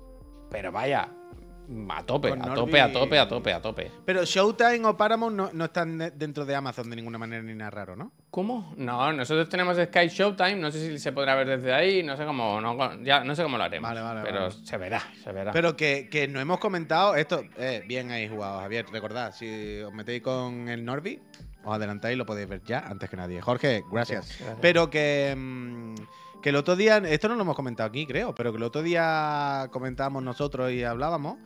Pero 0.51 0.73
vaya, 0.73 1.09
a 1.91 2.03
tope, 2.05 2.29
a 2.33 2.55
tope, 2.55 2.81
a 2.81 2.93
tope, 2.93 3.19
a 3.19 3.29
tope, 3.29 3.53
a 3.53 3.61
tope. 3.63 3.91
Pero 4.05 4.25
Showtime 4.25 4.85
o 4.87 4.97
Paramount 4.97 5.37
no, 5.37 5.51
no 5.53 5.65
están 5.65 5.99
de- 5.99 6.11
dentro 6.11 6.45
de 6.45 6.55
Amazon 6.55 6.89
de 6.91 6.97
ninguna 6.97 7.19
manera 7.19 7.43
ni 7.43 7.55
nada 7.55 7.71
raro, 7.71 7.97
¿no? 7.97 8.13
¿Cómo? 8.31 8.75
No, 8.77 9.13
nosotros 9.13 9.49
tenemos 9.49 9.77
Sky 9.77 10.09
Showtime, 10.09 10.57
no 10.57 10.71
sé 10.71 10.87
si 10.89 10.99
se 10.99 11.13
podrá 11.13 11.35
ver 11.35 11.47
desde 11.49 11.73
ahí, 11.73 12.03
no 12.03 12.17
sé 12.17 12.25
cómo, 12.25 12.61
no, 12.61 13.03
ya, 13.03 13.23
no 13.25 13.35
sé 13.35 13.43
cómo 13.43 13.59
lo 13.59 13.65
haremos. 13.65 13.89
Vale, 13.91 14.01
vale, 14.01 14.21
pero 14.25 14.41
vale. 14.49 14.55
se 14.65 14.77
verá, 14.77 15.03
se 15.23 15.33
verá. 15.33 15.53
Pero 15.53 15.77
que, 15.77 16.09
que 16.11 16.29
no 16.29 16.41
hemos 16.41 16.59
comentado 16.59 17.15
esto. 17.17 17.43
Eh, 17.59 17.83
bien 17.87 18.11
ahí 18.11 18.29
jugado, 18.29 18.61
Javier. 18.61 18.87
Recordad, 18.91 19.33
si 19.33 19.81
os 19.81 19.93
metéis 19.93 20.23
con 20.23 20.69
el 20.69 20.85
Norby, 20.85 21.21
os 21.65 21.75
adelantáis 21.75 22.15
y 22.15 22.19
lo 22.19 22.27
podéis 22.27 22.49
ver 22.49 22.63
ya 22.65 22.81
antes 22.81 23.09
que 23.11 23.17
nadie. 23.17 23.41
Jorge, 23.41 23.83
gracias. 23.93 24.21
Gracias, 24.27 24.39
gracias. 24.41 24.59
Pero 24.61 24.89
que, 24.91 25.35
mm, 25.37 25.95
que 26.41 26.49
el 26.49 26.57
otro 26.57 26.75
día, 26.75 26.97
esto 26.99 27.29
no 27.29 27.35
lo 27.37 27.43
hemos 27.43 27.55
comentado 27.55 27.89
aquí, 27.89 28.07
creo, 28.07 28.35
pero 28.35 28.51
que 28.51 28.57
el 28.57 28.65
otro 28.65 28.83
día 28.83 29.69
comentábamos 29.71 30.23
nosotros 30.23 30.73
y 30.73 30.83
hablábamos 30.83 31.37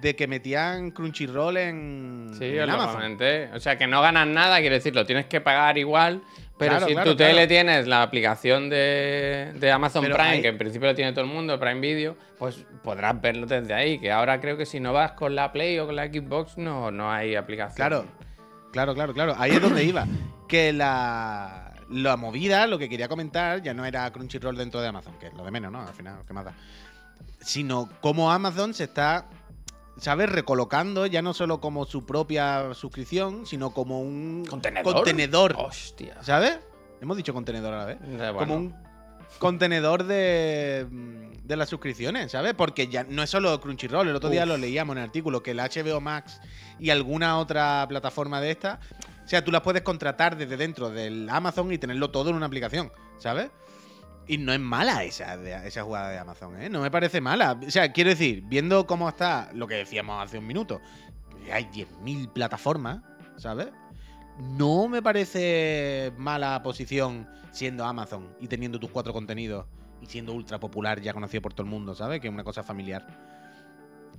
de 0.00 0.14
que 0.16 0.26
metían 0.26 0.90
Crunchyroll 0.90 1.56
en, 1.56 2.30
Sí, 2.38 2.44
en 2.58 2.68
Amazon. 2.70 3.18
O 3.54 3.60
sea, 3.60 3.76
que 3.78 3.86
no 3.86 4.00
ganas 4.02 4.26
nada, 4.26 4.58
quiere 4.60 4.76
decir, 4.76 4.94
lo 4.94 5.06
tienes 5.06 5.26
que 5.26 5.40
pagar 5.40 5.78
igual. 5.78 6.22
Pero 6.58 6.70
Claro, 6.72 6.86
si 6.86 6.92
claro, 6.94 7.10
tu 7.10 7.16
tele 7.18 7.46
tienes 7.46 7.86
la 7.86 8.02
aplicación 8.02 8.70
de, 8.70 9.52
de 9.56 9.70
Amazon 9.70 10.02
Pero 10.02 10.14
Prime, 10.16 10.30
hay- 10.30 10.42
que 10.42 10.48
en 10.48 10.56
principio 10.56 10.88
lo 10.88 10.94
tiene 10.94 11.12
todo 11.12 11.22
el 11.24 11.30
mundo, 11.30 11.60
Prime 11.60 11.80
Video, 11.80 12.16
pues 12.38 12.64
podrás 12.82 13.20
verlo 13.20 13.46
desde 13.46 13.74
ahí. 13.74 13.98
Que 13.98 14.10
ahora 14.10 14.40
creo 14.40 14.56
que 14.56 14.64
si 14.64 14.80
no 14.80 14.94
vas 14.94 15.12
con 15.12 15.34
la 15.34 15.52
Play 15.52 15.78
o 15.78 15.84
con 15.86 15.96
la 15.96 16.06
Xbox, 16.06 16.56
no, 16.56 16.90
no 16.90 17.12
hay 17.12 17.34
aplicación. 17.36 17.76
Claro, 17.76 18.06
claro, 18.72 18.94
claro, 18.94 19.12
claro. 19.12 19.34
Ahí 19.38 19.50
es 19.50 19.60
donde 19.60 19.84
iba. 19.84 20.06
Que 20.48 20.72
la, 20.72 21.74
la 21.90 22.16
movida, 22.16 22.66
lo 22.66 22.78
que 22.78 22.88
quería 22.88 23.08
comentar, 23.08 23.60
ya 23.62 23.74
no 23.74 23.84
era 23.84 24.10
Crunchyroll 24.10 24.56
dentro 24.56 24.80
de 24.80 24.88
Amazon, 24.88 25.12
que 25.20 25.26
es 25.26 25.34
lo 25.34 25.44
de 25.44 25.50
menos, 25.50 25.70
¿no? 25.70 25.82
Al 25.86 25.92
final, 25.92 26.20
¿qué 26.26 26.32
más 26.32 26.46
da? 26.46 26.54
Sino 27.40 27.88
cómo 28.00 28.32
Amazon 28.32 28.72
se 28.72 28.84
está, 28.84 29.26
¿sabes? 29.98 30.28
Recolocando 30.30 31.06
ya 31.06 31.22
no 31.22 31.34
solo 31.34 31.60
como 31.60 31.84
su 31.86 32.04
propia 32.04 32.74
suscripción, 32.74 33.46
sino 33.46 33.70
como 33.70 34.00
un 34.00 34.44
¿Contenedor? 34.48 34.94
contenedor, 34.94 35.54
Hostia. 35.58 36.22
¿sabes? 36.22 36.58
Hemos 37.00 37.16
dicho 37.16 37.34
contenedor 37.34 37.74
a 37.74 37.78
la 37.78 37.84
vez. 37.84 37.98
Eh, 38.02 38.32
Como 38.38 38.54
un 38.56 38.74
contenedor 39.38 40.04
de, 40.04 40.86
de 41.44 41.56
las 41.56 41.68
suscripciones, 41.68 42.32
¿sabes? 42.32 42.54
Porque 42.54 42.88
ya 42.88 43.04
no 43.04 43.22
es 43.22 43.28
solo 43.30 43.60
Crunchyroll, 43.60 44.08
el 44.08 44.16
otro 44.16 44.30
día 44.30 44.46
lo 44.46 44.56
leíamos 44.56 44.94
en 44.94 44.98
el 45.02 45.04
artículo, 45.04 45.42
que 45.42 45.50
el 45.50 45.58
HBO 45.58 46.00
Max 46.00 46.40
y 46.78 46.90
alguna 46.90 47.38
otra 47.38 47.84
plataforma 47.88 48.40
de 48.40 48.52
esta, 48.52 48.80
o 49.24 49.28
sea, 49.28 49.44
tú 49.44 49.50
las 49.50 49.60
puedes 49.62 49.82
contratar 49.82 50.36
desde 50.36 50.56
dentro 50.56 50.88
del 50.90 51.28
Amazon 51.28 51.70
y 51.72 51.78
tenerlo 51.78 52.10
todo 52.10 52.30
en 52.30 52.36
una 52.36 52.46
aplicación, 52.46 52.90
¿sabes? 53.18 53.50
Y 54.28 54.38
no 54.38 54.52
es 54.52 54.60
mala 54.60 55.04
esa, 55.04 55.34
esa 55.64 55.82
jugada 55.84 56.10
de 56.10 56.18
Amazon, 56.18 56.60
¿eh? 56.60 56.68
No 56.68 56.80
me 56.80 56.90
parece 56.90 57.20
mala. 57.20 57.58
O 57.64 57.70
sea, 57.70 57.92
quiero 57.92 58.10
decir, 58.10 58.42
viendo 58.46 58.86
cómo 58.86 59.08
está 59.08 59.50
lo 59.54 59.68
que 59.68 59.74
decíamos 59.74 60.24
hace 60.24 60.38
un 60.38 60.46
minuto, 60.46 60.80
hay 61.52 61.64
10.000 61.64 62.32
plataformas, 62.32 63.02
¿sabes? 63.36 63.68
No 64.38 64.88
me 64.88 65.00
parece 65.00 66.12
mala 66.18 66.62
posición 66.62 67.28
siendo 67.52 67.84
Amazon 67.84 68.28
y 68.40 68.48
teniendo 68.48 68.78
tus 68.78 68.90
cuatro 68.90 69.12
contenidos 69.12 69.66
y 70.02 70.06
siendo 70.06 70.32
ultra 70.34 70.58
popular, 70.58 71.00
ya 71.00 71.14
conocido 71.14 71.40
por 71.40 71.54
todo 71.54 71.62
el 71.62 71.70
mundo, 71.70 71.94
¿sabes? 71.94 72.20
Que 72.20 72.26
es 72.26 72.34
una 72.34 72.44
cosa 72.44 72.62
familiar. 72.62 73.06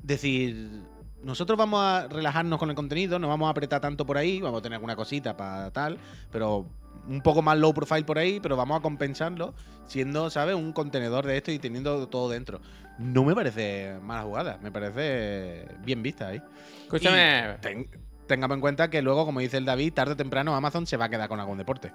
Decir, 0.01 0.81
nosotros 1.21 1.57
vamos 1.57 1.81
a 1.81 2.07
relajarnos 2.07 2.57
con 2.59 2.69
el 2.69 2.75
contenido, 2.75 3.19
no 3.19 3.27
vamos 3.27 3.47
a 3.47 3.51
apretar 3.51 3.81
tanto 3.81 4.05
por 4.05 4.17
ahí, 4.17 4.41
vamos 4.41 4.59
a 4.59 4.61
tener 4.61 4.75
alguna 4.75 4.95
cosita 4.95 5.35
para 5.35 5.71
tal, 5.71 5.97
pero 6.31 6.65
un 7.07 7.21
poco 7.21 7.41
más 7.41 7.57
low 7.57 7.73
profile 7.73 8.03
por 8.03 8.17
ahí, 8.17 8.39
pero 8.39 8.55
vamos 8.55 8.77
a 8.79 8.81
compensarlo 8.81 9.53
siendo, 9.87 10.29
¿sabes? 10.29 10.55
Un 10.55 10.73
contenedor 10.73 11.25
de 11.25 11.37
esto 11.37 11.51
y 11.51 11.59
teniendo 11.59 12.07
todo 12.07 12.29
dentro. 12.29 12.59
No 12.99 13.23
me 13.23 13.33
parece 13.35 13.95
mala 14.01 14.23
jugada, 14.23 14.57
me 14.61 14.71
parece 14.71 15.67
bien 15.83 16.01
vista 16.03 16.27
ahí. 16.29 16.41
Escúchame. 16.83 17.55
Ten- 17.61 17.89
tengamos 18.27 18.55
en 18.55 18.61
cuenta 18.61 18.89
que 18.89 19.01
luego, 19.01 19.25
como 19.25 19.39
dice 19.39 19.57
el 19.57 19.65
David, 19.65 19.93
tarde 19.93 20.13
o 20.13 20.17
temprano 20.17 20.55
Amazon 20.55 20.85
se 20.85 20.97
va 20.97 21.05
a 21.05 21.09
quedar 21.09 21.29
con 21.29 21.39
algún 21.39 21.57
deporte. 21.57 21.91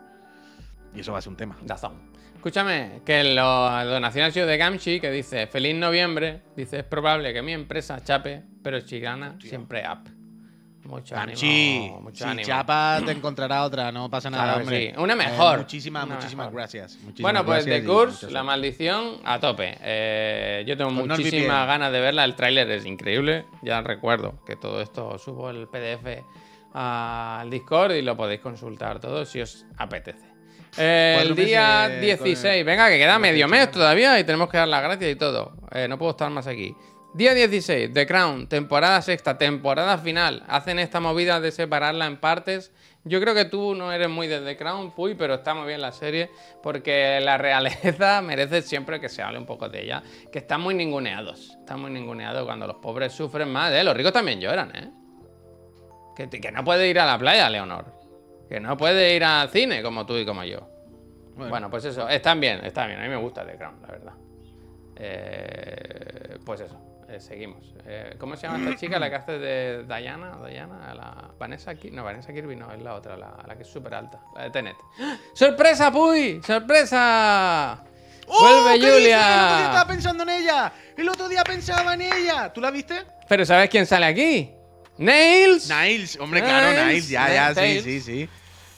Y 0.95 1.01
eso 1.01 1.13
va 1.13 1.19
a 1.19 1.23
ser 1.23 1.31
un 1.31 1.37
tema. 1.37 1.57
Dazón. 1.63 2.13
Escúchame, 2.35 3.03
que 3.05 3.23
lo- 3.25 3.71
la 3.71 3.85
donación 3.85 4.25
ha 4.27 4.31
sido 4.31 4.47
de 4.47 4.57
Gamchi, 4.57 5.01
que 5.01 5.11
dice, 5.11 5.47
feliz 5.47 5.77
noviembre, 5.77 6.43
dice, 6.57 6.81
es 6.81 6.85
probable 6.85 7.33
que 7.33 7.41
mi 7.43 7.53
empresa 7.53 8.03
chape, 8.03 8.43
pero 8.63 8.81
si 8.81 8.99
gana, 9.01 9.37
siempre 9.41 9.85
up. 9.89 10.09
Mucho 10.85 11.15
Gamchi, 11.15 11.77
ánimo, 11.79 12.01
mucho 12.01 12.25
si 12.25 12.31
ánimo. 12.31 12.47
chapa 12.47 13.01
te 13.07 13.13
encontrará 13.13 13.63
otra, 13.63 13.93
no 13.93 14.11
pasa 14.11 14.29
nada, 14.31 14.45
Claro 14.45 14.61
hombre. 14.61 14.93
sí. 14.95 15.01
Una 15.01 15.13
Eh, 15.13 15.17
mejor. 15.17 15.59
muchísimas, 15.61 16.05
Una 16.07 16.15
muchísimas 16.17 16.47
mejor. 16.47 16.59
gracias. 16.59 16.99
muchísimas 17.03 17.23
Bueno, 17.33 17.47
pues 17.47 17.65
The 17.65 17.85
Curse, 17.85 18.31
la 18.33 18.43
maldición, 18.43 19.19
a 19.25 19.39
tope. 19.39 19.79
Eh, 19.81 20.65
yo 20.67 20.77
tengo 20.77 20.91
Con 20.95 21.07
muchísimas 21.09 21.67
ganas 21.69 21.93
de 21.93 22.01
verla. 22.01 22.25
El 22.25 22.35
tráiler 22.35 22.69
es 22.73 22.85
increíble. 22.85 23.45
Ya 23.63 23.81
recuerdo 23.81 24.35
que 24.45 24.57
todo 24.57 24.81
esto 24.83 25.17
subo 25.19 25.51
el 25.51 25.69
PDF 25.69 26.25
al 26.75 27.49
Discord 27.51 27.93
y 27.93 28.03
lo 28.03 28.17
podéis 28.17 28.41
consultar 28.41 28.99
todo 28.99 29.25
si 29.25 29.41
os 29.41 29.65
apetece. 29.77 30.27
Eh, 30.79 31.19
el 31.21 31.35
día 31.37 31.87
meses 31.87 32.01
16, 32.25 32.57
con- 32.63 32.67
venga, 32.67 32.89
que 32.89 32.97
queda 32.99 33.19
medio 33.19 33.47
mes 33.47 33.71
todavía 33.71 34.19
y 34.19 34.25
tenemos 34.25 34.49
que 34.49 34.57
dar 34.57 34.69
las 34.69 34.83
gracias 34.83 35.11
y 35.13 35.17
todo. 35.17 35.53
Eh, 35.71 35.87
no 35.87 35.99
puedo 35.99 36.13
estar 36.13 36.31
más 36.31 36.47
aquí. 36.47 36.75
Día 37.15 37.35
16, 37.35 37.93
The 37.93 38.07
Crown, 38.07 38.47
temporada 38.47 39.03
sexta, 39.03 39.37
temporada 39.37 39.99
final. 39.99 40.45
Hacen 40.49 40.79
esta 40.79 40.99
movida 40.99 41.41
de 41.41 41.53
separarla 41.53 42.07
en 42.07 42.17
partes. 42.17 42.73
Yo 43.05 43.21
creo 43.21 43.35
que 43.35 43.45
tú 43.45 43.75
no 43.75 43.93
eres 43.93 44.09
muy 44.09 44.29
de 44.29 44.41
The 44.41 44.57
Crown, 44.57 44.93
Puy, 44.93 45.15
pero 45.15 45.35
está 45.35 45.53
muy 45.53 45.67
bien 45.67 45.83
la 45.83 45.93
serie 45.93 46.31
porque 46.63 47.21
la 47.21 47.37
realeza 47.37 48.23
merece 48.23 48.63
siempre 48.63 48.99
que 48.99 49.11
se 49.11 49.21
hable 49.21 49.39
un 49.39 49.45
poco 49.45 49.69
de 49.69 49.83
ella. 49.83 50.03
Que 50.33 50.39
están 50.39 50.63
muy 50.63 50.75
ninguneados. 50.75 51.51
Están 51.61 51.83
muy 51.83 51.91
ninguneados 51.91 52.47
cuando 52.47 52.67
los 52.67 52.77
pobres 52.77 53.13
sufren 53.13 53.51
más. 53.51 53.75
¿eh? 53.75 53.85
Los 53.85 53.95
ricos 53.95 54.15
también 54.15 54.41
lloran, 54.41 54.75
¿eh? 54.75 54.91
Que, 56.17 56.51
no 56.51 56.65
puede 56.65 56.89
ir 56.89 56.99
a 56.99 57.05
la 57.05 57.19
playa, 57.19 57.51
Leonor. 57.51 57.93
Que 58.49 58.59
no 58.59 58.79
puede 58.79 59.15
ir 59.15 59.25
al 59.25 59.51
cine 59.51 59.83
como 59.83 60.07
tú 60.07 60.17
y 60.17 60.25
como 60.25 60.45
yo. 60.45 60.67
Bueno, 61.37 61.69
pues 61.69 61.85
eso, 61.85 62.09
están 62.09 62.41
bien, 62.41 62.65
están 62.65 62.89
bien. 62.89 63.01
A 63.01 63.03
mí 63.03 63.11
me 63.11 63.17
gusta 63.17 63.45
The 63.45 63.57
Crown, 63.57 63.83
la 63.83 63.89
verdad. 63.89 64.13
Eh, 64.97 66.39
pues 66.45 66.61
eso, 66.61 66.79
eh, 67.13 67.21
seguimos. 67.21 67.75
Eh, 67.87 68.17
¿Cómo 68.19 68.37
se 68.37 68.47
llama 68.47 68.59
esta 68.59 68.81
chica? 68.81 68.99
La 68.99 69.11
que 69.11 69.17
hace 69.17 69.33
de 69.39 69.85
Diana, 69.85 70.39
Diana, 70.49 70.95
la 70.95 71.31
Vanessa 71.39 71.75
Kirby. 71.75 71.97
No, 71.97 72.05
Vanessa 72.05 72.33
Kirby 72.33 72.57
no, 72.57 72.73
es 72.73 72.83
la 72.83 72.95
otra, 72.95 73.17
la, 73.17 73.37
la 73.47 73.55
que 73.57 73.63
es 73.63 73.69
súper 73.69 73.95
alta, 73.95 74.21
la 74.35 74.45
de 74.45 74.51
Tenet. 74.51 74.77
¡Sorpresa, 75.35 75.91
Puy! 75.93 76.41
¡Sorpresa! 76.45 77.85
¡Oh! 78.27 78.41
¡Vuelve 78.41 78.81
¿qué 78.81 78.97
dices? 78.97 79.13
El 79.13 79.19
otro 79.19 79.57
día 79.57 79.65
estaba 79.65 79.81
Julia! 79.81 79.87
pensando 79.87 80.23
en 80.23 80.29
ella. 80.31 80.73
El 80.97 81.09
otro 81.09 81.29
día 81.29 81.45
pensaba 81.45 81.95
en 81.95 82.03
ella. 82.03 82.53
¿Tú 82.53 82.61
la 82.61 82.71
viste? 82.71 83.03
Pero 83.29 83.45
¿sabes 83.45 83.69
quién 83.69 83.87
sale 83.87 84.07
aquí? 84.07 84.51
¡Nails! 84.99 85.69
Niles, 85.69 86.19
hombre, 86.21 86.41
claro, 86.43 86.87
Niles, 86.87 87.09
ya, 87.09 87.33
ya, 87.33 87.55
sí, 87.55 87.81
sí, 87.81 88.01
sí. 88.01 88.29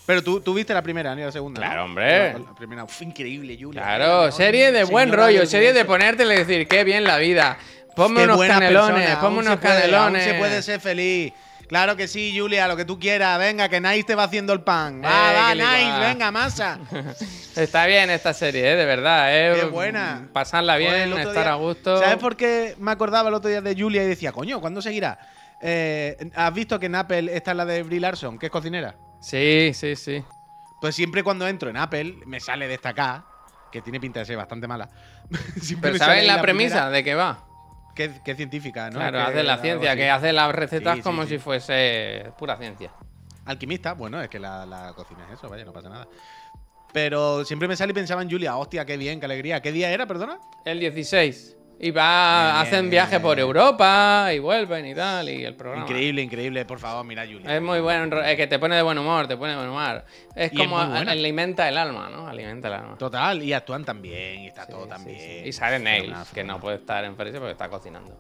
Pero 0.07 0.23
tú, 0.23 0.41
tú 0.41 0.53
viste 0.53 0.75
la 0.75 0.83
primera, 0.83 1.15
ni 1.15 1.23
la 1.23 1.33
segunda. 1.33 1.61
¿no? 1.61 1.67
Claro, 1.67 1.85
hombre. 1.85 2.33
La, 2.35 2.39
la 2.39 2.55
primera, 2.55 2.85
uf, 2.85 3.03
increíble, 3.03 3.57
Julia. 3.59 3.83
Claro, 3.83 4.31
serie 4.31 4.71
de 4.71 4.85
buen 4.85 5.11
rollo, 5.13 5.47
serie 5.47 5.73
de 5.73 5.85
ponértele 5.85 6.35
y 6.35 6.39
decir, 6.39 6.69
qué 6.69 6.85
bien 6.85 7.05
la 7.05 7.17
vida. 7.17 7.59
Ponme 7.95 8.21
Qué 8.21 8.25
unos 8.25 8.47
canelones, 8.47 9.01
persona, 9.03 9.21
ponme 9.21 9.39
unos 9.41 9.57
puede, 9.59 9.75
canelones. 9.81 10.25
se 10.25 10.35
puede 10.35 10.63
ser 10.63 10.81
feliz. 10.81 11.33
Claro 11.69 11.97
que 11.97 12.09
sí, 12.09 12.37
Julia, 12.39 12.69
lo 12.69 12.77
que 12.77 12.85
tú 12.85 12.99
quieras. 12.99 13.39
Venga, 13.39 13.69
que 13.71 13.81
Nice 13.81 14.05
te 14.05 14.15
va 14.15 14.25
haciendo 14.25 14.53
el 14.53 14.61
pan. 14.61 15.01
Va, 15.03 15.33
Eh, 15.33 15.35
va, 15.37 15.55
Nice, 15.55 15.91
va. 15.91 15.99
venga, 16.01 16.31
masa. 16.31 16.79
Está 17.57 17.87
bien 17.87 18.11
esta 18.11 18.35
serie, 18.35 18.73
¿eh? 18.73 18.77
de 18.77 18.85
verdad. 18.85 19.29
¿eh? 19.31 19.57
Qué 19.61 19.65
buena. 19.67 20.29
Pasarla 20.33 20.77
bien, 20.77 20.95
el 20.95 21.13
otro 21.13 21.29
estar 21.31 21.45
día- 21.45 21.53
a 21.53 21.57
gusto. 21.57 21.99
¿Sabes 21.99 22.17
por 22.19 22.37
qué 22.37 22.75
me 22.79 22.91
acordaba 22.91 23.29
el 23.31 23.35
otro 23.35 23.49
día 23.49 23.61
de 23.63 23.75
Julia 23.75 24.03
y 24.05 24.07
decía, 24.07 24.31
coño, 24.33 24.61
¿cuándo 24.61 24.83
seguirá? 24.83 25.19
Eh, 25.63 26.31
¿Has 26.35 26.53
visto 26.53 26.79
que 26.79 26.87
en 26.87 26.97
Apple 26.97 27.35
está 27.35 27.55
la 27.55 27.65
de 27.65 27.83
Brie 27.83 28.01
Larson, 28.01 28.39
que 28.39 28.47
es 28.47 28.53
cocinera? 28.53 28.95
Sí, 29.21 29.71
sí, 29.73 29.97
sí. 29.97 30.23
Pues 30.83 30.95
siempre 30.95 31.23
cuando 31.23 31.49
entro 31.49 31.71
en 31.71 31.79
Apple 31.79 32.17
me 32.27 32.41
sale 32.41 32.69
destacar, 32.69 33.23
que 33.73 33.81
tiene 33.81 33.99
pinta 34.01 34.21
de 34.21 34.27
ser 34.27 34.37
bastante 34.37 34.69
mala. 34.69 34.91
Pero 35.81 35.97
¿sabes 35.97 36.27
la, 36.27 36.43
premisa 36.43 36.75
primera, 36.75 36.91
de 36.91 37.05
qué 37.05 37.15
va? 37.15 37.43
Que, 37.95 38.11
que 38.25 38.35
científica, 38.35 38.91
¿no? 38.91 38.99
claro, 38.99 39.19
que 39.19 39.23
hace 39.25 39.43
la 39.45 39.59
ciencia, 39.59 39.91
así. 39.93 39.99
que 39.99 40.11
hace 40.11 40.33
las 40.33 40.53
recetas 40.55 40.95
Sí, 40.95 41.01
sí, 41.01 41.03
como 41.05 41.23
sí. 41.23 41.29
si 41.31 41.39
fuese 41.39 42.33
pura 42.39 42.57
ciencia. 42.57 42.91
Alquimista, 43.47 43.93
bueno, 43.93 44.21
es 44.23 44.29
que 44.29 44.39
la, 44.41 44.67
la 44.67 44.93
cocina 44.95 45.25
es 45.31 45.39
eso, 45.39 45.49
vaya, 45.49 45.65
no 45.65 45.73
pasa 45.73 45.89
nada. 45.89 46.09
Pero 46.93 47.45
siempre 47.45 47.69
me 47.69 47.77
sale 47.77 47.91
y 47.91 47.95
pensaba 47.95 48.23
en 48.23 48.31
Julia, 48.31 48.57
hostia, 48.57 48.85
qué 48.85 48.97
bien, 48.97 49.19
qué 49.21 49.27
alegría. 49.27 49.61
¿Qué 49.61 49.73
día 49.73 49.91
era, 49.91 50.07
perdona? 50.07 50.39
El 50.65 50.81
16. 50.81 51.57
Y 51.81 51.91
va, 51.91 52.45
Bien, 52.53 52.57
hacen 52.63 52.81
bien, 52.83 52.91
viaje 52.91 53.21
por 53.21 53.37
bien. 53.37 53.47
Europa 53.47 54.29
y 54.33 54.39
vuelven 54.39 54.87
y 54.87 54.95
tal, 54.95 55.29
y 55.29 55.45
el 55.45 55.55
programa. 55.55 55.83
Increíble, 55.85 56.23
increíble. 56.23 56.65
Por 56.65 56.79
favor, 56.79 57.05
mira, 57.05 57.27
Julia. 57.27 57.57
Es 57.57 57.61
muy 57.61 57.81
bueno, 57.81 58.23
es 58.23 58.37
que 58.37 58.47
te 58.47 58.59
pone 58.59 58.77
de 58.77 58.83
buen 58.83 58.97
humor, 58.97 59.27
te 59.27 59.37
pone 59.37 59.53
de 59.53 59.59
buen 59.59 59.69
humor. 59.71 60.05
Es 60.37 60.53
Y 60.53 60.57
como 60.57 60.79
alimenta 60.79 61.69
el 61.69 61.77
alma, 61.77 62.09
¿no? 62.11 62.27
Alimenta 62.29 62.69
el 62.69 62.75
alma. 62.75 62.97
Total, 62.97 63.43
y 63.43 63.53
actúan 63.53 63.85
también, 63.85 64.41
y 64.43 64.47
está 64.47 64.65
Sí, 64.67 64.73
todo 64.73 64.85
sí, 64.85 64.89
también. 64.89 65.19
sí. 65.19 65.49
Y 65.49 65.53
sale 65.53 65.79
Nails, 65.81 66.31
que 66.33 66.45
no 66.45 66.61
puede 66.61 66.77
estar 66.77 67.05
en 67.05 67.17
Ferris 67.17 67.35
porque 67.37 67.53
está 67.53 67.69
cocinando. 67.69 68.17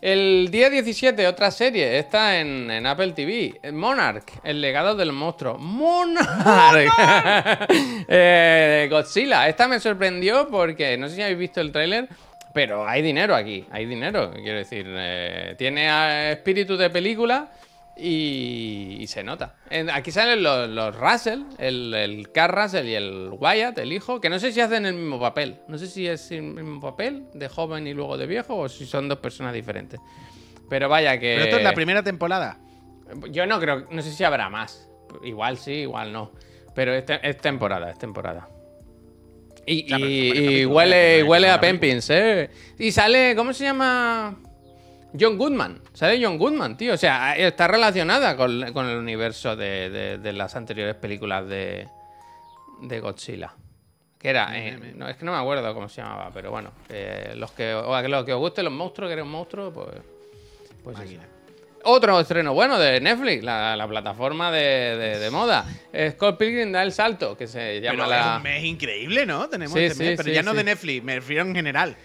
El 0.00 0.48
día 0.50 0.68
17, 0.68 1.26
otra 1.26 1.50
serie, 1.50 1.98
está 1.98 2.38
en, 2.38 2.70
en 2.70 2.86
Apple 2.86 3.12
TV. 3.12 3.58
Monarch, 3.72 4.24
el 4.44 4.60
legado 4.60 4.94
del 4.94 5.12
monstruo. 5.12 5.56
¡Monarch! 5.58 6.90
Eh, 8.08 8.86
Godzilla. 8.90 9.48
Esta 9.48 9.66
me 9.66 9.80
sorprendió 9.80 10.46
porque 10.48 10.96
no 10.98 11.08
sé 11.08 11.16
si 11.16 11.22
habéis 11.22 11.38
visto 11.38 11.60
el 11.62 11.72
tráiler, 11.72 12.08
pero 12.54 12.86
hay 12.88 13.02
dinero 13.02 13.34
aquí. 13.34 13.66
Hay 13.70 13.84
dinero, 13.84 14.32
quiero 14.32 14.56
decir. 14.58 14.86
eh, 14.88 15.54
tiene 15.58 15.86
eh, 15.88 16.32
espíritu 16.32 16.76
de 16.78 16.88
película 16.88 17.50
y, 17.96 18.96
y 19.00 19.06
se 19.06 19.22
nota. 19.22 19.56
En- 19.70 19.90
aquí 19.90 20.10
salen 20.10 20.42
los, 20.42 20.68
los 20.68 20.96
Russell, 20.98 21.42
el, 21.58 21.92
el 21.94 22.32
Carl 22.32 22.54
Russell 22.62 22.86
y 22.86 22.94
el 22.94 23.30
Wyatt, 23.38 23.78
el 23.78 23.92
hijo, 23.92 24.20
que 24.20 24.28
no 24.30 24.38
sé 24.38 24.52
si 24.52 24.60
hacen 24.60 24.86
el 24.86 24.94
mismo 24.94 25.20
papel. 25.20 25.58
No 25.68 25.78
sé 25.78 25.86
si 25.86 26.06
es 26.06 26.30
el 26.30 26.42
mismo 26.42 26.80
papel 26.80 27.26
de 27.34 27.48
joven 27.48 27.86
y 27.86 27.92
luego 27.94 28.16
de 28.16 28.26
viejo 28.26 28.56
o 28.56 28.68
si 28.68 28.86
son 28.86 29.08
dos 29.08 29.18
personas 29.18 29.52
diferentes. 29.52 30.00
Pero 30.68 30.88
vaya 30.88 31.18
que... 31.18 31.34
Pero 31.34 31.44
esto 31.44 31.56
es 31.58 31.62
la 31.64 31.72
primera 31.74 32.02
temporada. 32.02 32.58
Yo 33.30 33.46
no 33.46 33.60
creo, 33.60 33.86
no 33.90 34.00
sé 34.02 34.10
si 34.12 34.24
habrá 34.24 34.48
más. 34.48 34.88
Igual 35.22 35.58
sí, 35.58 35.72
igual 35.72 36.12
no. 36.12 36.32
Pero 36.74 36.92
es, 36.94 37.04
te- 37.04 37.20
es 37.28 37.36
temporada, 37.36 37.90
es 37.90 37.98
temporada. 37.98 38.48
Y, 39.66 39.90
pero 39.90 40.06
y- 40.06 40.66
huele, 40.66 41.22
huele 41.22 41.50
a. 41.50 41.60
Pempins, 41.60 42.08
¿eh? 42.10 42.50
Y 42.78 42.90
sale, 42.92 43.34
¿cómo 43.36 43.52
se 43.52 43.64
llama? 43.64 44.36
John 45.18 45.38
Goodman. 45.38 45.80
Sale 45.92 46.22
John 46.22 46.38
Goodman, 46.38 46.76
tío. 46.76 46.94
O 46.94 46.96
sea, 46.96 47.36
está 47.36 47.68
relacionada 47.68 48.36
con, 48.36 48.72
con 48.72 48.88
el 48.88 48.96
universo 48.98 49.54
de, 49.56 49.88
de- 49.90 50.18
de 50.18 50.32
las 50.32 50.56
anteriores 50.56 50.96
películas 50.96 51.46
de, 51.48 51.86
de 52.82 53.00
Godzilla. 53.00 53.52
Que 54.18 54.30
era, 54.30 54.58
eh, 54.58 54.94
no, 54.96 55.08
es 55.08 55.16
que 55.16 55.24
no 55.24 55.32
me 55.32 55.38
acuerdo 55.38 55.72
cómo 55.74 55.88
se 55.88 56.00
llamaba, 56.00 56.30
pero 56.32 56.50
bueno, 56.50 56.70
que 56.88 57.32
los 57.36 57.52
que, 57.52 57.74
o 57.74 57.94
a 57.94 58.02
los 58.02 58.24
que 58.24 58.32
os 58.32 58.40
gusten 58.40 58.64
los 58.64 58.72
monstruos, 58.72 59.08
que 59.08 59.12
eres 59.12 59.24
un 59.24 59.30
monstruo, 59.30 59.70
pues, 59.70 59.88
pues. 60.82 60.96
Otro 61.84 62.18
estreno 62.20 62.54
bueno 62.54 62.78
de 62.78 63.00
Netflix, 63.00 63.42
la, 63.44 63.76
la 63.76 63.86
plataforma 63.88 64.50
de, 64.50 64.96
de- 64.96 65.18
de 65.18 65.30
moda. 65.30 65.64
Scott 66.12 66.38
Pilgrim 66.38 66.72
da 66.72 66.82
el 66.82 66.92
salto, 66.92 67.36
que 67.36 67.46
se 67.46 67.80
llama 67.80 68.04
Pero 68.04 68.10
la. 68.10 68.20
es 68.32 68.36
un 68.38 68.42
mes 68.42 68.64
increíble, 68.64 69.26
¿no? 69.26 69.48
Tenemos 69.48 69.74
Sí, 69.78 69.84
este 69.84 70.04
sí, 70.10 70.14
pero 70.16 70.28
sí, 70.28 70.34
ya 70.34 70.42
no 70.42 70.54
de 70.54 70.64
Netflix, 70.64 71.02
me 71.04 71.16
refiero 71.16 71.42
en 71.44 71.54
general. 71.54 71.96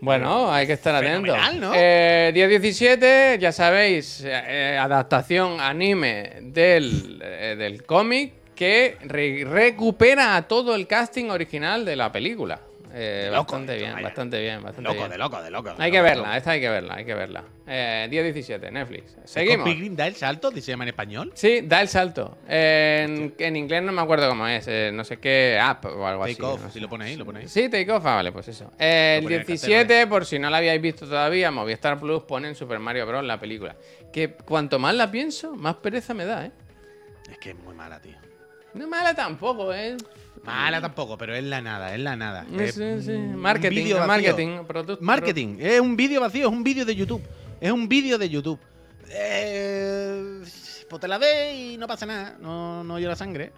Bueno, 0.00 0.52
hay 0.52 0.66
que 0.66 0.74
estar 0.74 0.94
atento. 0.94 1.34
¿no? 1.58 1.72
Eh, 1.74 2.30
día 2.34 2.46
17, 2.48 3.38
ya 3.40 3.50
sabéis, 3.50 4.22
eh, 4.26 4.76
adaptación 4.78 5.58
anime 5.60 6.34
del, 6.42 7.18
eh, 7.24 7.56
del 7.56 7.84
cómic 7.84 8.32
que 8.54 8.96
re- 9.02 9.44
recupera 9.46 10.36
a 10.36 10.42
todo 10.48 10.74
el 10.74 10.86
casting 10.86 11.30
original 11.30 11.84
de 11.86 11.96
la 11.96 12.12
película. 12.12 12.60
Eh, 12.92 13.26
loco 13.30 13.52
bastante 13.52 13.76
bien, 13.76 14.02
bastante 14.02 14.40
bien, 14.40 14.62
bastante 14.62 14.82
Loco, 14.88 14.98
bien. 15.00 15.10
de 15.10 15.18
loco, 15.18 15.42
de 15.42 15.50
loco. 15.50 15.74
de 15.74 15.82
Hay 15.84 15.90
que 15.90 15.96
loco, 15.98 16.04
verla, 16.08 16.22
loco. 16.24 16.36
esta 16.36 16.50
hay 16.52 16.60
que 16.60 16.68
verla, 16.68 16.94
hay 16.94 17.04
que 17.04 17.14
verla. 17.14 17.44
Eh, 17.66 18.06
día 18.10 18.22
17, 18.22 18.70
Netflix. 18.70 19.16
Seguimos. 19.24 19.64
Pilgrim 19.68 19.96
da 19.96 20.06
el 20.06 20.14
salto, 20.16 20.50
¿se 20.52 20.60
llama 20.60 20.84
en 20.84 20.88
español? 20.88 21.32
Sí, 21.34 21.60
da 21.64 21.80
el 21.82 21.88
salto. 21.88 22.38
En, 22.48 23.34
en 23.38 23.56
inglés 23.56 23.82
no 23.82 23.92
me 23.92 24.00
acuerdo 24.02 24.28
cómo 24.28 24.46
es, 24.46 24.66
eh, 24.68 24.90
no 24.92 25.04
sé 25.04 25.18
qué 25.18 25.58
app 25.60 25.84
o 25.86 26.06
algo 26.06 26.24
así. 26.24 26.34
Take 26.34 26.44
off, 26.46 26.60
no 26.62 26.66
sé. 26.68 26.72
si 26.74 26.80
lo 26.80 26.88
pone 26.88 27.04
ahí, 27.06 27.16
lo 27.16 27.24
pone 27.24 27.40
ahí. 27.40 27.48
Sí, 27.48 27.68
Take 27.68 27.90
Off, 27.90 28.04
ah, 28.06 28.16
vale, 28.16 28.32
pues 28.32 28.48
eso. 28.48 28.72
El 28.78 29.18
Lo 29.18 29.24
ponía 29.24 29.40
en 29.40 29.46
17, 29.46 30.06
por 30.06 30.24
si 30.26 30.38
no 30.38 30.48
la 30.50 30.58
habíais 30.58 30.80
visto 30.80 31.06
todavía, 31.06 31.50
Movistar 31.50 31.98
Plus 31.98 32.22
pone 32.22 32.48
en 32.48 32.54
Super 32.54 32.78
Mario 32.78 33.06
Bros. 33.06 33.24
la 33.24 33.38
película. 33.40 33.76
Que 34.12 34.30
cuanto 34.32 34.78
más 34.78 34.94
la 34.94 35.10
pienso, 35.10 35.54
más 35.56 35.76
pereza 35.76 36.14
me 36.14 36.24
da, 36.24 36.46
¿eh? 36.46 36.52
Es 37.30 37.38
que 37.38 37.50
es 37.50 37.56
muy 37.56 37.74
mala, 37.74 38.00
tío. 38.00 38.16
No 38.74 38.84
es 38.84 38.88
mala 38.90 39.14
tampoco, 39.14 39.72
¿eh? 39.74 39.96
Mala 40.46 40.80
tampoco, 40.80 41.18
pero 41.18 41.34
es 41.34 41.44
la 41.44 41.60
nada, 41.60 41.92
es 41.94 42.00
la 42.00 42.16
nada. 42.16 42.46
Sí, 42.58 42.72
sí, 42.72 43.02
sí. 43.02 43.12
Marketing, 43.12 43.94
marketing, 44.06 44.58
producto. 44.66 45.04
Marketing, 45.04 45.56
es 45.60 45.80
un 45.80 45.96
vídeo 45.96 46.20
vacío, 46.20 46.46
es 46.48 46.52
un 46.52 46.62
vídeo 46.64 46.84
de 46.84 46.94
YouTube. 46.94 47.22
Es 47.60 47.70
un 47.72 47.88
vídeo 47.88 48.16
de 48.18 48.28
YouTube. 48.28 48.58
Eh, 49.10 50.40
pues 50.88 51.00
te 51.00 51.08
la 51.08 51.18
ves 51.18 51.54
y 51.54 51.76
no 51.78 51.86
pasa 51.86 52.06
nada, 52.06 52.36
no, 52.40 52.84
no 52.84 52.98
llora 52.98 53.16
sangre. 53.16 53.52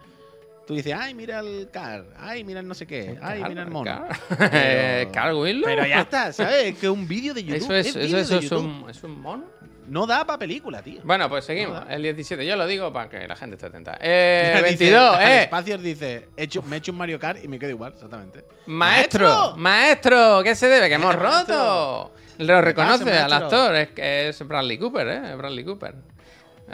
Tú 0.66 0.74
dices, 0.74 0.94
ay, 0.98 1.14
mira 1.14 1.40
el 1.40 1.68
car, 1.72 2.04
ay, 2.18 2.44
mira 2.44 2.60
el 2.60 2.68
no 2.68 2.74
sé 2.74 2.86
qué, 2.86 3.18
ay, 3.22 3.42
mira 3.48 3.62
el 3.62 3.70
mono. 3.70 3.84
Car- 3.90 5.08
Carl 5.12 5.34
Willow. 5.36 5.64
Pero 5.64 5.86
ya 5.86 6.00
está, 6.02 6.30
¿sabes? 6.32 6.66
Es 6.66 6.78
que 6.78 6.86
es 6.86 6.92
un 6.92 7.08
vídeo 7.08 7.32
de 7.32 7.42
YouTube. 7.44 7.56
Eso 7.62 7.74
es, 7.74 7.86
es 7.88 7.96
eso, 7.96 8.18
eso 8.18 8.38
de 8.40 8.46
es, 8.46 8.52
un, 8.52 8.84
es 8.90 9.02
un 9.02 9.20
mono. 9.20 9.44
No 9.88 10.06
da 10.06 10.24
para 10.26 10.38
película, 10.38 10.82
tío. 10.82 11.00
Bueno, 11.04 11.28
pues 11.28 11.44
seguimos. 11.44 11.82
El 11.88 12.02
17, 12.02 12.44
yo 12.46 12.56
lo 12.56 12.66
digo 12.66 12.92
para 12.92 13.08
que 13.08 13.26
la 13.26 13.34
gente 13.36 13.56
esté 13.56 13.66
atenta. 13.66 13.98
Eh, 14.00 14.52
Dice, 14.56 14.62
22, 14.62 15.16
al 15.16 15.22
eh. 15.22 15.42
Espacios 15.42 15.82
dice, 15.82 16.28
he 16.36 16.44
hecho, 16.44 16.62
me 16.62 16.76
he 16.76 16.78
hecho 16.78 16.92
un 16.92 16.98
Mario 16.98 17.18
Kart 17.18 17.42
y 17.42 17.48
me 17.48 17.58
quedo 17.58 17.70
igual, 17.70 17.92
exactamente. 17.94 18.44
Maestro, 18.66 19.54
maestro, 19.56 20.42
¿qué 20.42 20.54
se 20.54 20.68
debe? 20.68 20.88
Que 20.88 20.94
hemos 20.94 21.14
roto. 21.14 22.12
Lo 22.38 22.60
reconoce 22.60 23.12
al 23.18 23.32
actor, 23.32 23.74
es 23.76 23.88
que 23.88 24.28
es 24.28 24.46
Bradley 24.46 24.78
Cooper, 24.78 25.08
¿eh? 25.08 25.34
Bradley 25.36 25.64
Cooper. 25.64 25.94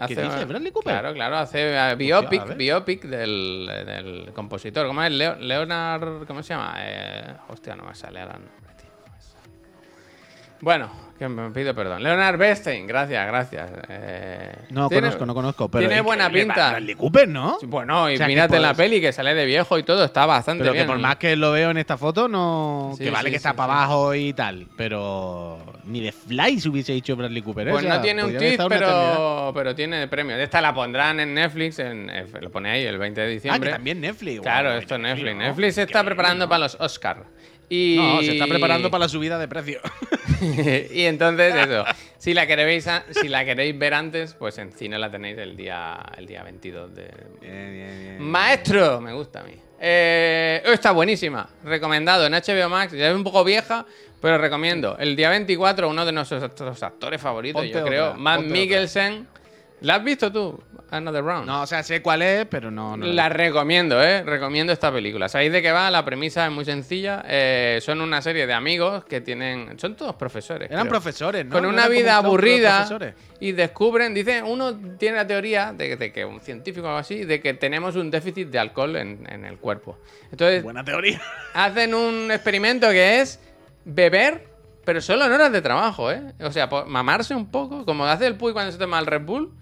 ¿Qué 0.09 0.17
dice, 0.17 0.45
Bradley 0.45 0.73
Cooper? 0.73 0.93
Claro, 0.93 1.15
claro, 1.15 1.37
hace 1.39 1.73
eh, 1.77 1.95
biopic, 1.95 2.57
biopic 2.57 3.05
del, 3.05 3.71
del 3.87 4.33
compositor. 4.35 4.89
¿Cómo 4.89 5.01
es? 5.05 5.13
Leo- 5.13 5.37
Leonard, 5.37 6.27
¿cómo 6.27 6.43
se 6.43 6.53
llama? 6.53 6.75
Eh, 6.81 7.33
hostia, 7.49 7.77
no 7.77 7.85
me 7.85 7.95
sale 7.95 8.21
ahora 8.21 8.35
el 8.35 8.41
nombre, 8.41 8.75
tío. 8.77 8.91
no 9.07 9.13
me 9.15 9.21
sale. 9.23 9.49
Bueno, 10.61 10.91
que 11.19 11.29
me 11.29 11.51
pido 11.51 11.75
perdón. 11.75 12.03
Leonard 12.03 12.37
Bernstein, 12.37 12.87
gracias, 12.87 13.27
gracias. 13.27 13.71
Eh, 13.89 14.53
No 14.71 14.89
tiene- 14.89 15.03
conozco, 15.09 15.27
no 15.27 15.35
conozco. 15.35 15.69
Pero 15.71 15.87
tiene 15.87 16.01
buena 16.03 16.29
pinta. 16.31 16.71
Bradley 16.71 16.95
Cooper, 16.97 17.29
¿no? 17.29 17.59
Bueno, 17.63 18.11
y 18.11 18.15
O 18.15 18.17
sea, 18.19 18.27
mírate 18.27 18.57
en 18.57 18.63
la 18.63 18.75
puedes- 18.75 18.91
peli 18.91 19.01
que 19.01 19.13
sale 19.13 19.35
de 19.35 19.45
viejo 19.45 19.79
y 19.79 19.85
todo, 19.85 20.05
está 20.05 20.27
bastante 20.27 20.63
Pero 20.63 20.73
bien. 20.73 20.85
que 20.87 20.91
por 20.93 20.99
más 20.99 21.17
que 21.17 21.37
lo 21.37 21.53
veo 21.53 21.71
en 21.71 21.77
esta 21.79 21.97
foto, 21.97 22.27
no. 22.29 22.93
Sí, 22.99 23.05
que 23.05 23.11
vale 23.11 23.29
sí, 23.29 23.31
que 23.31 23.37
está 23.37 23.51
sí, 23.51 23.57
para 23.57 23.73
abajo 23.75 24.15
y 24.15 24.33
tal. 24.33 24.67
Pero. 24.77 25.59
Ni 25.87 26.01
de 26.01 26.13
Fly 26.13 26.61
se 26.61 26.69
hubiese 26.69 26.95
hecho 26.95 27.15
Bradley 27.15 27.43
Cooper. 27.43 27.69
¿eh? 27.69 27.71
Pues 27.71 27.85
O 27.85 27.87
sea, 27.87 27.97
no 27.97 28.03
tiene 28.03 28.25
un 28.25 28.31
eternidad. 28.35 28.67
pero, 28.69 29.53
pero 29.55 29.75
tiene 29.75 30.09
premio. 30.09 30.37
Esta 30.37 30.61
la 30.61 30.73
pondrán 30.75 31.21
en 31.21 31.35
Netflix, 31.35 31.79
en, 31.79 32.09
eh, 32.11 32.27
lo 32.41 32.51
pone 32.51 32.71
ahí 32.71 32.85
el 32.85 32.99
20 32.99 33.21
de 33.21 33.27
Ah, 33.27 33.31
diciembre. 33.31 33.71
que 33.71 33.75
también 33.77 34.01
Netflix. 34.01 34.41
Claro, 34.41 34.73
esto 34.73 34.95
es 34.95 35.01
Netflix. 35.01 35.35
¿no? 35.37 35.43
Netflix 35.43 35.75
se 35.75 35.83
está 35.83 36.03
preparando 36.03 36.47
¿no? 36.47 36.49
para 36.49 36.61
los 36.61 36.77
Oscars. 36.81 37.21
Y... 37.69 37.97
No, 37.97 38.21
se 38.23 38.33
está 38.33 38.47
preparando 38.47 38.91
para 38.91 39.05
la 39.05 39.09
subida 39.09 39.39
de 39.39 39.49
precio. 39.49 39.81
y 40.93 41.05
entonces 41.05 41.55
eso, 41.55 41.85
si 42.19 42.35
la 42.35 42.47
queréis 42.47 42.87
si 43.11 43.29
la 43.29 43.45
queréis 43.45 43.79
ver 43.79 43.95
antes, 43.95 44.35
pues 44.35 44.59
en 44.59 44.73
cine 44.73 44.99
la 44.99 45.11
tenéis 45.11 45.39
el 45.39 45.57
día 45.57 46.01
el 46.17 46.27
día 46.27 46.43
22 46.43 46.95
de 46.95 47.03
Bien, 47.41 47.73
bien, 47.73 47.99
bien. 48.01 48.23
Maestro, 48.23 49.01
me 49.01 49.13
gusta 49.13 49.41
a 49.41 49.45
mí. 49.45 49.55
Eh, 49.81 50.63
oh, 50.67 50.71
está 50.71 50.93
buenísima, 50.93 51.49
recomendado 51.65 52.27
en 52.27 52.33
HBO 52.33 52.69
Max, 52.69 52.93
ya 52.93 53.11
es 53.11 53.15
un 53.15 53.25
poco 53.25 53.45
vieja, 53.45 53.85
pero 54.21 54.39
recomiendo. 54.39 54.97
El 54.99 55.17
día 55.17 55.29
24 55.31 55.89
uno 55.89 56.07
de 56.07 56.13
nuestros 56.13 56.83
actores 56.83 57.21
favoritos, 57.21 57.63
Ponte 57.63 57.79
yo 57.79 57.85
creo, 57.85 58.07
otra, 58.09 58.19
Matt 58.19 58.37
ponte 58.37 58.51
otra. 58.51 58.61
Mikkelsen. 58.61 59.29
¿La 59.81 59.97
has 59.97 60.05
visto 60.05 60.33
tú? 60.33 60.59
Another 60.97 61.23
Round. 61.25 61.47
No, 61.47 61.63
o 61.63 61.67
sea, 61.67 61.83
sé 61.83 62.01
cuál 62.03 62.23
es, 62.23 62.47
pero 62.47 62.71
no. 62.71 62.97
no 62.97 63.07
La 63.07 63.29
recomiendo, 63.29 64.03
¿eh? 64.03 64.23
Recomiendo 64.23 64.73
esta 64.73 64.93
película. 64.93 65.29
¿Sabéis 65.29 65.53
de 65.53 65.61
qué 65.63 65.73
va? 65.73 65.91
La 65.91 66.05
premisa 66.05 66.47
es 66.47 66.53
muy 66.53 66.65
sencilla. 66.65 67.25
Eh, 67.27 67.79
son 67.83 68.01
una 68.01 68.23
serie 68.23 68.47
de 68.47 68.53
amigos 68.53 69.05
que 69.05 69.21
tienen... 69.21 69.79
Son 69.79 69.95
todos 69.97 70.15
profesores. 70.17 70.71
Eran 70.71 70.83
creo. 70.83 70.91
profesores, 70.91 71.45
¿no? 71.47 71.53
Con 71.53 71.63
¿No 71.65 71.69
una 71.69 71.89
vida 71.89 72.17
aburrida 72.17 72.87
y 73.41 73.53
descubren, 73.53 74.15
dice, 74.15 74.43
uno 74.43 74.75
tiene 74.99 75.17
la 75.19 75.27
teoría 75.27 75.73
de, 75.73 75.97
de 75.97 76.13
que 76.13 76.25
un 76.25 76.41
científico 76.41 76.87
o 76.87 76.89
algo 76.91 77.01
así, 77.01 77.25
de 77.25 77.41
que 77.41 77.55
tenemos 77.55 77.97
un 77.97 78.11
déficit 78.11 78.49
de 78.49 78.59
alcohol 78.59 78.97
en, 78.97 79.27
en 79.31 79.45
el 79.45 79.59
cuerpo. 79.59 79.99
Entonces, 80.31 80.63
Buena 80.63 80.85
teoría. 80.85 81.21
hacen 81.53 81.95
un 81.95 82.31
experimento 82.31 82.89
que 82.91 83.21
es 83.21 83.41
beber, 83.85 84.47
pero 84.85 85.01
solo 85.01 85.27
en 85.27 85.33
horas 85.33 85.53
de 85.53 85.61
trabajo, 85.61 86.11
¿eh? 86.11 86.23
O 86.41 86.51
sea, 86.53 86.69
mamarse 86.87 87.35
un 87.35 87.51
poco, 87.51 87.85
como 87.85 88.07
hace 88.07 88.27
el 88.27 88.37
Puy 88.37 88.53
cuando 88.53 88.73
se 88.73 88.79
toma 88.79 88.99
el 88.99 89.07
Red 89.07 89.23
Bull, 89.23 89.53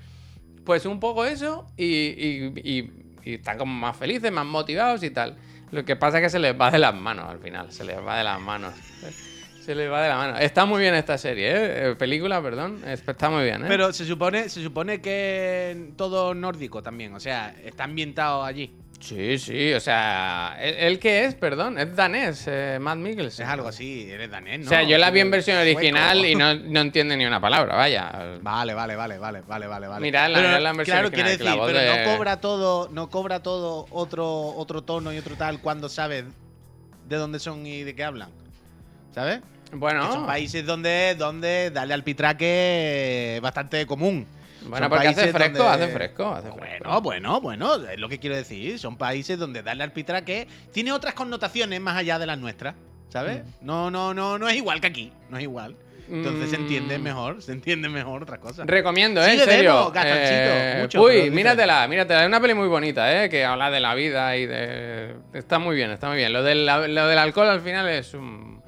pues 0.64 0.86
un 0.86 1.00
poco 1.00 1.24
eso 1.24 1.66
y, 1.76 1.86
y- 1.86 2.90
están 3.24 3.56
como 3.58 3.72
más 3.72 3.96
felices, 3.96 4.32
más 4.32 4.44
motivados 4.46 5.02
y 5.04 5.10
tal. 5.10 5.36
Lo 5.70 5.84
que 5.84 5.94
pasa 5.96 6.18
es 6.18 6.24
que 6.24 6.30
se 6.30 6.38
les 6.38 6.58
va 6.60 6.70
de 6.70 6.78
las 6.78 6.94
manos 6.94 7.28
al 7.30 7.38
final, 7.38 7.70
se 7.72 7.84
les 7.84 7.96
va 7.98 8.18
de 8.18 8.24
las 8.24 8.40
manos. 8.40 8.74
Se 9.62 9.76
les 9.76 9.88
va 9.88 10.02
de 10.02 10.08
la 10.08 10.16
mano. 10.16 10.38
Está 10.38 10.64
muy 10.64 10.80
bien 10.80 10.92
esta 10.96 11.16
serie, 11.16 11.48
¿eh? 11.52 11.90
Eh, 11.90 11.94
Película, 11.96 12.42
perdón. 12.42 12.82
Es- 12.84 13.06
Está 13.06 13.30
muy 13.30 13.44
bien, 13.44 13.62
¿eh? 13.62 13.66
Pero 13.68 13.92
se 13.92 14.04
supone, 14.04 14.48
se 14.48 14.60
supone 14.60 15.00
que 15.00 15.92
todo 15.96 16.34
nórdico 16.34 16.82
también. 16.82 17.14
O 17.14 17.20
sea, 17.20 17.54
está 17.64 17.84
ambientado 17.84 18.42
allí. 18.42 18.72
Sí, 19.02 19.36
sí, 19.38 19.72
o 19.74 19.80
sea, 19.80 20.56
¿el, 20.60 20.74
el 20.76 20.98
qué 21.00 21.24
es? 21.24 21.34
Perdón, 21.34 21.76
es 21.76 21.94
danés, 21.96 22.44
eh, 22.46 22.78
Matt 22.80 22.98
Mikkelsen. 22.98 23.44
Es 23.44 23.52
algo 23.52 23.66
así, 23.66 24.08
eres 24.08 24.30
danés, 24.30 24.60
¿no? 24.60 24.66
O 24.66 24.68
sea, 24.68 24.84
yo 24.84 24.96
la 24.96 25.10
vi 25.10 25.18
en 25.20 25.30
versión 25.32 25.56
Sueco. 25.56 25.76
original 25.78 26.24
y 26.24 26.34
no, 26.36 26.54
no 26.54 26.80
entiende 26.80 27.16
ni 27.16 27.26
una 27.26 27.40
palabra, 27.40 27.74
vaya. 27.74 28.38
Vale, 28.40 28.74
vale, 28.74 28.94
vale, 28.94 29.18
vale, 29.18 29.40
vale, 29.40 29.66
vale, 29.66 29.88
vale. 29.88 30.00
Miradla, 30.00 30.38
Pero, 30.38 30.48
miradla 30.48 30.70
en 30.70 30.76
versión 30.76 30.94
Claro, 30.94 31.08
original, 31.08 31.36
que 31.38 31.44
la 31.44 31.50
decir, 31.50 31.60
voz 31.60 31.72
pero 31.72 31.78
de- 31.80 32.04
no 32.06 32.16
cobra 32.16 32.36
todo, 32.40 32.88
no 32.92 33.10
cobra 33.10 33.40
todo 33.42 33.86
otro, 33.90 34.26
otro 34.56 34.82
tono 34.82 35.12
y 35.12 35.18
otro 35.18 35.34
tal 35.36 35.60
cuando 35.60 35.88
sabes 35.88 36.24
de 37.08 37.16
dónde 37.16 37.40
son 37.40 37.66
y 37.66 37.82
de 37.82 37.96
qué 37.96 38.04
hablan. 38.04 38.30
¿Sabes? 39.12 39.40
Bueno, 39.72 40.06
Que 40.06 40.12
son 40.12 40.26
países 40.26 40.64
donde, 40.64 41.16
donde 41.18 41.70
darle 41.72 41.94
al 41.94 42.04
pitraque 42.04 43.34
es 43.36 43.40
bastante 43.40 43.84
común. 43.86 44.26
Bueno 44.68 44.84
Son 44.84 44.90
porque 44.90 45.08
hace 45.08 45.32
fresco, 45.32 45.58
donde- 45.64 45.84
hace 45.84 45.92
fresco, 45.94 46.28
hace 46.34 46.52
fresco. 46.52 46.84
Bueno, 46.84 47.00
bueno, 47.00 47.40
bueno, 47.40 47.74
es 47.88 47.98
lo 47.98 48.08
que 48.08 48.18
quiero 48.18 48.36
decir. 48.36 48.78
Son 48.78 48.96
países 48.96 49.38
donde 49.38 49.62
darle 49.62 49.84
al 49.84 49.92
pitraque 49.92 50.46
tiene 50.72 50.92
otras 50.92 51.14
connotaciones 51.14 51.80
más 51.80 51.96
allá 51.96 52.18
de 52.18 52.26
las 52.26 52.38
nuestras, 52.38 52.74
¿sabes? 53.08 53.42
No, 53.60 53.90
no, 53.90 54.14
no, 54.14 54.38
no 54.38 54.48
es 54.48 54.56
igual 54.56 54.80
que 54.80 54.86
aquí, 54.88 55.12
no 55.30 55.36
es 55.36 55.42
igual. 55.44 55.76
Entonces 56.10 56.50
se 56.50 56.56
entiende 56.56 56.98
Mm. 56.98 57.02
mejor, 57.02 57.42
se 57.42 57.52
entiende 57.52 57.88
mejor 57.88 58.24
otras 58.24 58.38
cosas. 58.40 58.66
Recomiendo, 58.66 59.22
Sí, 59.24 59.30
¿eh? 59.30 59.34
En 59.34 59.40
serio. 59.40 59.92
Eh, 59.94 60.78
mucho, 60.82 61.00
uy, 61.02 61.30
míratela, 61.30 61.86
míratela. 61.88 62.22
Es 62.22 62.26
una 62.26 62.40
peli 62.40 62.52
muy 62.54 62.68
bonita, 62.68 63.24
¿eh? 63.24 63.30
Que 63.30 63.44
habla 63.44 63.70
de 63.70 63.80
la 63.80 63.94
vida 63.94 64.36
y 64.36 64.44
de. 64.46 65.14
Está 65.32 65.58
muy 65.58 65.74
bien, 65.76 65.90
está 65.90 66.08
muy 66.08 66.16
bien. 66.18 66.32
Lo 66.32 66.42
del, 66.42 66.66
lo 66.66 67.06
del 67.06 67.18
alcohol 67.18 67.48
al 67.48 67.60
final 67.62 67.88
es 67.88 68.12
un. 68.14 68.60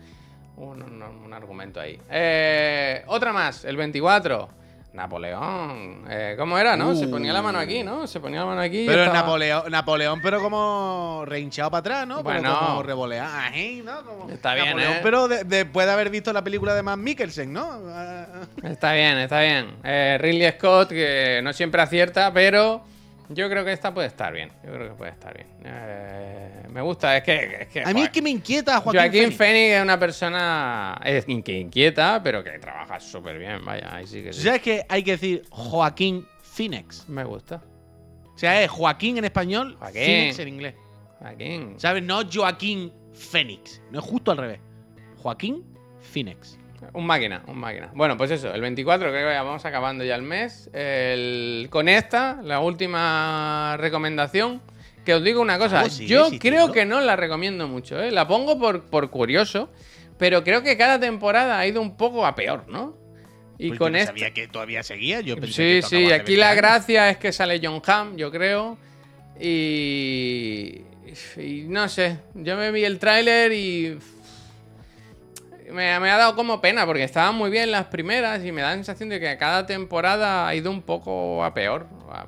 Un, 0.56 0.80
un- 0.82 1.02
un 1.02 1.32
argumento 1.34 1.80
ahí. 1.80 1.98
Eh, 2.08 3.02
otra 3.08 3.32
más, 3.32 3.64
el 3.64 3.76
24. 3.76 4.48
Napoleón. 4.94 6.04
Eh, 6.08 6.34
¿Cómo 6.38 6.56
era, 6.56 6.76
no? 6.76 6.94
Se 6.94 7.08
ponía 7.08 7.32
la 7.32 7.42
mano 7.42 7.58
aquí, 7.58 7.82
¿no? 7.82 8.06
Se 8.06 8.20
ponía 8.20 8.40
la 8.40 8.46
mano 8.46 8.60
aquí. 8.60 8.84
Pero 8.86 9.02
estaba- 9.02 9.18
Napoleón, 9.20 9.70
Napoleón, 9.70 10.20
pero 10.22 10.40
como 10.40 11.24
reinchado 11.26 11.70
para 11.70 11.80
atrás, 11.80 12.06
¿no? 12.06 12.22
Pero 12.22 12.40
Bueno. 12.40 12.58
como 12.60 12.82
revoleado, 12.82 13.36
ahí, 13.36 13.82
¿no? 13.84 14.02
Como 14.04 14.30
Está 14.30 14.54
bien, 14.54 14.66
Napoleón, 14.68 14.92
¿eh? 14.94 15.00
pero 15.02 15.28
de- 15.28 15.44
después 15.44 15.86
de 15.86 15.92
haber 15.92 16.10
visto 16.10 16.32
la 16.32 16.42
película 16.44 16.74
de 16.74 16.82
Matt 16.82 16.98
Mikkelsen, 16.98 17.52
¿no? 17.52 17.68
Ah. 17.88 18.26
Está 18.62 18.92
bien, 18.92 19.18
está 19.18 19.40
bien. 19.40 19.76
Eh, 19.82 20.16
Ridley 20.20 20.50
Scott, 20.52 20.88
que 20.90 21.40
no 21.42 21.52
siempre 21.52 21.82
acierta, 21.82 22.32
pero 22.32 22.84
yo 23.28 23.48
creo 23.48 23.64
que 23.64 23.72
esta 23.72 23.92
puede 23.92 24.08
estar 24.08 24.32
bien. 24.32 24.50
Yo 24.64 24.72
creo 24.72 24.88
que 24.90 24.94
puede 24.94 25.12
estar 25.12 25.34
bien. 25.34 25.46
Eh, 25.64 26.66
me 26.70 26.82
gusta, 26.82 27.16
es 27.16 27.22
que. 27.22 27.58
Es 27.62 27.68
que 27.68 27.82
A 27.82 27.92
mí 27.94 28.02
es 28.02 28.10
que 28.10 28.20
me 28.20 28.30
inquieta 28.30 28.80
Joaquín, 28.80 29.00
Joaquín. 29.00 29.32
Phoenix 29.32 29.74
es 29.76 29.82
una 29.82 29.98
persona 29.98 31.00
es 31.04 31.24
que 31.24 31.52
inquieta, 31.52 32.20
pero 32.22 32.44
que 32.44 32.58
trabaja 32.58 33.00
súper 33.00 33.38
bien. 33.38 33.64
Vaya, 33.64 33.94
ahí 33.94 34.06
sí 34.06 34.22
que 34.22 34.30
¿Tú 34.30 34.36
sí. 34.36 34.42
¿Sabes 34.42 34.62
que 34.62 34.84
hay 34.88 35.02
que 35.02 35.12
decir 35.12 35.42
Joaquín 35.50 36.26
Phoenix? 36.42 37.08
Me 37.08 37.24
gusta. 37.24 37.62
O 38.34 38.38
sea, 38.38 38.62
es 38.62 38.70
Joaquín 38.70 39.18
en 39.18 39.24
español, 39.24 39.76
Joaquín. 39.78 40.02
Phoenix 40.02 40.38
en 40.40 40.48
inglés. 40.48 40.74
Joaquín. 41.20 41.74
¿Sabes? 41.78 42.02
No 42.02 42.22
Joaquín 42.30 42.92
Phoenix. 43.14 43.80
No 43.90 44.00
es 44.00 44.04
justo 44.04 44.32
al 44.32 44.38
revés. 44.38 44.60
Joaquín 45.22 45.64
Phoenix. 46.00 46.58
Un 46.92 47.06
máquina, 47.06 47.42
un 47.46 47.58
máquina. 47.58 47.90
Bueno, 47.94 48.16
pues 48.16 48.30
eso, 48.30 48.52
el 48.52 48.60
24 48.60 49.10
creo 49.10 49.28
que 49.28 49.34
ya 49.34 49.42
vamos 49.42 49.64
acabando 49.64 50.04
ya 50.04 50.14
el 50.16 50.22
mes. 50.22 50.68
El, 50.72 51.68
con 51.70 51.88
esta, 51.88 52.40
la 52.42 52.60
última 52.60 53.76
recomendación. 53.78 54.60
Que 55.04 55.14
os 55.14 55.22
digo 55.22 55.42
una 55.42 55.58
cosa, 55.58 55.86
yo 55.86 56.28
creo 56.38 56.72
que 56.72 56.86
no 56.86 57.00
la 57.02 57.14
recomiendo 57.14 57.68
mucho, 57.68 58.00
¿eh? 58.00 58.10
La 58.10 58.26
pongo 58.26 58.58
por, 58.58 58.84
por 58.84 59.10
curioso, 59.10 59.70
pero 60.18 60.42
creo 60.42 60.62
que 60.62 60.78
cada 60.78 60.98
temporada 60.98 61.58
ha 61.58 61.66
ido 61.66 61.82
un 61.82 61.96
poco 61.98 62.24
a 62.24 62.34
peor, 62.34 62.64
¿no? 62.68 62.96
Y 63.58 63.68
Pues 63.68 63.78
yo 63.78 63.84
con 63.84 63.92
no 63.92 63.98
esta... 63.98 64.12
sabía 64.12 64.30
que 64.32 64.48
todavía 64.48 64.82
seguía. 64.82 65.20
Yo 65.20 65.36
pensé 65.36 65.48
que 65.48 65.52
Sí, 65.52 65.78
esto 65.78 65.88
sí, 65.90 66.04
aquí 66.06 66.32
20 66.32 66.36
la 66.38 66.46
años. 66.50 66.56
gracia 66.56 67.10
es 67.10 67.18
que 67.18 67.32
sale 67.32 67.60
John 67.62 67.82
Hamm, 67.86 68.16
yo 68.16 68.30
creo. 68.30 68.78
Y, 69.38 70.80
y 71.36 71.64
no 71.68 71.88
sé, 71.88 72.18
yo 72.34 72.56
me 72.56 72.70
vi 72.72 72.84
el 72.84 72.98
tráiler 72.98 73.52
y 73.52 73.98
me, 75.70 75.98
me 76.00 76.10
ha 76.10 76.16
dado 76.18 76.34
como 76.36 76.60
pena 76.60 76.84
porque 76.86 77.04
estaban 77.04 77.34
muy 77.34 77.50
bien 77.50 77.70
las 77.70 77.86
primeras 77.86 78.44
y 78.44 78.52
me 78.52 78.62
da 78.62 78.68
la 78.70 78.74
sensación 78.74 79.08
de 79.08 79.20
que 79.20 79.36
cada 79.38 79.66
temporada 79.66 80.46
ha 80.46 80.54
ido 80.54 80.70
un 80.70 80.82
poco 80.82 81.44
a 81.44 81.52
peor. 81.54 81.86
A- 82.10 82.26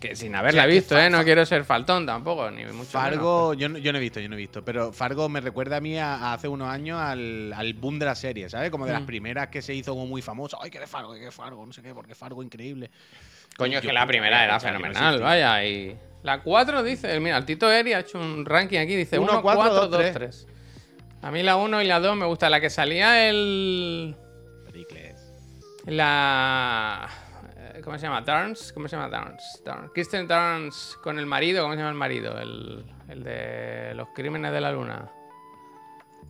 Que 0.00 0.16
sin 0.16 0.34
haberla 0.34 0.62
O 0.62 0.64
sea, 0.64 0.68
que 0.68 0.74
visto, 0.74 0.98
¿eh? 0.98 1.08
No 1.08 1.22
quiero 1.22 1.46
ser 1.46 1.64
faltón 1.64 2.04
tampoco, 2.04 2.50
ni 2.50 2.64
mucho 2.64 2.90
Fargo, 2.90 3.54
yo, 3.54 3.68
no- 3.68 3.78
yo 3.78 3.92
no 3.92 3.98
he 3.98 4.00
visto, 4.00 4.18
yo 4.18 4.28
no 4.28 4.34
he 4.34 4.38
visto, 4.38 4.64
pero 4.64 4.92
Fargo 4.92 5.28
me 5.28 5.40
recuerda 5.40 5.76
a 5.76 5.80
mí 5.80 5.96
a, 5.98 6.14
a 6.16 6.32
hace 6.34 6.48
unos 6.48 6.68
años 6.68 6.98
al, 7.00 7.52
al 7.52 7.74
boom 7.74 7.98
de 8.00 8.06
la 8.06 8.14
serie, 8.16 8.48
¿sabes? 8.48 8.70
Como 8.70 8.86
de 8.86 8.92
las 8.92 9.02
Mm. 9.02 9.06
primeras 9.06 9.48
que 9.48 9.62
se 9.62 9.72
hizo 9.72 9.92
como 9.92 10.06
muy 10.06 10.20
famosa. 10.20 10.56
¡Ay, 10.60 10.70
qué 10.70 10.80
de 10.80 10.86
Fargo, 10.88 11.14
qué 11.14 11.20
de 11.20 11.30
Fargo! 11.30 11.64
No 11.64 11.72
sé 11.72 11.80
qué, 11.82 11.94
porque 11.94 12.14
Fargo 12.16 12.42
increíble. 12.42 12.88
menos. 12.90 13.54
Coño, 13.56 13.78
es 13.78 13.84
que 13.86 13.92
la 13.92 14.04
primera 14.06 14.42
era 14.42 14.58
que 14.58 14.66
no 14.66 14.72
fenomenal, 14.72 15.14
existía. 15.14 15.24
vaya. 15.26 15.64
Y 15.64 15.96
la 16.24 16.40
4 16.42 16.82
dice, 16.82 17.20
mira, 17.20 17.36
el 17.36 17.44
Tito 17.44 17.70
Eri 17.70 17.92
ha 17.92 18.00
hecho 18.00 18.18
un 18.18 18.44
ranking 18.44 18.78
aquí, 18.78 18.96
dice 18.96 19.16
Uno, 19.20 19.32
1, 19.34 19.42
cuatro, 19.42 19.62
4, 19.62 19.80
dos, 19.82 19.90
2, 19.92 20.00
tres. 20.00 20.12
3. 20.14 20.46
A 21.24 21.30
mí 21.30 21.42
la 21.42 21.56
1 21.56 21.80
y 21.80 21.86
la 21.86 22.00
2 22.00 22.16
me 22.16 22.26
gusta. 22.26 22.50
La 22.50 22.60
que 22.60 22.68
salía 22.68 23.30
el... 23.30 24.14
Pericles. 24.66 25.16
La... 25.86 27.08
eh, 27.56 27.80
¿Cómo 27.82 27.96
se 27.98 28.06
llama? 28.06 28.20
Darns. 28.20 28.74
¿Cómo 28.74 28.88
se 28.88 28.96
llama 28.96 29.08
Darns? 29.08 29.62
Darns. 29.64 29.90
Kristen 29.94 30.28
Darns 30.28 30.98
con 31.02 31.18
el 31.18 31.24
marido. 31.24 31.62
¿Cómo 31.62 31.72
se 31.72 31.78
llama 31.78 31.90
el 31.92 31.96
marido? 31.96 32.38
El, 32.38 32.84
el 33.08 33.24
de 33.24 33.92
los 33.94 34.08
crímenes 34.14 34.52
de 34.52 34.60
la 34.60 34.70
luna. 34.70 35.10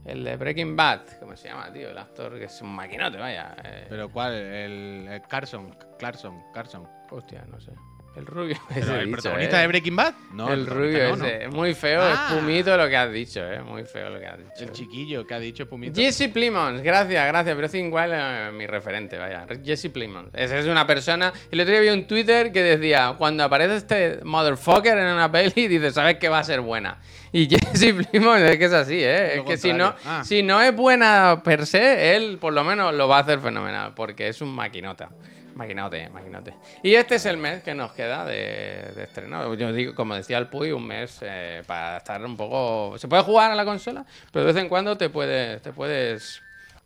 El 0.04 0.22
de 0.22 0.36
Breaking 0.36 0.76
Bad. 0.76 1.18
¿Cómo 1.18 1.36
se 1.36 1.48
llama, 1.48 1.72
tío? 1.72 1.90
El 1.90 1.98
actor 1.98 2.38
que 2.38 2.44
es 2.44 2.62
un 2.62 2.72
maquinote, 2.72 3.18
vaya. 3.18 3.56
Eh, 3.64 3.86
¿Pero 3.88 4.12
cuál? 4.12 4.34
El, 4.34 5.08
el 5.10 5.22
Carson, 5.22 5.76
Clarkson, 5.98 6.40
Carson. 6.52 6.88
hostia, 7.10 7.44
no 7.50 7.58
sé. 7.60 7.72
El 8.16 8.26
rubio. 8.26 8.56
¿Pero 8.68 8.80
ese 8.80 8.94
el 8.94 9.06
dicho, 9.06 9.12
protagonista 9.12 9.58
eh. 9.58 9.60
de 9.62 9.66
Breaking 9.66 9.96
Bad? 9.96 10.14
No, 10.32 10.52
el 10.52 10.66
rubio 10.66 10.90
protagonista 11.10 11.26
no, 11.26 11.26
ese. 11.26 11.48
Muy 11.48 11.74
feo, 11.74 12.00
Ah. 12.00 12.28
es 12.30 12.34
pumito 12.36 12.76
lo 12.76 12.88
que 12.88 12.96
has 12.96 13.12
dicho, 13.12 13.40
eh. 13.40 13.60
Muy 13.60 13.84
feo 13.84 14.08
lo 14.10 14.20
que 14.20 14.26
has 14.26 14.38
dicho. 14.38 14.50
El 14.64 14.70
chiquillo 14.72 15.26
que 15.26 15.34
ha 15.34 15.38
dicho 15.40 15.68
Pumito. 15.68 16.00
Jesse 16.00 16.28
Plimons, 16.32 16.80
gracias, 16.82 17.26
gracias, 17.26 17.54
pero 17.56 17.66
es 17.66 17.74
igual 17.74 18.10
eh, 18.14 18.50
mi 18.52 18.66
referente, 18.68 19.18
vaya. 19.18 19.46
Jesse 19.64 19.88
Plimons. 19.90 20.28
Esa 20.32 20.58
es 20.58 20.66
una 20.66 20.86
persona. 20.86 21.32
El 21.50 21.60
otro 21.60 21.72
día 21.72 21.80
vi 21.80 21.88
un 21.88 22.06
Twitter 22.06 22.52
que 22.52 22.62
decía: 22.62 23.14
Cuando 23.18 23.42
aparece 23.42 23.76
este 23.76 24.20
motherfucker 24.22 24.96
en 24.96 25.06
una 25.06 25.30
peli, 25.32 25.66
dice, 25.66 25.90
sabes 25.90 26.16
que 26.18 26.28
va 26.28 26.38
a 26.38 26.44
ser 26.44 26.60
buena. 26.60 27.00
Y 27.32 27.48
Jesse 27.50 27.94
Plimons 27.94 28.42
es 28.42 28.58
que 28.58 28.64
es 28.66 28.72
así, 28.72 29.02
¿eh? 29.02 29.38
Es 29.38 29.42
que 29.42 29.56
si 29.56 29.72
no. 29.72 29.92
Ah. 30.04 30.22
si 30.24 30.44
no 30.44 30.62
es 30.62 30.72
buena 30.74 31.42
per 31.42 31.66
se, 31.66 32.14
él 32.14 32.38
por 32.40 32.52
lo 32.52 32.62
menos 32.62 32.94
lo 32.94 33.08
va 33.08 33.18
a 33.18 33.20
hacer 33.22 33.40
fenomenal, 33.40 33.92
porque 33.96 34.28
es 34.28 34.40
un 34.40 34.54
maquinota. 34.54 35.08
Maquinote, 35.54 36.08
maquinote. 36.10 36.54
Y 36.82 36.94
este 36.94 37.16
es 37.16 37.26
el 37.26 37.36
mes 37.36 37.62
que 37.62 37.74
nos 37.74 37.92
queda 37.92 38.24
de, 38.24 38.92
de 38.94 39.04
estreno. 39.04 39.54
Yo 39.54 39.72
digo, 39.72 39.94
como 39.94 40.14
decía 40.14 40.38
el 40.38 40.48
Puy, 40.48 40.72
un 40.72 40.86
mes 40.86 41.18
eh, 41.22 41.62
para 41.66 41.98
estar 41.98 42.24
un 42.24 42.36
poco. 42.36 42.98
Se 42.98 43.08
puede 43.08 43.22
jugar 43.22 43.50
a 43.50 43.54
la 43.54 43.64
consola, 43.64 44.04
pero 44.32 44.44
de 44.44 44.52
vez 44.52 44.62
en 44.62 44.68
cuando 44.68 44.96
te 44.96 45.10
puedes. 45.10 45.62
Te 45.62 45.72
puedes. 45.72 46.42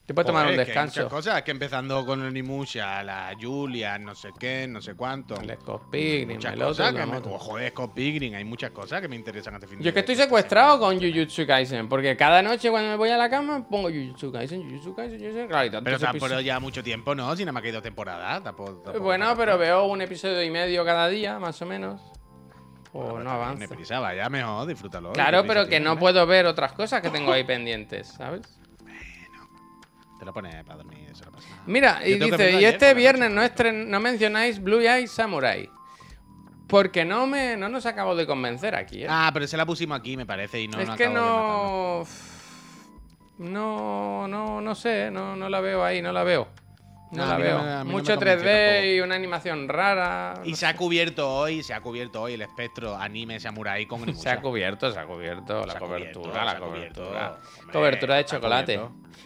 Te 0.09 0.15
puedes 0.15 0.27
tomar 0.27 0.47
un 0.47 0.55
que 0.55 0.61
hay 0.61 0.65
descanso. 0.65 1.01
muchas 1.01 1.13
cosas, 1.13 1.43
que 1.43 1.51
empezando 1.51 2.07
con 2.07 2.25
el 2.25 2.33
Nimusha, 2.33 3.03
la 3.03 3.37
Julia, 3.39 3.99
no 3.99 4.15
sé 4.15 4.31
qué, 4.41 4.67
no 4.67 4.81
sé 4.81 4.95
cuánto. 4.95 5.39
El 5.39 5.55
Scott 5.59 5.91
Pilgrim, 5.91 6.31
el 6.31 6.63
otro, 6.63 6.87
que 6.95 7.05
me, 7.05 7.19
oh, 7.19 7.39
joder, 7.39 7.71
Scott 7.73 7.93
Pilgrim, 7.93 8.35
hay 8.35 8.45
muchas 8.45 8.71
cosas 8.71 9.03
que 9.03 9.09
me 9.09 9.17
interesan 9.17 9.53
este 9.57 9.67
fin 9.67 9.77
de 9.77 9.85
Yo 9.85 9.89
es 9.91 9.93
que 9.93 10.01
estoy 10.01 10.17
secuestrado 10.17 10.79
con 10.79 10.99
Jujutsu 10.99 11.47
Kaisen, 11.47 11.91
porque 11.91 12.17
cada 12.17 12.41
noche 12.41 12.71
cuando 12.71 12.89
me 12.89 12.97
voy 12.97 13.11
a 13.11 13.19
la 13.19 13.29
cama 13.29 13.69
pongo 13.69 13.91
Jujutsu 13.91 14.33
Kaisen, 14.33 14.63
Jujutsu 14.63 14.95
Kaisen, 14.95 15.19
Jujutsu 15.19 15.35
Kaisen. 15.37 15.49
Claro, 15.49 15.67
y 15.67 15.85
Pero 15.85 15.99
tampoco 15.99 16.41
ya 16.41 16.59
mucho 16.59 16.83
tiempo, 16.83 17.15
¿no? 17.15 17.37
Si 17.37 17.43
nada 17.45 17.53
más 17.53 17.63
que 17.63 17.71
dos 17.71 17.83
temporadas. 17.83 18.43
Tampoco, 18.43 18.77
tampoco 18.77 19.05
Bueno, 19.05 19.35
pero 19.37 19.59
veo 19.59 19.85
un 19.89 20.01
episodio 20.01 20.43
y 20.43 20.49
medio 20.51 20.87
cada 20.87 21.07
día, 21.11 21.39
más 21.39 21.61
o 21.61 21.67
menos. 21.67 22.01
O 22.95 23.03
Bueno, 23.03 23.25
no 23.25 23.31
avanza. 23.33 23.67
deprisa, 23.67 24.01
vaya 24.01 24.31
mejor, 24.31 24.67
disfrútalo. 24.67 25.13
Claro, 25.13 25.45
pero 25.47 25.69
que 25.69 25.81
no 25.81 25.99
puedo 25.99 26.27
ver 26.27 26.47
otras 26.47 26.73
cosas 26.73 27.03
que 27.03 27.11
tengo 27.11 27.31
ahí 27.31 27.45
pendientes, 27.45 28.09
¿sabes? 28.09 28.58
Lo 30.29 30.35
pones 30.35 30.63
para 30.63 30.77
dormir, 30.83 31.09
eso 31.11 31.25
no 31.25 31.33
pasa 31.33 31.49
nada. 31.49 31.63
Mira, 31.65 32.01
y 32.07 32.11
Yo 32.13 32.19
tengo 32.19 32.37
que 32.37 32.43
dice, 32.43 32.45
verlo 32.45 32.53
y 32.61 32.65
ayer 32.67 32.75
este 32.75 32.87
la 32.89 32.93
viernes 32.93 33.31
noche". 33.31 33.35
no, 33.35 33.43
estren- 33.71 33.87
no 33.87 33.99
mencionáis 34.01 34.63
Blue 34.63 34.81
Eye 34.81 35.07
Samurai. 35.09 35.71
Porque 36.67 37.07
no 37.07 37.27
me 37.27 37.57
no 37.57 37.71
nos 37.71 37.87
acabo 37.87 38.15
de 38.15 38.27
convencer 38.27 38.75
aquí, 38.75 39.05
¿eh? 39.05 39.07
Ah, 39.09 39.31
pero 39.33 39.47
se 39.47 39.57
la 39.57 39.65
pusimos 39.65 39.99
aquí, 39.99 40.19
me 40.19 40.27
parece, 40.27 40.61
y 40.61 40.69
no 40.69 40.79
es 40.81 40.87
no 40.87 40.97
que 40.97 41.05
acabo 41.07 41.17
de 41.17 41.33
matarlo. 41.33 42.05
no... 43.39 43.49
No, 43.51 44.29
no, 44.29 44.61
no 44.61 44.75
sé, 44.75 45.11
no, 45.11 45.35
no 45.35 45.49
la 45.49 45.61
veo 45.61 45.83
ahí, 45.83 46.03
no 46.03 46.13
la 46.13 46.25
veo. 46.25 46.49
No, 47.11 47.25
No, 47.25 47.27
la 47.27 47.39
no 47.39 47.41
veo. 47.45 47.59
no 47.63 47.85
Mucho 47.87 48.15
convenció 48.17 48.21
3D 48.21 48.67
tampoco. 48.67 48.85
y 48.87 49.01
una 49.01 49.15
animación 49.15 49.69
rara. 49.69 50.35
Y 50.45 50.51
no 50.51 50.57
se 50.57 50.67
ha 50.67 50.77
cubierto 50.77 51.29
hoy, 51.35 51.63
se 51.63 51.73
ha 51.75 51.81
cubierto 51.81 52.23
hoy 52.23 52.35
el 52.35 52.43
espectro 52.43 52.97
anime 52.97 53.41
samurai 53.41 53.87
con 53.87 54.09
el 54.09 54.15
Se 54.17 54.29
ha 54.31 54.41
cubierto, 54.41 54.93
se 54.93 54.99
ha 54.99 55.05
cubierto 55.07 55.65
la 55.67 55.73
Se 55.73 55.79
ha 55.79 55.81
cubierto, 55.81 56.21
cobertura, 56.21 56.45
la 56.45 56.59
cobertura. 56.59 57.37
Cobertura 57.73 58.15
de 58.17 58.25
chocolate. 58.25 58.81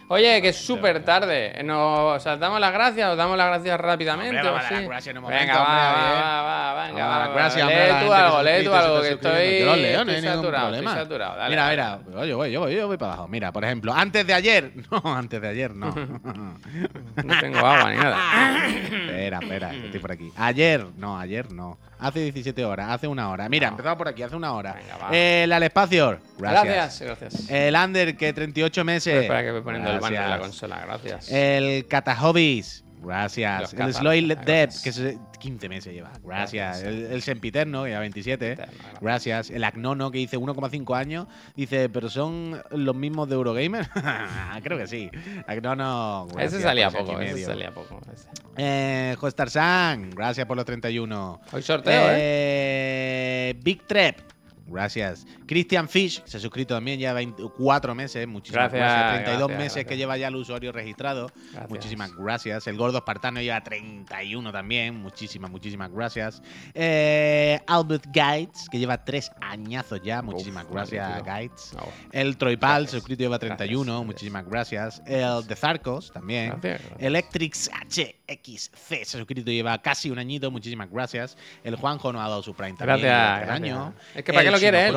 Oye, 0.09 0.41
que 0.41 0.49
es 0.49 0.57
súper 0.57 1.03
tarde. 1.05 1.61
Nos 1.63 2.17
o 2.17 2.19
sea, 2.19 2.35
damos 2.37 2.59
las 2.59 2.73
gracias, 2.73 3.09
os 3.11 3.17
damos 3.17 3.37
las 3.37 3.47
gracias 3.47 3.79
rápidamente. 3.79 4.47
Hombre, 4.47 4.63
sí? 4.67 4.85
gracias 4.85 5.15
en 5.15 5.23
un 5.23 5.29
venga, 5.29 5.53
momento, 5.53 5.59
va, 5.59 5.93
hombre, 5.93 6.21
va, 6.21 6.41
va, 6.43 6.73
va, 6.73 6.87
venga, 6.87 7.07
va. 7.07 7.27
gracias, 7.29 7.63
hombre, 7.67 7.87
lee 7.93 8.05
tú 8.05 8.13
algo, 8.13 8.43
lee 8.43 8.63
tú 8.65 8.73
algo, 8.73 9.01
que 9.01 9.09
estoy, 9.11 9.59
Yo 9.59 9.65
lo 9.67 9.75
leo, 9.77 10.05
no 10.05 10.11
estoy 10.11 10.15
hay 10.15 10.21
ningún 10.21 10.35
saturado, 10.43 10.75
estoy 10.75 10.93
saturado. 10.93 11.35
Dale, 11.37 11.49
mira, 11.49 11.63
dale. 11.63 12.03
mira, 12.05 12.25
yo 12.25 12.37
voy, 12.37 12.51
yo 12.51 12.59
voy, 12.59 12.75
yo 12.75 12.87
voy 12.87 12.97
para 12.97 13.13
abajo. 13.13 13.27
Mira, 13.29 13.51
por 13.53 13.63
ejemplo, 13.63 13.93
antes 13.93 14.27
de 14.27 14.33
ayer. 14.33 14.71
No, 14.91 15.15
antes 15.15 15.41
de 15.41 15.47
ayer 15.47 15.73
no. 15.73 15.87
No 17.23 17.39
tengo 17.39 17.59
agua 17.73 17.91
ni 17.91 17.97
nada. 17.97 18.67
espera, 18.67 19.39
espera, 19.41 19.69
que 19.71 19.85
estoy 19.85 19.99
por 19.99 20.11
aquí. 20.11 20.31
Ayer, 20.35 20.85
no, 20.97 21.19
ayer 21.19 21.51
no. 21.51 21.77
Hace 21.99 22.19
17 22.19 22.65
horas, 22.65 22.89
hace 22.89 23.07
una 23.07 23.29
hora. 23.29 23.47
Mira, 23.47 23.67
No. 23.67 23.73
empezamos 23.73 23.97
por 23.97 24.07
aquí, 24.09 24.23
hace 24.23 24.35
una 24.35 24.51
hora. 24.53 24.73
Venga, 24.73 24.97
va. 24.97 25.15
El 25.15 25.51
Alespacio. 25.53 26.19
Gracias. 26.37 26.65
Gracias, 26.65 27.01
gracias. 27.19 27.49
El 27.49 27.75
Under, 27.75 28.17
que 28.17 28.33
38 28.33 28.83
meses. 28.83 29.21
Espera 29.23 29.41
que 29.43 29.51
voy 29.51 29.61
poniendo 29.61 29.89
el 29.91 29.99
banner 29.99 30.19
de 30.21 30.27
la 30.27 30.37
Gracias. 30.37 30.49
consola, 30.49 30.81
gracias. 30.85 31.31
El 31.31 31.87
Catahobbies. 31.87 32.82
Gracias. 33.03 33.73
El 33.73 33.93
Sloy 33.93 34.21
Dead, 34.45 34.69
que 34.83 34.89
es 34.89 35.01
15 35.39 35.69
meses 35.69 35.93
lleva. 35.93 36.11
Gracias. 36.23 36.81
Gracias. 36.81 36.83
El, 36.83 37.11
el 37.11 37.21
Sempiterno, 37.21 37.83
que 37.83 37.89
lleva 37.89 37.99
27. 38.01 38.51
Eterno, 38.53 38.73
gracias. 38.73 39.01
Gracias. 39.01 39.49
El 39.49 39.63
Agnono, 39.63 40.11
que 40.11 40.17
dice 40.19 40.37
1,5 40.37 40.95
años. 40.95 41.27
Dice, 41.55 41.89
¿pero 41.89 42.09
son 42.09 42.61
los 42.71 42.95
mismos 42.95 43.29
de 43.29 43.35
Eurogamer? 43.35 43.87
Creo 44.63 44.77
que 44.77 44.87
sí. 44.87 45.09
Agnono. 45.47 46.27
Ese 46.31 46.35
gracias 46.37 46.61
salía 46.63 46.87
ese 46.87 46.97
poco, 46.97 47.11
aquí 47.17 47.25
ese 47.25 47.33
medio. 47.33 47.47
salía 47.47 47.73
poco. 47.73 48.01
ese. 48.13 48.27
Eh, 48.57 49.15
Hostar 49.19 49.49
San, 49.49 50.09
gracias 50.11 50.45
por 50.45 50.55
los 50.57 50.65
31. 50.65 51.41
Hoy 51.51 51.61
sorteo, 51.61 52.09
¿eh? 52.11 52.15
Eh, 52.17 53.55
Big 53.63 53.85
Trap, 53.87 54.15
gracias. 54.65 55.25
Christian 55.47 55.87
Fish 55.89 56.21
se 56.25 56.37
ha 56.37 56.39
suscrito 56.39 56.73
también 56.75 56.99
ya 56.99 57.13
24 57.13 57.95
meses, 57.95 58.27
muchísimas 58.27 58.71
Gracias, 58.71 58.79
gracias. 58.79 59.23
32 59.23 59.47
gracias, 59.47 59.63
meses 59.63 59.85
que 59.85 59.97
lleva 59.97 60.17
ya 60.17 60.27
el 60.27 60.35
usuario 60.35 60.71
registrado. 60.71 61.31
Muchísimas 61.69 62.15
gracias. 62.15 62.67
El 62.67 62.77
gordo 62.77 62.97
espartano 62.97 63.41
lleva 63.41 63.61
31 63.61 64.51
también. 64.51 64.95
Muchísimas, 64.95 65.51
muchísimas 65.51 65.91
gracias. 65.91 66.41
Eh, 66.73 67.59
Albert 67.67 68.05
Guides, 68.11 68.67
que 68.71 68.79
lleva 68.79 69.03
3 69.03 69.31
añazos 69.41 70.01
ya. 70.03 70.21
Muchísimas 70.21 70.65
Uf, 70.65 70.71
gracias. 70.71 71.23
Guides. 71.23 71.73
No, 71.75 71.87
El 72.11 72.37
Troipal, 72.37 72.87
suscrito 72.87 73.23
lleva 73.23 73.37
Gracias, 73.37 73.57
31. 73.57 73.83
gracias. 73.85 74.05
Muchísimas 74.05 74.45
gracias. 74.47 75.01
El 75.05 75.47
de 75.47 75.55
Zarcos 75.55 76.11
también. 76.11 76.59
Electrix 76.99 77.69
HXC 77.69 78.73
se 78.83 79.01
ha 79.01 79.05
suscrito 79.05 79.51
lleva 79.51 79.77
casi 79.81 80.09
un 80.09 80.19
añito, 80.19 80.49
muchísimas 80.51 80.89
gracias. 80.89 81.37
El 81.63 81.75
Juanjo 81.75 82.11
nos 82.13 82.21
ha 82.21 82.29
dado 82.29 82.43
su 82.43 82.53
Prime 82.53 82.77
también. 82.77 82.99
Gracias, 83.01 83.47
gracias. 83.47 83.49
año. 83.49 83.93
Es 84.15 84.23
que 84.23 84.33
¿para 84.33 84.47
El 84.49 84.52
lo 84.53 84.59
quiere 84.59 84.87
él? 84.87 84.93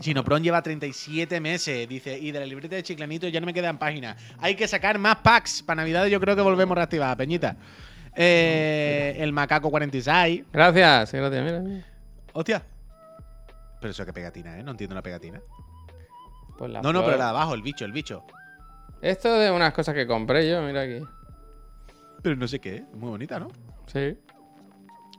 Chinopron- 0.00 0.42
lleva 0.42 0.62
37 0.62 1.38
meses, 1.40 1.86
dice, 1.88 2.18
y 2.18 2.32
de 2.32 2.40
la 2.40 2.46
libreta 2.46 2.76
de 2.76 2.82
Chiclanito 2.82 3.28
ya 3.28 3.40
no 3.40 3.46
me 3.46 3.52
quedan 3.52 3.78
páginas. 3.78 4.16
Hay 4.38 4.54
que 4.56 4.66
sacar 4.66 4.98
más 4.98 5.16
packs. 5.16 5.62
Para 5.62 5.82
Navidad 5.82 6.06
yo 6.06 6.18
creo 6.18 6.34
que 6.34 6.42
volvemos 6.42 6.74
reactivada, 6.74 7.14
Peñita. 7.16 7.56
Eh, 8.16 9.16
el 9.18 9.32
Macaco 9.32 9.70
46. 9.70 10.44
Gracias, 10.52 11.12
gracias, 11.12 11.44
mira. 11.44 11.60
mira. 11.60 11.86
Hostia. 12.32 12.62
Pero 13.80 13.90
eso 13.90 14.04
que 14.06 14.12
pegatina, 14.12 14.58
¿eh? 14.58 14.62
No 14.62 14.72
entiendo 14.72 14.94
la 14.94 15.02
pegatina. 15.02 15.40
Pues 16.58 16.70
la 16.70 16.80
No, 16.82 16.92
no, 16.92 17.04
pero 17.04 17.16
la 17.18 17.24
de 17.24 17.30
abajo, 17.30 17.54
el 17.54 17.62
bicho, 17.62 17.84
el 17.84 17.92
bicho. 17.92 18.24
Esto 19.02 19.32
de 19.38 19.50
unas 19.50 19.72
cosas 19.72 19.94
que 19.94 20.06
compré 20.06 20.48
yo, 20.50 20.60
mira 20.62 20.82
aquí. 20.82 21.00
Pero 22.22 22.36
no 22.36 22.46
sé 22.48 22.58
qué, 22.60 22.84
muy 22.94 23.10
bonita, 23.10 23.38
¿no? 23.38 23.48
Sí. 23.86 24.16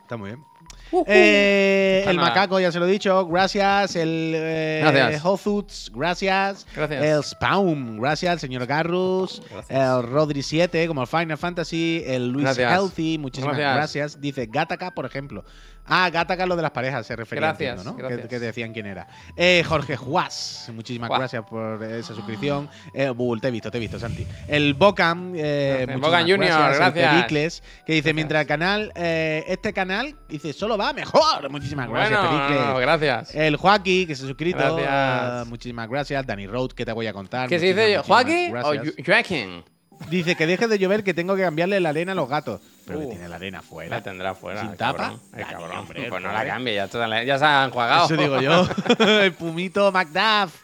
Está 0.02 0.18
muy 0.18 0.32
bien. 0.32 0.44
Uh, 0.92 1.04
Eh, 1.08 2.04
el 2.08 2.18
macaco, 2.18 2.60
ya 2.60 2.72
se 2.72 2.80
lo 2.80 2.86
he 2.86 2.92
dicho, 2.92 3.26
gracias. 3.28 3.96
El 3.96 4.34
eh, 4.36 4.80
Gracias. 4.84 5.26
Hozuts, 5.26 5.92
gracias. 5.94 6.68
Gracias. 6.76 7.04
El 7.04 7.24
Spawn, 7.24 8.00
gracias. 8.00 8.34
El 8.34 8.40
señor 8.40 8.66
Garrus. 8.66 9.42
Gracias. 9.50 9.80
El 9.80 10.04
Rodri 10.04 10.42
7, 10.44 10.88
como 10.88 11.02
el 11.02 11.08
Final 11.08 11.38
Fantasy. 11.38 12.04
El 12.06 12.30
Luis. 12.30 12.58
Healthy, 12.58 13.18
muchísimas 13.18 13.56
gracias. 13.58 13.76
Gracias. 13.76 14.22
Dice 14.22 14.48
Gataka, 14.48 14.92
por 14.92 15.06
ejemplo. 15.06 15.46
Ah, 15.86 16.10
Gataka, 16.10 16.46
lo 16.46 16.56
de 16.56 16.62
las 16.62 16.72
parejas, 16.72 17.06
se 17.06 17.16
refería 17.16 17.48
Gracias, 17.48 17.72
entiendo, 17.72 17.92
¿no? 17.92 17.98
gracias. 17.98 18.22
Que, 18.22 18.28
que 18.28 18.40
decían 18.40 18.72
quién 18.74 18.86
era. 18.86 19.08
Eh, 19.36 19.64
Jorge 19.68 19.98
Juás, 19.98 20.70
muchísimas 20.74 21.10
gracias 21.10 21.44
por 21.44 21.84
esa 21.84 22.14
suscripción. 22.14 22.70
Eh, 22.94 23.10
Bull, 23.10 23.42
te 23.42 23.48
he 23.50 23.52
visto, 23.52 23.72
te 23.72 23.78
he 23.78 23.82
visto, 23.82 24.00
Santi. 24.00 24.26
El 24.48 24.74
Bocam, 24.74 25.34
eh, 25.36 25.86
Bocan 26.00 26.22
Junior, 26.22 26.40
gracias. 26.40 26.72
El 26.72 26.78
gracias. 26.78 27.14
Pericles, 27.14 27.64
que 27.86 27.94
dice, 27.94 28.02
Gracias. 28.02 28.16
mientras 28.16 28.42
el 28.42 28.48
canal, 28.48 28.92
eh, 28.96 29.44
este 29.48 29.74
canal, 29.74 30.16
dice, 30.30 30.54
solo 30.54 30.78
va 30.78 30.94
mejor. 30.94 31.50
Muchísimas 31.50 31.90
gracias, 31.90 32.20
bueno, 32.22 32.38
Pericles. 32.40 32.68
no, 32.68 32.78
gracias. 32.78 33.36
El 33.36 33.56
Joaquín, 33.58 34.08
que 34.08 34.16
se 34.16 34.24
ha 34.24 34.28
suscrito. 34.28 34.60
Gracias. 34.60 34.88
ah, 34.90 35.44
muchísimas 35.48 35.90
gracias. 35.90 36.26
Danny 36.26 36.48
Road, 36.48 36.72
que 36.72 36.86
te 36.86 36.92
voy 36.94 37.08
a 37.08 37.14
contar. 37.14 37.50
¿Qué 37.50 37.60
se 37.60 37.68
dice? 37.68 37.98
¿Joaquín 38.00 38.56
o 38.56 38.74
Joaquín? 39.06 39.64
Dice 40.10 40.36
que 40.36 40.46
deje 40.48 40.68
de 40.68 40.78
llover, 40.80 41.04
que 41.04 41.14
tengo 41.14 41.36
que 41.36 41.44
cambiarle 41.44 41.80
la 41.80 41.90
arena 41.90 42.12
a 42.12 42.16
los 42.16 42.28
gatos. 42.28 42.60
Pero 42.86 43.00
que 43.00 43.06
Uh. 43.06 43.10
tiene 43.12 43.30
la 43.30 43.36
arena 43.36 43.62
fuera. 43.62 43.98
La 43.98 44.04
tendrá 44.04 44.34
fuera. 44.36 44.62
¿Sin 44.62 44.72
el 44.72 44.78
tapa? 44.78 44.98
cabrón, 44.98 45.22
El 45.38 45.46
cabrón. 45.46 45.78
hombre, 45.78 46.10
pues 46.10 46.22
no 46.24 46.32
la 46.32 46.46
cambie, 46.46 46.76
ya, 46.76 46.86
está- 46.86 47.24
ya 47.24 47.38
se 47.38 47.46
han 47.46 47.68
enjuagado. 47.70 48.06
Eso 48.06 48.18
digo 48.18 48.42
yo. 48.42 48.68
el 49.22 49.34
pumito 49.34 49.92
McDuff. 49.92 50.56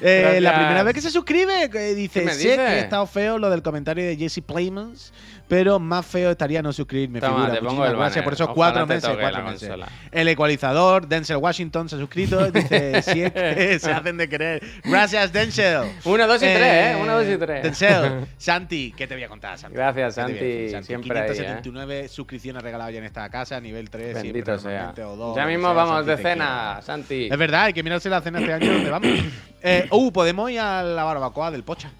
Eh, 0.00 0.38
la 0.40 0.54
primera 0.54 0.82
vez 0.82 0.94
que 0.94 1.00
se 1.02 1.10
suscribe, 1.10 1.68
que 1.70 1.94
dice, 1.94 2.20
¿Qué 2.20 2.26
me 2.26 2.32
sé 2.34 2.54
que 2.56 2.60
ha 2.60 2.78
estado 2.78 3.06
feo 3.06 3.38
lo 3.38 3.50
del 3.50 3.62
comentario 3.62 4.04
de 4.04 4.16
Jesse 4.16 4.40
Playmans, 4.44 5.12
pero 5.48 5.78
más 5.78 6.04
feo 6.06 6.30
estaría 6.30 6.62
no 6.62 6.72
suscribirme. 6.72 7.20
Toma, 7.20 7.46
figura. 7.46 7.52
te 7.52 7.58
pongo 7.58 7.70
Muchísimas 7.70 7.90
el 7.90 7.96
gracias 7.96 8.14
banner. 8.16 8.24
por 8.24 8.32
esos 8.34 8.48
cuatro 8.54 8.86
meses. 8.86 9.16
Cuatro 9.18 9.42
meses. 9.44 9.70
El 10.12 10.28
ecualizador, 10.28 11.08
Denzel 11.08 11.38
Washington, 11.38 11.88
se 11.88 11.96
ha 11.96 11.98
suscrito. 11.98 12.50
Dice, 12.52 13.02
si 13.02 13.22
es 13.22 13.32
que 13.32 13.78
se 13.78 13.90
hacen 13.90 14.16
de 14.18 14.28
querer. 14.28 14.62
Gracias, 14.84 15.32
Denzel. 15.32 15.90
Uno, 16.04 16.26
dos 16.26 16.36
y 16.36 16.46
tres, 16.46 16.62
¿eh? 16.62 16.98
Uno, 17.00 17.14
dos 17.18 17.26
y 17.26 17.36
tres. 17.38 17.62
Denzel, 17.62 18.26
Santi, 18.38 18.92
¿qué 18.96 19.06
te 19.06 19.14
voy 19.14 19.24
a 19.24 19.28
contar, 19.28 19.58
Santi? 19.58 19.74
Gracias, 19.76 20.14
¿Qué 20.14 20.20
te 20.20 20.26
voy 20.26 20.32
a 20.32 20.34
decir, 20.42 20.70
Santi, 20.70 20.86
siempre 20.86 21.18
ahí, 21.18 21.30
¿eh? 21.30 21.32
579 21.32 22.08
suscripciones 22.08 22.62
regaladas 22.62 22.92
ya 22.92 22.98
en 22.98 23.04
esta 23.04 23.28
casa, 23.30 23.60
nivel 23.60 23.88
3. 23.88 24.18
siempre 24.20 24.22
Bendito 24.32 24.58
sea. 24.58 24.92
o 25.06 25.16
dos, 25.16 25.36
ya 25.36 25.46
mismo 25.46 25.68
sea, 25.68 25.72
vamos 25.72 26.04
Santi, 26.04 26.10
de 26.10 26.16
cena. 26.28 26.80
Santi. 26.82 27.28
Es 27.30 27.38
verdad, 27.38 27.62
hay 27.64 27.72
que 27.72 27.82
mirarse 27.82 28.10
la 28.10 28.20
cena 28.20 28.40
este 28.40 28.52
año 28.52 28.72
dónde 28.72 28.90
vamos. 28.90 29.08
Eh, 29.60 29.88
uh, 29.90 30.12
podemos 30.12 30.48
ir 30.52 30.60
a 30.60 30.84
la 30.84 31.02
barbacoa 31.02 31.50
del 31.50 31.64
Pocha. 31.64 31.90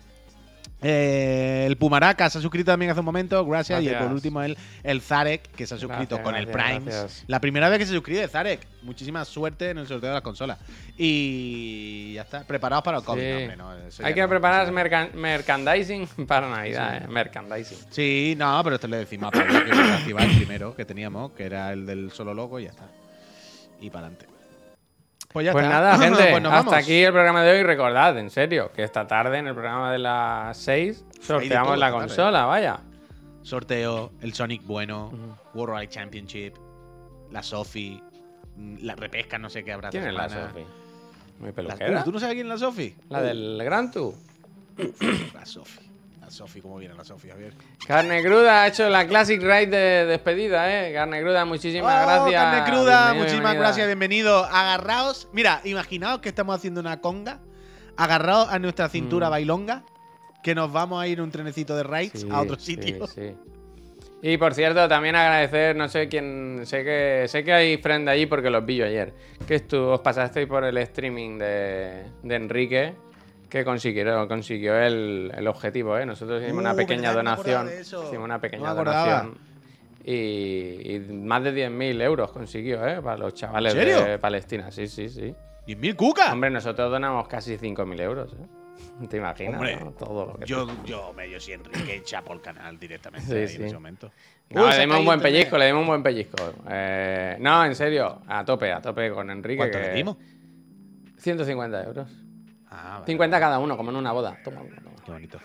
Eh, 0.81 1.65
el 1.67 1.77
Pumaraca 1.77 2.31
se 2.31 2.39
ha 2.39 2.41
suscrito 2.41 2.71
también 2.71 2.91
hace 2.93 3.01
un 3.01 3.07
momento, 3.07 3.45
gracias. 3.45 3.83
Y 3.83 3.87
Gracias. 3.87 4.05
por 4.05 4.13
último 4.15 4.43
el, 4.43 4.57
el 4.85 5.01
Zarek, 5.01 5.51
que 5.53 5.67
se 5.67 5.75
ha 5.75 5.79
suscrito 5.79 6.17
Gracias, 6.17 6.21
con 6.25 6.37
el 6.37 6.47
Prime. 6.47 6.91
La 7.27 7.41
primera 7.41 7.69
vez 7.69 7.81
que 7.81 7.87
se 7.87 7.93
suscribe 7.95 8.29
Zarek. 8.29 8.61
Muchísima 8.83 9.25
suerte 9.25 9.71
en 9.71 9.79
el 9.79 9.89
sorteo 9.89 10.11
de 10.11 10.15
las 10.15 10.23
consolas. 10.23 10.59
Y 10.97 12.13
ya 12.15 12.23
está. 12.23 12.45
Preparados 12.45 12.85
para 12.85 12.99
el 12.99 13.05
COVID, 13.05 13.21
Sí. 13.21 13.33
hombre, 13.33 13.57
¿no? 13.57 13.75
Eso 13.77 14.07
Hay 14.07 14.15
que 14.15 14.21
no- 14.23 14.29
preparar 14.29 14.71
mercan- 14.71 15.13
merchandising 15.15 16.07
para 16.29 16.49
Navidad, 16.49 17.03
¿eh? 17.05 17.09
Merchandising. 17.09 17.79
Sí, 17.91 18.35
no, 18.39 18.61
pero 18.63 18.77
esto 18.77 18.87
le 18.87 18.99
decimos 18.99 19.29
a 19.29 19.31
Pablo 19.33 19.65
que 19.65 19.73
activar 19.73 20.25
el 20.29 20.37
primero 20.37 20.77
que 20.77 20.85
teníamos, 20.85 21.33
que 21.33 21.45
era 21.45 21.73
el 21.73 21.87
del 21.87 22.13
solo 22.13 22.33
logo, 22.35 22.61
y 22.61 22.65
ya 22.65 22.71
está. 22.71 22.87
Y 23.81 23.91
para 23.91 24.07
adelante. 24.07 24.27
Pues 25.29 25.45
ya 25.47 25.53
Pues 25.53 25.65
está. 25.65 25.75
nada, 25.81 25.99
gente, 25.99 26.17
Pues 26.17 26.35
hasta 26.35 26.49
vamos. 26.49 26.73
aquí 26.75 27.03
el 27.03 27.13
programa 27.13 27.43
de 27.45 27.53
hoy. 27.53 27.63
Recordad, 27.63 28.19
en 28.19 28.31
serio, 28.31 28.73
que 28.73 28.83
esta 28.83 29.07
tarde 29.07 29.39
en 29.39 29.47
el 29.47 29.55
programa 29.55 29.93
de 29.93 29.99
las 29.99 30.57
6 30.59 31.05
sorteamos 31.21 31.79
la 31.79 31.91
consola, 31.91 32.47
vaya. 32.47 32.81
Sorteo, 33.43 34.13
el 34.21 34.35
Sonic 34.35 34.63
bueno, 34.65 35.11
World 35.55 35.77
Ride 35.79 35.89
Championship, 35.89 36.55
la 37.31 37.43
Sofi, 37.43 38.03
mm, 38.57 38.77
la 38.83 38.95
repesca, 38.95 39.39
no 39.39 39.49
sé 39.49 39.65
qué 39.65 39.73
habrá. 39.73 39.91
¿Quién 39.91 40.07
es 40.07 40.15
la. 40.15 40.29
Sofi? 40.29 40.65
¿Muy 41.39 41.53
peluquera? 41.53 42.05
¿Tú 42.05 42.13
no 42.13 42.19
sabes 42.19 42.35
quién 42.35 42.47
es 42.47 42.51
la 42.53 42.59
Sofi? 42.59 42.95
¿La 43.09 43.23
del 43.23 43.59
Gran 43.65 43.91
Tour? 43.91 44.15
La 45.35 45.45
Sofi. 45.47 45.88
Sofi, 46.31 46.61
¿cómo 46.61 46.77
viene 46.77 46.95
la 46.95 47.05
Sofi, 47.05 47.29
Javier? 47.29 47.53
Carne 47.87 48.23
Cruda 48.23 48.63
ha 48.63 48.67
hecho 48.69 48.89
la 48.89 49.07
Classic 49.07 49.41
Ride 49.41 49.67
de 49.67 50.07
despedida, 50.07 50.89
¿eh? 50.89 50.93
Carne 50.93 51.21
Cruda, 51.23 51.45
muchísimas 51.45 52.03
Oh, 52.03 52.07
gracias. 52.07 52.43
Carne 52.43 52.71
cruda, 52.71 52.85
Bienvenido, 52.85 53.15
muchísimas 53.15 53.43
bienvenida. 53.53 53.61
gracias, 53.61 53.87
bienvenido. 53.87 54.45
Agarraos, 54.45 55.29
mira, 55.33 55.61
imaginaos 55.65 56.21
que 56.21 56.29
estamos 56.29 56.57
haciendo 56.57 56.81
una 56.81 57.01
conga, 57.01 57.41
agarraos 57.97 58.49
a 58.51 58.59
nuestra 58.59 58.89
cintura 58.89 59.29
Mm. 59.29 59.31
bailonga, 59.31 59.83
que 60.43 60.55
nos 60.55 60.73
vamos 60.73 61.03
a 61.03 61.07
ir 61.09 61.19
en 61.19 61.25
un 61.25 61.31
trenecito 61.31 61.77
de 61.77 61.83
rides 61.83 62.21
Sí, 62.23 62.29
a 62.31 62.41
otro 62.41 62.57
sí, 62.59 62.75
sitio. 62.77 63.07
sí. 63.07 63.35
Y 64.21 64.37
por 64.37 64.53
cierto, 64.53 64.89
también 64.89 65.15
agradecer, 65.15 65.77
no 65.77 65.89
sé 65.89 66.09
quién, 66.09 66.63
sé 66.65 66.83
que 66.83 67.25
sé 67.29 67.45
que 67.45 67.53
hay 67.53 67.77
friend 67.79 68.09
allí 68.09 68.27
porque 68.27 68.51
los 68.51 68.67
vi 68.67 68.77
yo 68.77 68.85
ayer, 68.85 69.15
que 69.47 69.57
estu- 69.65 69.93
os 69.95 70.01
pasasteis 70.01 70.49
por 70.49 70.65
el 70.65 70.77
streaming 70.79 71.39
de, 71.39 72.03
de 72.25 72.35
Enrique, 72.35 72.95
que 73.49 73.65
consiguió, 73.65 74.29
consiguió 74.29 74.77
el, 74.79 75.33
el 75.37 75.47
objetivo, 75.47 75.97
¿eh? 75.99 76.05
Nosotros 76.07 76.43
hicimos 76.43 76.61
una 76.61 76.73
Uh, 76.75 76.77
pequeña 76.77 77.13
donación, 77.13 77.71
hicimos 77.81 78.25
una 78.25 78.41
pequeña 78.41 78.75
donación 78.75 79.39
y, 80.05 80.13
y 80.95 80.99
más 81.11 81.43
de 81.45 81.53
10.000 81.71 82.01
euros 82.03 82.31
consiguió, 82.33 82.87
¿eh? 82.87 83.01
Para 83.03 83.17
los 83.19 83.35
chavales 83.35 83.75
de 83.75 84.19
Palestina, 84.19 84.71
sí, 84.71 84.87
sí, 84.87 85.09
sí. 85.09 85.35
¡10.000 85.67 85.97
cucas! 85.97 86.33
Hombre, 86.33 86.51
nosotros 86.51 86.91
donamos 86.91 87.29
casi 87.29 87.57
5.000 87.59 88.01
euros, 88.01 88.33
¿eh? 88.35 89.07
¿Te 89.09 89.17
imaginas? 89.17 89.55
Hombre, 89.55 89.77
no? 89.77 89.91
Todo 89.93 90.27
lo 90.27 90.35
que 90.39 90.47
Yo, 90.47 90.67
yo, 90.85 91.13
me, 91.13 91.29
yo 91.31 91.39
sí, 91.41 91.53
Enrique 91.53 92.01
chapo 92.05 92.33
el 92.33 92.41
canal 92.41 92.79
directamente 92.79 93.27
Sí, 93.29 93.35
ahí 93.37 93.49
sí. 93.49 93.57
en 93.57 93.65
ese 93.67 93.75
momento. 93.75 94.11
No, 94.51 94.65
Uy, 94.65 94.71
le 94.71 94.81
dimos 94.81 94.99
un 95.01 95.05
buen 95.05 95.19
internet. 95.19 95.23
pellizco, 95.41 95.59
le 95.59 95.67
dimos 95.67 95.81
un 95.83 95.87
buen 95.89 96.03
pellizco. 96.03 96.53
Eh, 96.71 97.37
no, 97.41 97.65
en 97.65 97.75
serio, 97.75 98.21
a 98.27 98.45
tope, 98.45 98.73
a 98.73 98.81
tope 98.81 99.11
con 99.11 99.31
Enrique. 99.31 99.59
¿Cuánto 99.59 99.79
que- 99.79 99.85
le 99.89 99.95
dimos? 99.95 100.17
150 101.19 101.85
euros. 101.85 102.09
Ah, 102.71 102.95
vale, 102.95 103.07
50 103.07 103.41
cada 103.41 103.59
uno, 103.59 103.77
como 103.77 103.91
en 103.91 103.97
una 103.97 104.13
boda. 104.13 104.37
Toma, 104.45 104.61
toma. 104.61 104.91
Qué 105.05 105.13
bonito. 105.13 105.39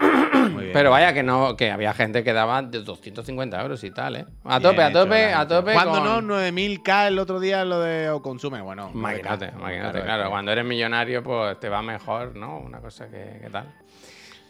Muy 0.52 0.62
bien. 0.64 0.72
Pero 0.72 0.90
vaya 0.90 1.12
que 1.12 1.22
no, 1.22 1.54
que 1.56 1.70
había 1.70 1.92
gente 1.92 2.24
que 2.24 2.32
daba 2.32 2.62
de 2.62 2.80
250 2.82 3.60
euros 3.60 3.84
y 3.84 3.90
tal, 3.90 4.16
¿eh? 4.16 4.26
A 4.44 4.58
tope, 4.58 4.82
a 4.82 4.92
tope, 4.92 5.28
hecho, 5.28 5.38
a 5.38 5.46
tope. 5.46 5.72
Cuando 5.74 6.00
con- 6.00 6.26
no, 6.26 6.34
9000K 6.40 7.08
el 7.08 7.18
otro 7.18 7.38
día 7.40 7.64
lo 7.64 7.80
de 7.80 8.08
o 8.10 8.22
consume. 8.22 8.60
Bueno, 8.62 8.90
9K. 8.94 8.96
Imagínate, 8.96 9.52
imagínate, 9.56 10.02
Claro, 10.02 10.30
Cuando 10.30 10.50
eres 10.52 10.64
millonario, 10.64 11.22
pues 11.22 11.60
te 11.60 11.68
va 11.68 11.82
mejor, 11.82 12.34
¿no? 12.36 12.58
Una 12.58 12.80
cosa 12.80 13.08
que, 13.08 13.38
que 13.42 13.50
tal. 13.50 13.72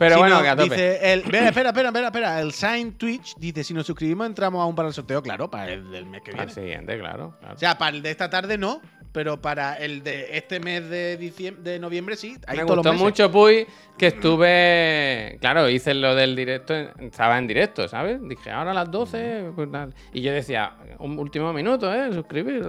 Pero 0.03 0.15
Si 0.15 0.21
bueno, 0.21 0.37
no, 0.37 0.43
que 0.43 0.49
a 0.49 0.57
tope. 0.57 0.71
Dice 0.71 1.13
el, 1.13 1.21
espera, 1.21 1.49
espera, 1.49 1.69
espera, 1.71 1.89
espera, 1.89 2.07
espera. 2.07 2.41
El 2.41 2.53
Sign 2.53 2.93
Twitch 2.95 3.35
dice: 3.37 3.63
si 3.65 3.73
nos 3.75 3.87
suscribimos, 3.87 4.27
entramos 4.27 4.61
aún 4.63 4.75
para 4.75 4.89
el 4.89 4.95
sorteo. 4.95 5.23
Claro, 5.23 5.51
para 5.51 5.73
el 5.73 5.91
del 5.91 6.07
mes 6.07 6.23
que 6.23 6.31
Al 6.33 6.37
viene. 6.39 6.53
siguiente, 6.53 6.99
claro. 6.99 7.37
claro. 7.39 7.55
O 7.55 7.59
sea, 7.59 7.79
para 7.79 7.97
el 7.97 8.03
de 8.03 8.11
esta 8.11 8.29
tarde 8.29 8.59
no, 8.59 8.81
pero 9.13 9.41
para 9.41 9.75
el 9.77 10.03
de 10.03 10.37
este 10.37 10.59
mes 10.59 10.89
de, 10.89 11.17
diciembre, 11.17 11.73
de 11.73 11.79
noviembre 11.79 12.17
sí. 12.17 12.37
Me 12.49 12.57
todos 12.57 12.59
los 12.59 12.77
gustó 12.77 12.93
meses. 12.93 13.05
mucho, 13.05 13.31
Puy, 13.31 13.67
que 13.97 14.07
estuve. 14.09 15.39
Claro, 15.41 15.69
hice 15.69 15.95
lo 15.95 16.15
del 16.15 16.35
directo. 16.35 16.75
Estaba 16.75 17.39
en 17.39 17.47
directo, 17.47 17.87
¿sabes? 17.89 18.19
Dije, 18.27 18.51
ahora 18.51 18.73
a 18.73 18.75
las 18.75 18.91
12. 18.91 19.53
pues 19.55 19.69
y 20.13 20.23
yo 20.23 20.33
decía, 20.33 20.73
un 20.99 21.19
último 21.19 21.53
minuto, 21.53 21.93
¿eh? 21.95 22.13
Suscribir. 22.13 22.65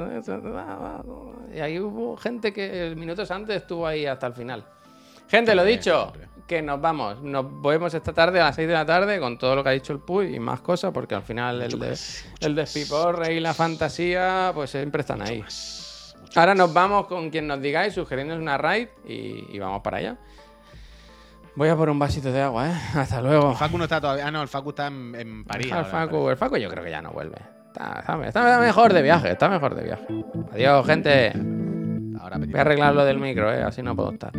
Y 1.56 1.60
ahí 1.60 1.80
hubo 1.80 2.18
gente 2.18 2.52
que 2.54 2.94
minutos 2.96 3.32
antes 3.32 3.58
estuvo 3.58 3.88
ahí 3.88 4.06
hasta 4.06 4.28
el 4.28 4.34
final. 4.34 4.66
Gente, 5.30 5.56
lo 5.56 5.64
dicho, 5.64 6.14
que 6.48 6.62
nos 6.62 6.80
vamos. 6.82 7.22
Nos 7.22 7.46
vemos 7.62 7.94
esta 7.94 8.14
tarde 8.14 8.40
a 8.42 8.46
las 8.46 8.56
6 8.56 8.68
de 8.68 8.74
la 8.74 8.86
tarde 8.86 9.20
con 9.20 9.38
todo 9.38 9.56
lo 9.56 9.64
que 9.64 9.70
ha 9.70 9.74
dicho 9.74 9.94
el 9.94 10.00
Puy 10.00 10.36
y 10.36 10.40
más 10.40 10.62
cosas, 10.62 10.92
porque 10.94 11.16
al 11.16 11.24
final 11.24 11.62
el, 11.62 11.80
de, 11.80 11.98
el 12.42 12.56
despiporre 12.56 13.34
y 13.34 13.40
la 13.40 13.54
fantasía, 13.54 14.52
pues 14.54 14.70
siempre 14.72 15.02
están 15.02 15.22
ahí. 15.22 15.44
Ahora 16.36 16.56
nos 16.56 16.74
vamos 16.74 17.08
con 17.08 17.30
quien 17.30 17.48
nos 17.48 17.62
digáis, 17.62 17.94
sugiriéndonos 17.94 18.42
una 18.42 18.58
raid 18.58 18.88
y, 19.06 19.46
y 19.56 19.60
vamos 19.60 19.82
para 19.82 19.98
allá. 19.98 20.18
Voy 21.56 21.70
a 21.70 21.76
por 21.76 21.90
un 21.90 22.00
vasito 22.00 22.32
de 22.32 22.42
agua, 22.42 22.70
¿eh? 22.70 22.74
Hasta 22.96 23.22
luego. 23.22 23.52
El 23.52 23.58
Facu 23.58 23.78
no 23.78 23.84
está 23.84 24.02
todavía. 24.02 24.28
Ah, 24.28 24.32
no, 24.32 24.42
el 24.42 24.48
Facu 24.48 24.70
está 24.72 24.88
en, 24.88 25.14
en 25.16 25.44
París. 25.46 25.72
El 25.72 25.86
Facu, 25.86 26.30
el 26.30 26.38
Facu 26.38 26.58
yo 26.58 26.68
creo 26.70 26.84
que 26.84 26.90
ya 26.90 27.02
no 27.02 27.12
vuelve. 27.12 27.36
Está, 27.68 28.00
está- 28.00 28.28
está 28.28 28.60
mejor 28.60 28.92
de 28.94 29.02
viaje, 29.04 29.32
está 29.32 29.50
mejor 29.50 29.76
de 29.76 29.84
viaje. 29.84 30.06
Adiós, 30.52 30.86
gente. 30.86 31.32
Ahora, 32.20 32.38
Voy 32.40 32.56
a 32.58 32.62
arreglar 32.62 32.96
lo 32.96 33.06
del 33.06 33.20
micro, 33.20 33.52
¿eh? 33.54 33.62
Así 33.64 33.82
no 33.84 33.96
puedo 33.96 34.12
estar. 34.14 34.32